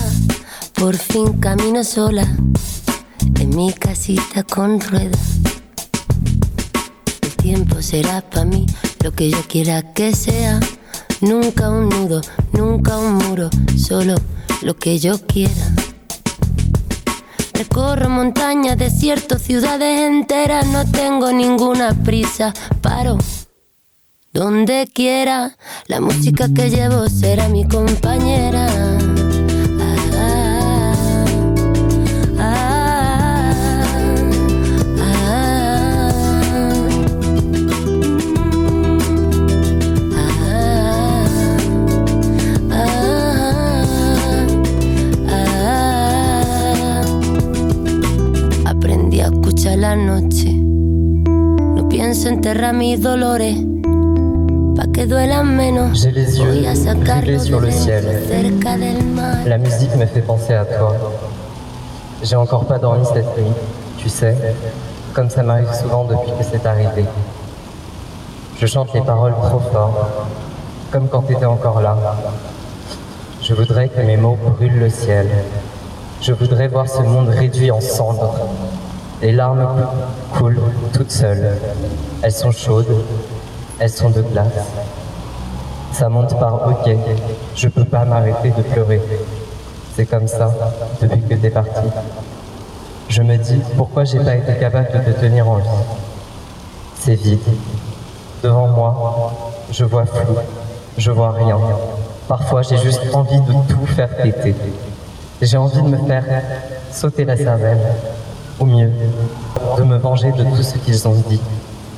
por 0.75 0.95
fin 0.95 1.39
camino 1.39 1.83
sola 1.83 2.27
en 3.39 3.49
mi 3.55 3.73
casita 3.73 4.43
con 4.43 4.79
ruedas. 4.79 5.39
El 7.23 7.35
tiempo 7.37 7.81
será 7.81 8.21
para 8.21 8.45
mí 8.45 8.67
lo 9.03 9.11
que 9.13 9.31
yo 9.31 9.39
quiera 9.47 9.93
que 9.93 10.15
sea. 10.15 10.59
Nunca 11.21 11.71
un 11.71 11.89
nudo, 11.89 12.21
nunca 12.53 12.99
un 12.99 13.15
muro, 13.15 13.49
solo 13.75 14.13
lo 14.61 14.75
que 14.75 14.99
yo 14.99 15.19
quiera. 15.25 15.73
Recorro 17.53 18.09
montañas, 18.09 18.77
desiertos, 18.77 19.41
ciudades 19.41 20.07
enteras, 20.07 20.67
no 20.67 20.85
tengo 20.85 21.31
ninguna 21.31 21.95
prisa, 22.03 22.53
paro 22.79 23.17
donde 24.33 24.87
quiera. 24.93 25.57
La 25.87 25.99
música 25.99 26.47
que 26.53 26.69
llevo 26.69 27.09
será 27.09 27.49
mi 27.49 27.67
compañera. 27.67 29.00
La 49.81 49.95
noche. 49.95 50.53
No 51.75 51.89
pienso 51.89 52.29
enterrar 52.29 52.71
mis 52.71 52.97
dolores. 52.97 53.57
Pa' 54.75 54.85
que 54.93 55.07
duelan 55.07 55.55
menos. 55.55 55.99
J'ai 55.99 56.11
les 56.11 56.37
yeux 56.37 56.51
rivés 56.51 57.39
sur 57.39 57.59
le 57.59 57.71
ciel. 57.71 58.05
La 59.47 59.57
musique 59.57 59.95
me 59.95 60.05
fait 60.05 60.21
penser 60.21 60.53
à 60.53 60.65
toi. 60.65 60.95
J'ai 62.21 62.35
encore 62.35 62.65
pas 62.65 62.77
dormi 62.77 63.03
cette 63.11 63.35
nuit, 63.35 63.55
tu 63.97 64.07
sais, 64.07 64.37
comme 65.13 65.31
ça 65.31 65.41
m'arrive 65.41 65.73
souvent 65.73 66.03
depuis 66.03 66.31
que 66.37 66.43
c'est 66.43 66.63
arrivé. 66.67 67.05
Je 68.59 68.67
chante 68.67 68.93
les 68.93 69.01
paroles 69.01 69.33
trop 69.33 69.61
fort, 69.71 70.09
comme 70.91 71.07
quand 71.07 71.23
t'étais 71.23 71.45
encore 71.45 71.81
là. 71.81 71.97
Je 73.41 73.55
voudrais 73.55 73.89
que 73.89 74.01
mes 74.01 74.17
mots 74.17 74.37
brûlent 74.45 74.77
le 74.77 74.91
ciel. 74.91 75.27
Je 76.21 76.33
voudrais 76.33 76.67
voir 76.67 76.87
ce 76.87 77.01
monde 77.01 77.29
réduit 77.29 77.71
en 77.71 77.81
cendres. 77.81 78.35
Les 79.21 79.31
larmes 79.31 79.67
coulent 80.35 80.59
toutes 80.93 81.11
seules. 81.11 81.57
Elles 82.23 82.31
sont 82.31 82.51
chaudes, 82.51 83.03
elles 83.79 83.91
sont 83.91 84.09
de 84.09 84.21
glace. 84.21 84.47
Ça 85.91 86.09
monte 86.09 86.39
par 86.39 86.67
ok, 86.67 86.95
je 87.55 87.67
peux 87.67 87.85
pas 87.85 88.03
m'arrêter 88.05 88.49
de 88.49 88.63
pleurer. 88.63 89.01
C'est 89.95 90.05
comme 90.05 90.27
ça 90.27 90.51
depuis 91.01 91.21
que 91.21 91.35
t'es 91.35 91.51
parti. 91.51 91.81
Je 93.09 93.21
me 93.21 93.37
dis 93.37 93.61
pourquoi 93.77 94.05
j'ai 94.05 94.19
pas 94.19 94.35
été 94.35 94.55
capable 94.55 94.87
de 94.91 95.11
te 95.11 95.19
tenir 95.19 95.47
en 95.47 95.57
vie? 95.57 95.69
C'est 96.97 97.15
vide. 97.15 97.39
Devant 98.41 98.69
moi, 98.69 99.33
je 99.69 99.85
vois 99.85 100.05
flou, 100.05 100.35
je 100.97 101.11
vois 101.11 101.31
rien. 101.33 101.59
Parfois 102.27 102.63
j'ai 102.63 102.77
juste 102.77 103.01
envie 103.13 103.41
de 103.41 103.53
tout 103.67 103.85
faire 103.85 104.09
péter. 104.17 104.55
J'ai 105.41 105.57
envie 105.57 105.81
de 105.81 105.87
me 105.87 105.97
faire 106.07 106.23
sauter 106.91 107.25
la 107.25 107.35
cervelle, 107.35 107.81
ou 108.61 108.65
mieux, 108.65 108.91
de 109.77 109.83
me 109.83 109.97
venger 109.97 110.31
de 110.31 110.43
tout 110.43 110.63
ce 110.63 110.77
qu'ils 110.77 111.07
ont 111.07 111.23
dit, 111.27 111.41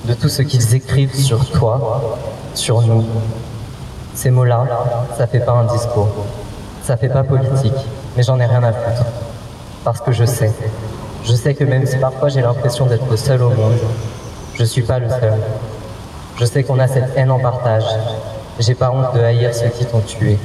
de 0.05 0.13
tout 0.13 0.29
ce 0.29 0.41
qu'ils 0.41 0.73
écrivent 0.73 1.15
sur 1.15 1.45
toi, 1.51 2.01
sur 2.55 2.81
nous. 2.81 3.03
Ces 4.15 4.31
mots-là, 4.31 4.65
ça 5.17 5.27
fait 5.27 5.39
pas 5.39 5.51
un 5.51 5.65
discours, 5.65 6.09
ça 6.83 6.97
fait 6.97 7.09
pas 7.09 7.23
politique, 7.23 7.73
mais 8.15 8.23
j'en 8.23 8.39
ai 8.39 8.45
rien 8.45 8.63
à 8.63 8.71
foutre. 8.71 9.05
Parce 9.83 9.99
que 9.99 10.13
je 10.13 10.23
sais, 10.23 10.51
je 11.23 11.33
sais 11.33 11.53
que 11.53 11.65
même 11.65 11.85
si 11.85 11.97
parfois 11.97 12.29
j'ai 12.29 12.41
l'impression 12.41 12.85
d'être 12.85 13.09
le 13.09 13.17
seul 13.17 13.41
au 13.41 13.49
monde, 13.49 13.73
je 14.55 14.63
suis 14.63 14.83
pas 14.83 14.99
le 14.99 15.09
seul. 15.09 15.33
Je 16.37 16.45
sais 16.45 16.63
qu'on 16.63 16.79
a 16.79 16.87
cette 16.87 17.15
haine 17.17 17.31
en 17.31 17.39
partage. 17.39 17.85
J'ai 18.59 18.75
pas 18.75 18.91
honte 18.91 19.15
de 19.15 19.21
haïr 19.21 19.53
ceux 19.53 19.69
qui 19.69 19.85
t'ont 19.85 19.99
tué. 19.99 20.39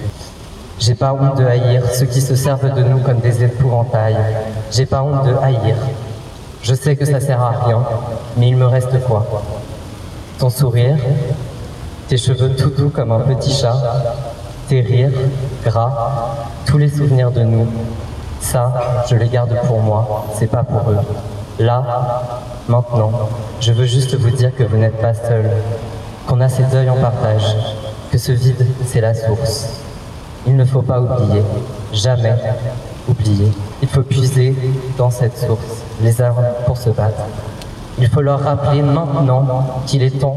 J'ai 0.79 0.95
pas 0.95 1.13
honte 1.13 1.37
de 1.37 1.45
haïr 1.45 1.83
ceux 1.93 2.07
qui 2.07 2.21
se 2.21 2.37
servent 2.37 2.73
de 2.73 2.83
nous 2.83 2.99
comme 2.99 3.19
des 3.19 3.43
épouvantails. 3.43 4.17
J'ai 4.71 4.87
pas 4.87 5.03
honte 5.03 5.27
de 5.27 5.35
haïr. 5.43 5.75
Je 6.63 6.75
sais 6.75 6.97
que 6.97 7.05
ça 7.05 7.21
sert 7.21 7.41
à 7.41 7.51
rien, 7.67 7.83
mais 8.37 8.49
il 8.49 8.57
me 8.57 8.67
reste 8.67 9.01
quoi? 9.07 9.27
Ton 10.39 10.51
sourire, 10.51 10.97
tes 12.09 12.17
cheveux 12.17 12.55
tout 12.55 12.71
doux 12.71 12.91
comme 12.91 13.13
un 13.13 13.21
petit 13.21 13.53
chat, 13.53 13.77
tes 14.69 14.81
rires, 14.81 15.13
gras, 15.65 16.37
tous 16.67 16.79
les 16.79 16.89
souvenirs 16.89 17.31
de 17.31 17.43
nous. 17.43 17.67
Ça, 18.41 19.05
je 19.09 19.17
les 19.17 19.29
garde 19.29 19.57
pour 19.67 19.81
moi, 19.81 20.27
c'est 20.35 20.47
pas 20.47 20.63
pour 20.63 20.91
eux. 20.91 20.99
Là, 21.59 22.23
maintenant, 22.69 23.11
je 23.61 23.73
veux 23.73 23.87
juste 23.87 24.15
vous 24.17 24.31
dire 24.31 24.55
que 24.55 24.63
vous 24.63 24.77
n'êtes 24.77 25.01
pas 25.01 25.15
seul, 25.15 25.51
qu'on 26.27 26.41
a 26.41 26.49
ces 26.49 26.65
deuils 26.65 26.91
en 26.91 26.97
partage, 26.97 27.57
que 28.11 28.19
ce 28.19 28.33
vide, 28.33 28.67
c'est 28.87 29.01
la 29.01 29.15
source. 29.15 29.69
Il 30.47 30.57
ne 30.57 30.65
faut 30.65 30.83
pas 30.83 31.01
oublier, 31.01 31.43
jamais 31.93 32.35
oublier. 33.09 33.53
Il 33.83 33.89
faut 33.89 34.03
puiser 34.03 34.55
dans 34.97 35.11
cette 35.11 35.37
source 35.37 35.83
les 36.01 36.21
armes 36.21 36.45
pour 36.67 36.77
se 36.77 36.91
battre. 36.91 37.23
Il 37.99 38.09
faut 38.09 38.21
leur 38.21 38.41
rappeler 38.41 38.83
maintenant 38.83 39.83
qu'il 39.87 40.03
est 40.03 40.21
temps, 40.21 40.37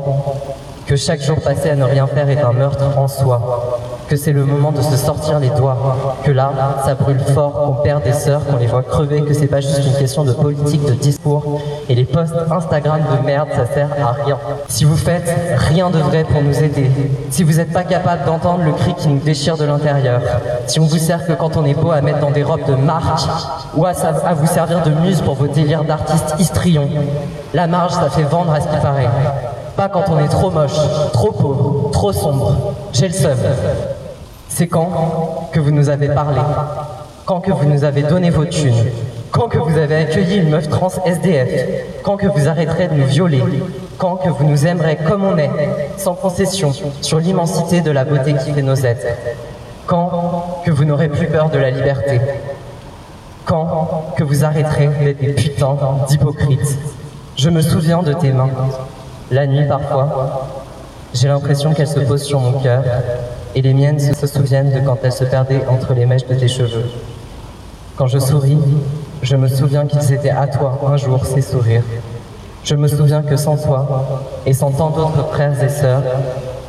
que 0.85 0.95
chaque 0.95 1.21
jour 1.21 1.39
passé 1.39 1.69
à 1.69 1.75
ne 1.75 1.83
rien 1.83 2.07
faire 2.07 2.29
est 2.29 2.41
un 2.41 2.53
meurtre 2.53 2.97
en 2.97 3.07
soi, 3.07 3.79
que 4.11 4.17
c'est 4.17 4.33
le 4.33 4.43
moment 4.43 4.73
de 4.73 4.81
se 4.81 4.97
sortir 4.97 5.39
les 5.39 5.47
doigts, 5.51 5.77
que 6.25 6.31
là, 6.31 6.51
ça 6.83 6.95
brûle 6.95 7.21
fort, 7.33 7.53
qu'on 7.53 7.81
perd 7.81 8.03
des 8.03 8.11
sœurs, 8.11 8.45
qu'on 8.45 8.57
les 8.57 8.67
voit 8.67 8.83
crever, 8.83 9.21
que 9.21 9.33
c'est 9.33 9.47
pas 9.47 9.61
juste 9.61 9.79
une 9.85 9.93
question 9.93 10.25
de 10.25 10.33
politique, 10.33 10.83
de 10.83 10.91
discours, 10.91 11.61
et 11.87 11.95
les 11.95 12.03
posts 12.03 12.35
Instagram 12.51 12.99
de 12.99 13.25
merde, 13.25 13.47
ça 13.55 13.65
sert 13.73 13.87
à 14.05 14.11
rien. 14.21 14.37
Si 14.67 14.83
vous 14.83 14.97
faites 14.97 15.33
rien 15.55 15.89
de 15.89 15.99
vrai 15.99 16.25
pour 16.25 16.41
nous 16.41 16.61
aider, 16.61 16.91
si 17.29 17.43
vous 17.43 17.53
n'êtes 17.53 17.71
pas 17.71 17.85
capable 17.85 18.25
d'entendre 18.25 18.65
le 18.65 18.73
cri 18.73 18.93
qui 18.95 19.07
nous 19.07 19.19
déchire 19.19 19.55
de 19.55 19.63
l'intérieur, 19.63 20.19
si 20.67 20.81
on 20.81 20.85
vous 20.87 20.97
sert 20.97 21.25
que 21.25 21.31
quand 21.31 21.55
on 21.55 21.63
est 21.63 21.73
beau 21.73 21.91
à 21.91 22.01
mettre 22.01 22.19
dans 22.19 22.31
des 22.31 22.43
robes 22.43 22.65
de 22.67 22.75
marque, 22.75 23.21
ou 23.77 23.85
à, 23.85 23.91
à 23.91 24.33
vous 24.33 24.47
servir 24.47 24.83
de 24.83 24.89
muse 24.89 25.21
pour 25.21 25.35
vos 25.35 25.47
délires 25.47 25.85
d'artistes 25.85 26.35
histrions, 26.37 26.89
la 27.53 27.65
marge, 27.65 27.93
ça 27.93 28.09
fait 28.09 28.23
vendre 28.23 28.51
à 28.51 28.59
ce 28.59 28.67
qui 28.67 28.77
paraît. 28.81 29.09
Pas 29.77 29.87
quand 29.87 30.03
on 30.09 30.19
est 30.19 30.27
trop 30.27 30.51
moche, 30.51 30.75
trop 31.13 31.31
pauvre, 31.31 31.91
trop 31.91 32.11
sombre. 32.11 32.73
J'ai 32.91 33.07
le 33.07 33.13
seum. 33.13 33.37
C'est 34.53 34.67
quand 34.67 35.49
que 35.53 35.59
vous 35.59 35.71
nous 35.71 35.89
avez 35.89 36.09
parlé. 36.09 36.41
Quand 37.25 37.39
que 37.39 37.51
vous 37.51 37.65
nous 37.65 37.85
avez 37.85 38.03
donné 38.03 38.29
vos 38.29 38.43
thunes 38.43 38.85
Quand 39.31 39.47
que 39.47 39.57
vous 39.57 39.77
avez 39.77 39.95
accueilli 39.95 40.37
une 40.39 40.49
meuf 40.49 40.67
trans 40.67 40.89
SDF 41.05 41.65
Quand 42.03 42.17
que 42.17 42.27
vous 42.27 42.49
arrêterez 42.49 42.89
de 42.89 42.95
nous 42.95 43.05
violer. 43.05 43.41
Quand 43.97 44.17
que 44.17 44.29
vous 44.29 44.43
nous 44.43 44.67
aimerez 44.67 44.97
comme 45.07 45.23
on 45.23 45.37
est, 45.37 45.49
sans 45.97 46.15
concession, 46.15 46.73
sur 47.01 47.19
l'immensité 47.19 47.79
de 47.81 47.91
la 47.91 48.03
beauté 48.03 48.33
qui 48.33 48.51
fait 48.51 48.61
nos 48.61 48.75
êtres. 48.75 49.07
Quand 49.85 50.61
que 50.65 50.71
vous 50.71 50.83
n'aurez 50.83 51.07
plus 51.07 51.27
peur 51.27 51.49
de 51.49 51.57
la 51.57 51.71
liberté. 51.71 52.19
Quand 53.45 54.13
que 54.17 54.23
vous 54.23 54.43
arrêterez 54.43 54.89
d'être 55.03 55.21
des 55.21 55.33
putains 55.33 55.77
d'hypocrites. 56.09 56.77
Je 57.37 57.49
me 57.49 57.61
souviens 57.61 58.03
de 58.03 58.11
tes 58.13 58.31
mains, 58.33 58.49
la 59.31 59.47
nuit 59.47 59.65
parfois, 59.65 60.47
j'ai 61.13 61.29
l'impression 61.29 61.73
qu'elles 61.73 61.87
se 61.87 62.01
posent 62.01 62.23
sur 62.23 62.39
mon 62.39 62.59
cœur 62.59 62.83
et 63.55 63.61
les 63.61 63.73
miennes 63.73 63.99
se, 63.99 64.27
souviennent 64.27 64.71
de 64.71 64.79
quand 64.79 64.97
elles 65.03 65.11
se 65.11 65.23
perdaient 65.23 65.63
entre 65.67 65.93
les 65.93 66.05
mèches 66.05 66.27
de 66.27 66.35
tes 66.35 66.47
cheveux. 66.47 66.85
Quand 67.95 68.07
je 68.07 68.19
souris, 68.19 68.57
je 69.21 69.35
me 69.35 69.47
souviens 69.47 69.85
qu'ils 69.85 70.13
étaient 70.13 70.29
à 70.29 70.47
toi 70.47 70.79
un 70.87 70.97
jour 70.97 71.25
ces 71.25 71.41
sourires. 71.41 71.83
Je 72.63 72.75
me 72.75 72.87
souviens 72.87 73.23
que 73.23 73.35
sans 73.37 73.57
toi 73.57 74.21
et 74.45 74.53
sans 74.53 74.71
tant 74.71 74.89
d'autres 74.89 75.27
frères 75.31 75.61
et 75.63 75.69
sœurs, 75.69 76.03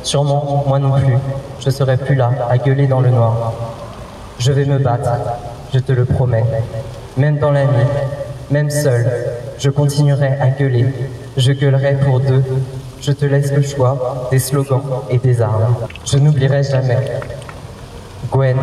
sûrement 0.03 0.63
moi 0.67 0.79
non 0.79 0.91
plus, 0.91 1.17
je 1.59 1.69
serais 1.69 1.97
plus 1.97 2.15
là 2.15 2.31
à 2.49 2.57
gueuler 2.57 2.87
dans 2.87 2.99
le 2.99 3.09
noir. 3.09 3.53
Je 4.39 4.51
vais 4.51 4.65
me 4.65 4.79
battre, 4.79 5.11
je 5.73 5.79
te 5.79 5.91
le 5.91 6.05
promets. 6.05 6.45
Même 7.17 7.37
dans 7.37 7.51
la 7.51 7.65
nuit, 7.65 7.87
même 8.49 8.69
seul, 8.69 9.05
je 9.59 9.69
continuerai 9.69 10.35
à 10.41 10.49
gueuler. 10.49 10.87
Je 11.37 11.51
gueulerai 11.51 11.95
pour 11.95 12.19
deux. 12.19 12.43
Je 13.05 13.11
te 13.11 13.25
laisse 13.25 13.51
le 13.51 13.61
choix 13.61 14.29
des 14.31 14.39
slogans 14.39 14.81
et 15.09 15.17
des 15.17 15.41
armes. 15.41 15.75
Je 16.05 16.17
n'oublierai 16.17 16.63
jamais. 16.63 16.97
Gwen, 18.31 18.55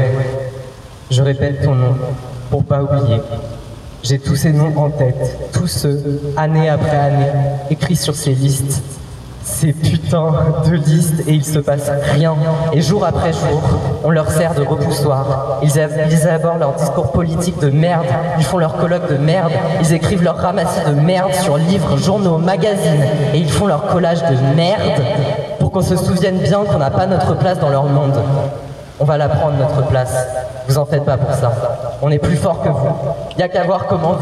je 1.11 1.23
répète 1.23 1.63
ton 1.63 1.75
nom 1.75 1.95
pour 2.49 2.65
pas 2.65 2.83
oublier. 2.83 3.21
J'ai 4.03 4.19
tous 4.19 4.37
ces 4.37 4.53
noms 4.53 4.75
en 4.79 4.89
tête, 4.89 5.51
tous 5.53 5.67
ceux, 5.67 6.23
année 6.39 6.71
après 6.71 6.97
année, 6.97 7.27
écrits 7.69 7.97
sur 7.97 8.15
ces 8.15 8.33
listes. 8.33 8.83
Ces 9.51 9.73
putains 9.73 10.33
de 10.65 10.73
listes 10.77 11.21
et 11.27 11.33
il 11.33 11.45
se 11.45 11.59
passe 11.59 11.91
rien. 12.15 12.35
Et 12.73 12.81
jour 12.81 13.05
après 13.05 13.33
jour, 13.33 13.61
on 14.05 14.11
leur 14.11 14.31
sert 14.31 14.55
de 14.55 14.63
repoussoir. 14.63 15.59
Ils, 15.63 15.79
ab- 15.79 15.91
ils 16.09 16.29
abordent 16.29 16.61
leur 16.61 16.75
discours 16.75 17.11
politique 17.13 17.59
de 17.59 17.69
merde, 17.69 18.07
ils 18.39 18.45
font 18.45 18.59
leur 18.59 18.77
colloque 18.77 19.11
de 19.11 19.17
merde, 19.19 19.51
ils 19.81 19.93
écrivent 19.93 20.23
leur 20.23 20.37
ramassis 20.37 20.81
de 20.87 20.93
merde 20.93 21.35
sur 21.35 21.57
livres, 21.57 21.97
journaux, 21.99 22.39
magazines, 22.39 23.05
et 23.35 23.39
ils 23.39 23.51
font 23.51 23.67
leur 23.67 23.87
collage 23.89 24.23
de 24.23 24.37
merde 24.57 25.03
pour 25.59 25.73
qu'on 25.73 25.83
se 25.83 25.97
souvienne 25.97 26.39
bien 26.39 26.61
qu'on 26.65 26.79
n'a 26.79 26.91
pas 26.91 27.07
notre 27.07 27.35
place 27.37 27.59
dans 27.59 27.71
leur 27.71 27.85
monde. 27.85 28.19
On 29.01 29.05
va 29.05 29.19
la 29.19 29.29
prendre, 29.29 29.57
notre 29.59 29.87
place. 29.89 30.15
Vous 30.69 30.79
en 30.79 30.87
faites 30.87 31.05
pas 31.05 31.17
pour 31.17 31.35
ça. 31.35 31.53
On 32.03 32.11
est 32.11 32.19
plus 32.19 32.37
fort 32.37 32.63
que 32.63 32.69
vous. 32.69 32.89
Y 33.39 33.43
a 33.43 33.49
qu'à 33.49 33.65
voir 33.65 33.87
comment 33.89 34.15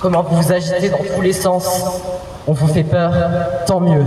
comment 0.00 0.22
vous 0.22 0.36
vous 0.42 0.52
agitez 0.52 0.88
dans 0.90 0.98
tous 1.14 1.20
les 1.22 1.32
sens. 1.32 1.84
On 2.46 2.52
vous 2.52 2.66
fait 2.66 2.84
peur, 2.84 3.12
tant 3.66 3.80
mieux. 3.80 4.04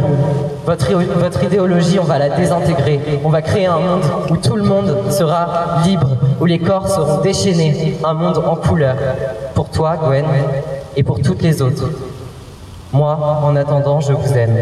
Votre, 0.66 1.44
idéologie, 1.44 1.98
on 2.00 2.04
va 2.04 2.20
la 2.20 2.30
désintégrer. 2.30 3.00
On 3.24 3.30
va 3.30 3.42
créer 3.42 3.66
un 3.66 3.80
monde 3.80 4.04
où 4.30 4.38
tout 4.38 4.56
le 4.56 4.64
monde 4.64 5.12
sera 5.12 5.82
libre, 5.84 6.10
où 6.40 6.46
les 6.46 6.60
corps 6.60 6.88
seront 6.88 7.22
déchaînés. 7.22 7.98
Un 8.04 8.14
monde 8.14 8.38
en 8.38 8.56
couleur. 8.56 8.96
Pour 9.56 9.70
toi, 9.70 9.98
Gwen, 9.98 10.26
et 10.96 11.02
pour 11.02 11.20
toutes 11.20 11.42
les 11.42 11.64
autres. 11.64 11.90
Moi, 12.94 13.18
en 13.44 13.56
attendant, 13.56 14.02
je 14.02 14.14
vous 14.14 14.34
aime. 14.38 14.58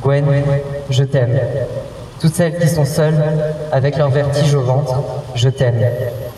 Gwen, 0.00 0.24
je 0.88 1.02
t'aime. 1.02 1.40
Toutes 2.20 2.34
celles 2.34 2.56
qui 2.56 2.68
sont 2.68 2.84
seules, 2.84 3.20
avec 3.72 3.98
leur 3.98 4.10
vertige 4.10 4.54
au 4.54 4.62
ventre, 4.62 4.94
je 5.34 5.48
t'aime. 5.48 5.80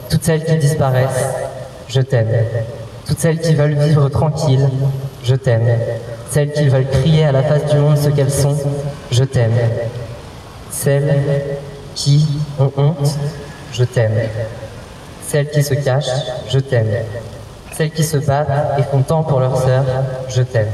Toutes 0.09 0.25
celles 0.25 0.45
qui 0.45 0.57
disparaissent, 0.57 1.29
je 1.89 2.01
t'aime. 2.01 2.29
Toutes 3.07 3.19
celles 3.19 3.39
qui 3.39 3.55
veulent 3.55 3.75
vivre 3.75 4.09
tranquilles, 4.09 4.67
je 5.25 5.35
t'aime. 5.35 5.66
Celles 6.31 6.53
qui 6.53 6.68
veulent 6.68 6.89
crier 6.89 7.25
à 7.25 7.33
la 7.33 7.43
face 7.43 7.64
du 7.66 7.79
monde 7.79 7.97
ce 7.97 8.11
qu'elles 8.11 8.31
sont, 8.31 8.57
je 9.11 9.25
t'aime. 9.25 9.53
Celles 10.70 11.14
qui 11.95 12.27
ont 12.61 12.70
honte, 12.77 13.16
je 13.72 13.85
t'aime. 13.85 14.18
Celles 15.27 15.51
qui 15.51 15.62
se 15.62 15.75
cachent, 15.75 16.11
je 16.49 16.59
t'aime. 16.59 16.91
Celles 17.72 17.91
qui 17.91 18.05
se 18.05 18.18
battent 18.18 18.79
et 18.79 18.83
font 18.83 19.03
tant 19.03 19.22
pour 19.22 19.41
leur 19.41 19.57
sœur, 19.57 19.85
je 20.29 20.43
t'aime. 20.43 20.68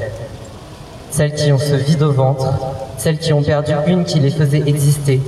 Celles 1.11 1.35
qui 1.35 1.53
ont 1.53 1.59
ce 1.59 1.75
vide 1.75 2.03
au 2.03 2.13
ventre, 2.13 2.53
celles 2.99 3.19
qui 3.19 3.33
ont 3.33 3.43
perdu 3.43 3.73
une 3.87 4.05
qui 4.05 4.21
les 4.21 4.31
faisait 4.31 4.63
exister, 4.67 5.21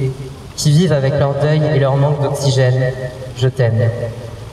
qui 0.56 0.70
vivent 0.70 0.92
avec 0.92 1.18
leur 1.18 1.34
deuil 1.34 1.62
et 1.74 1.78
leur 1.78 1.96
manque 1.96 2.20
d'oxygène, 2.22 2.92
je 3.36 3.48
t'aime. 3.48 3.88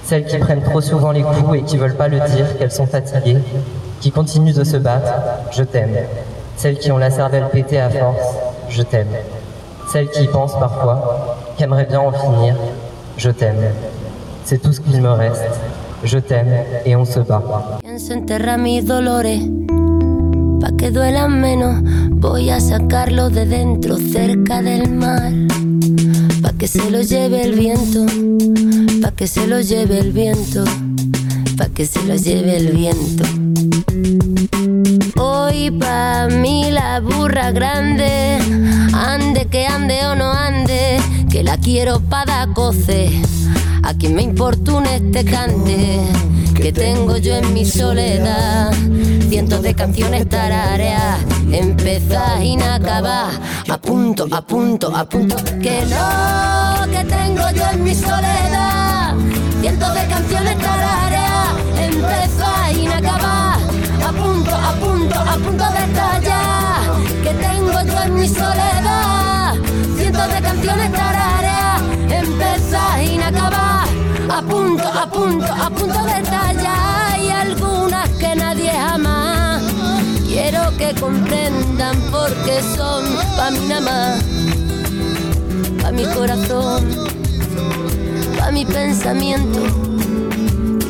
Celles 0.04 0.26
qui 0.26 0.38
prennent 0.38 0.64
trop 0.64 0.82
souvent 0.82 1.12
les 1.12 1.22
coups 1.22 1.58
et 1.58 1.62
qui 1.64 1.78
veulent 1.78 1.96
pas 1.96 2.08
le 2.08 2.20
dire, 2.20 2.58
qu'elles 2.58 2.72
sont 2.72 2.88
fatiguées, 2.88 3.38
qui 4.00 4.12
continuent 4.12 4.54
de 4.54 4.64
se 4.64 4.78
battre, 4.78 5.14
je 5.52 5.64
t'aime. 5.64 5.96
Celles 6.56 6.78
qui 6.78 6.92
ont 6.92 6.98
la 6.98 7.12
cervelle 7.12 7.50
pétée 7.52 7.80
à 7.80 7.90
force, 7.90 8.36
je 8.70 8.82
t'aime. 8.82 9.08
Celles 9.92 10.10
qui 10.10 10.28
pensent 10.28 10.58
parfois, 10.60 11.38
qui 11.58 11.64
aimeraient 11.64 11.86
bien 11.86 12.00
en 12.00 12.12
finir, 12.12 12.56
je 13.18 13.30
t'aime. 13.30 13.74
C'est 14.46 14.62
tout 14.62 14.74
ce 14.74 14.82
qu'il 14.82 15.02
me 15.02 15.12
reste. 15.12 15.46
Je 16.04 16.18
t'aime 16.18 16.54
et 16.86 16.96
on 16.96 17.06
se 17.06 17.20
bat. 17.20 17.44
Pienso 17.82 18.14
enterrar 18.14 18.58
mis 18.58 18.82
dolores, 18.82 19.42
pa' 20.62 20.72
que 20.72 20.92
duelan 20.92 21.42
menos. 21.42 21.76
Voy 22.12 22.50
a 22.50 22.62
sacarlo 22.62 23.30
de 23.30 23.46
dentro, 23.46 23.98
cerca 23.98 24.62
del 24.62 24.90
mar, 24.92 25.32
pa' 26.42 26.54
que 26.58 26.68
se 26.68 26.90
lo 26.90 27.02
lleve 27.02 27.44
el 27.44 27.54
viento, 27.54 28.06
pa' 29.02 29.12
que 29.12 29.28
se 29.28 29.46
lo 29.46 29.60
lleve 29.60 30.00
el 30.00 30.14
viento, 30.14 30.64
que 31.80 31.86
se 31.86 32.04
lo 32.04 32.14
lleve 32.14 32.58
el 32.58 32.74
viento. 32.74 33.24
Hoy 35.18 35.72
pa' 35.72 36.28
mí 36.28 36.70
la 36.72 37.00
burra 37.00 37.52
grande, 37.52 38.38
ande 38.94 39.46
que 39.46 39.66
ande 39.66 40.06
o 40.08 40.14
no 40.14 40.30
ande, 40.30 41.00
que 41.32 41.42
la 41.42 41.58
quiero 41.58 42.02
para 42.02 42.48
coce. 42.48 43.22
A 43.84 43.94
quien 43.94 44.14
me 44.14 44.24
importune 44.24 44.98
este 44.98 45.24
cante 45.24 46.02
que 46.54 46.74
tengo 46.74 47.16
yo 47.16 47.38
en 47.38 47.54
mi 47.54 47.64
soledad. 47.64 48.74
Cientos 49.30 49.62
de 49.62 49.74
canciones 49.74 50.28
tarareas, 50.28 51.20
empezar 51.50 52.44
y 52.44 52.56
inacabar. 52.56 53.32
A 53.70 53.78
punto, 53.78 54.28
a 54.30 54.42
punto, 54.42 54.94
a 54.94 55.08
punto. 55.08 55.38
Que 55.62 55.86
no, 55.86 56.92
que 56.92 57.06
tengo 57.06 57.50
yo 57.56 57.64
en 57.72 57.84
mi 57.86 57.96
soledad. 57.96 59.16
Cientos 59.62 59.94
de 59.94 60.08
canciones 60.08 60.58
tarareas, 60.58 61.09
punto, 65.40 65.64
de 65.72 65.80
estallar. 65.80 66.82
Que 67.24 67.34
tengo 67.34 67.82
yo 67.82 68.04
en 68.04 68.16
mi 68.16 68.28
soledad. 68.28 69.56
Cientos 69.98 70.34
de 70.34 70.42
canciones 70.42 70.92
tarareas, 70.92 71.82
empezar 72.10 73.04
y 73.04 73.14
inacabar. 73.16 73.88
A 74.30 74.42
punto, 74.42 74.88
a 74.88 75.10
punto, 75.10 75.46
a 75.46 75.70
punto 75.70 76.04
de 76.04 76.20
estallar. 76.22 77.14
Hay 77.14 77.30
algunas 77.30 78.10
que 78.10 78.36
nadie 78.36 78.72
jamás. 78.72 79.64
Quiero 80.28 80.72
que 80.78 80.94
comprendan 81.00 81.98
porque 82.12 82.62
son 82.76 83.06
pa' 83.36 83.52
mi 83.52 83.68
nada. 83.68 84.18
Pa' 85.82 85.92
mi 85.92 86.06
corazón, 86.06 86.88
pa' 88.38 88.52
mi 88.52 88.66
pensamiento, 88.66 89.60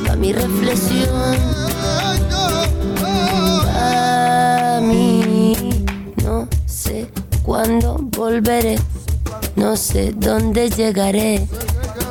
pa' 0.06 0.16
mi 0.16 0.34
reflexión. 0.34 1.69
Volveré, 8.20 8.76
no 9.56 9.78
sé 9.78 10.12
dónde 10.12 10.70
llegaré, 10.70 11.48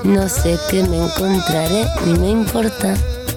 no 0.05 0.27
sé 0.27 0.57
qué 0.71 0.83
me 0.83 0.97
encontraré, 1.05 1.85
ni 2.07 2.19
me 2.19 2.31
importa. 2.31 2.95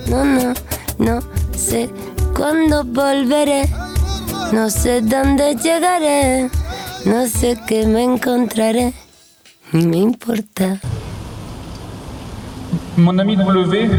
No, 0.08 0.24
no, 0.24 0.54
no 0.98 1.20
sé 1.54 1.90
cuándo 2.34 2.86
volveré, 2.86 3.68
no 4.54 4.70
sé 4.70 5.02
dónde 5.02 5.58
llegaré, 5.62 6.50
no 7.04 7.28
sé 7.28 7.58
qué 7.68 7.86
me 7.86 8.06
encontraré, 8.06 8.94
ni 9.74 9.86
me 9.86 9.98
importa. 9.98 10.80
Mon 12.96 13.20
ami 13.20 13.36
W, 13.36 13.90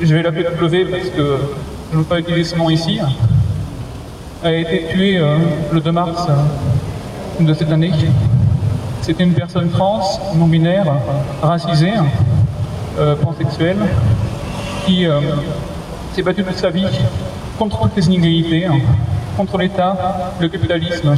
je 0.00 0.14
vais 0.14 0.22
l'appeler 0.24 0.48
W 0.60 0.84
parce 0.86 1.10
que 1.10 1.38
je 1.92 1.96
ne 1.96 2.02
veux 2.02 2.08
pas 2.08 2.18
utiliser 2.18 2.50
ce 2.50 2.56
nom 2.56 2.70
ici, 2.70 2.98
a 4.42 4.52
été 4.52 4.88
tué 4.92 5.18
euh, 5.18 5.38
le 5.72 5.80
2 5.80 5.92
mars 5.92 6.26
euh, 6.28 6.79
de 7.46 7.54
cette 7.54 7.70
année. 7.70 7.92
C'était 9.02 9.24
une 9.24 9.32
personne 9.32 9.70
trans, 9.70 10.00
non-binaire, 10.36 10.86
racisée, 11.42 11.92
euh, 12.98 13.16
pansexuelle, 13.16 13.78
qui 14.84 15.06
euh, 15.06 15.20
s'est 16.12 16.22
battue 16.22 16.44
toute 16.44 16.56
sa 16.56 16.70
vie 16.70 16.86
contre 17.58 17.80
toutes 17.82 17.96
les 17.96 18.06
inégalités, 18.06 18.66
hein, 18.66 18.78
contre 19.36 19.58
l'État, 19.58 20.32
le 20.40 20.48
capitalisme, 20.48 21.16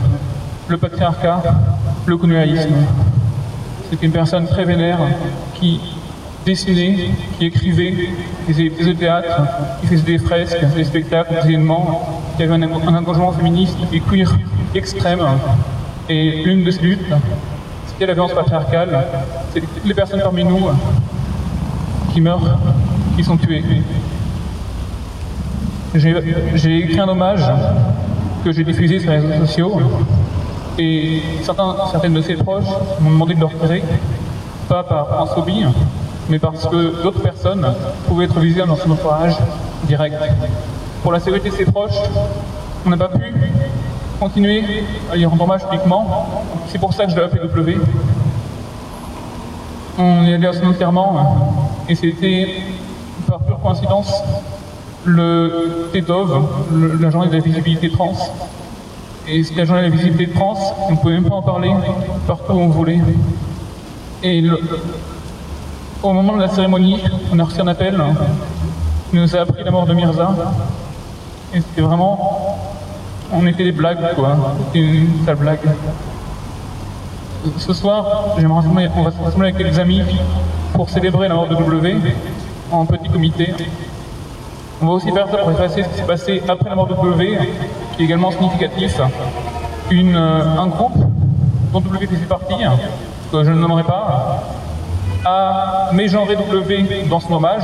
le 0.69 0.77
patriarcat, 0.77 1.43
le 2.07 2.17
colonialisme. 2.17 2.75
C'était 3.91 4.07
une 4.07 4.13
personne 4.13 4.47
très 4.47 4.65
vénère 4.65 4.99
qui 5.55 5.81
dessinait, 6.47 7.11
qui 7.39 7.47
écrivait, 7.47 7.95
qui 8.47 8.53
faisait 8.53 8.71
des 8.71 8.95
théâtre, 8.95 9.43
qui 9.81 9.87
faisait 9.89 10.03
des 10.03 10.19
fresques, 10.19 10.65
des 10.75 10.85
spectacles, 10.85 11.35
des 11.43 11.49
événements, 11.51 12.21
qui 12.37 12.43
avait 12.43 12.55
un, 12.55 12.63
un 12.63 12.95
engagement 12.95 13.33
féministe 13.33 13.77
et 13.93 14.01
queer 14.01 14.33
extrême. 14.75 15.21
Et 16.09 16.43
l'une 16.45 16.65
de 16.65 16.71
ses 16.71 16.83
luttes, 16.83 17.13
c'était 17.87 18.07
la 18.07 18.15
violence 18.15 18.35
patriarcale. 18.35 19.07
C'est 19.53 19.61
toutes 19.61 19.85
les 19.85 19.95
personnes 19.95 20.21
parmi 20.21 20.45
nous 20.45 20.69
qui 22.13 22.21
meurent, 22.21 22.59
qui 23.17 23.25
sont 23.25 23.37
tuées. 23.37 23.63
J'ai 25.95 26.79
écrit 26.79 27.01
un 27.01 27.09
hommage 27.09 27.45
que 28.45 28.53
j'ai 28.53 28.65
diffusé 28.65 28.99
sur 28.99 29.11
les 29.11 29.19
réseaux 29.19 29.47
sociaux 29.47 29.81
et 30.79 31.23
certains, 31.43 31.77
certaines 31.91 32.15
de 32.15 32.23
ses 32.23 32.35
proches 32.35 32.65
m'ont 33.01 33.11
demandé 33.11 33.35
de 33.35 33.41
le 33.41 33.47
retirer, 33.47 33.83
pas 34.69 34.83
par 34.83 35.07
transphobie, 35.09 35.65
mais 36.29 36.39
parce 36.39 36.67
que 36.67 37.03
d'autres 37.03 37.21
personnes 37.21 37.67
pouvaient 38.09 38.25
être 38.25 38.41
visées 38.41 38.65
dans 38.67 38.77
son 38.77 38.91
entourage 38.91 39.37
direct. 39.85 40.17
Pour 41.03 41.13
la 41.13 41.21
sécurité 41.21 41.51
de 41.51 41.55
ses 41.55 41.67
proches, 41.67 42.01
on 42.87 42.91
n'a 42.91 42.97
pas 42.97 43.09
pu 43.09 43.19
continuer 44.23 44.63
à 45.11 45.17
lui 45.17 45.27
rendre 45.27 45.43
hommage 45.43 45.63
publiquement. 45.63 46.29
C'est 46.69 46.79
pour 46.79 46.93
ça 46.95 47.07
que 47.07 47.11
je 47.11 47.17
l'ai 47.17 47.23
appelé 47.25 47.41
W. 47.41 47.77
On 49.99 50.25
est 50.25 50.35
allé 50.35 50.47
à 50.47 50.53
son 50.53 50.67
enterrement 50.67 51.67
et 51.89 51.97
c'était 51.97 52.47
par 53.27 53.41
pure 53.41 53.59
coïncidence 53.61 54.13
le 55.05 55.89
TEDOV, 55.93 57.01
la 57.01 57.11
journée 57.11 57.31
de 57.31 57.33
la 57.35 57.41
visibilité 57.41 57.91
trans. 57.91 58.13
Et 59.27 59.43
la 59.57 59.65
journée 59.65 59.83
de 59.83 59.87
la 59.89 59.97
visibilité 59.97 60.33
trans, 60.33 60.57
on 60.89 60.93
ne 60.93 60.97
pouvait 60.99 61.15
même 61.15 61.29
pas 61.29 61.35
en 61.35 61.43
parler 61.43 61.73
partout 62.29 62.53
où 62.53 62.61
on 62.61 62.69
voulait. 62.69 63.01
Et 64.23 64.45
au 66.01 66.13
moment 66.13 66.37
de 66.37 66.43
la 66.43 66.49
cérémonie, 66.49 67.03
on 67.33 67.39
a 67.41 67.45
reçu 67.45 67.61
un 67.61 67.67
appel 67.67 68.01
qui 69.11 69.17
nous 69.17 69.35
a 69.35 69.41
appris 69.41 69.65
la 69.65 69.73
mort 69.73 69.87
de 69.87 69.95
Mirza. 69.95 70.31
Et 71.53 71.61
c'était 71.61 71.83
vraiment. 71.83 72.52
On 73.33 73.47
était 73.47 73.65
des 73.65 73.73
blagues, 73.73 74.15
quoi. 74.15 74.37
C'était 74.67 74.87
une 74.87 75.25
sale 75.25 75.37
blague. 75.37 75.61
Ce 77.59 77.73
soir, 77.73 78.37
on 78.37 79.03
va 79.03 79.11
se 79.11 79.23
rassembler 79.23 79.49
avec 79.49 79.59
quelques 79.59 79.79
amis 79.79 80.03
pour 80.75 80.89
célébrer 80.89 81.29
la 81.29 81.35
mort 81.35 81.49
de 81.49 81.55
W 81.55 81.97
en 82.71 82.87
petit 82.87 83.09
comité. 83.09 83.55
On 84.81 84.87
va 84.87 84.93
aussi 84.93 85.11
faire 85.13 85.29
ça 85.29 85.39
pour 85.39 85.51
effacer 85.51 85.83
ce 85.83 85.89
qui 85.89 85.95
s'est 85.95 86.03
passé 86.03 86.43
après 86.49 86.69
la 86.69 86.77
mort 86.77 86.87
de 86.87 86.95
W, 86.95 87.39
qui 87.97 88.03
est 88.03 88.05
également 88.05 88.31
significatif. 88.31 89.01
Euh, 89.93 90.59
un 90.59 90.67
groupe 90.69 90.97
dont 91.73 91.81
W 91.81 92.07
faisait 92.07 92.27
partie, 92.27 92.55
que 93.31 93.45
je 93.45 93.51
ne 93.51 93.57
nommerai 93.57 93.83
pas, 93.83 94.43
à 95.25 95.91
Mégenré 95.93 96.37
W 96.37 97.05
dans 97.09 97.21
son 97.21 97.35
hommage, 97.35 97.63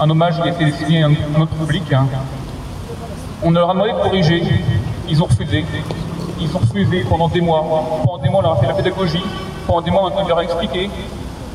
un 0.00 0.10
hommage 0.10 0.40
qui 0.40 0.48
a 0.48 0.52
été 0.52 0.64
destiné 0.66 1.04
à 1.04 1.08
notre 1.38 1.54
public. 1.54 1.84
On 3.42 3.50
leur 3.50 3.70
a 3.70 3.72
demandé 3.74 3.92
de 3.92 3.96
corriger, 3.96 4.42
ils 5.08 5.22
ont 5.22 5.26
refusé. 5.26 5.64
Ils 6.40 6.54
ont 6.54 6.58
refusé 6.58 7.04
pendant 7.08 7.28
des 7.28 7.40
mois. 7.40 7.64
Pendant 8.04 8.18
des 8.18 8.28
mois, 8.28 8.40
on 8.40 8.42
leur 8.42 8.52
a 8.52 8.56
fait 8.56 8.66
la 8.66 8.74
pédagogie. 8.74 9.22
Pendant 9.66 9.80
des 9.80 9.90
mois, 9.90 10.12
on 10.16 10.28
leur 10.28 10.38
a 10.38 10.44
expliqué. 10.44 10.90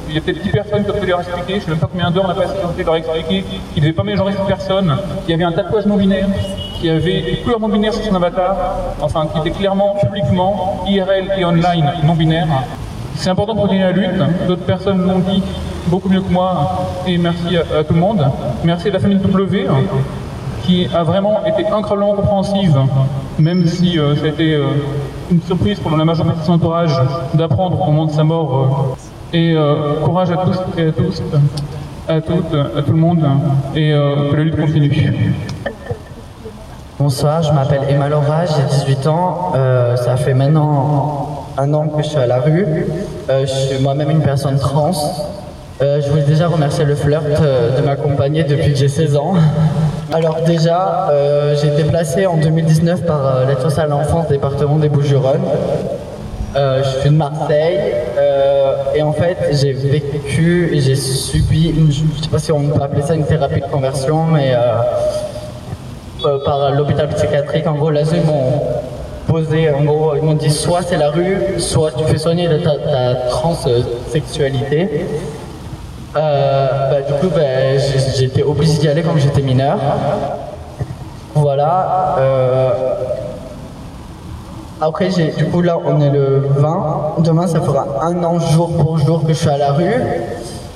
Il 0.08 0.16
y 0.16 0.18
a 0.18 0.22
peut-être 0.22 0.42
10 0.42 0.50
personnes 0.50 0.84
qui 0.84 0.90
ont 0.90 0.96
fait 0.96 1.06
leur 1.06 1.20
expliquer, 1.20 1.54
je 1.54 1.56
ne 1.58 1.62
sais 1.62 1.70
même 1.70 1.80
pas 1.80 1.88
combien 1.92 2.10
d'heures 2.10 2.26
on 2.26 2.32
a 2.32 2.34
passé 2.34 2.54
à 2.80 2.84
leur 2.84 2.96
expliquer 2.96 3.44
qu'il 3.74 3.84
ne 3.84 3.88
devait 3.88 3.94
pas 3.94 4.02
mégenrer 4.02 4.32
cette 4.32 4.48
personne, 4.48 4.98
qu'il 5.22 5.30
y 5.30 5.34
avait 5.36 5.44
un 5.44 5.52
tatouage 5.52 5.86
non 5.86 5.98
binaire, 5.98 6.26
qu'il 6.78 6.86
y 6.88 6.90
avait 6.90 7.22
des 7.22 7.38
couleurs 7.44 7.60
non 7.60 7.70
binaires 7.70 7.94
sur 7.94 8.04
son 8.04 8.16
avatar, 8.16 8.56
enfin 9.02 9.28
qui 9.32 9.40
était 9.40 9.52
clairement, 9.52 9.94
publiquement, 10.02 10.84
IRL 10.88 11.32
et 11.38 11.46
online 11.46 11.94
non 12.04 12.16
binaire. 12.16 12.48
C'est 13.18 13.30
important 13.30 13.54
de 13.54 13.60
continuer 13.60 13.84
la 13.84 13.92
lutte, 13.92 14.48
d'autres 14.48 14.66
personnes 14.66 15.06
l'ont 15.06 15.20
dit 15.20 15.44
beaucoup 15.86 16.10
mieux 16.10 16.22
que 16.22 16.34
moi, 16.34 16.88
et 17.06 17.16
merci 17.20 17.58
à, 17.58 17.80
à 17.80 17.84
tout 17.84 17.94
le 17.94 18.00
monde. 18.00 18.26
Merci 18.64 18.90
à 18.90 18.94
la 18.94 19.00
famille 19.00 19.20
W, 19.20 19.68
qui 20.64 20.88
a 20.92 21.04
vraiment 21.04 21.46
été 21.46 21.68
incroyablement 21.68 22.16
compréhensive, 22.16 22.80
même 23.40 23.66
si 23.66 23.98
euh, 23.98 24.16
été 24.16 24.54
euh, 24.56 24.66
une 25.32 25.42
surprise 25.42 25.80
pour 25.80 25.96
la 25.96 26.04
majeure 26.06 26.26
partie 26.26 26.42
de 26.42 26.46
son 26.46 26.54
entourage 26.54 26.92
d'apprendre 27.34 27.82
au 27.82 27.86
moment 27.86 28.06
de 28.06 28.12
sa 28.12 28.24
mort. 28.24 28.98
euh, 29.34 29.38
et 29.38 29.54
euh, 29.56 30.00
courage 30.04 30.32
à 30.32 30.38
tous 30.38 30.58
et 30.78 30.88
à 30.88 30.92
tous, 30.92 31.22
à 32.08 32.20
toutes, 32.20 32.56
à 32.76 32.82
tout 32.82 32.92
le 32.92 32.98
monde, 32.98 33.24
et 33.76 33.94
euh, 33.94 34.32
que 34.32 34.36
la 34.38 34.44
lutte 34.44 34.60
continue. 34.60 35.34
Bonsoir, 37.00 37.44
je 37.44 37.54
m'appelle 37.54 37.82
Emma 37.88 38.10
Laura, 38.10 38.46
j'ai 38.46 38.64
18 38.88 39.08
ans. 39.08 39.54
Ça 39.98 40.18
fait 40.18 40.34
maintenant 40.34 41.46
un 41.58 41.74
an 41.76 41.88
que 41.90 42.02
je 42.02 42.10
suis 42.10 42.18
à 42.18 42.26
la 42.26 42.40
rue. 42.40 42.88
Je 43.30 43.46
suis 43.46 43.82
moi-même 43.82 44.10
une 44.10 44.22
personne 44.22 44.58
trans. 44.58 44.92
Je 45.80 46.10
voulais 46.10 46.24
déjà 46.24 46.48
remercier 46.48 46.84
le 46.84 46.96
flirt 46.96 47.24
de 47.24 47.86
m'accompagner 47.86 48.44
depuis 48.44 48.74
que 48.74 48.78
j'ai 48.80 48.90
16 48.90 49.16
ans. 49.16 49.36
Alors 50.12 50.42
déjà, 50.42 51.10
euh, 51.12 51.56
j'ai 51.62 51.68
été 51.68 51.84
placé 51.84 52.26
en 52.26 52.38
2019 52.38 53.06
par 53.06 53.28
euh, 53.28 53.46
l'aide 53.46 53.60
sociale 53.60 53.86
à 53.86 53.90
l'enfance 53.90 54.28
département 54.28 54.78
des 54.78 54.90
Bouches-du-Rhône. 54.90 55.42
Euh, 56.56 56.82
je 56.84 57.02
suis 57.02 57.10
de 57.12 57.16
Marseille 57.16 57.94
euh, 58.18 58.74
et 58.96 59.04
en 59.04 59.14
fait 59.14 59.38
j'ai 59.52 59.72
vécu 59.72 60.72
j'ai 60.74 60.96
subi, 60.96 61.70
une, 61.70 61.92
je 61.92 62.24
sais 62.24 62.30
pas 62.30 62.40
si 62.40 62.52
on 62.52 62.70
peut 62.70 62.82
appeler 62.82 63.04
ça 63.04 63.14
une 63.14 63.26
thérapie 63.26 63.62
de 63.62 63.68
conversion, 63.68 64.26
mais 64.26 64.56
par 66.44 66.72
l'hôpital 66.72 67.08
psychiatrique. 67.10 67.68
En 67.68 67.76
gros, 67.76 67.92
là, 67.92 68.02
ils 68.02 68.22
m'ont 68.24 68.62
posé, 69.28 69.70
en 69.70 69.84
gros, 69.84 70.16
ils 70.16 70.24
m'ont 70.24 70.34
dit 70.34 70.50
soit 70.50 70.82
c'est 70.82 70.98
la 70.98 71.12
rue, 71.12 71.38
soit 71.60 71.92
tu 71.92 72.04
fais 72.06 72.18
soigner 72.18 72.50
ta 72.64 73.16
transsexualité. 73.30 75.06
Euh, 76.16 76.90
bah, 76.90 77.02
du 77.02 77.14
coup, 77.14 77.34
bah, 77.34 77.42
été 78.20 78.44
obligé 78.44 78.80
d'y 78.80 78.88
aller 78.88 79.04
quand 79.04 79.18
j'étais 79.18 79.42
mineur. 79.42 79.78
Voilà. 81.36 82.16
euh, 82.20 82.70
après, 84.82 85.10
du 85.10 85.46
coup, 85.46 85.62
là, 85.62 85.78
on 85.86 86.02
est 86.02 86.10
le 86.10 86.48
20. 86.56 87.16
Demain, 87.20 87.48
ça 87.48 87.60
fera 87.62 87.86
un 88.02 88.24
an 88.24 88.40
jour 88.40 88.72
pour 88.78 88.98
jour 88.98 89.22
que 89.24 89.34
je 89.34 89.40
suis 89.40 89.50
à 89.50 89.58
la 89.58 89.74
rue. 89.74 89.94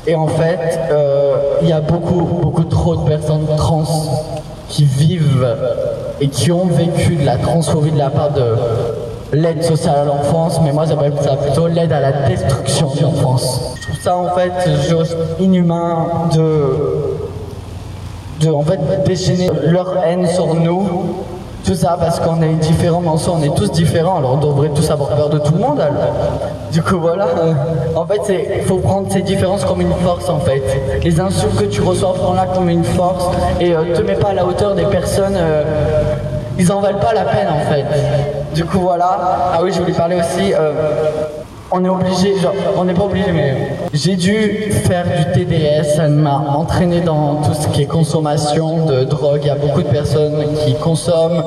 Et 0.06 0.16
en 0.16 0.28
fait, 0.28 0.80
euh, 0.92 1.36
il 1.62 1.70
y 1.70 1.72
a 1.72 1.80
beaucoup, 1.80 2.22
beaucoup 2.42 2.66
trop 2.66 2.98
de 2.98 3.08
personnes 3.08 3.48
trans 3.56 3.86
qui 4.68 4.84
vivent 4.84 5.48
et 6.20 6.28
qui 6.28 6.52
ont 6.52 6.66
vécu 6.66 7.16
de 7.16 7.26
la 7.26 7.38
transphobie 7.38 7.92
de 7.92 7.98
la 7.98 8.10
part 8.10 8.32
de 8.32 8.56
l'aide 9.34 9.64
sociale 9.64 9.96
à 9.98 10.06
l'enfance, 10.06 10.60
mais 10.64 10.72
moi 10.72 10.86
j'appelle 10.88 11.14
ça 11.22 11.36
plutôt 11.36 11.68
l'aide 11.68 11.92
à 11.92 12.00
la 12.00 12.12
destruction 12.28 12.92
de 12.96 13.02
l'enfance. 13.02 13.74
Je 13.76 13.88
trouve 13.88 14.00
ça 14.02 14.16
en 14.16 14.30
fait 14.30 14.54
juste 14.88 15.18
inhumain 15.40 16.08
de, 16.34 17.16
de 18.46 18.52
en 18.52 18.62
fait 18.62 18.80
déchaîner 19.06 19.50
leur 19.64 19.98
haine 20.06 20.28
sur 20.28 20.54
nous. 20.54 20.88
Tout 21.66 21.76
ça 21.76 21.96
parce 21.98 22.20
qu'on 22.20 22.42
est 22.42 22.56
différents, 22.56 23.00
mais 23.00 23.08
en 23.08 23.16
soi 23.16 23.36
on 23.40 23.42
est 23.42 23.56
tous 23.56 23.72
différents, 23.72 24.18
alors 24.18 24.34
on 24.34 24.38
devrait 24.38 24.68
tous 24.76 24.92
avoir 24.92 25.12
peur 25.12 25.30
de 25.30 25.40
tout 25.40 25.54
le 25.54 25.62
monde. 25.62 25.82
Du 26.74 26.82
coup 26.84 27.00
voilà, 27.00 27.26
euh, 27.26 27.54
en 27.96 28.06
fait 28.06 28.20
il 28.58 28.64
faut 28.64 28.80
prendre 28.80 29.10
ces 29.10 29.22
différences 29.22 29.64
comme 29.64 29.80
une 29.80 29.94
force 30.04 30.28
en 30.28 30.40
fait. 30.40 30.62
Les 31.02 31.22
insultes 31.22 31.56
que 31.56 31.64
tu 31.64 31.82
reçois, 31.82 32.16
prends-la 32.16 32.48
comme 32.48 32.68
une 32.68 32.84
force 32.84 33.30
et 33.62 33.74
euh, 33.74 33.96
te 33.96 34.02
mets 34.02 34.16
pas 34.16 34.32
à 34.32 34.34
la 34.34 34.46
hauteur 34.46 34.76
des 34.76 34.84
personnes, 34.84 35.38
euh, 35.38 35.64
ils 36.58 36.72
en 36.72 36.80
valent 36.80 36.99
pas 36.99 37.14
la 37.14 37.24
peine 37.24 37.47
en 37.49 37.60
fait. 37.72 37.86
Du 38.54 38.66
coup 38.66 38.80
voilà, 38.80 39.18
ah 39.54 39.60
oui 39.64 39.72
je 39.74 39.80
voulais 39.80 39.93
parler 39.93 40.18
aussi, 40.18 40.54
euh, 40.54 40.72
on 41.76 41.84
est 41.84 41.89
obligé, 41.89 42.38
genre, 42.39 42.54
on 42.78 42.86
n'est 42.86 42.93
pas 42.93 43.06
obligé, 43.06 43.32
mais 43.32 43.76
j'ai 43.93 44.16
dû 44.16 44.72
faire 44.86 45.06
du 45.06 45.32
TDS, 45.34 45.95
ça 45.95 46.08
m'a 46.08 46.38
entraîné 46.38 47.01
dans 47.01 47.38
tout 47.38 47.54
ce 47.54 47.68
qui 47.70 47.82
est 47.82 47.88
consommation 47.88 48.86
de 48.86 49.04
drogue. 49.04 49.39
Il 49.41 49.47
y 49.47 49.49
a 49.49 49.56
beaucoup 49.56 49.82
de 49.82 49.88
personnes 49.88 50.45
qui 50.64 50.76
consomment. 50.76 51.43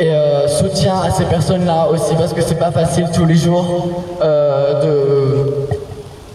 Et 0.00 0.10
euh, 0.10 0.48
soutien 0.48 0.94
à 0.96 1.10
ces 1.12 1.24
personnes-là 1.24 1.86
aussi, 1.92 2.16
parce 2.16 2.32
que 2.32 2.40
c'est 2.40 2.56
pas 2.56 2.72
facile 2.72 3.06
tous 3.14 3.24
les 3.24 3.36
jours 3.36 4.02
euh, 4.20 4.82
de. 4.82 5.78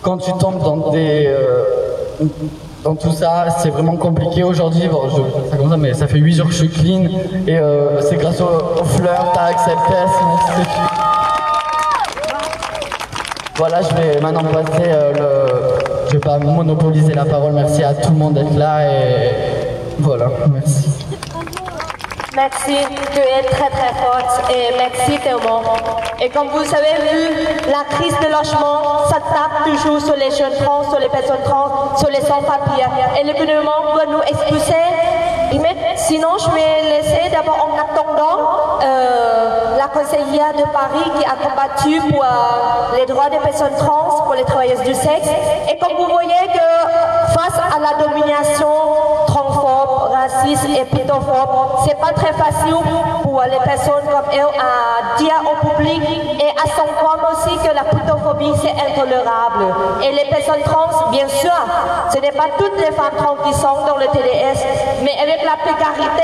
Quand 0.01 0.17
tu 0.17 0.31
tombes 0.39 0.63
dans 0.63 0.91
des. 0.91 1.29
Dans 2.83 2.95
tout 2.95 3.11
ça, 3.11 3.47
c'est 3.59 3.69
vraiment 3.69 3.97
compliqué 3.97 4.43
aujourd'hui. 4.43 4.87
Bon, 4.87 5.09
je, 5.09 5.49
ça 5.49 5.57
comme 5.57 5.69
ça, 5.69 5.77
mais 5.77 5.93
ça 5.93 6.07
fait 6.07 6.17
8 6.19 6.33
jours 6.33 6.47
que 6.47 6.53
je 6.53 6.57
suis 6.59 6.69
clean. 6.69 7.05
Et 7.47 7.57
euh, 7.57 8.01
c'est 8.01 8.15
grâce 8.17 8.39
aux, 8.41 8.45
aux 8.45 8.85
fleurs, 8.85 9.33
c'était 9.57 9.73
fini. 10.55 10.65
Voilà, 13.57 13.81
je 13.81 13.93
vais 13.95 14.21
maintenant 14.21 14.43
passer 14.45 14.87
euh, 14.87 15.13
le. 15.13 15.89
Je 16.07 16.13
vais 16.13 16.19
pas 16.19 16.39
monopoliser 16.39 17.13
la 17.13 17.25
parole. 17.25 17.51
Merci 17.53 17.83
à 17.83 17.93
tout 17.93 18.11
le 18.11 18.17
monde 18.17 18.33
d'être 18.33 18.55
là 18.57 18.89
et 18.89 19.31
voilà, 19.99 20.27
merci. 20.51 20.89
Merci, 22.41 22.77
tu 23.11 23.19
es 23.19 23.43
très 23.51 23.69
très 23.69 23.93
forte 24.01 24.49
et 24.49 24.73
merci 24.77 25.19
tellement. 25.19 25.61
Et 26.21 26.29
comme 26.29 26.47
vous 26.47 26.73
avez 26.73 26.95
vu, 27.11 27.45
la 27.67 27.83
crise 27.97 28.17
de 28.19 28.27
logement, 28.27 29.03
ça 29.09 29.17
tape 29.17 29.65
toujours 29.65 29.99
sur 29.99 30.15
les 30.15 30.31
jeunes 30.31 30.55
trans, 30.63 30.89
sur 30.89 30.99
les 30.99 31.09
personnes 31.09 31.43
trans, 31.43 31.97
sur 31.97 32.07
les 32.07 32.21
sans-papiers. 32.21 32.85
Et 33.19 33.25
le 33.25 33.33
gouvernement 33.33 33.93
veut 33.93 34.09
nous 34.13 34.21
expulser. 34.21 34.85
Mais 35.51 35.75
sinon, 35.97 36.37
je 36.37 36.49
vais 36.51 37.01
laisser 37.01 37.29
d'abord 37.29 37.57
en 37.59 37.77
attendant 37.77 38.79
euh, 38.83 39.77
la 39.77 39.87
conseillère 39.87 40.53
de 40.53 40.63
Paris 40.71 41.11
qui 41.19 41.25
a 41.25 41.35
combattu 41.45 41.99
pour 42.09 42.23
euh, 42.23 42.97
les 42.97 43.05
droits 43.05 43.29
des 43.29 43.39
personnes 43.39 43.75
trans, 43.77 44.23
pour 44.23 44.35
les 44.35 44.45
travailleuses 44.45 44.83
du 44.83 44.93
sexe. 44.93 45.27
Et 45.69 45.77
comme 45.77 45.97
vous 45.97 46.05
voyez 46.09 46.47
que 46.53 47.33
face 47.33 47.59
à 47.75 47.79
la 47.79 48.01
domination 48.01 48.88
et 50.77 50.85
pédophobe, 50.85 51.79
c'est 51.85 51.99
pas 51.99 52.11
très 52.13 52.33
facile 52.33 52.75
pour 53.23 53.41
les 53.43 53.57
personnes 53.63 54.05
comme 54.05 54.31
elle 54.31 54.39
à 54.41 55.17
dire 55.17 55.41
au 55.43 55.67
public 55.67 56.01
et 56.39 56.49
à 56.49 56.67
s'en 56.75 56.85
compte 56.85 57.21
aussi 57.31 57.57
que 57.57 57.73
la 57.73 57.83
pédophobie 57.83 58.53
c'est 58.61 58.71
intolérable. 58.71 59.65
Et 60.03 60.11
les 60.11 60.29
personnes 60.29 60.61
trans, 60.63 61.09
bien 61.11 61.27
sûr, 61.27 61.51
ce 62.13 62.19
n'est 62.19 62.31
pas 62.31 62.47
toutes 62.57 62.77
les 62.77 62.91
femmes 62.91 63.15
trans 63.17 63.37
qui 63.43 63.53
sont 63.53 63.85
dans 63.87 63.97
le 63.97 64.05
TDS, 64.07 64.63
mais 65.03 65.17
avec 65.21 65.43
la 65.43 65.57
précarité 65.57 66.23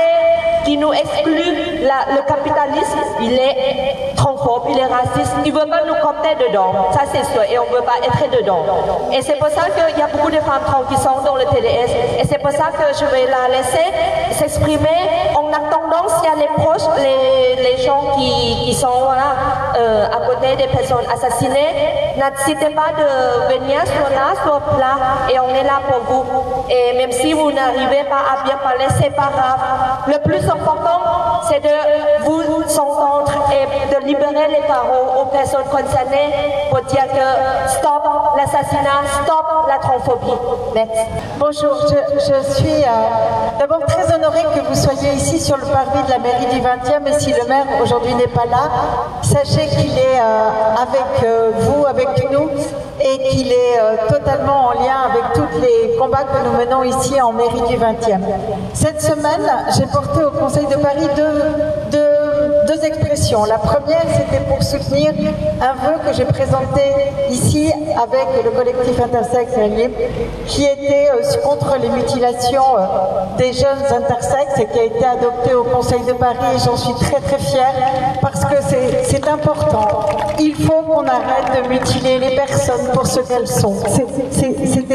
qui 0.64 0.76
nous 0.76 0.92
exclut, 0.92 1.80
le 1.82 2.26
capitalisme, 2.26 2.98
il 3.20 3.32
est 3.34 4.14
transphobe, 4.46 4.70
il 4.70 4.78
est 4.78 4.86
raciste, 4.86 5.34
il 5.44 5.52
ne 5.52 5.58
veut 5.58 5.66
pas 5.66 5.82
nous 5.86 5.94
compter 5.94 6.34
dedans, 6.46 6.72
ça 6.92 7.00
c'est 7.12 7.24
sûr, 7.24 7.42
et 7.42 7.58
on 7.58 7.70
ne 7.70 7.76
veut 7.76 7.84
pas 7.84 7.98
être 8.02 8.30
dedans. 8.30 8.64
Et 9.12 9.22
c'est 9.22 9.38
pour 9.38 9.48
ça 9.48 9.62
qu'il 9.70 9.98
y 9.98 10.02
a 10.02 10.06
beaucoup 10.06 10.30
de 10.30 10.36
femmes 10.38 10.62
trans 10.64 10.84
qui 10.88 10.96
sont 10.96 11.20
dans 11.24 11.34
le 11.36 11.44
TDS, 11.44 12.20
et 12.20 12.24
c'est 12.26 12.38
pour 12.38 12.52
ça 12.52 12.70
que 12.72 12.96
je 12.98 13.04
vais 13.06 13.26
la 13.26 13.56
laisser 13.56 13.86
s'exprimer 14.32 15.10
en 15.34 15.48
attendant 15.48 16.08
s'il 16.08 16.28
y 16.28 16.32
a 16.32 16.36
les 16.36 16.62
proches, 16.62 16.82
les, 16.98 17.62
les 17.62 17.82
gens 17.82 18.14
qui, 18.16 18.64
qui 18.64 18.74
sont 18.74 19.00
voilà, 19.04 19.34
euh, 19.76 20.06
à 20.06 20.26
côté 20.26 20.56
des 20.56 20.68
personnes 20.68 21.04
assassinées, 21.12 22.14
n'hésitez 22.16 22.74
pas 22.74 22.92
de 22.96 23.54
venir 23.54 23.80
sur 23.86 24.08
là, 24.10 24.34
sur 24.42 24.78
là, 24.78 24.96
et 25.32 25.38
on 25.40 25.48
est 25.54 25.64
là 25.64 25.80
pour 25.88 26.00
vous. 26.08 26.24
Et 26.70 26.96
même 26.96 27.12
si 27.12 27.32
vous 27.32 27.50
n'arrivez 27.52 28.04
pas 28.04 28.22
à 28.32 28.44
bien 28.44 28.56
parler, 28.56 28.86
c'est 29.00 29.14
pas 29.14 29.30
grave. 29.34 29.60
Le 30.06 30.18
plus 30.18 30.48
important, 30.48 31.00
c'est 31.48 31.60
de 31.60 32.24
vous 32.24 32.55
entendre 32.74 33.32
et 33.52 33.94
de 33.94 34.06
libérer 34.06 34.48
les 34.48 34.66
paroles 34.66 35.08
aux 35.20 35.26
personnes 35.26 35.64
concernées 35.70 36.32
pour 36.70 36.80
dire 36.82 37.06
que 37.08 37.70
stop 37.70 38.02
l'assassinat, 38.36 39.02
stop 39.24 39.46
la 39.68 39.78
transphobie. 39.78 40.32
Merci. 40.74 41.00
Bonjour, 41.38 41.76
je, 41.88 42.52
suis 42.54 42.82
euh, 42.82 43.58
d'abord 43.58 43.80
très 43.86 44.12
honorée 44.14 44.44
que 44.54 44.60
vous 44.60 44.74
soyez 44.74 45.12
ici 45.14 45.40
sur 45.40 45.56
le 45.56 45.64
parvis 45.66 46.02
de 46.04 46.10
la 46.10 46.18
mairie 46.18 46.46
du 46.46 46.60
20e 46.60 47.06
et 47.06 47.18
si 47.18 47.32
le 47.32 47.46
maire 47.48 47.66
aujourd'hui 47.82 48.14
n'est 48.14 48.26
pas 48.28 48.46
là, 48.50 48.68
sachez 49.22 49.66
qu'il 49.68 49.96
est 49.98 50.20
euh, 50.20 50.82
avec 50.82 51.24
euh, 51.24 51.50
vous, 51.58 51.86
avec 51.86 52.30
nous 52.30 52.48
et 53.00 53.18
qu'il 53.28 53.52
est 53.52 53.78
totalement 54.08 54.68
en 54.68 54.72
lien 54.72 54.96
avec 55.10 55.32
tous 55.34 55.60
les 55.60 55.96
combats 55.96 56.24
que 56.24 56.44
nous 56.44 56.56
menons 56.58 56.82
ici 56.82 57.20
en 57.20 57.32
mairie 57.32 57.60
du 57.68 57.76
20e. 57.76 58.20
Cette 58.74 59.00
semaine, 59.02 59.48
j'ai 59.76 59.86
porté 59.86 60.24
au 60.24 60.30
Conseil 60.30 60.66
de 60.66 60.76
Paris 60.76 61.06
deux- 61.16 62.15
deux 62.66 62.84
expressions. 62.84 63.44
La 63.44 63.58
première, 63.58 64.02
c'était 64.16 64.42
pour 64.44 64.62
soutenir 64.62 65.12
un 65.60 65.74
vœu 65.86 65.94
que 66.06 66.12
j'ai 66.16 66.24
présenté 66.24 66.82
ici 67.30 67.72
avec 68.02 68.44
le 68.44 68.50
collectif 68.50 69.00
intersexe 69.00 69.52
et 69.56 69.68
libre, 69.68 69.94
qui 70.46 70.64
était 70.64 71.08
euh, 71.12 71.40
contre 71.42 71.76
les 71.80 71.88
mutilations 71.88 72.62
euh, 72.78 72.82
des 73.38 73.52
jeunes 73.52 73.84
intersexes 73.90 74.58
et 74.58 74.66
qui 74.66 74.78
a 74.78 74.84
été 74.84 75.04
adopté 75.04 75.54
au 75.54 75.64
Conseil 75.64 76.00
de 76.06 76.12
Paris. 76.12 76.36
J'en 76.64 76.76
suis 76.76 76.94
très 76.94 77.20
très 77.20 77.38
fière 77.38 77.74
parce 78.20 78.44
que 78.44 78.56
c'est- 78.68 79.16
important. 79.26 79.88
Il 80.38 80.54
faut 80.54 80.82
qu'on 80.82 81.04
arrête 81.06 81.48
de 81.64 81.68
mutiler 81.68 82.18
les 82.18 82.36
personnes 82.36 82.86
pour 82.92 83.06
ce 83.06 83.20
qu'elles 83.20 83.48
sont. 83.48 83.74
C'est- 84.30 84.46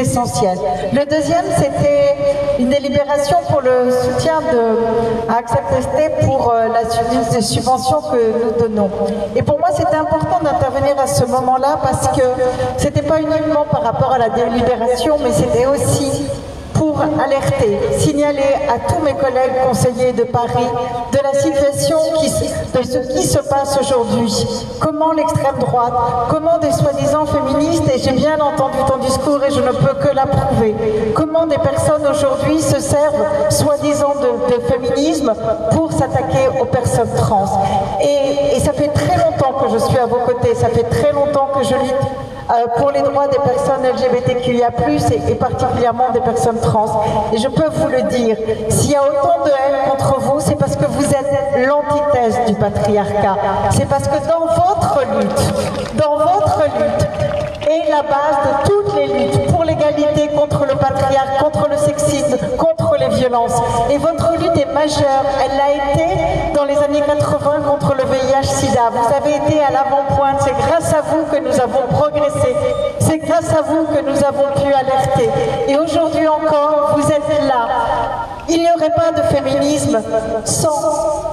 essentiel. 0.01 0.57
Le 0.93 1.05
deuxième, 1.05 1.45
c'était 1.57 2.15
une 2.59 2.69
délibération 2.69 3.37
pour 3.49 3.61
le 3.61 3.91
soutien 3.91 4.39
de, 4.51 5.31
à 5.31 5.37
Accept 5.39 6.25
pour 6.25 6.49
euh, 6.51 6.67
la 6.69 6.89
su- 6.89 6.99
des 7.31 7.37
que 7.61 8.43
nous 8.43 8.59
donnons. 8.59 8.89
Et 9.35 9.41
pour 9.41 9.59
moi, 9.59 9.69
c'était 9.71 9.95
important 9.95 10.39
d'intervenir 10.43 10.99
à 10.99 11.07
ce 11.07 11.25
moment-là 11.25 11.79
parce 11.81 12.07
que 12.09 12.23
c'était 12.77 13.01
pas 13.01 13.21
uniquement 13.21 13.65
par 13.69 13.83
rapport 13.83 14.11
à 14.11 14.17
la 14.17 14.29
délibération, 14.29 15.17
mais 15.21 15.31
c'était 15.31 15.65
aussi 15.65 16.23
alerter, 17.01 17.77
signaler 17.97 18.55
à 18.69 18.79
tous 18.87 19.01
mes 19.03 19.13
collègues 19.13 19.53
conseillers 19.67 20.13
de 20.13 20.23
Paris 20.23 20.67
de 21.11 21.17
la 21.23 21.39
situation 21.39 21.97
de 22.73 22.83
ce 22.83 22.97
qui 23.13 23.23
se 23.27 23.39
passe 23.39 23.77
aujourd'hui. 23.79 24.47
Comment 24.79 25.11
l'extrême 25.11 25.57
droite, 25.59 25.93
comment 26.29 26.57
des 26.59 26.71
soi-disant 26.71 27.25
féministes, 27.25 27.83
et 27.93 27.99
j'ai 27.99 28.11
bien 28.11 28.39
entendu 28.39 28.77
ton 28.87 28.97
discours 28.97 29.43
et 29.43 29.51
je 29.51 29.59
ne 29.61 29.71
peux 29.71 29.93
que 29.95 30.15
l'approuver, 30.15 30.75
comment 31.15 31.45
des 31.45 31.57
personnes 31.57 32.05
aujourd'hui 32.07 32.61
se 32.61 32.79
servent 32.79 33.25
soi-disant 33.49 34.15
de, 34.21 34.51
féminisme 34.71 35.33
pour 35.71 35.91
s'attaquer 35.91 36.49
aux 36.59 36.65
personnes 36.65 37.09
trans. 37.17 37.63
Et, 38.01 38.55
et 38.55 38.59
ça 38.59 38.73
fait 38.73 38.89
très 38.89 39.17
longtemps 39.17 39.53
que 39.59 39.69
je 39.73 39.77
suis 39.77 39.97
à 39.97 40.05
vos 40.05 40.19
côtés, 40.25 40.55
ça 40.55 40.69
fait 40.69 40.83
très 40.83 41.11
longtemps 41.11 41.49
que 41.57 41.63
je 41.63 41.73
lutte 41.73 42.07
pour 42.77 42.91
les 42.91 43.01
droits 43.01 43.27
des 43.27 43.39
personnes 43.39 43.83
LGBTQIA+, 43.83 44.69
et, 45.11 45.31
et 45.31 45.35
particulièrement 45.35 46.09
des 46.11 46.21
personnes 46.21 46.59
trans. 46.59 47.03
Et 47.33 47.37
je 47.37 47.47
peux 47.47 47.69
vous 47.71 47.87
le 47.87 48.01
dire, 48.03 48.37
s'il 48.69 48.91
y 48.91 48.95
a 48.95 49.03
autant 49.03 49.43
de 49.45 49.49
haine 49.49 49.89
contre 49.89 50.19
vous, 50.19 50.39
c'est 50.39 50.55
parce 50.55 50.75
que 50.75 50.85
vous 50.85 51.05
êtes 51.05 51.67
l'antithèse 51.67 52.39
du 52.47 52.53
patriarcat. 52.55 53.37
C'est 53.71 53.87
parce 53.87 54.07
que 54.07 54.17
dans 54.27 54.45
votre 54.45 55.01
lutte, 55.17 55.95
dans 55.95 56.17
votre 56.17 56.63
lutte, 56.77 57.07
est 57.69 57.89
la 57.89 58.01
base 58.01 58.37
de 58.45 58.69
toutes 58.69 58.95
les 58.95 59.07
luttes 59.07 59.47
pour 59.51 59.63
l'égalité 59.63 60.27
contre 60.35 60.65
le 60.65 60.75
patriarcat, 60.75 61.43
contre 61.43 61.69
le 61.69 61.77
sexisme, 61.77 62.37
contre 62.57 62.70
les 63.11 63.17
violences. 63.17 63.61
Et 63.89 63.97
votre 63.97 64.31
lutte 64.33 64.57
est 64.57 64.73
majeure. 64.73 65.23
Elle 65.43 65.57
l'a 65.57 65.71
été 65.71 66.53
dans 66.53 66.65
les 66.65 66.77
années 66.77 67.01
80 67.05 67.61
contre 67.67 67.95
le 67.95 68.03
VIH-Sida. 68.03 68.91
Vous 68.91 69.13
avez 69.13 69.35
été 69.35 69.61
à 69.61 69.71
l'avant-pointe. 69.71 70.41
C'est 70.41 70.55
grâce 70.67 70.93
à 70.93 71.01
vous 71.01 71.23
que 71.31 71.37
nous 71.37 71.59
avons 71.59 71.87
progressé. 71.91 72.55
C'est 72.99 73.19
grâce 73.19 73.53
à 73.53 73.61
vous 73.61 73.85
que 73.85 74.01
nous 74.01 74.23
avons 74.23 74.51
pu 74.55 74.73
alerter. 74.73 75.29
Et 75.67 75.77
aujourd'hui 75.77 76.27
encore, 76.27 76.95
vous 76.95 77.11
êtes 77.11 77.47
là. 77.47 77.67
Il 78.49 78.59
n'y 78.59 78.71
aurait 78.71 78.93
pas 78.93 79.11
de 79.11 79.21
féminisme 79.23 80.01
sans 80.45 81.30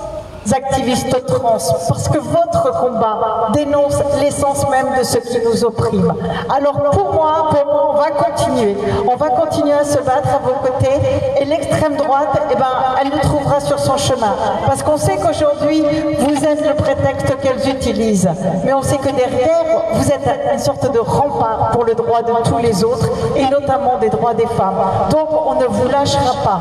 activistes 0.54 1.26
trans, 1.26 1.58
parce 1.88 2.08
que 2.08 2.18
votre 2.18 2.80
combat 2.80 3.48
dénonce 3.52 3.96
l'essence 4.20 4.68
même 4.70 4.86
de 4.98 5.04
ce 5.04 5.18
qui 5.18 5.38
nous 5.44 5.64
opprime. 5.64 6.12
Alors 6.54 6.80
pour 6.90 7.12
moi, 7.12 7.48
pour 7.50 7.64
moi, 7.66 7.94
on 7.94 7.96
va 7.96 8.10
continuer. 8.10 8.76
On 9.10 9.16
va 9.16 9.28
continuer 9.30 9.72
à 9.72 9.84
se 9.84 9.98
battre 9.98 10.28
à 10.34 10.38
vos 10.38 10.54
côtés 10.66 10.94
et 11.40 11.44
l'extrême 11.44 11.96
droite, 11.96 12.40
eh 12.50 12.54
ben, 12.54 12.66
elle 13.00 13.10
nous 13.10 13.20
trouvera 13.20 13.60
sur 13.60 13.78
son 13.78 13.96
chemin. 13.96 14.34
Parce 14.66 14.82
qu'on 14.82 14.96
sait 14.96 15.16
qu'aujourd'hui, 15.16 15.82
vous 16.18 16.44
êtes 16.44 16.66
le 16.66 16.74
prétexte 16.74 17.36
qu'elles 17.40 17.68
utilisent. 17.68 18.30
Mais 18.64 18.72
on 18.72 18.82
sait 18.82 18.98
que 18.98 19.10
derrière, 19.10 19.64
vous 19.92 20.10
êtes 20.10 20.28
une 20.52 20.58
sorte 20.58 20.92
de 20.92 20.98
rempart 20.98 21.70
pour 21.72 21.84
le 21.84 21.94
droit 21.94 22.22
de 22.22 22.32
tous 22.44 22.58
les 22.58 22.84
autres 22.84 23.08
et 23.36 23.46
notamment 23.46 23.98
des 23.98 24.08
droits 24.08 24.34
des 24.34 24.46
femmes. 24.46 24.78
Donc 25.10 25.28
on 25.46 25.54
ne 25.54 25.66
vous 25.66 25.88
lâchera 25.88 26.34
pas. 26.44 26.60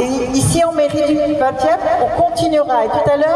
Et 0.00 0.36
ici 0.36 0.62
en 0.64 0.72
mairie 0.72 1.06
du 1.06 1.34
20e, 1.34 1.38
on 2.02 2.22
continuera. 2.22 2.84
Et 2.84 2.88
tout 2.88 3.10
à 3.10 3.16
l'heure, 3.16 3.27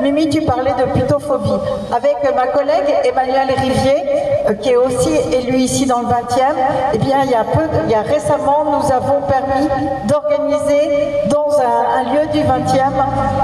Mimi, 0.00 0.28
tu 0.28 0.42
parlais 0.42 0.72
de 0.72 0.84
putophobie. 0.98 1.50
Avec 1.94 2.16
ma 2.34 2.46
collègue 2.48 2.94
Emmanuel 3.04 3.48
Rivier, 3.58 4.04
euh, 4.48 4.54
qui 4.54 4.70
est 4.70 4.76
aussi 4.76 5.10
élu 5.32 5.56
ici 5.58 5.86
dans 5.86 6.00
le 6.00 6.06
20e, 6.06 6.54
eh 6.94 6.98
bien, 6.98 7.18
il 7.24 7.30
y 7.30 7.34
a, 7.34 7.44
peu, 7.44 7.62
il 7.84 7.90
y 7.90 7.94
a 7.94 8.02
récemment, 8.02 8.64
nous 8.64 8.92
avons 8.92 9.20
permis 9.22 9.68
d'organiser 10.06 11.26
dans 11.30 11.48
un, 11.60 12.00
un 12.00 12.14
lieu 12.14 12.26
du 12.32 12.40
20e 12.40 12.92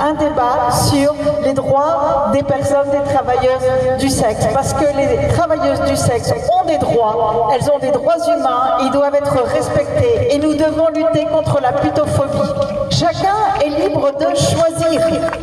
un 0.05 0.15
débat 0.15 0.71
sur 0.71 1.15
les 1.45 1.53
droits 1.53 2.29
des 2.33 2.43
personnes, 2.43 2.91
des 2.91 3.13
travailleuses 3.13 3.99
du 3.99 4.09
sexe. 4.09 4.47
Parce 4.53 4.73
que 4.75 4.85
les 4.97 5.29
travailleuses 5.35 5.81
du 5.83 5.97
sexe 5.97 6.33
ont 6.53 6.67
des 6.67 6.79
droits, 6.79 7.51
elles 7.55 7.71
ont 7.71 7.79
des 7.79 7.91
droits 7.91 8.17
humains, 8.29 8.79
ils 8.83 8.91
doivent 8.91 9.15
être 9.15 9.37
respectés. 9.53 10.35
Et 10.35 10.39
nous 10.39 10.55
devons 10.55 10.89
lutter 10.89 11.27
contre 11.27 11.61
la 11.61 11.73
putophobie. 11.73 12.84
Chacun 12.99 13.35
est 13.65 13.71
libre 13.89 14.11
de 14.19 14.27
choisir. 14.37 15.01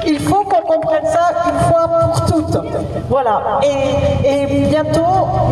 Il 0.08 0.20
faut 0.20 0.44
qu'on 0.44 0.62
comprenne 0.62 1.06
ça 1.06 1.32
une 1.50 1.60
fois 1.72 1.88
pour 2.00 2.26
toutes. 2.26 2.58
Voilà. 3.10 3.60
Et, 4.24 4.46
bientôt, 4.70 5.02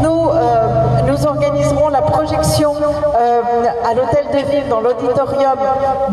nous, 0.02 0.30
euh, 0.30 0.68
nous 1.08 1.26
organiserons 1.28 1.90
la 1.90 2.02
projection 2.02 2.74
euh, 2.76 3.42
à 3.90 3.94
l'hôtel 3.94 4.26
de 4.34 4.50
ville, 4.50 4.68
dans 4.70 4.80
l'auditorium 4.80 5.58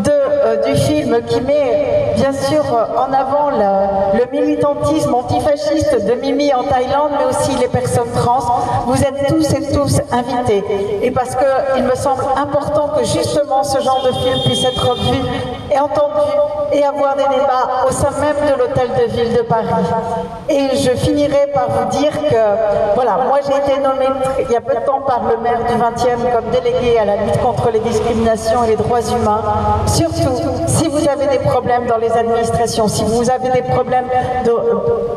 euh, 0.09 0.65
du 0.65 0.75
film 0.77 1.21
qui 1.27 1.41
met 1.43 2.13
bien 2.17 2.33
sûr 2.33 2.65
en 2.97 3.13
avant 3.13 3.51
la- 3.51 4.19
le 4.19 4.27
militantisme 4.33 5.15
antifasciste 5.15 6.05
de 6.05 6.15
Mimi 6.15 6.53
en 6.53 6.65
Thaïlande, 6.65 7.13
mais 7.19 7.27
aussi 7.27 7.57
les 7.61 7.69
personnes 7.69 8.11
trans. 8.15 8.41
Vous 8.87 9.01
êtes 9.03 9.27
tous 9.29 9.53
et 9.55 9.73
tous 9.73 10.01
invités. 10.13 10.65
Et 11.03 11.11
parce 11.13 11.37
qu'il 11.37 11.85
me 11.85 11.95
semble 11.95 12.23
important 12.37 12.89
que 12.97 13.05
justement 13.05 13.63
ce 13.63 13.81
genre 13.81 14.03
de 14.05 14.13
film 14.13 14.39
puisse 14.45 14.65
être 14.65 14.95
vu 14.97 15.19
et 15.71 15.79
entendu 15.79 16.31
et 16.73 16.85
avoir 16.85 17.17
des 17.17 17.23
débats 17.23 17.87
au 17.89 17.93
sein 17.93 18.11
même 18.21 18.37
de 18.51 18.59
l'hôtel 18.59 18.89
de 18.99 19.13
ville 19.13 19.33
de 19.35 19.43
Paris. 19.43 19.67
Et 20.49 20.77
je 20.77 20.91
finirai 20.91 21.49
par 21.53 21.69
vous 21.69 21.99
dire 21.99 22.13
que, 22.13 22.95
voilà, 22.95 23.19
moi 23.29 23.39
j'ai 23.47 23.57
été 23.57 23.81
nommée 23.81 24.07
il 24.39 24.51
y 24.51 24.57
a 24.57 24.61
peu 24.61 24.75
de 24.75 24.81
temps 24.81 25.01
par 25.01 25.23
le 25.25 25.37
maire 25.39 25.61
du 25.67 25.75
20e 25.75 26.33
comme 26.33 26.51
déléguée 26.51 26.99
à 26.99 27.05
la 27.05 27.17
lutte 27.17 27.41
contre 27.41 27.71
les 27.71 27.81
discriminations 27.81 28.65
et 28.65 28.69
les 28.69 28.77
droits 28.77 29.01
humains. 29.01 29.43
Surtout, 29.87 30.37
si 30.67 30.89
vous 30.89 31.09
avez 31.09 31.27
des 31.27 31.39
problèmes 31.39 31.87
dans 31.87 31.99
les 31.99 32.13
administrations, 32.13 32.89
si 32.89 33.05
vous 33.05 33.31
avez 33.31 33.51
des 33.51 33.63
problèmes 33.63 34.07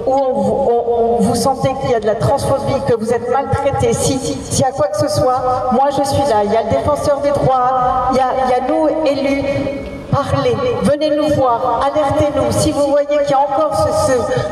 où 0.05 1.17
vous, 1.19 1.35
sentez 1.35 1.73
qu'il 1.81 1.91
y 1.91 1.95
a 1.95 1.99
de 1.99 2.05
la 2.05 2.15
transphobie, 2.15 2.81
que 2.87 2.95
vous 2.95 3.13
êtes 3.13 3.29
maltraité, 3.31 3.93
si, 3.93 4.19
s'il 4.19 4.59
y 4.59 4.63
a 4.63 4.71
quoi 4.71 4.87
que 4.87 4.97
ce 4.97 5.07
soit, 5.07 5.69
moi 5.71 5.89
je 5.89 6.03
suis 6.03 6.29
là. 6.29 6.43
Il 6.43 6.51
y 6.51 6.57
a 6.57 6.63
le 6.63 6.69
défenseur 6.69 7.19
des 7.21 7.31
droits, 7.31 8.09
il 8.11 8.17
y 8.17 8.19
a 8.19 8.61
nous 8.67 8.87
élus. 9.05 9.88
Parlez, 10.11 10.55
venez 10.83 11.15
nous 11.15 11.29
voir, 11.35 11.81
alertez-nous. 11.85 12.51
Si 12.51 12.71
vous 12.71 12.87
voyez 12.87 13.07
qu'il 13.07 13.29
y 13.29 13.33
a 13.33 13.39
encore 13.39 13.87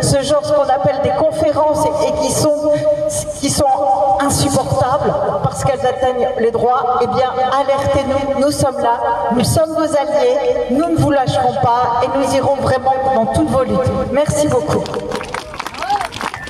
ce, 0.01 0.21
genre, 0.21 0.45
ce 0.45 0.53
qu'on 0.53 0.69
appelle 0.69 1.01
des 1.03 1.11
conférences 1.11 1.85
et, 1.85 2.11
qui, 2.21 2.31
sont, 3.49 3.67
insupportables 4.19 5.13
parce 5.43 5.63
qu'elles 5.63 5.85
atteignent 5.85 6.29
les 6.39 6.51
droits, 6.51 6.99
eh 7.01 7.07
bien 7.07 7.31
alertez-nous, 7.59 8.41
nous 8.41 8.51
sommes 8.51 8.79
là, 8.79 8.99
nous 9.33 9.43
sommes 9.43 9.71
vos 9.71 9.83
alliés, 9.83 10.37
nous 10.71 10.89
ne 10.89 10.97
vous 10.97 11.11
lâcherons 11.11 11.53
pas 11.61 12.01
et 12.03 12.17
nous 12.17 12.35
irons 12.35 12.55
vraiment 12.55 12.93
dans 13.15 13.25
toutes 13.27 13.49
vos 13.49 13.63
luttes. 13.63 13.91
Merci 14.11 14.47
beaucoup. 14.47 14.83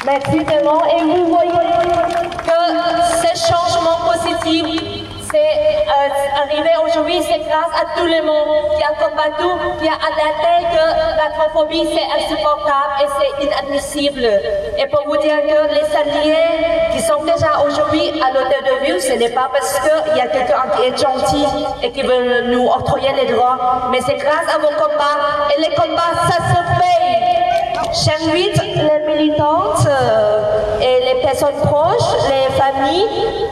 Merci 0.06 0.46
tellement. 0.46 0.84
Et 0.86 1.04
vous 1.04 1.28
voyez 1.28 1.52
que 1.52 3.28
ce 3.28 3.48
changement 3.48 4.12
positif, 4.12 5.04
c'est 5.32 5.38
euh, 5.38 6.42
arrivé 6.42 6.70
aujourd'hui, 6.86 7.22
c'est 7.22 7.40
grâce 7.40 7.74
à 7.76 7.98
tout 7.98 8.06
le 8.06 8.22
monde 8.24 8.78
qui 8.78 8.84
a 8.84 8.94
combattu, 8.96 9.48
qui 9.80 9.88
a 9.88 9.94
alerté 9.94 10.68
que 10.72 11.18
la 11.18 11.30
transphobie 11.32 11.88
c'est 11.94 12.08
insupportable 12.18 12.94
et 13.02 13.08
c'est 13.18 13.46
inadmissible. 13.46 14.30
Et 14.78 14.86
pour 14.88 15.04
vous 15.06 15.18
dire 15.18 15.42
que 15.42 15.74
les 15.74 15.96
alliés 15.96 16.92
qui 16.92 17.00
sont 17.02 17.24
déjà 17.24 17.60
aujourd'hui 17.66 18.22
à 18.22 18.32
l'hôtel 18.32 18.64
de 18.64 18.86
ville, 18.86 19.02
ce 19.02 19.14
n'est 19.14 19.30
pas 19.30 19.50
parce 19.52 19.80
qu'il 19.80 20.18
y 20.18 20.22
a 20.22 20.28
quelqu'un 20.28 20.64
qui 20.76 20.84
est 20.84 20.98
gentil 20.98 21.46
et 21.84 21.92
qui 21.92 22.02
veut 22.02 22.42
nous 22.52 22.68
octroyer 22.68 23.10
les 23.14 23.34
droits, 23.34 23.90
mais 23.92 24.00
c'est 24.06 24.16
grâce 24.16 24.54
à 24.54 24.60
vos 24.60 24.70
combats. 24.70 25.18
Et 25.56 25.62
les 25.62 25.76
combats, 25.76 26.14
ça 26.30 26.38
se 26.38 26.80
paye. 26.80 27.57
J'invite 27.94 28.62
les 28.76 29.14
militantes 29.16 29.88
euh, 29.88 30.80
et 30.82 31.14
les 31.14 31.22
personnes 31.22 31.56
proches, 31.64 32.28
les 32.28 32.54
familles 32.56 33.08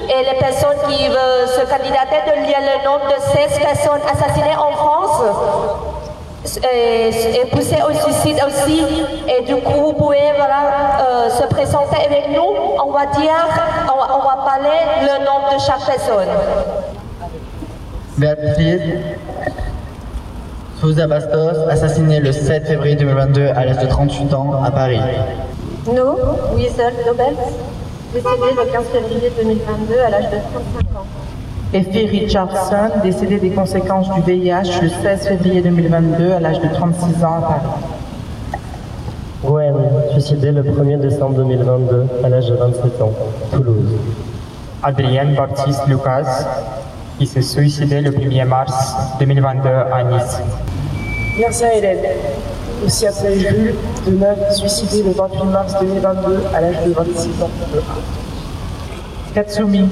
et 0.09 0.31
les 0.31 0.39
personnes 0.39 0.77
qui 0.87 1.07
veulent 1.07 1.47
se 1.47 1.61
candidater 1.61 2.21
de 2.27 2.45
lire 2.45 2.59
le 2.59 2.85
nom 2.85 2.97
de 2.97 3.49
16 3.49 3.59
personnes 3.59 4.01
assassinées 4.11 4.55
en 4.57 4.71
France 4.71 5.21
et, 6.63 7.45
pousser 7.51 7.77
au 7.87 7.93
suicide 7.93 8.41
aussi. 8.47 8.83
Et 9.27 9.43
du 9.43 9.55
coup, 9.61 9.73
vous 9.73 9.93
pouvez 9.93 10.17
euh, 10.19 11.29
se 11.29 11.43
présenter 11.47 11.97
avec 12.05 12.29
nous. 12.29 12.55
On 12.83 12.91
va 12.91 13.05
dire, 13.07 13.31
on 13.93 14.27
va, 14.27 14.35
parler 14.45 14.79
le 15.01 15.25
nom 15.25 15.53
de 15.53 15.59
chaque 15.59 15.85
personne. 15.85 16.27
Béatrice 18.17 18.81
Souza 20.79 21.07
Bastos, 21.07 21.69
assassinée 21.69 22.19
le 22.19 22.33
7 22.33 22.67
février 22.67 22.95
2022 22.95 23.47
à 23.47 23.65
l'âge 23.65 23.79
de 23.79 23.87
38 23.87 24.33
ans 24.33 24.61
à 24.61 24.71
Paris. 24.71 24.99
No, 25.87 26.17
Weasel 26.53 26.93
Nobel, 27.07 27.35
décédé 28.13 28.51
le 28.57 28.71
15 28.71 28.85
février 28.87 29.31
2022 29.37 29.99
à 30.05 30.09
l'âge 30.09 30.25
de 30.25 30.37
35 30.37 30.99
ans. 30.99 31.05
Effie 31.73 32.07
Richardson, 32.07 32.89
décédée 33.01 33.39
des 33.39 33.51
conséquences 33.51 34.09
du 34.13 34.21
VIH 34.21 34.81
le 34.81 34.89
16 34.89 35.27
février 35.27 35.61
2022 35.61 36.33
à 36.33 36.39
l'âge 36.41 36.59
de 36.59 36.67
36 36.67 37.23
ans 37.23 37.37
à 37.37 37.41
Paris. 37.41 38.59
Gwen, 39.45 39.75
suicidée 40.11 40.51
le 40.51 40.63
1er 40.63 40.99
décembre 40.99 41.35
2022 41.35 42.05
à 42.23 42.29
l'âge 42.29 42.47
de 42.47 42.55
27 42.55 43.01
ans, 43.01 43.11
Toulouse. 43.51 43.91
Adrienne 44.83 45.35
Baptiste 45.35 45.87
Lucas, 45.87 46.45
qui 47.17 47.25
s'est 47.25 47.41
suicidée 47.41 48.01
le 48.01 48.11
1er 48.11 48.45
mars 48.45 48.95
2022 49.19 49.69
à 49.69 50.03
Nice. 50.03 50.39
Mirza 51.37 51.73
Hélène, 51.73 51.99
aussi 52.85 53.07
appelée 53.07 53.39
Jules, 53.39 53.75
de 54.05 54.11
Neuve, 54.11 54.51
suicidée 54.51 55.03
le 55.03 55.11
28 55.11 55.43
mars 55.45 55.75
2022 55.79 56.39
à 56.53 56.61
l'âge 56.61 56.75
de 56.85 56.91
26 56.91 57.43
ans. 57.43 57.49
Katsumi, 59.33 59.89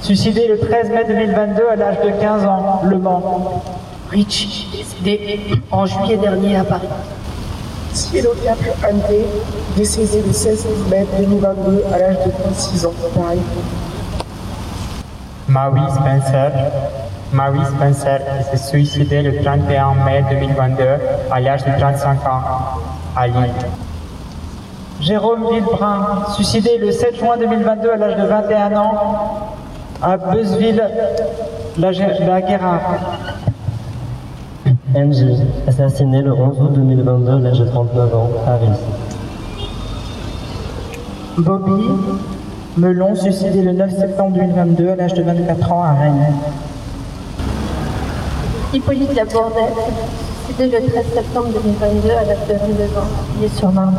suicidé 0.00 0.46
le 0.48 0.58
13 0.58 0.90
mai 0.90 1.04
2022 1.06 1.62
à 1.72 1.76
l'âge 1.76 1.96
de 2.04 2.10
15 2.20 2.44
ans, 2.44 2.82
Le 2.84 2.98
Mans. 2.98 3.62
Rich, 4.10 4.68
décédé 4.72 5.40
en 5.72 5.86
juillet 5.86 6.16
dernier 6.16 6.56
à 6.56 6.64
Paris. 6.64 6.86
Cielo 7.92 8.30
Capre 8.44 8.76
Ante, 8.88 9.10
décédé 9.76 10.22
le 10.24 10.32
16 10.32 10.66
mai 10.90 11.06
2022 11.18 11.84
à 11.92 11.98
l'âge 11.98 12.16
de 12.24 12.30
36 12.30 12.86
ans. 12.86 12.92
Paris. 13.14 13.38
Maui 15.48 15.80
Spencer, 15.90 16.50
Maui 17.32 17.64
Spencer, 17.64 18.18
qui 18.18 18.44
s'est 18.50 18.68
suicidée 18.68 19.22
le 19.22 19.42
31 19.42 19.94
mai 20.04 20.24
2022 20.30 20.84
à 21.30 21.40
l'âge 21.40 21.64
de 21.64 21.70
35 21.78 22.26
ans 22.26 22.40
à 23.16 23.26
Lille. 23.28 23.52
Jérôme 25.00 25.46
Villebrun, 25.48 26.24
suicidé 26.34 26.78
le 26.78 26.90
7 26.90 27.16
juin 27.16 27.36
2022 27.36 27.90
à 27.90 27.96
l'âge 27.96 28.16
de 28.16 28.26
21 28.26 28.76
ans 28.76 28.94
à 30.02 30.16
Beuzeville, 30.16 30.82
la, 31.78 31.90
la 31.92 32.40
Guérard. 32.42 32.80
NJ, 34.94 35.42
assassiné 35.68 36.22
le 36.22 36.32
11 36.32 36.60
août 36.60 36.72
2022 36.72 37.32
à 37.32 37.38
l'âge 37.38 37.60
de 37.60 37.66
39 37.66 38.14
ans, 38.14 38.30
Paris. 38.44 38.68
Bobby 41.38 41.84
Melon, 42.76 43.14
suicidé 43.14 43.62
le 43.62 43.72
9 43.72 43.90
septembre 43.90 44.36
2022 44.36 44.90
à 44.90 44.96
l'âge 44.96 45.14
de 45.14 45.22
24 45.22 45.72
ans 45.72 45.82
à 45.82 45.94
Rennes. 45.94 46.34
Hippolyte 48.74 49.14
Labourdette, 49.14 49.72
décédé 50.46 50.80
le 50.80 50.92
13 50.92 51.04
septembre 51.14 51.48
2022 51.54 52.10
à 52.10 52.24
l'âge 52.24 52.36
de 52.46 52.52
22 52.52 52.84
ans, 52.98 53.08
il 53.38 53.44
est 53.46 53.56
sur 53.56 53.72
Marne. 53.72 53.96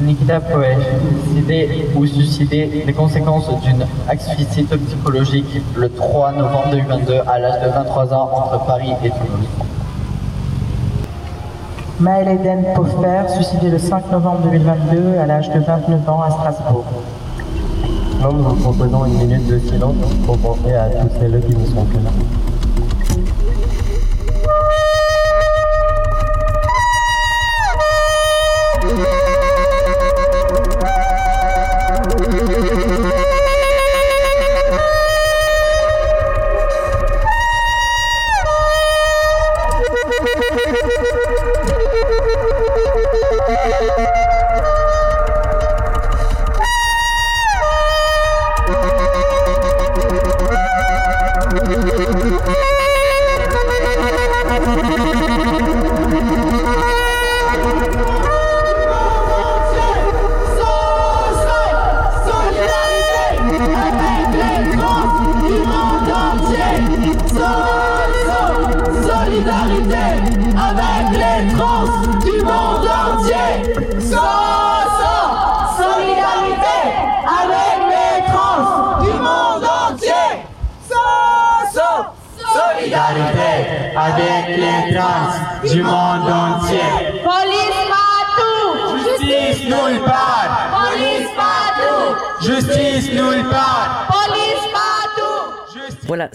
Nikita 0.00 0.40
Poel, 0.40 0.78
décédé 1.34 1.88
ou 1.94 2.06
suicidé 2.06 2.82
des 2.86 2.92
conséquences 2.94 3.50
d'une 3.62 3.84
asphyxie 4.08 4.64
psychologique 4.64 5.60
le 5.76 5.90
3 5.90 6.32
novembre 6.32 6.70
2022 6.70 7.14
à 7.26 7.38
l'âge 7.38 7.62
de 7.62 7.68
23 7.68 8.14
ans 8.14 8.30
entre 8.32 8.64
Paris 8.64 8.92
et 9.04 9.10
Toulouse. 9.10 9.69
Maël 12.00 12.28
Eden 12.28 12.64
Poffer, 12.74 13.28
suicidé 13.28 13.68
le 13.68 13.78
5 13.78 14.10
novembre 14.10 14.38
2022 14.44 15.18
à 15.18 15.26
l'âge 15.26 15.50
de 15.50 15.60
29 15.60 16.08
ans 16.08 16.22
à 16.22 16.30
Strasbourg. 16.30 16.84
Nous 18.22 18.30
vous 18.42 18.54
proposons 18.54 19.04
une 19.04 19.18
minute 19.18 19.46
de 19.46 19.58
silence 19.58 19.96
pour 20.24 20.38
penser 20.38 20.72
à 20.72 20.88
tous 20.88 21.08
celles 21.20 21.42
qui 21.46 21.54
ne 21.54 21.66
sont 21.66 21.84
plus 21.84 21.98
là. 21.98 22.10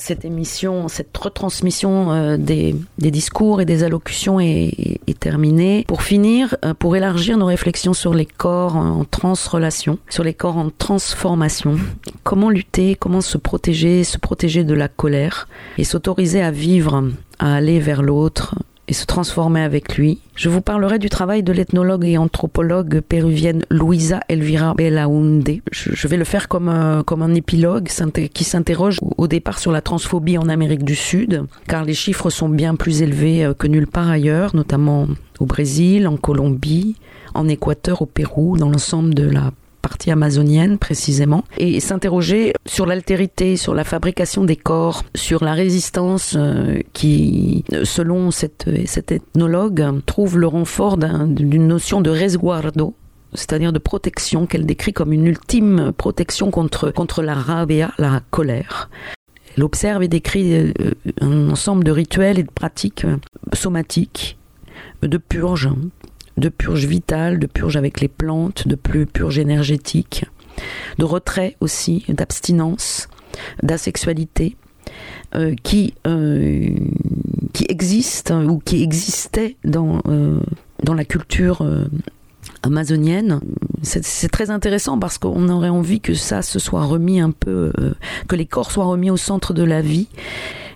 Cette 0.06 0.24
émission, 0.24 0.88
cette 0.88 1.18
retransmission 1.18 2.12
euh, 2.12 2.38
des, 2.38 2.76
discours 3.00 3.60
et 3.60 3.66
des 3.66 3.84
allocutions 3.84 4.40
est, 4.40 5.00
est 5.08 5.20
terminée. 5.20 5.84
Pour 5.88 6.04
finir, 6.04 6.56
euh, 6.64 6.76
pour 6.76 6.96
élargir 6.96 7.40
nos 7.40 7.48
réflexions 7.48 7.94
sur 7.94 8.14
les 8.14 8.28
corps 8.28 8.76
en 8.76 9.04
transrelation, 9.04 9.98
sur 10.10 10.24
les 10.24 10.36
corps 10.36 10.58
en 10.58 10.70
transformation, 10.70 11.80
comment 12.24 12.52
lutter, 12.52 12.94
comment 12.94 13.22
se 13.22 13.40
protéger, 13.40 14.04
se 14.04 14.20
protéger 14.20 14.64
de 14.64 14.76
la 14.76 14.88
colère 14.88 15.48
et 15.80 15.84
s'autoriser 15.84 16.44
à 16.44 16.52
vivre, 16.52 17.10
à 17.40 17.56
aller 17.56 17.80
vers 17.80 18.04
l'autre, 18.04 18.54
et 18.88 18.94
se 18.94 19.06
transformer 19.06 19.62
avec 19.62 19.98
lui. 19.98 20.20
Je 20.36 20.50
vous 20.50 20.62
parlerai 20.62 21.00
du 21.00 21.10
travail 21.10 21.44
de 21.44 21.54
l'ethnologue 21.54 22.06
et 22.06 22.18
anthropologue 22.18 23.02
péruvienne 23.02 23.64
Luisa 23.70 24.20
Elvira 24.28 24.74
Belaunde. 24.74 25.50
Je 25.72 26.08
vais 26.08 26.18
le 26.18 26.24
faire 26.24 26.48
comme 26.48 26.70
un, 26.70 27.04
comme 27.04 27.22
un 27.22 27.34
épilogue 27.34 27.88
qui 28.34 28.44
s'interroge 28.44 29.00
au 29.18 29.28
départ 29.28 29.60
sur 29.60 29.72
la 29.72 29.82
transphobie 29.82 30.38
en 30.38 30.50
Amérique 30.50 30.84
du 30.84 30.96
Sud, 30.96 31.46
car 31.68 31.86
les 31.86 31.94
chiffres 31.94 32.30
sont 32.30 32.50
bien 32.50 32.76
plus 32.76 33.02
élevés 33.02 33.52
que 33.58 33.68
nulle 33.68 33.88
part 33.88 34.10
ailleurs, 34.10 34.56
notamment 34.56 35.08
au 35.40 35.46
Brésil, 35.46 36.08
en 36.08 36.18
Colombie, 36.18 36.96
en 37.34 37.48
Équateur, 37.48 38.02
au 38.02 38.06
Pérou, 38.06 38.58
dans 38.58 38.70
l'ensemble 38.70 39.14
de 39.14 39.30
la 39.30 39.52
partie 39.86 40.10
amazonienne 40.10 40.80
précisément, 40.80 41.44
et 41.60 41.80
s'interroger 41.80 42.54
sur 42.66 42.88
l'altérité, 42.88 43.56
sur 43.56 43.76
la 43.76 43.84
fabrication 43.84 44.44
des 44.44 44.56
corps, 44.56 45.04
sur 45.14 45.44
la 45.44 45.54
résistance 45.54 46.34
euh, 46.36 46.80
qui, 46.94 47.64
selon 47.84 48.32
cette, 48.32 48.68
cette 48.88 49.12
ethnologue, 49.12 49.86
trouve 50.08 50.40
le 50.40 50.48
renfort 50.48 50.98
d'une 50.98 51.68
notion 51.68 52.02
de 52.02 52.10
resguardo, 52.10 52.96
c'est-à-dire 53.36 53.72
de 53.72 53.78
protection 53.78 54.48
qu'elle 54.48 54.66
décrit 54.66 54.92
comme 54.92 55.14
une 55.14 55.28
ultime 55.28 55.92
protection 55.96 56.50
contre, 56.50 56.90
contre 56.90 57.22
la 57.22 57.36
rabia, 57.36 57.92
la 58.00 58.22
colère. 58.32 58.90
Elle 59.56 59.64
observe 59.64 60.02
et 60.02 60.08
décrit 60.08 60.74
un 61.22 61.50
ensemble 61.52 61.84
de 61.84 61.92
rituels 61.92 62.40
et 62.40 62.44
de 62.44 62.52
pratiques 62.52 63.06
somatiques, 63.54 64.40
de 65.04 65.18
purges, 65.20 65.70
de 66.38 66.50
purge 66.50 66.86
vitale, 66.86 67.40
de 67.40 67.48
purge 67.48 67.78
avec 67.78 68.02
les 68.02 68.08
plantes, 68.08 68.68
de 68.68 68.76
plus 68.76 69.06
purge 69.06 69.40
énergétique, 69.40 70.26
de 70.98 71.06
retrait 71.06 71.56
aussi, 71.60 72.06
d'abstinence, 72.10 73.08
d'asexualité, 73.64 74.56
euh, 75.36 75.56
qui, 75.64 75.94
euh, 76.08 76.70
qui 77.52 77.66
existe 77.68 78.32
ou 78.32 78.60
qui 78.60 78.84
existait 78.84 79.58
dans, 79.66 80.00
euh, 80.08 80.40
dans 80.84 80.94
la 80.94 81.04
culture 81.04 81.68
amazonienne. 82.64 83.42
C'est 83.82 84.32
très 84.32 84.50
intéressant 84.50 84.98
parce 84.98 85.18
qu'on 85.18 85.50
aurait 85.50 85.70
envie 85.70 86.00
que 86.00 86.14
ça 86.14 86.42
se 86.42 86.60
soit 86.60 86.84
remis 86.84 87.20
un 87.20 87.32
peu, 87.32 87.72
que 88.28 88.36
les 88.36 88.46
corps 88.46 88.72
soient 88.72 88.86
remis 88.86 89.10
au 89.10 89.18
centre 89.18 89.54
de 89.54 89.64
la 89.64 89.82
vie. 89.82 90.08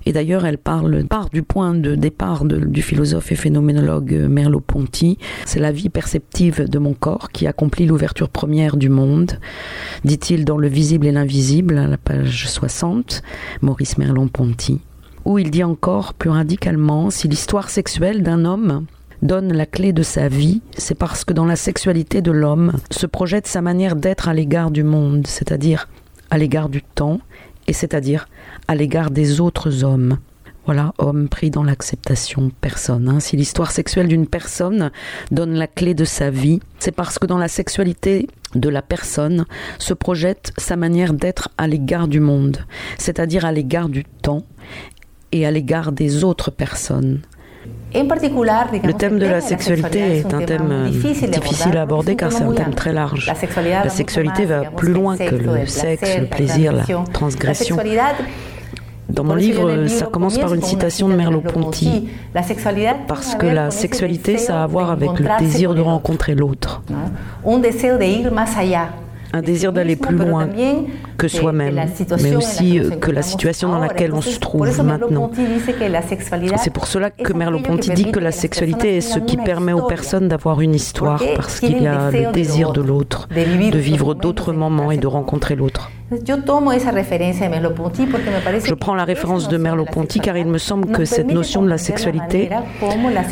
Et 0.09 0.11
d'ailleurs, 0.11 0.43
elle 0.43 0.57
parle, 0.57 1.05
part 1.05 1.29
du 1.29 1.43
point 1.43 1.75
de 1.75 1.93
départ 1.93 2.43
du 2.43 2.81
philosophe 2.81 3.31
et 3.31 3.35
phénoménologue 3.35 4.11
Merleau-Ponty. 4.27 5.19
C'est 5.45 5.59
la 5.59 5.71
vie 5.71 5.89
perceptive 5.89 6.67
de 6.67 6.79
mon 6.79 6.95
corps 6.95 7.29
qui 7.29 7.45
accomplit 7.45 7.85
l'ouverture 7.85 8.27
première 8.27 8.75
du 8.75 8.89
monde, 8.89 9.33
dit-il 10.05 10.45
dans 10.45 10.57
Le 10.57 10.67
visible 10.67 11.05
et 11.05 11.11
l'invisible, 11.11 11.77
à 11.77 11.85
la 11.85 11.99
page 11.99 12.49
60, 12.49 13.21
Maurice 13.61 13.99
Merleau-Ponty. 13.99 14.81
Où 15.25 15.37
il 15.37 15.51
dit 15.51 15.63
encore 15.63 16.15
plus 16.15 16.31
radicalement, 16.31 17.11
si 17.11 17.27
l'histoire 17.27 17.69
sexuelle 17.69 18.23
d'un 18.23 18.45
homme 18.45 18.87
donne 19.21 19.53
la 19.53 19.67
clé 19.67 19.93
de 19.93 20.01
sa 20.01 20.27
vie, 20.27 20.63
c'est 20.75 20.97
parce 20.97 21.23
que 21.23 21.33
dans 21.33 21.45
la 21.45 21.55
sexualité 21.55 22.23
de 22.23 22.31
l'homme 22.31 22.73
se 22.89 23.05
projette 23.05 23.45
sa 23.45 23.61
manière 23.61 23.95
d'être 23.95 24.27
à 24.27 24.33
l'égard 24.33 24.71
du 24.71 24.81
monde, 24.81 25.27
c'est-à-dire 25.27 25.87
à 26.31 26.39
l'égard 26.39 26.69
du 26.69 26.81
temps, 26.81 27.19
et 27.67 27.73
c'est-à-dire 27.73 28.27
à 28.69 28.75
l'égard 28.75 29.09
des 29.09 29.41
autres 29.41 29.83
hommes. 29.83 30.19
Voilà, 30.65 30.93
homme 30.99 31.27
pris 31.27 31.49
dans 31.49 31.63
l'acceptation, 31.63 32.51
personne. 32.61 33.09
hein. 33.09 33.19
Si 33.19 33.35
l'histoire 33.35 33.71
sexuelle 33.71 34.07
d'une 34.07 34.27
personne 34.27 34.91
donne 35.31 35.55
la 35.55 35.65
clé 35.65 35.95
de 35.95 36.05
sa 36.05 36.29
vie, 36.29 36.59
c'est 36.77 36.91
parce 36.91 37.17
que 37.17 37.25
dans 37.25 37.39
la 37.39 37.47
sexualité 37.47 38.27
de 38.53 38.69
la 38.69 38.83
personne 38.83 39.47
se 39.79 39.95
projette 39.95 40.51
sa 40.57 40.75
manière 40.75 41.13
d'être 41.13 41.49
à 41.57 41.65
l'égard 41.67 42.07
du 42.07 42.19
monde, 42.19 42.57
c'est-à-dire 42.99 43.43
à 43.43 43.51
l'égard 43.51 43.89
du 43.89 44.03
temps 44.03 44.43
et 45.31 45.47
à 45.47 45.51
l'égard 45.51 45.91
des 45.91 46.23
autres 46.23 46.51
personnes. 46.51 47.21
Le 47.93 48.93
thème 48.93 49.17
de 49.17 49.25
la 49.25 49.41
sexualité 49.41 50.19
est 50.19 50.33
un 50.33 50.41
thème 50.43 50.69
euh, 50.71 50.89
difficile 50.89 51.75
à 51.75 51.81
aborder 51.81 52.15
car 52.15 52.31
c'est 52.31 52.43
un 52.43 52.53
thème 52.53 52.75
très 52.75 52.93
large. 52.93 53.25
La 53.25 53.89
sexualité 53.89 54.45
va 54.45 54.65
plus 54.65 54.93
loin 54.93 55.17
que 55.17 55.33
le 55.35 55.65
sexe, 55.65 56.19
le 56.19 56.27
plaisir, 56.27 56.71
la 56.73 56.83
transgression. 57.11 57.77
Dans 59.09 59.23
mon 59.23 59.35
livre, 59.35 59.87
ça 59.87 60.05
commence 60.05 60.37
par 60.37 60.53
une 60.53 60.61
citation 60.61 61.09
de 61.09 61.15
Merleau-Ponty, 61.15 62.09
parce 63.07 63.35
que 63.35 63.45
la 63.47 63.71
sexualité, 63.71 64.37
ça 64.37 64.61
a 64.61 64.63
à 64.63 64.67
voir 64.67 64.91
avec 64.91 65.19
le 65.19 65.27
désir 65.39 65.73
de 65.73 65.81
rencontrer 65.81 66.35
l'autre, 66.35 66.81
un 67.45 67.61
allá. 68.57 68.89
un 69.31 69.41
désir 69.41 69.71
d'aller 69.71 69.95
plus 69.95 70.15
loin 70.15 70.47
que 71.17 71.27
soi-même, 71.27 71.85
mais 72.21 72.35
aussi 72.35 72.79
euh, 72.79 72.91
que 72.91 73.11
la 73.11 73.21
situation 73.21 73.69
dans 73.69 73.79
laquelle 73.79 74.13
on 74.13 74.21
se 74.21 74.39
trouve 74.39 74.83
maintenant. 74.83 75.31
C'est 76.57 76.73
pour 76.73 76.87
cela 76.87 77.11
que 77.11 77.33
Merleau-Ponty 77.33 77.91
dit 77.91 78.11
que 78.11 78.19
la 78.19 78.31
sexualité 78.31 78.97
est 78.97 79.01
ce 79.01 79.19
qui 79.19 79.37
permet 79.37 79.73
aux 79.73 79.85
personnes 79.87 80.27
d'avoir 80.27 80.61
une 80.61 80.75
histoire, 80.75 81.21
parce 81.35 81.59
qu'il 81.59 81.81
y 81.81 81.87
a 81.87 82.11
le 82.11 82.31
désir 82.31 82.73
de 82.73 82.81
l'autre, 82.81 83.27
de 83.29 83.79
vivre 83.79 84.13
d'autres 84.13 84.53
moments 84.53 84.91
et 84.91 84.97
de 84.97 85.07
rencontrer 85.07 85.55
l'autre. 85.55 85.91
Yo 86.25 86.41
tomo 86.43 86.71
esa 86.73 86.91
referencia 86.91 87.45
de 87.45 87.51
Merleau-Ponty 87.51 88.07
porque 88.07 88.31
me 88.31 88.39
parece 88.39 88.67
Je 88.67 88.73
prends 88.73 88.95
la 88.95 89.05
référence 89.05 89.47
de 89.47 89.57
Merleau-Ponty 89.57 90.19
car 90.19 90.37
il 90.37 90.47
me 90.47 90.57
semble 90.57 90.91
que 90.91 91.05
cette 91.05 91.31
notion 91.31 91.61
de 91.61 91.69
la 91.69 91.77
sexualité 91.77 92.49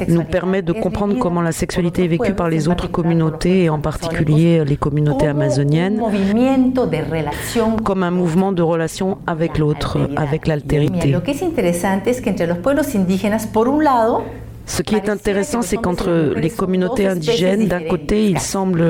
nous 0.08 0.24
permet 0.24 0.62
de 0.62 0.74
comprendre 0.74 1.18
comment 1.18 1.42
la 1.42 1.52
sexualité 1.52 2.06
est 2.06 2.08
vécue 2.08 2.34
par 2.34 2.50
les 2.50 2.68
autres 2.68 2.88
communautés 2.88 3.64
et 3.64 3.70
en 3.70 3.80
particulier 3.80 4.64
les 4.64 4.78
communautés 4.78 5.28
amazoniennes 5.28 6.00
comme 7.84 8.04
un 8.04 8.12
mouvement 8.12 8.52
de 8.52 8.62
relation 8.62 9.18
avec 9.26 9.58
l'autre, 9.58 9.98
avec 10.16 10.46
l'altérité. 10.46 11.16
Ce 14.70 14.82
qui 14.82 14.96
est 14.96 15.10
intéressant, 15.10 15.62
c'est 15.62 15.78
qu'entre 15.78 16.10
les 16.36 16.50
communautés 16.50 17.08
indigènes, 17.08 17.68
d'un 17.68 17.80
côté, 17.82 18.26
il 18.30 18.40
semble 18.40 18.82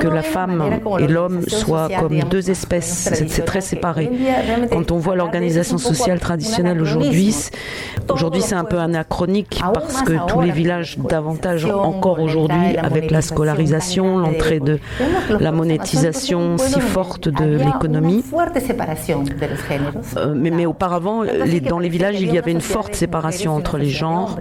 que 0.00 0.08
la 0.08 0.22
femme 0.22 0.62
et 1.00 1.06
l'homme 1.08 1.42
soient 1.48 1.88
comme 2.00 2.18
deux 2.30 2.50
espèces. 2.50 3.10
C'est 3.28 3.44
très 3.44 3.60
séparé. 3.60 4.10
Quand 4.70 4.90
on 4.92 4.98
voit 4.98 5.16
l'organisation 5.16 5.76
sociale 5.78 6.20
traditionnelle 6.20 6.80
aujourd'hui, 6.80 7.34
aujourd'hui 8.08 8.42
c'est 8.42 8.54
un 8.54 8.64
peu 8.64 8.78
anachronique 8.78 9.60
parce 9.74 10.02
que 10.02 10.12
tous 10.28 10.40
les 10.40 10.50
villages, 10.52 10.98
davantage 10.98 11.64
encore 11.66 12.20
aujourd'hui, 12.20 12.76
avec 12.78 13.10
la 13.10 13.20
scolarisation, 13.20 14.18
l'entrée 14.18 14.60
de 14.60 14.78
la 15.40 15.50
monétisation 15.52 16.58
si 16.58 16.80
forte 16.80 17.28
de 17.28 17.56
l'économie, 17.64 18.22
euh, 20.16 20.32
mais, 20.36 20.50
mais 20.50 20.66
auparavant, 20.66 21.22
les- 21.22 21.60
dans 21.60 21.78
les 21.80 21.88
villages, 21.88 22.20
il 22.20 22.32
y 22.32 22.38
avait 22.38 22.52
une 22.52 22.60
forte 22.60 22.94
séparation 22.94 23.54
entre 23.54 23.78
les 23.78 23.88
genres. 23.90 24.38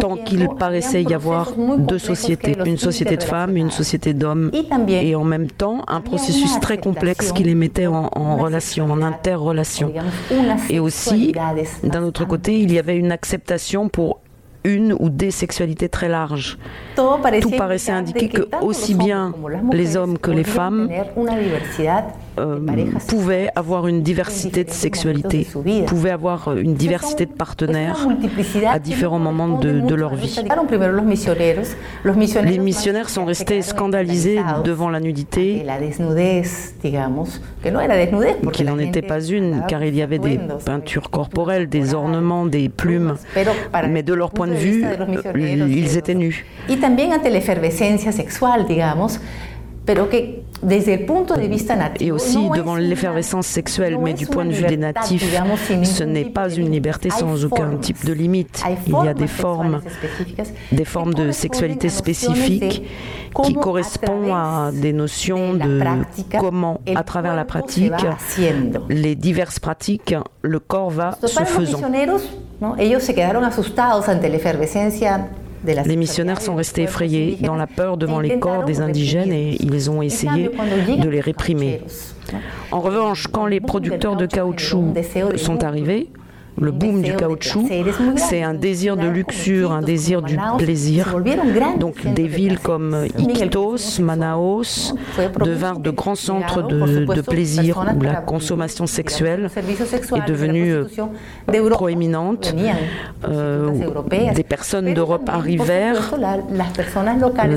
Tant 0.00 0.16
qu'il 0.16 0.48
paraissait 0.58 1.02
y 1.02 1.14
avoir 1.14 1.52
deux 1.78 1.98
sociétés, 1.98 2.56
une 2.64 2.78
société 2.78 3.16
de 3.16 3.22
femmes, 3.22 3.56
une 3.56 3.70
société 3.70 4.14
d'hommes, 4.14 4.50
et 4.88 5.14
en 5.14 5.24
même 5.24 5.50
temps 5.50 5.82
un 5.88 6.00
processus 6.00 6.58
très 6.60 6.78
complexe 6.78 7.32
qui 7.32 7.44
les 7.44 7.54
mettait 7.54 7.86
en, 7.86 8.08
en 8.14 8.36
relation, 8.36 8.90
en 8.90 9.02
interrelation. 9.02 9.92
Et 10.70 10.80
aussi, 10.80 11.34
d'un 11.82 12.02
autre 12.02 12.24
côté, 12.24 12.60
il 12.60 12.72
y 12.72 12.78
avait 12.78 12.96
une 12.96 13.12
acceptation 13.12 13.88
pour 13.88 14.20
une 14.64 14.94
ou 14.98 15.10
des 15.10 15.30
sexualités 15.30 15.88
très 15.88 16.08
larges. 16.08 16.58
Tout 16.96 17.50
paraissait 17.50 17.92
indiquer 17.92 18.28
que 18.28 18.48
aussi 18.62 18.94
bien 18.94 19.34
les 19.72 19.96
hommes 19.96 20.18
que 20.18 20.30
les 20.30 20.44
femmes 20.44 20.88
euh, 22.38 22.58
pouvaient 23.08 23.48
avoir 23.54 23.86
une 23.86 24.02
diversité 24.02 24.64
de 24.64 24.70
sexualité, 24.70 25.46
pouvaient 25.86 26.10
avoir 26.10 26.48
euh, 26.48 26.56
une 26.56 26.74
diversité 26.74 27.26
de 27.26 27.32
partenaires 27.32 28.08
à 28.70 28.78
différents 28.78 29.18
moments 29.18 29.58
de, 29.58 29.94
leur 29.94 30.14
vie. 30.14 30.40
Les 32.44 32.58
missionnaires 32.58 33.08
sont 33.08 33.24
restés 33.24 33.62
scandalisés 33.62 34.40
devant 34.64 34.90
la 34.90 35.00
nudité, 35.00 35.64
qui 38.52 38.64
n'en 38.64 38.78
était 38.78 39.02
pas 39.02 39.24
une, 39.24 39.62
car 39.68 39.84
il 39.84 39.94
y 39.94 40.02
avait 40.02 40.18
des 40.18 40.40
peintures 40.64 41.10
corporelles, 41.10 41.68
des 41.68 41.94
ornements, 41.94 42.46
des 42.46 42.68
plumes, 42.68 43.14
mais 43.88 44.02
de 44.02 44.14
leur 44.14 44.30
point 44.30 44.48
de 44.48 44.54
vue, 44.54 44.84
euh, 44.84 45.66
ils 45.68 45.96
étaient 45.96 46.14
nus. 46.14 46.44
Et 52.00 52.10
aussi 52.10 52.38
devant 52.54 52.76
l'effervescence 52.76 53.46
sexuelle, 53.46 53.98
mais 54.00 54.14
du 54.14 54.26
point 54.26 54.44
de 54.44 54.52
vue 54.52 54.64
des 54.64 54.76
natifs, 54.78 55.24
ce 55.84 56.04
n'est 56.04 56.24
pas 56.24 56.48
une 56.50 56.70
liberté 56.70 57.10
sans 57.10 57.44
aucun 57.44 57.76
type 57.76 58.04
de 58.04 58.12
limite. 58.12 58.62
Il 58.86 58.92
y 59.04 59.08
a 59.08 59.14
des 59.14 59.26
formes, 59.26 59.82
des 60.72 60.84
formes 60.84 61.14
de 61.14 61.30
sexualité 61.32 61.88
spécifiques 61.88 62.82
qui 63.44 63.54
correspondent 63.54 64.30
à 64.32 64.70
des 64.72 64.92
notions 64.92 65.54
de 65.54 65.80
comment, 66.38 66.80
à 66.94 67.02
travers 67.02 67.34
la 67.34 67.44
pratique, 67.44 67.92
les 68.88 69.14
diverses 69.16 69.58
pratiques, 69.58 70.14
le 70.42 70.60
corps 70.60 70.90
va 70.90 71.18
se 71.22 71.44
faisant. 71.44 71.80
Les 75.64 75.96
missionnaires 75.96 76.40
sont 76.40 76.54
restés 76.54 76.82
effrayés 76.82 77.38
dans 77.40 77.56
la 77.56 77.66
peur 77.66 77.96
devant 77.96 78.20
les 78.20 78.38
corps 78.38 78.64
des 78.64 78.80
indigènes 78.80 79.32
et 79.32 79.56
ils 79.60 79.90
ont 79.90 80.02
essayé 80.02 80.50
de 80.98 81.08
les 81.08 81.20
réprimer. 81.20 81.80
En 82.70 82.80
revanche, 82.80 83.26
quand 83.28 83.46
les 83.46 83.60
producteurs 83.60 84.16
de 84.16 84.26
caoutchouc 84.26 84.94
sont 85.36 85.64
arrivés, 85.64 86.08
le 86.60 86.70
boom 86.70 87.02
du 87.02 87.14
caoutchouc, 87.14 87.68
c'est 88.16 88.42
un 88.42 88.54
désir 88.54 88.96
de 88.96 89.06
luxure, 89.08 89.72
un 89.72 89.82
désir 89.82 90.22
du 90.22 90.38
plaisir. 90.58 91.16
Donc 91.78 92.06
des 92.06 92.26
villes 92.26 92.58
comme 92.58 93.06
Iquitos, 93.18 94.00
Manaus 94.00 94.94
devinrent 95.44 95.80
de 95.80 95.90
grands 95.90 96.14
centres 96.14 96.62
de, 96.62 97.12
de 97.12 97.20
plaisir 97.20 97.84
où 97.96 98.00
la 98.00 98.16
consommation 98.16 98.86
sexuelle 98.86 99.50
est 99.56 100.28
devenue 100.28 100.72
euh, 100.74 101.70
proéminente. 101.70 102.54
Euh, 103.28 103.70
des 104.34 104.44
personnes 104.44 104.94
d'Europe 104.94 105.28
arrivèrent, 105.28 106.14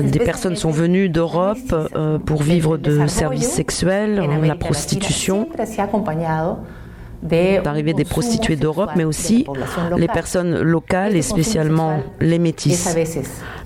des 0.02 0.18
personnes 0.18 0.56
sont 0.56 0.70
venues 0.70 1.08
d'Europe 1.08 1.58
euh, 1.72 2.18
pour 2.18 2.42
vivre 2.42 2.76
de 2.76 3.06
services 3.06 3.50
sexuels, 3.50 4.22
la 4.42 4.54
prostitution. 4.56 5.48
D'arrivée 7.22 7.94
des 7.94 8.04
prostituées 8.04 8.56
d'Europe, 8.56 8.90
mais 8.96 9.04
aussi 9.04 9.44
les 9.96 10.06
personnes 10.06 10.60
locales 10.60 11.16
et 11.16 11.22
spécialement 11.22 12.00
les 12.20 12.38
métis. 12.38 12.94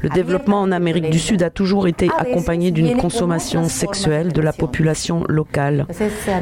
Le 0.00 0.08
développement 0.08 0.62
en 0.62 0.72
Amérique 0.72 1.10
du 1.10 1.18
Sud 1.18 1.42
a 1.42 1.50
toujours 1.50 1.86
été 1.86 2.08
accompagné 2.18 2.70
d'une 2.70 2.96
consommation 2.96 3.68
sexuelle 3.68 4.32
de 4.32 4.40
la 4.40 4.52
population 4.52 5.24
locale. 5.28 5.86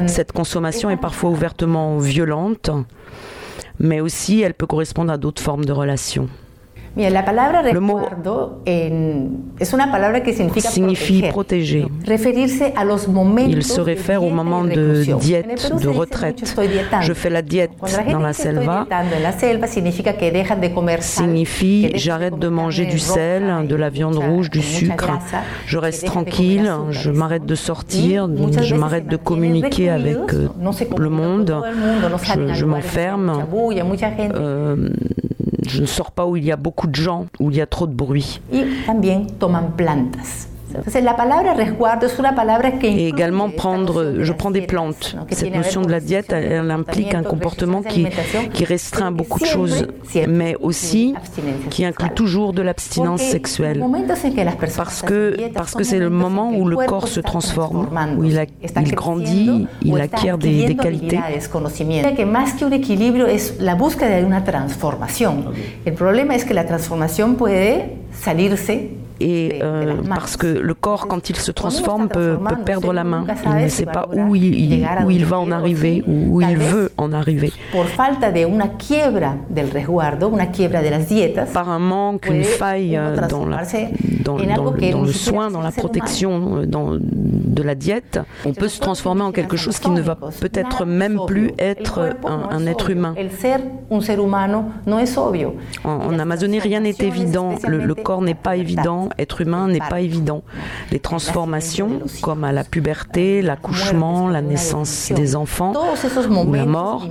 Cette 0.07 0.31
consommation 0.31 0.89
est 0.89 0.97
parfois 0.97 1.29
ouvertement 1.31 1.97
violente, 1.97 2.71
mais 3.79 3.99
aussi 3.99 4.41
elle 4.41 4.53
peut 4.53 4.67
correspondre 4.67 5.11
à 5.11 5.17
d'autres 5.17 5.41
formes 5.41 5.65
de 5.65 5.73
relations. 5.73 6.29
Mira, 6.93 7.09
la 7.09 7.23
palabra 7.23 7.61
en- 8.65 9.53
es 9.59 9.73
una 9.73 9.91
palabra 9.91 10.21
que 10.23 10.33
significa 10.33 10.69
Signifie 10.69 11.29
proteger. 11.31 11.87
protéger. 11.87 11.87
Referirse 12.05 12.73
a 12.75 12.83
los 12.83 13.07
momentos 13.07 13.53
Il 13.55 13.63
se 13.63 13.79
réfère 13.79 14.21
au 14.23 14.29
moment 14.29 14.65
de 14.65 15.03
diète, 15.19 15.71
de 15.81 15.87
retraite. 15.87 16.43
Je 17.01 17.13
fais 17.13 17.29
la 17.29 17.41
diète 17.41 17.71
dans 18.11 18.19
la 18.19 18.33
selva. 18.33 18.85
la 19.21 19.31
selva 19.31 19.67
significa 19.67 20.13
que 20.13 20.29
dejan 20.31 20.57
de 20.59 20.67
comer 20.67 21.01
sal, 21.01 21.25
signifie 21.25 21.91
j'arrête 21.95 22.37
de 22.37 22.49
manger 22.49 22.85
du 22.85 22.99
sel, 22.99 23.67
de 23.67 23.75
la 23.75 23.89
viande 23.89 24.17
rouge, 24.17 24.49
du 24.49 24.61
sucre, 24.61 25.17
je 25.65 25.77
reste 25.77 26.05
tranquille, 26.05 26.69
je 26.89 27.09
m'arrête 27.09 27.45
de 27.45 27.55
sortir, 27.55 28.27
je 28.61 28.75
m'arrête 28.75 29.07
de 29.07 29.17
communiquer 29.17 29.89
avec 29.89 30.17
euh, 30.33 30.47
le 30.97 31.09
monde, 31.09 31.55
je, 32.23 32.53
je 32.53 32.65
m'enferme, 32.65 33.45
euh, 34.35 34.89
je 35.67 35.81
ne 35.81 35.85
sors 35.85 36.11
pas 36.11 36.25
où 36.25 36.35
il 36.35 36.43
y 36.45 36.51
a 36.51 36.55
beaucoup 36.57 36.80
de 36.87 36.95
gens, 36.95 37.27
où 37.39 37.51
il 37.51 37.57
y 37.57 37.61
a 37.61 37.67
trop 37.67 37.87
de 37.87 37.93
bruit. 37.93 38.41
y 38.51 38.63
también 38.85 39.27
toman 39.39 39.75
plantas. 39.75 40.50
Et 42.83 43.07
également 43.07 43.49
prendre, 43.49 44.15
je 44.19 44.33
prends 44.33 44.51
des 44.51 44.61
plantes. 44.61 45.15
Cette 45.31 45.55
notion 45.55 45.81
de 45.81 45.91
la 45.91 45.99
diète, 45.99 46.31
elle, 46.33 46.71
implique 46.71 47.13
un 47.13 47.23
comportement 47.23 47.81
qui, 47.81 48.07
qui 48.53 48.65
restreint 48.65 49.11
beaucoup 49.11 49.39
de 49.39 49.45
choses, 49.45 49.87
mais 50.27 50.55
aussi 50.59 51.13
qui 51.69 51.85
inclut 51.85 52.09
toujours 52.15 52.53
de 52.53 52.61
l'abstinence 52.61 53.21
sexuelle. 53.21 53.79
Parce 54.77 55.01
que 55.01 55.35
parce 55.53 55.73
que 55.75 55.83
c'est 55.83 55.99
le 55.99 56.09
moment 56.09 56.51
où 56.51 56.67
le 56.67 56.75
corps 56.87 57.07
se 57.07 57.19
transforme, 57.21 57.87
où 58.17 58.23
il, 58.23 58.37
a- 58.39 58.45
il 58.81 58.95
grandit, 58.95 59.67
il 59.83 59.99
acquiert 60.01 60.37
des, 60.37 60.65
des 60.65 60.75
qualités. 60.75 61.17
la 63.59 63.75
búsqueda 63.75 64.17
de 64.19 64.25
una 64.25 64.43
transformación. 64.43 65.45
El 65.85 65.93
problema 65.93 66.35
es 66.35 66.43
que 66.45 66.53
la 66.53 66.65
transformación 66.65 67.35
puede 67.35 67.97
salirse 68.13 68.89
Et 69.21 69.59
euh, 69.61 69.95
parce 70.19 70.35
que 70.37 70.47
le 70.47 70.73
corps, 70.73 71.07
quand 71.07 71.29
il 71.29 71.35
se 71.35 71.51
transforme, 71.51 72.07
peut, 72.09 72.37
peut 72.49 72.63
perdre 72.63 72.91
la 72.93 73.03
main. 73.03 73.23
Il 73.59 73.63
ne 73.65 73.69
sait 73.69 73.85
pas 73.93 74.07
où 74.29 74.35
il, 74.35 74.43
il- 74.73 74.73
où 75.05 75.11
il 75.11 75.25
va 75.25 75.39
en 75.39 75.51
arriver, 75.51 76.03
où 76.07 76.41
il 76.41 76.57
veut 76.57 76.91
en 76.97 77.11
arriver. 77.13 77.51
Par 81.53 81.69
un 81.69 81.79
manque, 81.79 82.25
une 82.27 82.43
faille 82.43 82.97
euh, 82.97 83.15
dans, 83.29 83.45
la- 83.45 83.57
dans, 84.25 84.37
dans 84.55 84.63
le, 84.71 84.79
dans 84.91 85.01
le 85.01 85.11
soin, 85.13 85.51
dans 85.51 85.61
la 85.61 85.71
protection 85.71 86.57
euh, 86.57 86.65
dans, 86.65 86.97
de 86.99 87.63
la 87.63 87.75
diète, 87.75 88.19
on 88.45 88.53
peut 88.53 88.67
se 88.69 88.79
transformer 88.79 89.21
en 89.21 89.31
quelque 89.31 89.57
chose 89.57 89.77
qui 89.79 89.89
ne 89.91 90.01
va 90.01 90.15
peut-être 90.39 90.85
même 90.85 91.19
plus 91.27 91.51
être 91.59 91.99
un, 92.25 92.49
un 92.57 92.65
être 92.65 92.89
humain. 92.89 93.13
En, 95.83 95.89
en 96.13 96.19
Amazonie, 96.19 96.59
rien 96.59 96.79
n'est 96.79 96.95
évident. 96.99 97.55
Le, 97.67 97.77
le 97.85 97.95
corps 97.95 98.21
n'est 98.21 98.33
pas 98.33 98.55
évident. 98.55 99.09
Être 99.17 99.41
humain 99.41 99.67
n'est 99.67 99.79
pas 99.79 100.01
évident. 100.01 100.43
Les 100.91 100.99
transformations, 100.99 102.01
comme 102.21 102.43
à 102.43 102.51
la 102.51 102.63
puberté, 102.63 103.41
l'accouchement, 103.41 104.27
la 104.27 104.41
naissance 104.41 105.11
des 105.15 105.35
enfants 105.35 105.73
ou 106.45 106.53
la 106.53 106.65
mort, 106.65 107.07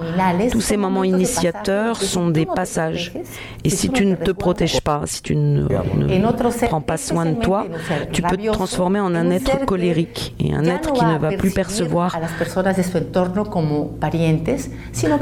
tous 0.50 0.60
ces 0.60 0.76
moments 0.76 1.04
initiateurs 1.04 2.00
sont 2.00 2.28
des 2.28 2.46
passages. 2.46 3.12
Et 3.64 3.70
si 3.70 3.90
tu 3.90 4.06
ne 4.06 4.14
te 4.14 4.30
protèges 4.30 4.80
pas, 4.80 5.02
si 5.06 5.22
tu 5.22 5.36
ne, 5.36 5.66
prends 6.66 6.80
pas 6.80 6.96
soin 6.96 7.26
de 7.26 7.34
toi, 7.34 7.66
tu 8.12 8.22
peux 8.22 8.36
te 8.36 8.50
transformer 8.50 9.00
en 9.00 9.14
un 9.14 9.30
être 9.30 9.64
colérique 9.64 10.34
et 10.38 10.54
un 10.54 10.64
être 10.64 10.92
qui 10.92 11.04
ne 11.04 11.18
va 11.18 11.32
plus 11.32 11.50
percevoir 11.50 12.16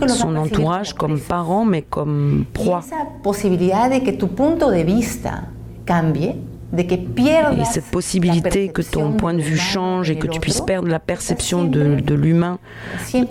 son 0.08 0.36
entourage 0.36 0.94
comme 0.94 1.18
parent, 1.18 1.64
mais 1.64 1.82
comme 1.82 2.44
proie. 2.52 2.82
de 3.24 4.04
que 4.04 4.10
tu 4.10 4.26
punto 4.26 4.70
de 4.70 4.82
vista 4.82 5.42
cambie, 5.86 6.34
Et 6.76 7.64
cette 7.64 7.90
possibilité 7.90 8.68
que 8.68 8.82
ton 8.82 9.12
point 9.12 9.34
de 9.34 9.40
vue 9.40 9.56
change 9.56 10.10
et 10.10 10.18
que 10.18 10.26
tu 10.26 10.38
puisses 10.38 10.60
perdre 10.60 10.88
la 10.88 10.98
perception 10.98 11.64
de, 11.64 12.00
de 12.00 12.14
l'humain 12.14 12.58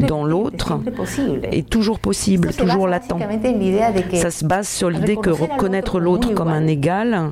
dans 0.07 0.23
l'autre 0.23 0.79
est 1.51 1.69
toujours 1.69 1.99
possible, 1.99 2.53
toujours 2.53 2.87
latent. 2.87 3.13
Ça 4.13 4.31
se 4.31 4.45
base 4.45 4.67
sur 4.67 4.89
l'idée 4.89 5.17
que 5.17 5.29
reconnaître 5.29 5.99
l'autre 5.99 6.33
comme 6.33 6.49
un 6.49 6.67
égal, 6.67 7.31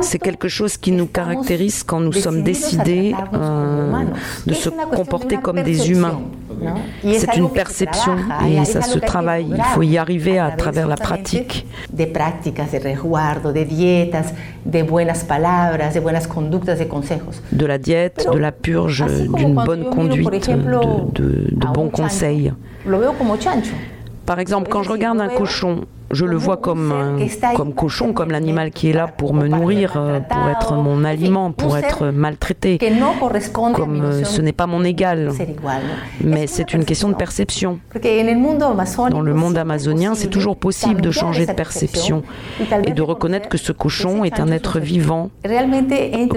c'est 0.00 0.18
quelque 0.18 0.48
chose 0.48 0.76
qui 0.76 0.92
nous 0.92 1.06
caractérise 1.06 1.84
quand 1.84 2.00
nous 2.00 2.12
sommes 2.12 2.42
décidés 2.42 3.14
euh, 3.34 4.04
de 4.46 4.54
se 4.54 4.68
comporter 4.68 5.36
comme 5.36 5.62
des 5.62 5.90
humains. 5.90 6.20
C'est 7.02 7.36
une 7.36 7.50
perception 7.50 8.16
et 8.48 8.64
ça 8.64 8.82
se 8.82 8.98
travaille. 8.98 9.46
Il 9.56 9.62
faut 9.74 9.82
y 9.82 9.98
arriver 9.98 10.38
à 10.38 10.50
travers 10.52 10.86
la 10.88 10.96
pratique. 10.96 11.66
de 11.92 12.04
prácticas 12.06 12.66
de 12.72 12.78
resguardo, 12.78 13.52
de 13.52 13.64
dietas, 13.64 14.32
de 14.64 14.82
buenas 14.82 15.24
palabras, 15.24 15.92
de 15.94 16.00
buenas 16.00 16.26
conductas, 16.26 16.76
de 16.76 16.84
consejos. 16.84 17.40
de 17.52 17.66
la 17.66 17.78
diète, 17.78 18.26
de 18.32 18.38
la 18.38 18.52
purge, 18.52 19.04
d'une 19.34 19.54
bonne 19.54 19.90
conduite, 19.90 20.48
de, 20.50 21.22
de- 21.22 21.48
de 21.52 21.66
bons 21.74 21.90
conseils. 21.90 22.52
Par 24.26 24.38
exemple, 24.38 24.68
quand 24.70 24.82
je 24.82 24.90
regarde 24.90 25.20
un 25.20 25.28
cochon, 25.28 25.84
je 26.12 26.24
le 26.26 26.36
vois 26.36 26.58
comme, 26.58 27.18
comme 27.56 27.72
cochon, 27.72 28.12
comme 28.12 28.30
l'animal 28.30 28.70
qui 28.70 28.90
est 28.90 28.92
là 28.92 29.08
pour 29.08 29.34
me 29.34 29.48
nourrir, 29.48 29.94
euh, 29.96 30.20
pour 30.20 30.48
être 30.48 30.74
mon 30.74 31.04
aliment, 31.04 31.52
pour 31.52 31.76
être 31.76 32.08
maltraité. 32.08 32.78
Comme 33.74 34.02
euh, 34.02 34.24
ce 34.24 34.40
n'est 34.42 34.52
pas 34.52 34.66
mon 34.66 34.84
égal. 34.84 35.30
Mais 36.22 36.46
c'est 36.46 36.74
une 36.74 36.84
question 36.84 37.08
de 37.08 37.14
perception. 37.14 37.78
Dans 39.10 39.20
le 39.20 39.34
monde 39.34 39.56
amazonien, 39.56 40.14
c'est 40.14 40.28
toujours 40.28 40.56
possible 40.56 41.00
de 41.00 41.10
changer 41.10 41.46
de 41.46 41.52
perception 41.52 42.22
et 42.86 42.92
de 42.92 43.02
reconnaître 43.02 43.48
que 43.48 43.58
ce 43.58 43.72
cochon 43.72 44.24
est 44.24 44.38
un 44.38 44.48
être 44.48 44.78
vivant 44.78 45.30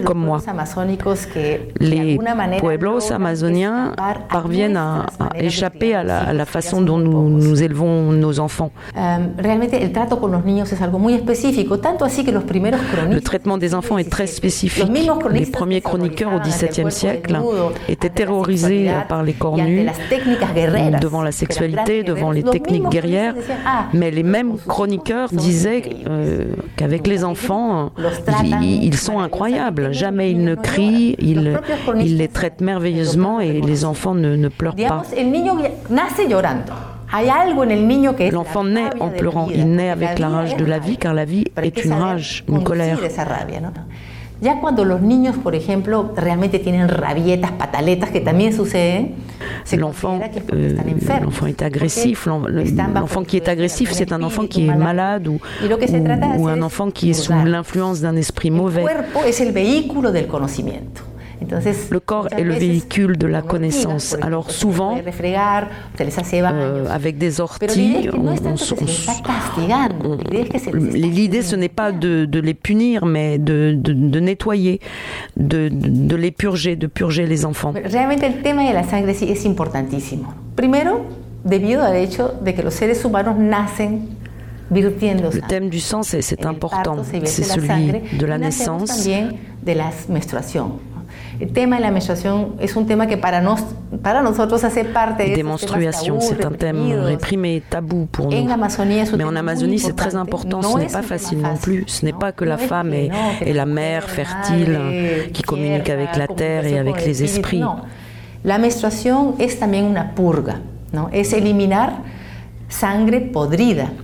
comme 0.06 0.20
moi. 0.20 0.40
Les 1.80 2.18
pueblos 2.60 3.12
amazoniens 3.12 3.94
parviennent 4.30 4.78
à, 4.78 5.06
échapper 5.36 5.96
à 5.96 6.04
la, 6.04 6.46
façon 6.46 6.82
dont 6.82 6.98
nous 6.98 7.62
élevons 7.62 8.12
nos 8.12 8.40
enfants. 8.40 8.72
Realmente 9.66 9.86
el 9.86 9.92
trato 9.92 10.20
con 10.20 10.32
los 10.32 10.46
niños 10.46 10.72
es 10.72 10.82
algo 10.82 11.00
muy 11.00 11.14
específico, 11.14 11.80
tanto 11.80 12.06
así 12.06 12.24
que 12.24 12.32
los 12.32 12.44
primeros 12.44 12.80
Le 13.10 13.22
traitement 13.22 13.58
des 13.58 13.74
enfants 13.74 13.98
est 13.98 14.10
très 14.10 14.28
spécifique. 14.28 14.88
Les 15.32 15.46
premiers 15.46 15.82
chroniqueurs 15.82 16.34
au 16.34 16.40
XVIIe 16.40 16.92
siècle 16.92 17.40
étaient 17.88 18.10
terrorisés 18.10 18.92
par 19.10 19.24
les 19.24 19.34
corps 19.34 19.58
nus, 19.58 19.88
devant 21.02 21.24
la 21.24 21.32
sexualité, 21.32 22.04
devant 22.04 22.32
les 22.32 22.44
techniques 22.44 22.90
guerrières. 22.90 23.36
Mais 23.94 24.12
les 24.12 24.24
mêmes 24.24 24.58
chroniqueurs 24.68 25.30
disaient 25.32 25.84
euh, 26.08 26.46
qu'avec 26.76 27.08
les 27.08 27.24
enfants, 27.24 27.92
ils, 28.44 28.84
ils 28.84 28.98
sont 28.98 29.20
incroyables. 29.20 29.94
Jamais 29.94 30.32
ils 30.32 30.44
ne 30.44 30.56
crient, 30.56 31.16
ils, 31.20 31.60
ils 32.00 32.18
les 32.18 32.28
traitent 32.28 32.62
merveilleusement 32.62 33.40
et 33.40 33.62
les 33.62 33.86
enfants 33.86 34.16
ne, 34.16 34.36
ne 34.36 34.48
pleurent 34.48 34.76
pas. 34.76 35.04
El 37.14 37.72
el 37.72 38.32
L'enfant 38.32 38.64
naît 38.64 38.90
en 39.00 39.10
pleurant. 39.10 39.48
Il 39.54 39.68
naît 39.70 39.90
avec 39.90 40.20
la 40.20 40.30
rage 40.30 40.56
de 40.58 40.66
la 40.66 40.80
vie, 40.80 40.98
car 40.98 41.14
la 41.14 41.26
vie 41.26 41.46
est 41.62 41.84
une 41.84 41.94
rage, 41.94 42.44
une 42.48 42.64
colère. 42.64 43.00
Ya 44.42 44.60
cuando 44.60 44.84
los 44.84 45.02
niños, 45.02 45.38
por 45.38 45.56
ejemplo, 45.56 46.12
realmente 46.16 46.60
tienen 46.60 46.90
rabietas, 46.90 47.54
pataletas, 47.54 48.10
que 48.10 48.20
también 48.20 48.52
suceden, 48.52 49.16
se 49.64 49.78
L'enfant 49.78 50.20
enfermos. 50.20 51.24
l'enfant 51.24 51.48
est 51.48 51.62
agressif. 51.62 52.28
L'enfant 52.28 53.24
qui 53.24 53.38
est 53.38 53.48
agressif, 53.48 53.94
c'est 53.94 54.12
un 54.12 54.22
enfant 54.24 54.46
qui 54.46 54.68
est 54.68 54.76
malade 54.76 55.30
ou, 55.30 55.40
un 56.48 56.62
enfant 56.62 56.92
qui 56.92 57.12
est 57.12 57.14
sous 57.14 57.34
l'influence 57.46 58.02
d'un 58.02 58.18
esprit 58.18 58.50
El 58.50 58.56
mauvais. 58.56 58.82
cuerpo 58.84 59.24
es 59.24 59.40
el 59.40 59.54
vehículo 59.54 60.12
del 60.12 60.28
conocimiento. 60.28 61.02
Le 61.92 62.00
corps 62.00 62.28
est 62.32 62.44
le 62.44 62.54
véhicule 62.54 63.18
de 63.18 63.28
la 63.28 63.42
connaissance. 63.42 64.16
Alors 64.22 64.52
souvent, 64.52 64.98
euh, 64.98 66.86
avec 66.90 67.18
des 67.18 67.42
orties, 67.42 68.10
L'idée, 70.94 71.42
ce 71.42 71.56
n'est 71.56 71.70
pas 71.70 71.92
de, 71.92 72.26
de 72.26 72.40
les 72.40 72.54
punir, 72.54 73.06
mais 73.06 73.38
de, 73.38 73.74
de- 73.78 73.94
de 73.94 74.20
nettoyer, 74.20 74.80
de, 75.38 76.16
les 76.16 76.32
purger, 76.32 76.76
de 76.76 76.88
purger 76.88 77.26
les 77.26 77.46
enfants. 77.46 77.74
Realmente 77.84 78.24
el 78.26 78.42
tema 78.42 78.68
de 78.68 78.74
la 78.74 78.84
sangre 78.84 79.12
es 79.12 79.46
importantísimo. 79.46 80.34
Primero, 80.56 81.06
debido 81.44 81.84
al 81.84 81.96
hecho 81.96 82.34
de 82.44 82.54
que 82.54 82.64
los 82.64 82.74
seres 82.74 83.04
humanos 83.06 83.36
nacen 83.38 84.10
Le 84.72 84.90
thème 85.48 85.70
du 85.70 85.80
sang, 85.80 86.02
c'est 86.02 86.44
important. 86.46 86.98
C'est 87.04 87.20
la 87.20 87.28
celui 87.28 88.18
de 88.18 88.26
la 88.26 88.38
naissance. 88.40 89.08
El 91.40 91.52
tema 91.52 91.76
de 91.78 91.82
la 91.82 91.92
menstruación 91.92 92.56
es 92.60 92.76
un 92.76 92.86
tema 92.86 93.08
que 93.08 93.18
para, 93.18 93.42
nos, 93.42 93.62
para 94.02 94.22
nosotros 94.22 94.64
hace 94.64 94.86
parte 94.86 95.24
de 95.24 95.44
tabú, 95.44 95.58
c'est 96.22 96.46
un 96.46 96.52
thème 96.52 96.94
réprimé, 97.04 97.62
tabou 97.68 98.06
pour 98.06 98.28
En 98.28 98.30
nous. 98.30 99.18
Mais 99.18 99.24
en 99.24 99.36
Amazonie, 99.36 99.80
c'est 99.80 99.96
très 99.96 100.16
important. 100.16 100.62
No 100.62 100.74
Ce 100.74 100.78
n'est 100.78 100.86
es 100.86 100.94
pas 100.94 101.02
facile 101.02 101.40
non 101.40 101.56
fácil, 101.56 101.62
plus. 101.62 101.84
Ce 101.88 102.06
n'est 102.06 102.14
pas 102.14 102.32
que 102.32 102.46
la 102.46 102.58
femme 102.58 102.94
est, 102.94 103.10
la 103.54 103.66
mère 103.66 104.10
fertile 104.10 104.80
qui 105.34 105.42
communique 105.42 105.90
avec 105.90 106.16
la 106.16 106.28
terre 106.28 106.66
et 106.66 106.78
avec 106.78 107.06
les 107.06 107.24
esprits. 107.24 107.60
no. 107.60 107.78
La 108.44 108.60
menstruación 108.60 109.36
es 109.40 109.58
también 109.60 109.86
una 109.86 110.14
purga, 110.14 110.60
¿no? 110.94 111.10
Es 111.12 111.34
eliminar. 111.34 111.94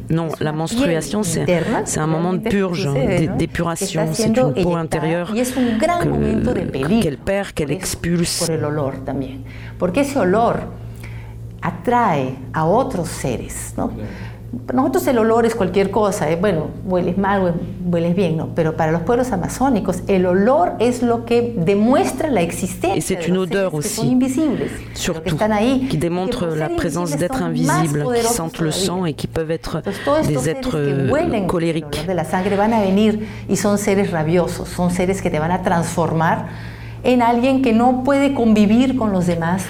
Non, 0.09 0.29
la 0.39 0.51
menstruation, 0.51 1.23
c'est 1.23 1.99
un 1.99 2.07
moment 2.07 2.33
de 2.33 2.39
purge, 2.49 2.85
d'é- 2.93 3.27
¿no? 3.27 3.35
d'épuration. 3.35 4.01
C'est 4.13 4.27
une 4.27 4.53
peau 4.63 4.75
intérieure 4.77 5.33
qu'elle 7.01 7.17
perd, 7.17 7.51
qu'elle 7.53 7.71
expulse. 7.71 8.47
Porque 9.77 10.01
ese 10.01 10.17
olor 10.19 10.55
atrae 11.61 12.35
a 12.53 12.65
otros 12.65 13.07
seres, 13.09 13.73
¿no? 13.77 13.91
Nosotros 14.73 15.07
el 15.07 15.17
olor 15.17 15.45
es 15.45 15.55
cualquier 15.55 15.91
cosa, 15.91 16.29
es 16.29 16.39
bueno, 16.39 16.67
hueles 16.85 17.17
mal, 17.17 17.41
hue- 17.41 17.53
hueles 17.85 18.15
bien, 18.15 18.35
¿no? 18.35 18.49
Pero 18.53 18.75
para 18.75 18.91
los 18.91 19.01
pueblos 19.03 19.31
amazónicos 19.31 20.03
el 20.07 20.25
olor 20.25 20.73
es 20.79 21.01
lo 21.03 21.23
que 21.25 21.53
demuestra 21.57 22.29
la 22.29 22.41
existencia 22.41 22.95
Et 22.97 23.01
c'est 23.01 23.15
de 23.27 23.31
une 23.31 23.35
los 23.35 23.43
odeur 23.47 23.71
seres 23.71 23.81
que 23.83 23.87
son 23.89 24.01
aussi, 24.03 24.11
invisibles, 24.11 24.69
pero 24.69 24.93
que 24.93 24.99
surtout, 24.99 25.27
están 25.29 25.53
ahí, 25.53 25.87
qui 25.89 25.97
démontre 25.97 26.47
la 26.55 26.67
présence 26.69 27.15
d'êtres 27.15 27.41
invisibles 27.41 28.03
qui 28.13 28.33
sentent 28.33 28.59
le 28.59 28.71
sang 28.71 29.05
et 29.05 29.13
qui 29.13 29.27
peuvent 29.27 29.51
être 29.51 29.81
des 30.27 30.49
êtres 30.49 30.75
euh, 30.75 31.45
colériques. 31.47 31.85
olor 31.95 32.07
de 32.07 32.13
la 32.13 32.25
sangre 32.25 32.55
van 32.57 32.73
a 32.73 32.81
venir 32.83 33.19
y 33.49 33.55
son 33.55 33.77
seres 33.77 34.11
rabiosos, 34.11 34.67
son 34.67 34.89
seres 34.89 35.21
que 35.21 35.29
te 35.29 35.39
van 35.39 35.51
a 35.51 35.61
transformar 35.61 36.47
en 37.05 37.21
alguien 37.21 37.61
que 37.61 37.71
no 37.73 38.03
puede 38.03 38.33
convivir 38.33 38.95
con 38.97 39.11
los 39.13 39.25
demás. 39.27 39.63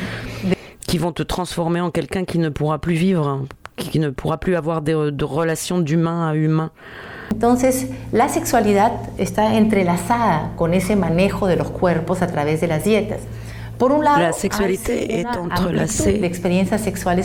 qui 0.87 0.97
vont 0.97 1.13
te 1.13 1.23
transformer 1.23 1.79
en 1.81 1.89
quelqu'un 1.91 2.25
qui 2.25 2.37
ne 2.39 2.49
pourra 2.49 2.79
plus 2.79 2.95
vivre, 2.95 3.45
qui 3.89 3.99
ne 3.99 4.09
pourra 4.09 4.37
plus 4.37 4.55
avoir 4.55 4.81
de, 4.81 5.09
de 5.09 5.25
relations 5.25 5.79
d'humain 5.79 6.29
à 6.29 6.35
humain. 6.35 6.71
Entonces, 7.31 7.87
la 8.11 8.27
sexualidad 8.27 8.91
está 9.17 9.55
entrelazada 9.55 10.51
con 10.57 10.73
ese 10.73 10.95
manejo 10.95 11.47
de 11.47 11.55
los 11.55 11.69
cuerpos 11.69 12.21
a 12.21 12.27
través 12.27 12.59
de 12.59 12.67
las 12.67 12.83
dietas. 12.83 13.21
La 13.89 14.31
sexualité 14.31 15.19
est 15.19 15.25
entrelacée 15.25 16.21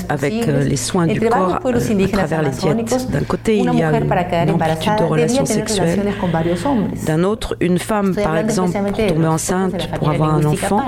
avec 0.09 0.49
euh, 0.49 0.65
les 0.65 0.77
soins 0.77 1.07
du 1.07 1.21
corps 1.21 1.59
euh, 1.65 2.05
à 2.05 2.09
travers 2.09 2.43
les 2.43 2.51
diètes. 2.51 3.11
D'un 3.11 3.25
côté, 3.25 3.59
il 3.59 3.65
y 3.75 3.83
a 3.83 3.91
une, 3.91 4.51
amplitude 4.53 4.97
de 4.99 5.05
relations 5.05 5.45
sexuelles. 5.45 6.01
D'un 7.07 7.25
autre, 7.25 7.57
une 7.61 7.79
femme, 7.79 8.15
par 8.15 8.37
exemple, 8.39 8.73
pour 8.73 9.07
tomber 9.07 9.27
enceinte, 9.27 9.89
pour 9.99 10.11
avoir 10.11 10.35
un 10.35 10.45
enfant, 10.45 10.83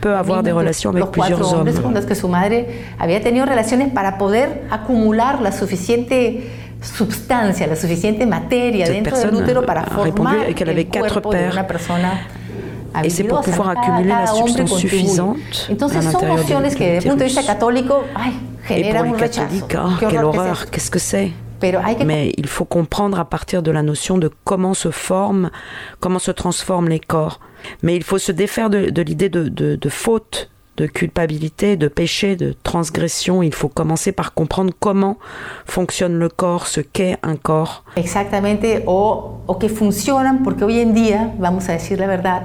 peut 0.00 0.14
avoir 0.14 0.42
des 0.42 0.52
relations 0.52 0.90
avec 0.90 1.06
plusieurs 1.10 1.52
hommes. 1.52 1.70
con 1.82 1.94
los 1.94 2.04
que 2.04 2.14
su 2.14 2.28
madre 2.28 2.66
había 2.98 3.20
tenido 3.20 3.46
relaciones 3.46 3.90
para 3.92 4.18
poder 4.18 4.62
acumular 4.70 5.40
la 5.40 5.52
suficiente 5.52 6.42
materia 8.26 8.86
Cette 8.86 8.94
dentro 8.94 9.18
del 9.18 9.34
útero 9.34 9.66
para 9.66 9.82
répondu 9.82 10.30
formar 10.30 10.54
qu'elle 10.54 10.70
el 10.70 10.78
avait 10.78 10.86
quatre 10.86 11.20
cuerpo 11.20 11.32
de 11.32 11.38
pères. 11.38 11.52
una 11.52 11.66
persona 11.66 12.39
Et 13.04 13.10
c'est 13.10 13.24
pour 13.24 13.40
pouvoir 13.40 13.70
accumuler 13.70 14.08
la 14.08 14.26
substance 14.26 14.76
suffisante 14.76 15.36
à 15.68 16.00
l'intérieur 16.02 16.36
de 16.36 16.42
de 16.42 17.24
Et 18.72 18.92
pour 18.92 19.04
les 19.04 19.12
catholiques, 19.12 19.74
ah, 19.76 19.90
Qué 19.98 20.06
quelle 20.08 20.24
horreur, 20.24 20.70
qu'est-ce 20.70 20.90
que 20.90 20.98
c'est? 20.98 21.30
Mais 22.06 22.32
il 22.36 22.46
faut 22.46 22.64
comprendre 22.64 23.18
à 23.18 23.24
partir 23.24 23.62
de 23.62 23.70
la 23.70 23.82
notion 23.82 24.18
de 24.18 24.30
comment 24.44 24.74
se 24.74 24.90
forment, 24.90 25.50
comment 26.00 26.18
se 26.18 26.30
transforment 26.30 26.88
les 26.88 27.00
corps. 27.00 27.40
Mais 27.82 27.96
il 27.96 28.02
faut 28.02 28.18
se 28.18 28.32
défaire 28.32 28.70
de, 28.70 28.90
de 28.90 29.02
l'idée 29.02 29.28
de, 29.28 29.48
de, 29.48 29.76
de 29.76 29.88
faute, 29.88 30.50
de 30.78 30.86
culpabilité, 30.86 31.76
de 31.76 31.88
péché, 31.88 32.36
de 32.36 32.54
transgression. 32.62 33.42
Il 33.42 33.54
faut 33.54 33.68
commencer 33.68 34.12
par 34.12 34.32
comprendre 34.32 34.72
comment 34.80 35.18
fonctionne 35.66 36.18
le 36.18 36.30
corps, 36.30 36.66
ce 36.66 36.80
qu'est 36.80 37.18
un 37.22 37.36
corps. 37.36 37.84
Exactamente, 37.96 38.82
o, 38.86 39.40
o 39.46 39.54
que 39.58 39.66
hoy 40.64 40.80
en 40.80 40.94
día, 40.94 41.32
vamos 41.38 41.68
a 41.68 41.72
decir 41.72 41.98
la 41.98 42.06
verdad, 42.06 42.42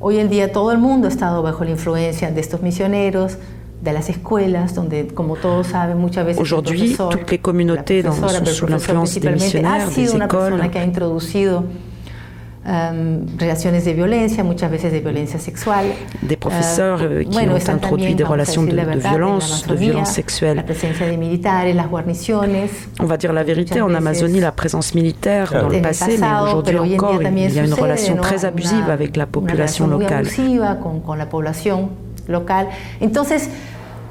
hoy 0.00 0.18
en 0.18 0.28
día 0.28 0.50
todo 0.52 0.72
el 0.72 0.78
mundo 0.78 1.06
ha 1.06 1.10
estado 1.10 1.42
bajo 1.42 1.62
la 1.64 1.70
influencia 1.70 2.30
de 2.30 2.40
estos 2.40 2.62
misioneros, 2.62 3.36
de 3.82 3.92
las 3.94 4.10
escuelas, 4.10 4.74
donde, 4.74 5.06
como 5.08 5.36
todos 5.36 5.68
saben, 5.68 5.96
muchas 5.98 6.26
veces 6.26 6.38
el 6.38 6.42
Aujourd'hui, 6.42 6.78
profesor, 6.94 7.16
toutes 7.16 7.30
les 7.30 7.40
communautés 7.40 8.04
la 8.04 8.10
dans- 8.10 8.18
profesora, 8.20 8.38
sont 8.38 8.44
pero 8.44 8.50
el 8.50 8.56
sous 8.56 8.66
profesor 8.66 8.94
l'influence 8.94 9.14
des 9.14 9.20
principalmente 9.20 9.44
missionnaires, 9.44 9.88
ha 9.88 9.90
sido 9.90 10.06
des 10.06 10.14
una 10.16 10.24
écoles. 10.26 10.44
persona 10.50 10.70
que 10.70 10.78
ha 10.78 10.84
introducido 10.84 11.64
um, 12.64 13.26
relaciones 13.38 13.84
de 13.84 13.94
violencia, 13.94 14.44
muchas 14.44 14.70
veces 14.70 14.92
de 14.92 15.00
violencia 15.00 15.38
sexual. 15.38 15.86
Des 16.22 16.36
professeurs 16.36 17.00
euh, 17.02 17.22
qui 17.24 17.30
bueno, 17.30 17.54
ont 17.54 17.68
introduit 17.68 18.14
des 18.14 18.24
relations 18.24 18.62
de, 18.62 18.70
de 18.70 18.98
violence, 18.98 19.66
de 19.66 19.74
violence 19.74 20.12
sexuelle. 20.12 20.56
La 20.56 20.64
presencia 20.64 21.06
de 21.06 21.16
militares, 21.16 21.74
las 21.74 21.88
guarniciones. 21.88 22.70
On 23.00 23.06
va 23.06 23.16
dire 23.16 23.32
la 23.32 23.42
vérité, 23.44 23.80
en 23.80 23.94
Amazonie, 23.94 24.40
la 24.40 24.52
présence 24.52 24.94
militaire 24.94 25.52
dans 25.52 25.68
le 25.68 25.80
passé, 25.80 26.18
mais 26.18 26.26
aujourd'hui 26.42 26.72
pero 26.72 26.82
hoy 26.82 26.88
en 26.88 26.88
día 26.88 26.96
encore, 26.96 27.22
il 27.22 27.54
y 27.54 27.58
a 27.58 27.64
une 27.64 27.74
relation 27.74 28.14
¿no? 28.16 28.22
très 28.22 28.40
Una- 28.40 28.48
abusive 28.48 28.90
avec 28.90 29.16
la 29.16 29.26
population 29.26 29.86
locale. 29.86 30.26
abusiva 30.26 30.76
con, 30.78 31.00
con 31.00 31.18
la 31.18 31.28
población 31.28 31.90
local. 32.28 32.68
Entonces, 33.00 33.48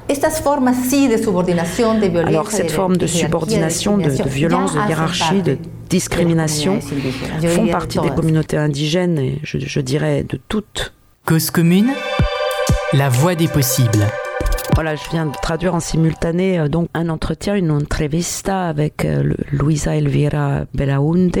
estas 0.08 0.40
formas 0.40 0.76
sí 0.88 1.06
de 1.06 1.18
subordinación, 1.18 2.00
de 2.00 2.08
violencia, 2.08 2.40
Alors 2.40 2.50
cette 2.50 2.68
de, 2.70 2.74
forme 2.74 2.96
de 2.96 3.06
subordination, 3.06 3.96
de, 3.98 4.10
de 4.10 4.24
violence, 4.28 4.74
de 4.76 4.88
hiérarchie, 4.88 5.42
de 5.42 5.58
discrimination 5.90 6.80
font 6.80 7.66
partie 7.66 7.98
des 7.98 8.10
communautés 8.10 8.56
indigènes 8.56 9.18
et 9.18 9.40
je, 9.42 9.58
je 9.58 9.80
dirais 9.80 10.24
de 10.26 10.38
toutes. 10.48 10.94
Cause 11.26 11.50
commune, 11.50 11.90
la 12.94 13.08
voie 13.08 13.34
des 13.34 13.48
possibles. 13.48 14.06
Voilà, 14.74 14.94
je 14.94 15.10
viens 15.10 15.26
de 15.26 15.36
traduire 15.42 15.74
en 15.74 15.80
simultané 15.80 16.58
euh, 16.58 16.68
donc 16.68 16.88
un 16.94 17.08
entretien, 17.08 17.54
une 17.54 17.70
entrevista 17.70 18.66
avec 18.66 19.04
euh, 19.04 19.34
Luisa 19.52 19.94
Elvira 19.96 20.64
Belaunde, 20.72 21.36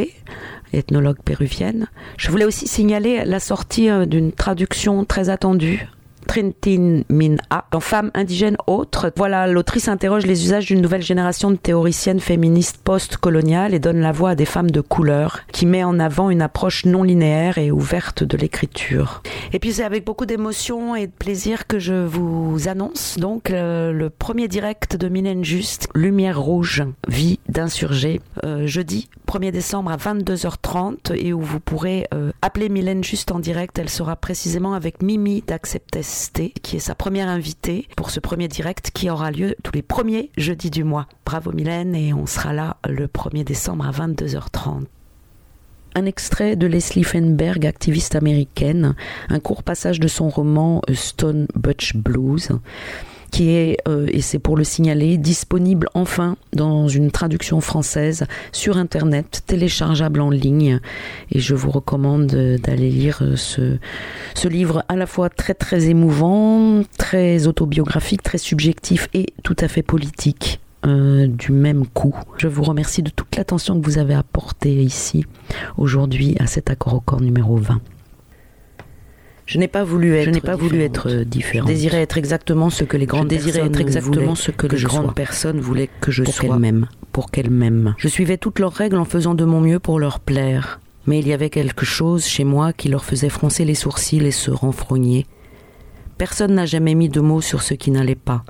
ethnologue 0.72 1.18
péruvienne. 1.24 1.86
Je 2.18 2.30
voulais 2.30 2.44
aussi 2.44 2.66
signaler 2.66 3.24
la 3.24 3.40
sortie 3.40 3.88
euh, 3.88 4.04
d'une 4.04 4.32
traduction 4.32 5.04
très 5.04 5.30
attendue. 5.30 5.88
Trintin 6.30 7.02
Min 7.08 7.38
A, 7.50 7.64
en 7.72 7.80
femme 7.80 8.12
indigène 8.14 8.56
autre. 8.68 9.12
Voilà, 9.16 9.48
l'autrice 9.48 9.88
interroge 9.88 10.26
les 10.26 10.44
usages 10.44 10.66
d'une 10.66 10.80
nouvelle 10.80 11.02
génération 11.02 11.50
de 11.50 11.56
théoriciennes 11.56 12.20
féministes 12.20 12.78
post-coloniales 12.84 13.74
et 13.74 13.80
donne 13.80 13.98
la 13.98 14.12
voix 14.12 14.30
à 14.30 14.34
des 14.36 14.44
femmes 14.44 14.70
de 14.70 14.80
couleur, 14.80 15.40
qui 15.50 15.66
met 15.66 15.82
en 15.82 15.98
avant 15.98 16.30
une 16.30 16.40
approche 16.40 16.84
non 16.84 17.02
linéaire 17.02 17.58
et 17.58 17.72
ouverte 17.72 18.22
de 18.22 18.36
l'écriture. 18.36 19.24
Et 19.52 19.58
puis 19.58 19.72
c'est 19.72 19.82
avec 19.82 20.04
beaucoup 20.04 20.24
d'émotion 20.24 20.94
et 20.94 21.08
de 21.08 21.12
plaisir 21.12 21.66
que 21.66 21.80
je 21.80 21.94
vous 21.94 22.68
annonce 22.68 23.18
donc 23.18 23.50
euh, 23.50 23.90
le 23.90 24.08
premier 24.08 24.46
direct 24.46 24.96
de 24.96 25.08
Mylène 25.08 25.44
Juste, 25.44 25.88
Lumière 25.96 26.40
Rouge, 26.40 26.84
Vie 27.08 27.40
d'insurgés, 27.48 28.20
euh, 28.44 28.68
jeudi 28.68 29.08
1er 29.26 29.50
décembre 29.50 29.90
à 29.90 29.96
22h30 29.96 31.12
et 31.16 31.32
où 31.32 31.40
vous 31.40 31.58
pourrez 31.58 32.06
euh, 32.14 32.30
appeler 32.40 32.68
Mylène 32.68 33.02
Juste 33.02 33.32
en 33.32 33.40
direct. 33.40 33.80
Elle 33.80 33.88
sera 33.88 34.14
précisément 34.14 34.74
avec 34.74 35.02
Mimi 35.02 35.42
qui 36.62 36.76
est 36.76 36.80
sa 36.80 36.94
première 36.94 37.28
invitée 37.28 37.88
pour 37.96 38.10
ce 38.10 38.20
premier 38.20 38.48
direct 38.48 38.90
qui 38.92 39.08
aura 39.08 39.30
lieu 39.30 39.54
tous 39.62 39.72
les 39.72 39.82
premiers 39.82 40.30
jeudis 40.36 40.70
du 40.70 40.84
mois. 40.84 41.06
Bravo 41.24 41.52
Mylène 41.52 41.94
et 41.94 42.12
on 42.12 42.26
sera 42.26 42.52
là 42.52 42.76
le 42.86 43.06
1er 43.06 43.44
décembre 43.44 43.86
à 43.86 43.90
22h30. 43.90 44.84
Un 45.96 46.06
extrait 46.06 46.54
de 46.54 46.66
Leslie 46.66 47.02
Fenberg, 47.02 47.66
activiste 47.66 48.14
américaine, 48.14 48.94
un 49.28 49.40
court 49.40 49.62
passage 49.64 49.98
de 49.98 50.06
son 50.06 50.28
roman 50.28 50.82
euh, 50.88 50.94
Stone 50.94 51.48
Butch 51.56 51.96
Blues, 51.96 52.50
qui 53.30 53.50
est, 53.50 53.78
euh, 53.88 54.06
et 54.10 54.20
c'est 54.20 54.38
pour 54.38 54.56
le 54.56 54.64
signaler, 54.64 55.16
disponible 55.16 55.88
enfin 55.94 56.36
dans 56.52 56.88
une 56.88 57.10
traduction 57.10 57.60
française 57.60 58.26
sur 58.52 58.76
Internet, 58.76 59.42
téléchargeable 59.46 60.20
en 60.20 60.30
ligne. 60.30 60.80
Et 61.30 61.40
je 61.40 61.54
vous 61.54 61.70
recommande 61.70 62.26
d'aller 62.26 62.90
lire 62.90 63.20
euh, 63.22 63.36
ce, 63.36 63.78
ce 64.34 64.48
livre 64.48 64.84
à 64.88 64.96
la 64.96 65.06
fois 65.06 65.28
très 65.30 65.54
très 65.54 65.88
émouvant, 65.88 66.82
très 66.98 67.46
autobiographique, 67.46 68.22
très 68.22 68.38
subjectif 68.38 69.08
et 69.14 69.26
tout 69.42 69.56
à 69.60 69.68
fait 69.68 69.82
politique. 69.82 70.60
euh, 70.86 71.26
du 71.26 71.52
même 71.52 71.86
coup. 71.86 72.14
Je 72.38 72.48
vous 72.48 72.62
remercie 72.62 73.02
de 73.02 73.10
toute 73.10 73.36
l'attention 73.36 73.78
que 73.78 73.84
vous 73.84 73.98
avez 73.98 74.14
apportée 74.14 74.82
ici 74.82 75.24
aujourd'hui 75.76 76.36
à 76.40 76.46
cet 76.46 76.70
accord 76.70 76.94
au 76.94 77.00
corps 77.00 77.20
numéro 77.20 77.56
20. 77.56 77.80
Je 79.50 79.58
n'ai 79.58 79.66
pas 79.66 79.82
voulu 79.82 80.14
être, 80.14 80.26
je 80.26 80.30
n'ai 80.30 80.40
pas 80.40 80.54
voulu 80.54 80.80
être 80.80 81.10
différent. 81.24 81.66
Je 81.66 81.72
désirais 81.72 82.02
être 82.02 82.16
exactement 82.16 82.70
ce 82.70 82.84
que 82.84 82.96
les 82.96 83.06
grandes 83.06 83.26
désirais 83.26 83.66
être 83.66 83.80
exactement 83.80 84.26
voulaient 84.26 84.36
ce 84.36 84.52
que 84.52 84.68
les 84.68 84.76
je 84.76 84.86
grandes 84.86 85.06
sois. 85.06 85.14
personnes 85.16 85.58
voulaient 85.58 85.90
que 86.00 86.12
je 86.12 86.22
Pour 86.22 86.34
sois. 86.34 86.56
qu'elles. 86.56 86.86
Pour 87.10 87.32
qu'elles 87.32 87.50
m'aiment. 87.50 87.96
Je 87.98 88.06
suivais 88.06 88.36
toutes 88.36 88.60
leurs 88.60 88.72
règles 88.72 88.96
en 88.96 89.04
faisant 89.04 89.34
de 89.34 89.44
mon 89.44 89.60
mieux 89.60 89.80
pour 89.80 89.98
leur 89.98 90.20
plaire. 90.20 90.78
Mais 91.08 91.18
il 91.18 91.26
y 91.26 91.32
avait 91.32 91.50
quelque 91.50 91.84
chose 91.84 92.26
chez 92.26 92.44
moi 92.44 92.72
qui 92.72 92.88
leur 92.88 93.04
faisait 93.04 93.28
froncer 93.28 93.64
les 93.64 93.74
sourcils 93.74 94.24
et 94.24 94.30
se 94.30 94.52
renfrogner. 94.52 95.26
Personne 96.16 96.54
n'a 96.54 96.64
jamais 96.64 96.94
mis 96.94 97.08
de 97.08 97.20
mots 97.20 97.40
sur 97.40 97.62
ce 97.62 97.74
qui 97.74 97.90
n'allait 97.90 98.14
pas. 98.14 98.44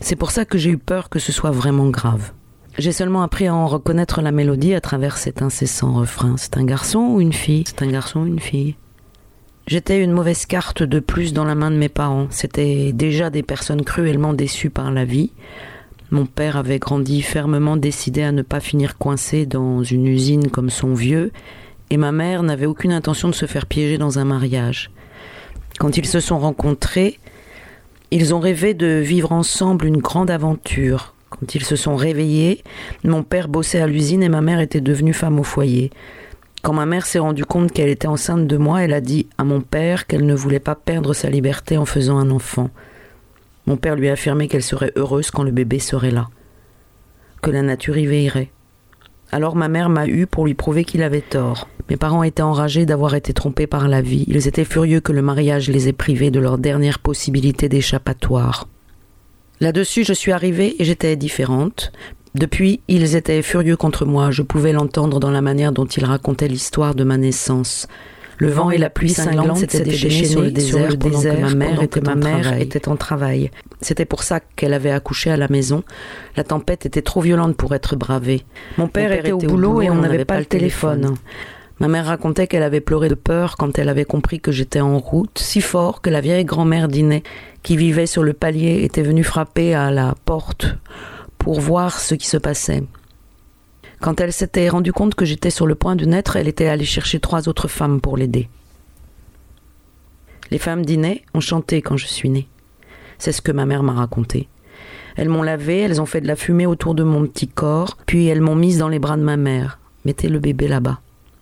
C'est 0.00 0.16
pour 0.16 0.32
ça 0.32 0.44
que 0.44 0.58
j'ai 0.58 0.70
eu 0.70 0.78
peur 0.78 1.10
que 1.10 1.20
ce 1.20 1.30
soit 1.30 1.52
vraiment 1.52 1.90
grave. 1.90 2.32
J'ai 2.76 2.90
seulement 2.90 3.22
appris 3.22 3.46
à 3.46 3.54
en 3.54 3.68
reconnaître 3.68 4.20
la 4.20 4.32
mélodie 4.32 4.74
à 4.74 4.80
travers 4.80 5.16
cet 5.16 5.42
incessant 5.42 5.92
refrain. 5.92 6.34
C'est 6.38 6.56
un 6.56 6.64
garçon 6.64 6.98
ou 6.98 7.20
une 7.20 7.32
fille? 7.32 7.62
C'est 7.68 7.82
un 7.82 7.90
garçon 7.92 8.22
ou 8.22 8.26
une 8.26 8.40
fille 8.40 8.74
J'étais 9.68 10.02
une 10.02 10.12
mauvaise 10.12 10.44
carte 10.44 10.82
de 10.82 10.98
plus 10.98 11.32
dans 11.32 11.44
la 11.44 11.54
main 11.54 11.70
de 11.70 11.76
mes 11.76 11.88
parents. 11.88 12.26
C'étaient 12.30 12.92
déjà 12.92 13.30
des 13.30 13.42
personnes 13.42 13.84
cruellement 13.84 14.32
déçues 14.32 14.70
par 14.70 14.90
la 14.90 15.04
vie. 15.04 15.30
Mon 16.10 16.26
père 16.26 16.56
avait 16.56 16.80
grandi 16.80 17.22
fermement 17.22 17.76
décidé 17.76 18.22
à 18.22 18.32
ne 18.32 18.42
pas 18.42 18.60
finir 18.60 18.98
coincé 18.98 19.46
dans 19.46 19.82
une 19.82 20.06
usine 20.06 20.50
comme 20.50 20.68
son 20.68 20.94
vieux, 20.94 21.32
et 21.90 21.96
ma 21.96 22.12
mère 22.12 22.42
n'avait 22.42 22.66
aucune 22.66 22.92
intention 22.92 23.28
de 23.28 23.34
se 23.34 23.46
faire 23.46 23.66
piéger 23.66 23.98
dans 23.98 24.18
un 24.18 24.24
mariage. 24.24 24.90
Quand 25.78 25.96
ils 25.96 26.06
se 26.06 26.20
sont 26.20 26.38
rencontrés, 26.38 27.18
ils 28.10 28.34
ont 28.34 28.40
rêvé 28.40 28.74
de 28.74 28.98
vivre 28.98 29.32
ensemble 29.32 29.86
une 29.86 29.98
grande 29.98 30.30
aventure. 30.30 31.14
Quand 31.30 31.54
ils 31.54 31.64
se 31.64 31.76
sont 31.76 31.96
réveillés, 31.96 32.62
mon 33.04 33.22
père 33.22 33.48
bossait 33.48 33.80
à 33.80 33.86
l'usine 33.86 34.22
et 34.22 34.28
ma 34.28 34.42
mère 34.42 34.60
était 34.60 34.82
devenue 34.82 35.14
femme 35.14 35.40
au 35.40 35.44
foyer. 35.44 35.90
Quand 36.62 36.72
ma 36.72 36.86
mère 36.86 37.06
s'est 37.06 37.18
rendue 37.18 37.44
compte 37.44 37.72
qu'elle 37.72 37.88
était 37.88 38.06
enceinte 38.06 38.46
de 38.46 38.56
moi, 38.56 38.82
elle 38.82 38.92
a 38.92 39.00
dit 39.00 39.28
à 39.36 39.42
mon 39.42 39.60
père 39.60 40.06
qu'elle 40.06 40.24
ne 40.24 40.34
voulait 40.34 40.60
pas 40.60 40.76
perdre 40.76 41.12
sa 41.12 41.28
liberté 41.28 41.76
en 41.76 41.84
faisant 41.84 42.18
un 42.18 42.30
enfant. 42.30 42.70
Mon 43.66 43.76
père 43.76 43.96
lui 43.96 44.08
a 44.08 44.12
affirmé 44.12 44.46
qu'elle 44.46 44.62
serait 44.62 44.92
heureuse 44.94 45.32
quand 45.32 45.42
le 45.42 45.50
bébé 45.50 45.80
serait 45.80 46.12
là. 46.12 46.28
que 47.42 47.50
la 47.50 47.62
nature 47.62 47.98
y 47.98 48.06
veillerait. 48.06 48.52
Alors 49.32 49.56
ma 49.56 49.66
mère 49.66 49.88
m'a 49.88 50.06
eu 50.06 50.28
pour 50.28 50.46
lui 50.46 50.54
prouver 50.54 50.84
qu'il 50.84 51.02
avait 51.02 51.20
tort. 51.20 51.68
Mes 51.90 51.96
parents 51.96 52.22
étaient 52.22 52.42
enragés 52.42 52.86
d'avoir 52.86 53.16
été 53.16 53.32
trompés 53.32 53.66
par 53.66 53.88
la 53.88 54.00
vie. 54.00 54.24
Ils 54.28 54.46
étaient 54.46 54.64
furieux 54.64 55.00
que 55.00 55.10
le 55.10 55.22
mariage 55.22 55.68
les 55.68 55.88
ait 55.88 55.92
privés 55.92 56.30
de 56.30 56.38
leur 56.38 56.58
dernière 56.58 57.00
possibilité 57.00 57.68
d'échappatoire. 57.68 58.68
Là-dessus, 59.58 60.04
je 60.04 60.12
suis 60.12 60.30
arrivée 60.30 60.80
et 60.80 60.84
j'étais 60.84 61.16
différente. 61.16 61.90
Depuis, 62.34 62.80
ils 62.88 63.14
étaient 63.14 63.42
furieux 63.42 63.76
contre 63.76 64.06
moi. 64.06 64.30
Je 64.30 64.42
pouvais 64.42 64.72
l'entendre 64.72 65.20
dans 65.20 65.30
la 65.30 65.42
manière 65.42 65.72
dont 65.72 65.84
ils 65.84 66.04
racontaient 66.04 66.48
l'histoire 66.48 66.94
de 66.94 67.04
ma 67.04 67.18
naissance. 67.18 67.86
Le 68.38 68.48
vent 68.48 68.70
et 68.70 68.78
la 68.78 68.90
pluie 68.90 69.10
cinglante 69.10 69.58
s'étaient 69.58 69.82
déchaînés 69.82 70.24
sur 70.24 70.40
le 70.40 70.50
désert, 70.50 70.98
pendant 70.98 71.20
que 71.20 71.28
ma 71.28 71.54
mère, 71.54 71.82
était, 71.82 72.00
ma 72.00 72.14
mère 72.14 72.58
était 72.58 72.88
en 72.88 72.96
travail. 72.96 73.50
C'était 73.80 74.06
pour 74.06 74.22
ça 74.22 74.40
qu'elle 74.40 74.72
avait 74.72 74.90
accouché 74.90 75.30
à 75.30 75.36
la 75.36 75.48
maison. 75.48 75.84
La 76.36 76.42
tempête 76.42 76.86
était 76.86 77.02
trop 77.02 77.20
violente 77.20 77.56
pour 77.56 77.74
être 77.74 77.94
bravée. 77.94 78.44
Mon 78.78 78.88
père, 78.88 79.12
était, 79.12 79.32
au 79.32 79.38
boulot 79.38 79.82
et 79.82 79.90
on 79.90 79.96
n'avait 79.96 80.24
pas 80.24 80.38
le 80.38 80.46
téléphone. 80.46 81.14
Ma 81.78 81.88
mère 81.88 82.06
racontait 82.06 82.46
qu'elle 82.46 82.62
avait 82.62 82.80
pleuré 82.80 83.08
de 83.08 83.14
peur 83.14 83.56
quand 83.56 83.78
elle 83.78 83.88
avait 83.88 84.04
compris 84.04 84.40
que 84.40 84.52
j'étais 84.52 84.80
en 84.80 84.98
route, 84.98 85.38
si 85.38 85.60
fort 85.60 86.00
que 86.00 86.10
la 86.10 86.20
vieille 86.20 86.44
grand-mère 86.44 86.88
dînait, 86.88 87.22
qui 87.62 87.76
vivait 87.76 88.06
sur 88.06 88.22
le 88.22 88.32
palier, 88.32 88.84
était 88.84 89.02
venue 89.02 89.24
frapper 89.24 89.74
à 89.74 89.90
la 89.90 90.14
porte 90.24 90.76
pour 91.42 91.58
voir 91.58 91.98
ce 91.98 92.14
qui 92.14 92.28
se 92.28 92.36
passait. 92.36 92.84
Quand 94.00 94.20
elle 94.20 94.32
s'était 94.32 94.68
rendue 94.68 94.92
compte 94.92 95.16
que 95.16 95.24
j'étais 95.24 95.50
sur 95.50 95.66
le 95.66 95.74
point 95.74 95.96
de 95.96 96.04
naître, 96.04 96.36
elle 96.36 96.46
était 96.46 96.68
allée 96.68 96.84
chercher 96.84 97.18
trois 97.18 97.48
autres 97.48 97.66
femmes 97.66 98.00
pour 98.00 98.16
l'aider. 98.16 98.48
Les 100.52 100.58
femmes 100.58 100.84
dînaient, 100.84 101.22
ont 101.34 101.40
chanté 101.40 101.82
quand 101.82 101.96
je 101.96 102.06
suis 102.06 102.30
née. 102.30 102.46
C'est 103.18 103.32
ce 103.32 103.42
que 103.42 103.50
ma 103.50 103.66
mère 103.66 103.82
m'a 103.82 103.92
raconté. 103.92 104.48
Elles 105.16 105.28
m'ont 105.28 105.42
lavé, 105.42 105.80
elles 105.80 106.00
ont 106.00 106.06
fait 106.06 106.20
de 106.20 106.28
la 106.28 106.36
fumée 106.36 106.66
autour 106.66 106.94
de 106.94 107.02
mon 107.02 107.26
petit 107.26 107.48
corps, 107.48 107.98
puis 108.06 108.26
elles 108.26 108.40
m'ont 108.40 108.54
mise 108.54 108.78
dans 108.78 108.88
les 108.88 109.00
bras 109.00 109.16
de 109.16 109.22
ma 109.22 109.36
mère. 109.36 109.80
Mettez 110.04 110.28
le 110.28 110.38
bébé 110.38 110.68
là-bas, 110.68 111.00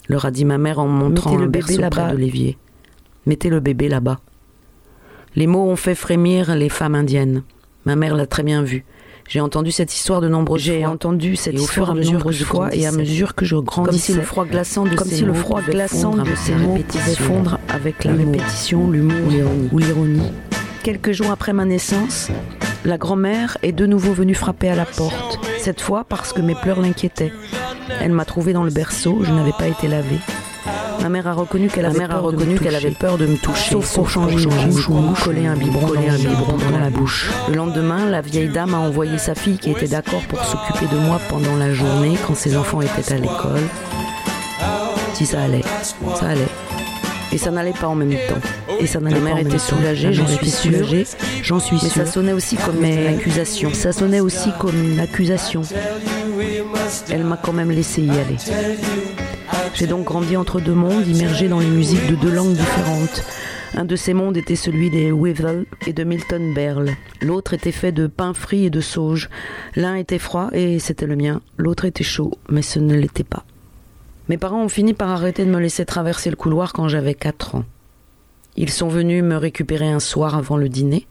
leur 0.08 0.24
a 0.24 0.30
dit 0.30 0.46
ma 0.46 0.58
mère 0.58 0.78
en 0.78 0.88
montrant 0.88 1.32
Mettez 1.32 1.42
le 1.42 1.50
bébé 1.50 1.76
berceau 1.76 1.90
près 1.90 2.12
de 2.12 2.16
l'évier. 2.16 2.56
Mettez 3.26 3.50
le 3.50 3.60
bébé 3.60 3.88
là-bas. 3.88 4.20
Les 5.36 5.46
mots 5.46 5.68
ont 5.68 5.76
fait 5.76 5.94
frémir 5.94 6.54
les 6.56 6.70
femmes 6.70 6.94
indiennes. 6.94 7.42
Ma 7.84 7.96
mère 7.96 8.16
l'a 8.16 8.26
très 8.26 8.42
bien 8.42 8.62
vu. 8.62 8.84
J'ai 9.30 9.40
entendu 9.40 9.70
cette 9.70 9.94
histoire 9.94 10.20
de 10.20 10.28
nombreuses 10.28 10.64
fois. 10.66 10.72
J'ai 10.74 10.84
entendu 10.86 11.36
cette 11.36 11.54
Et 11.54 11.58
au 11.58 11.60
histoire 11.60 11.86
fur 11.86 11.86
et 11.86 11.90
à 11.90 11.94
de 11.94 11.98
mesure 12.00 12.12
nombreuses 12.14 12.34
que 12.34 12.40
je 12.40 12.44
fois 12.44 12.74
et 12.74 12.84
à 12.84 12.90
grandissais. 12.90 12.96
mesure 12.98 13.34
que 13.36 13.44
je 13.44 13.54
grandissais, 13.56 13.90
Comme 13.92 14.00
si 14.00 14.12
le 14.14 14.22
froid 14.22 14.44
glaçant 14.44 14.84
de 14.84 14.96
comme 14.96 15.06
ces 15.08 15.14
si 15.16 15.24
le 15.24 15.32
froid 15.34 15.62
glaçant 15.62 16.10
de 16.16 16.20
avec 16.22 16.36
ces 16.36 16.50
la 16.52 16.58
mots 16.58 16.72
répétition. 16.74 17.00
pouvait 17.04 17.14
fondre 17.28 17.58
avec 17.68 18.02
la 18.04 18.12
L'humour. 18.12 18.32
répétition, 18.34 18.90
l'humour 18.90 19.16
Ou 19.26 19.30
l'ironie. 19.30 19.68
ou 19.72 19.78
l'ironie. 19.78 20.32
Quelques 20.82 21.12
jours 21.12 21.30
après 21.30 21.52
ma 21.52 21.64
naissance, 21.64 22.28
la 22.84 22.98
grand-mère 22.98 23.56
est 23.62 23.70
de 23.72 23.86
nouveau 23.86 24.12
venue 24.14 24.34
frapper 24.34 24.68
à 24.68 24.74
la 24.74 24.84
porte. 24.84 25.38
Cette 25.58 25.80
fois 25.80 26.02
parce 26.08 26.32
que 26.32 26.40
mes 26.40 26.56
pleurs 26.56 26.80
l'inquiétaient. 26.80 27.32
Elle 28.00 28.12
m'a 28.12 28.24
trouvé 28.24 28.52
dans 28.52 28.64
le 28.64 28.70
berceau, 28.72 29.20
je 29.22 29.30
n'avais 29.30 29.52
pas 29.56 29.68
été 29.68 29.86
lavée. 29.86 30.18
Ma 31.02 31.08
mère 31.08 31.26
a 31.26 31.32
reconnu 31.32 31.68
qu'elle 31.68 31.86
avait, 31.86 31.98
mère 31.98 32.10
a 32.10 32.14
peur 32.14 32.32
de 32.32 32.36
me 32.36 32.40
reconnu 32.40 32.58
qu'elle 32.58 32.74
toucher. 32.74 32.86
avait 32.86 32.94
peur 32.94 33.18
de 33.18 33.26
me 33.26 33.36
toucher, 33.36 33.70
sauf 33.72 33.94
pour 33.94 34.10
changer 34.10 34.42
une 34.44 34.72
couche 34.72 34.88
ou 34.88 35.14
coller 35.24 35.46
un 35.46 35.56
biberon, 35.56 35.86
coller 35.86 36.08
dans, 36.08 36.14
un 36.14 36.18
biberon 36.18 36.56
dans 36.70 36.78
la 36.78 36.90
bouche. 36.90 37.30
Le 37.48 37.54
lendemain, 37.54 38.06
la 38.10 38.20
vieille 38.20 38.48
dame 38.48 38.74
a 38.74 38.78
envoyé 38.78 39.16
sa 39.18 39.34
fille 39.34 39.58
qui 39.58 39.70
était 39.70 39.88
d'accord 39.88 40.22
pour 40.28 40.44
s'occuper 40.44 40.86
de 40.94 40.98
moi 41.00 41.20
pendant 41.28 41.56
la 41.56 41.72
journée 41.72 42.16
quand 42.26 42.34
ses 42.34 42.56
enfants 42.56 42.82
étaient 42.82 43.12
à 43.12 43.16
l'école. 43.16 43.60
Si 45.14 45.26
ça 45.26 45.42
allait, 45.42 45.64
ça 46.18 46.26
allait. 46.28 46.48
Et 47.32 47.38
ça 47.38 47.50
n'allait 47.50 47.72
pas 47.72 47.86
en 47.86 47.94
même 47.94 48.10
temps. 48.10 48.40
Et 48.80 48.86
ça 48.86 48.98
n'allait 49.00 49.16
Ma 49.16 49.20
pas 49.20 49.24
mère 49.24 49.34
en 49.34 49.38
même 49.38 49.46
était 49.46 49.58
soulagée, 49.58 50.12
j'en 50.12 50.26
suis 50.26 50.50
soulagée, 50.50 51.06
j'en 51.42 51.60
suis 51.60 51.76
Mais 51.76 51.88
sûre. 51.88 52.06
ça 52.06 52.06
sonnait 52.06 52.32
aussi 52.32 52.56
comme 52.56 52.76
Mais 52.80 53.06
une 53.06 53.18
accusation. 53.18 53.72
Ça 53.72 53.92
sonnait 53.92 54.20
aussi 54.20 54.50
comme 54.58 54.82
une 54.82 54.98
accusation. 54.98 55.62
Elle 57.10 57.24
m'a 57.24 57.36
quand 57.36 57.52
même 57.52 57.70
laissé 57.70 58.02
y 58.02 58.10
aller. 58.10 58.36
J'ai 59.74 59.86
donc 59.86 60.04
grandi 60.04 60.36
entre 60.36 60.60
deux 60.60 60.74
mondes, 60.74 61.06
immergé 61.06 61.48
dans 61.48 61.60
les 61.60 61.66
musiques 61.66 62.06
de 62.08 62.16
deux 62.16 62.30
langues 62.30 62.54
différentes. 62.54 63.24
Un 63.74 63.84
de 63.84 63.96
ces 63.96 64.14
mondes 64.14 64.36
était 64.36 64.56
celui 64.56 64.90
des 64.90 65.12
Weevil 65.12 65.64
et 65.86 65.92
de 65.92 66.04
Milton 66.04 66.52
Berle. 66.52 66.90
L'autre 67.22 67.54
était 67.54 67.72
fait 67.72 67.92
de 67.92 68.06
pain 68.06 68.34
frit 68.34 68.66
et 68.66 68.70
de 68.70 68.80
sauge. 68.80 69.30
L'un 69.76 69.94
était 69.94 70.18
froid 70.18 70.50
et 70.52 70.78
c'était 70.80 71.06
le 71.06 71.16
mien. 71.16 71.40
L'autre 71.56 71.84
était 71.84 72.04
chaud, 72.04 72.32
mais 72.48 72.62
ce 72.62 72.78
ne 72.80 72.94
l'était 72.94 73.24
pas. 73.24 73.44
Mes 74.28 74.38
parents 74.38 74.64
ont 74.64 74.68
fini 74.68 74.92
par 74.92 75.10
arrêter 75.10 75.44
de 75.44 75.50
me 75.50 75.60
laisser 75.60 75.84
traverser 75.84 76.30
le 76.30 76.36
couloir 76.36 76.72
quand 76.72 76.88
j'avais 76.88 77.14
4 77.14 77.54
ans. 77.54 77.64
Ils 78.56 78.70
sont 78.70 78.88
venus 78.88 79.22
me 79.22 79.36
récupérer 79.36 79.90
un 79.90 80.00
soir 80.00 80.34
avant 80.34 80.56
le 80.56 80.68
dîner. 80.68 81.06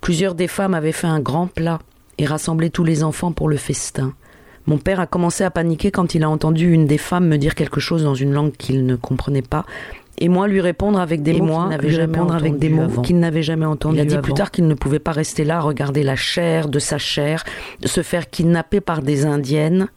Plusieurs 0.00 0.34
des 0.34 0.48
femmes 0.48 0.74
avaient 0.74 0.92
fait 0.92 1.06
un 1.06 1.20
grand 1.20 1.46
plat 1.46 1.78
et 2.16 2.26
rassemblé 2.26 2.70
tous 2.70 2.84
les 2.84 3.04
enfants 3.04 3.32
pour 3.32 3.48
le 3.48 3.56
festin. 3.56 4.14
Mon 4.68 4.76
père 4.76 5.00
a 5.00 5.06
commencé 5.06 5.44
à 5.44 5.50
paniquer 5.50 5.90
quand 5.90 6.14
il 6.14 6.22
a 6.22 6.28
entendu 6.28 6.70
une 6.70 6.86
des 6.86 6.98
femmes 6.98 7.26
me 7.26 7.38
dire 7.38 7.54
quelque 7.54 7.80
chose 7.80 8.04
dans 8.04 8.14
une 8.14 8.32
langue 8.32 8.52
qu'il 8.52 8.84
ne 8.84 8.96
comprenait 8.96 9.40
pas, 9.40 9.64
et 10.18 10.28
moi 10.28 10.46
lui 10.46 10.60
répondre 10.60 11.00
avec 11.00 11.22
des 11.22 11.36
Et 11.36 11.40
mots 11.40 11.58
qu'il 11.58 11.68
n'avait 11.70 11.90
jamais 11.90 12.18
avec 12.18 12.52
entendus 12.52 12.58
des 12.58 12.68
mots 12.68 12.82
avant. 12.82 13.02
qu'il 13.02 13.18
n'avait 13.18 13.42
jamais 13.42 13.64
entendu. 13.64 13.96
Il 13.96 14.00
a 14.00 14.04
dit 14.04 14.14
avant. 14.14 14.22
plus 14.22 14.34
tard 14.34 14.50
qu'il 14.50 14.66
ne 14.66 14.74
pouvait 14.74 14.98
pas 14.98 15.12
rester 15.12 15.44
là 15.44 15.60
regarder 15.60 16.02
la 16.02 16.16
chair 16.16 16.68
de 16.68 16.78
sa 16.78 16.98
chair, 16.98 17.44
se 17.82 18.02
faire 18.02 18.28
kidnapper 18.28 18.82
par 18.82 19.00
des 19.00 19.24
indiennes. 19.24 19.88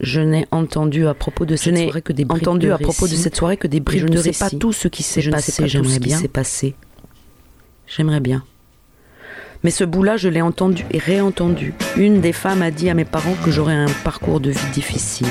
Je 0.00 0.20
n'ai 0.20 0.46
entendu 0.50 1.06
à 1.06 1.14
propos 1.14 1.46
de 1.46 1.56
cette 1.56 1.78
soirée 1.78 2.02
que 2.02 2.12
des 2.12 2.26
entendu 2.28 2.66
de 2.66 2.72
à 2.72 2.76
propos 2.76 3.06
de 3.06 3.12
récits. 3.12 3.22
cette 3.22 3.36
soirée 3.36 3.56
que 3.56 3.66
des 3.66 3.80
bribes 3.80 4.02
je 4.02 4.06
de 4.06 4.12
ne 4.12 4.18
sais 4.18 4.28
récits. 4.28 4.38
pas 4.38 4.50
tout 4.50 4.72
ce 4.72 4.88
qui 4.88 5.02
passé, 5.30 5.66
j'aimerais 5.66 5.98
bien. 5.98 6.18
s'est 6.18 6.28
passé. 6.28 6.74
J'aimerais 7.86 8.20
bien. 8.20 8.42
Mais 9.62 9.70
ce 9.70 9.84
bout-là, 9.84 10.16
je 10.16 10.28
l'ai 10.28 10.42
entendu 10.42 10.84
et 10.90 10.98
réentendu. 10.98 11.74
Une 11.96 12.20
des 12.20 12.32
femmes 12.32 12.62
a 12.62 12.70
dit 12.70 12.90
à 12.90 12.94
mes 12.94 13.04
parents 13.04 13.36
que 13.44 13.50
j'aurais 13.50 13.74
un 13.74 13.90
parcours 14.04 14.40
de 14.40 14.50
vie 14.50 14.70
difficile. 14.72 15.26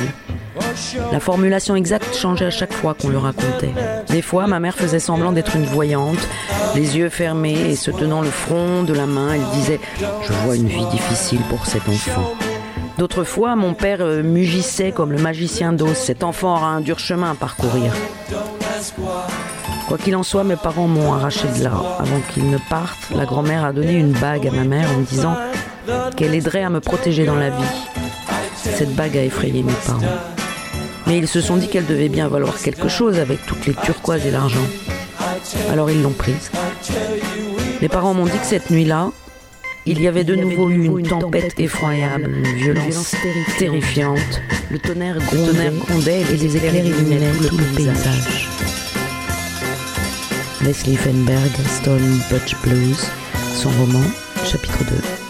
La 1.12 1.20
formulation 1.20 1.76
exacte 1.76 2.16
changeait 2.16 2.46
à 2.46 2.52
chaque 2.52 2.74
fois 2.74 2.94
qu'on 2.94 3.10
le 3.10 3.18
racontait. 3.18 3.74
Des 4.10 4.22
fois, 4.22 4.48
ma 4.48 4.60
mère 4.60 4.76
faisait 4.76 5.00
semblant 5.00 5.32
d'être 5.32 5.56
une 5.56 5.66
voyante, 5.66 6.28
les 6.76 6.98
yeux 6.98 7.10
fermés 7.10 7.72
et 7.72 7.76
se 7.76 7.92
tenant 7.92 8.22
le 8.22 8.30
front 8.30 8.84
de 8.84 8.94
la 8.94 9.06
main, 9.06 9.34
elle 9.34 9.46
disait 9.54 9.80
Je 10.24 10.34
vois 10.34 10.56
une 10.56 10.68
vie 10.68 10.86
difficile 10.88 11.42
pour 11.50 11.66
cet 11.66 11.88
enfant. 11.88 12.34
D'autres 12.98 13.26
fois, 13.26 13.56
mon 13.56 13.74
père 13.74 14.00
euh, 14.02 14.24
mugissait 14.24 14.92
comme 14.92 15.12
le 15.12 15.18
magicien 15.18 15.74
d'Oz. 15.74 15.96
Cet 15.96 16.24
enfant 16.24 16.56
aura 16.56 16.70
un 16.70 16.80
dur 16.80 16.98
chemin 16.98 17.32
à 17.32 17.36
parcourir. 17.36 17.92
Quoi 19.88 19.98
qu'il 19.98 20.16
en 20.16 20.24
soit, 20.24 20.44
mes 20.44 20.56
parents 20.56 20.88
m'ont 20.88 21.14
arraché 21.14 21.48
de 21.58 21.64
là. 21.64 21.74
Avant 22.00 22.20
qu'ils 22.34 22.50
ne 22.50 22.58
partent, 22.70 23.10
la 23.16 23.26
grand-mère 23.26 23.64
a 23.64 23.72
donné 23.72 23.94
une 23.94 24.12
bague 24.12 24.48
à 24.48 24.52
ma 24.52 24.64
mère 24.64 24.90
en 24.92 25.00
me 25.00 25.06
disant 25.06 25.36
qu'elle 26.16 26.34
aiderait 26.34 26.64
à 26.64 26.70
me 26.70 26.80
protéger 26.80 27.26
dans 27.26 27.36
la 27.36 27.50
vie. 27.50 27.64
Cette 28.56 28.96
bague 28.96 29.18
a 29.18 29.24
effrayé 29.24 29.64
mes 29.64 29.74
parents. 29.86 30.00
Mais 31.08 31.18
ils 31.18 31.28
se 31.28 31.40
sont 31.40 31.58
dit 31.58 31.68
qu'elle 31.68 31.86
devait 31.86 32.10
bien 32.10 32.28
valoir 32.28 32.58
quelque 32.60 32.88
chose 32.88 33.20
avec 33.20 33.46
toutes 33.46 33.66
les 33.68 33.76
turquoises 33.76 34.26
et 34.26 34.32
l'argent. 34.32 34.66
Alors 35.72 35.92
ils 35.92 36.02
l'ont 36.02 36.12
prise. 36.12 36.50
Mes 37.82 37.90
parents 37.90 38.14
m'ont 38.14 38.26
dit 38.26 38.38
que 38.38 38.46
cette 38.46 38.72
nuit-là, 38.72 39.12
il 39.86 40.02
y 40.02 40.08
avait 40.08 40.24
de 40.24 40.36
nouveau 40.36 40.70
eu 40.70 40.86
une 40.86 41.08
tempête 41.08 41.60
effroyable, 41.60 42.32
une 42.38 42.56
violence 42.56 43.16
terrifiante. 43.60 44.42
Le 44.72 44.80
tonnerre 44.80 45.18
grondait, 45.20 46.22
et 46.34 46.38
les 46.38 46.58
éclairs 46.58 46.86
illuminaient 46.86 47.32
tout 47.48 47.58
le 47.58 47.76
paysage. 47.76 48.50
Leslie 50.64 50.98
Fenberg, 50.98 51.52
Stone 51.68 52.20
Butch 52.32 52.56
Blues, 52.64 53.06
son 53.54 53.70
roman, 53.70 54.04
chapitre 54.44 54.84
2. 54.90 55.25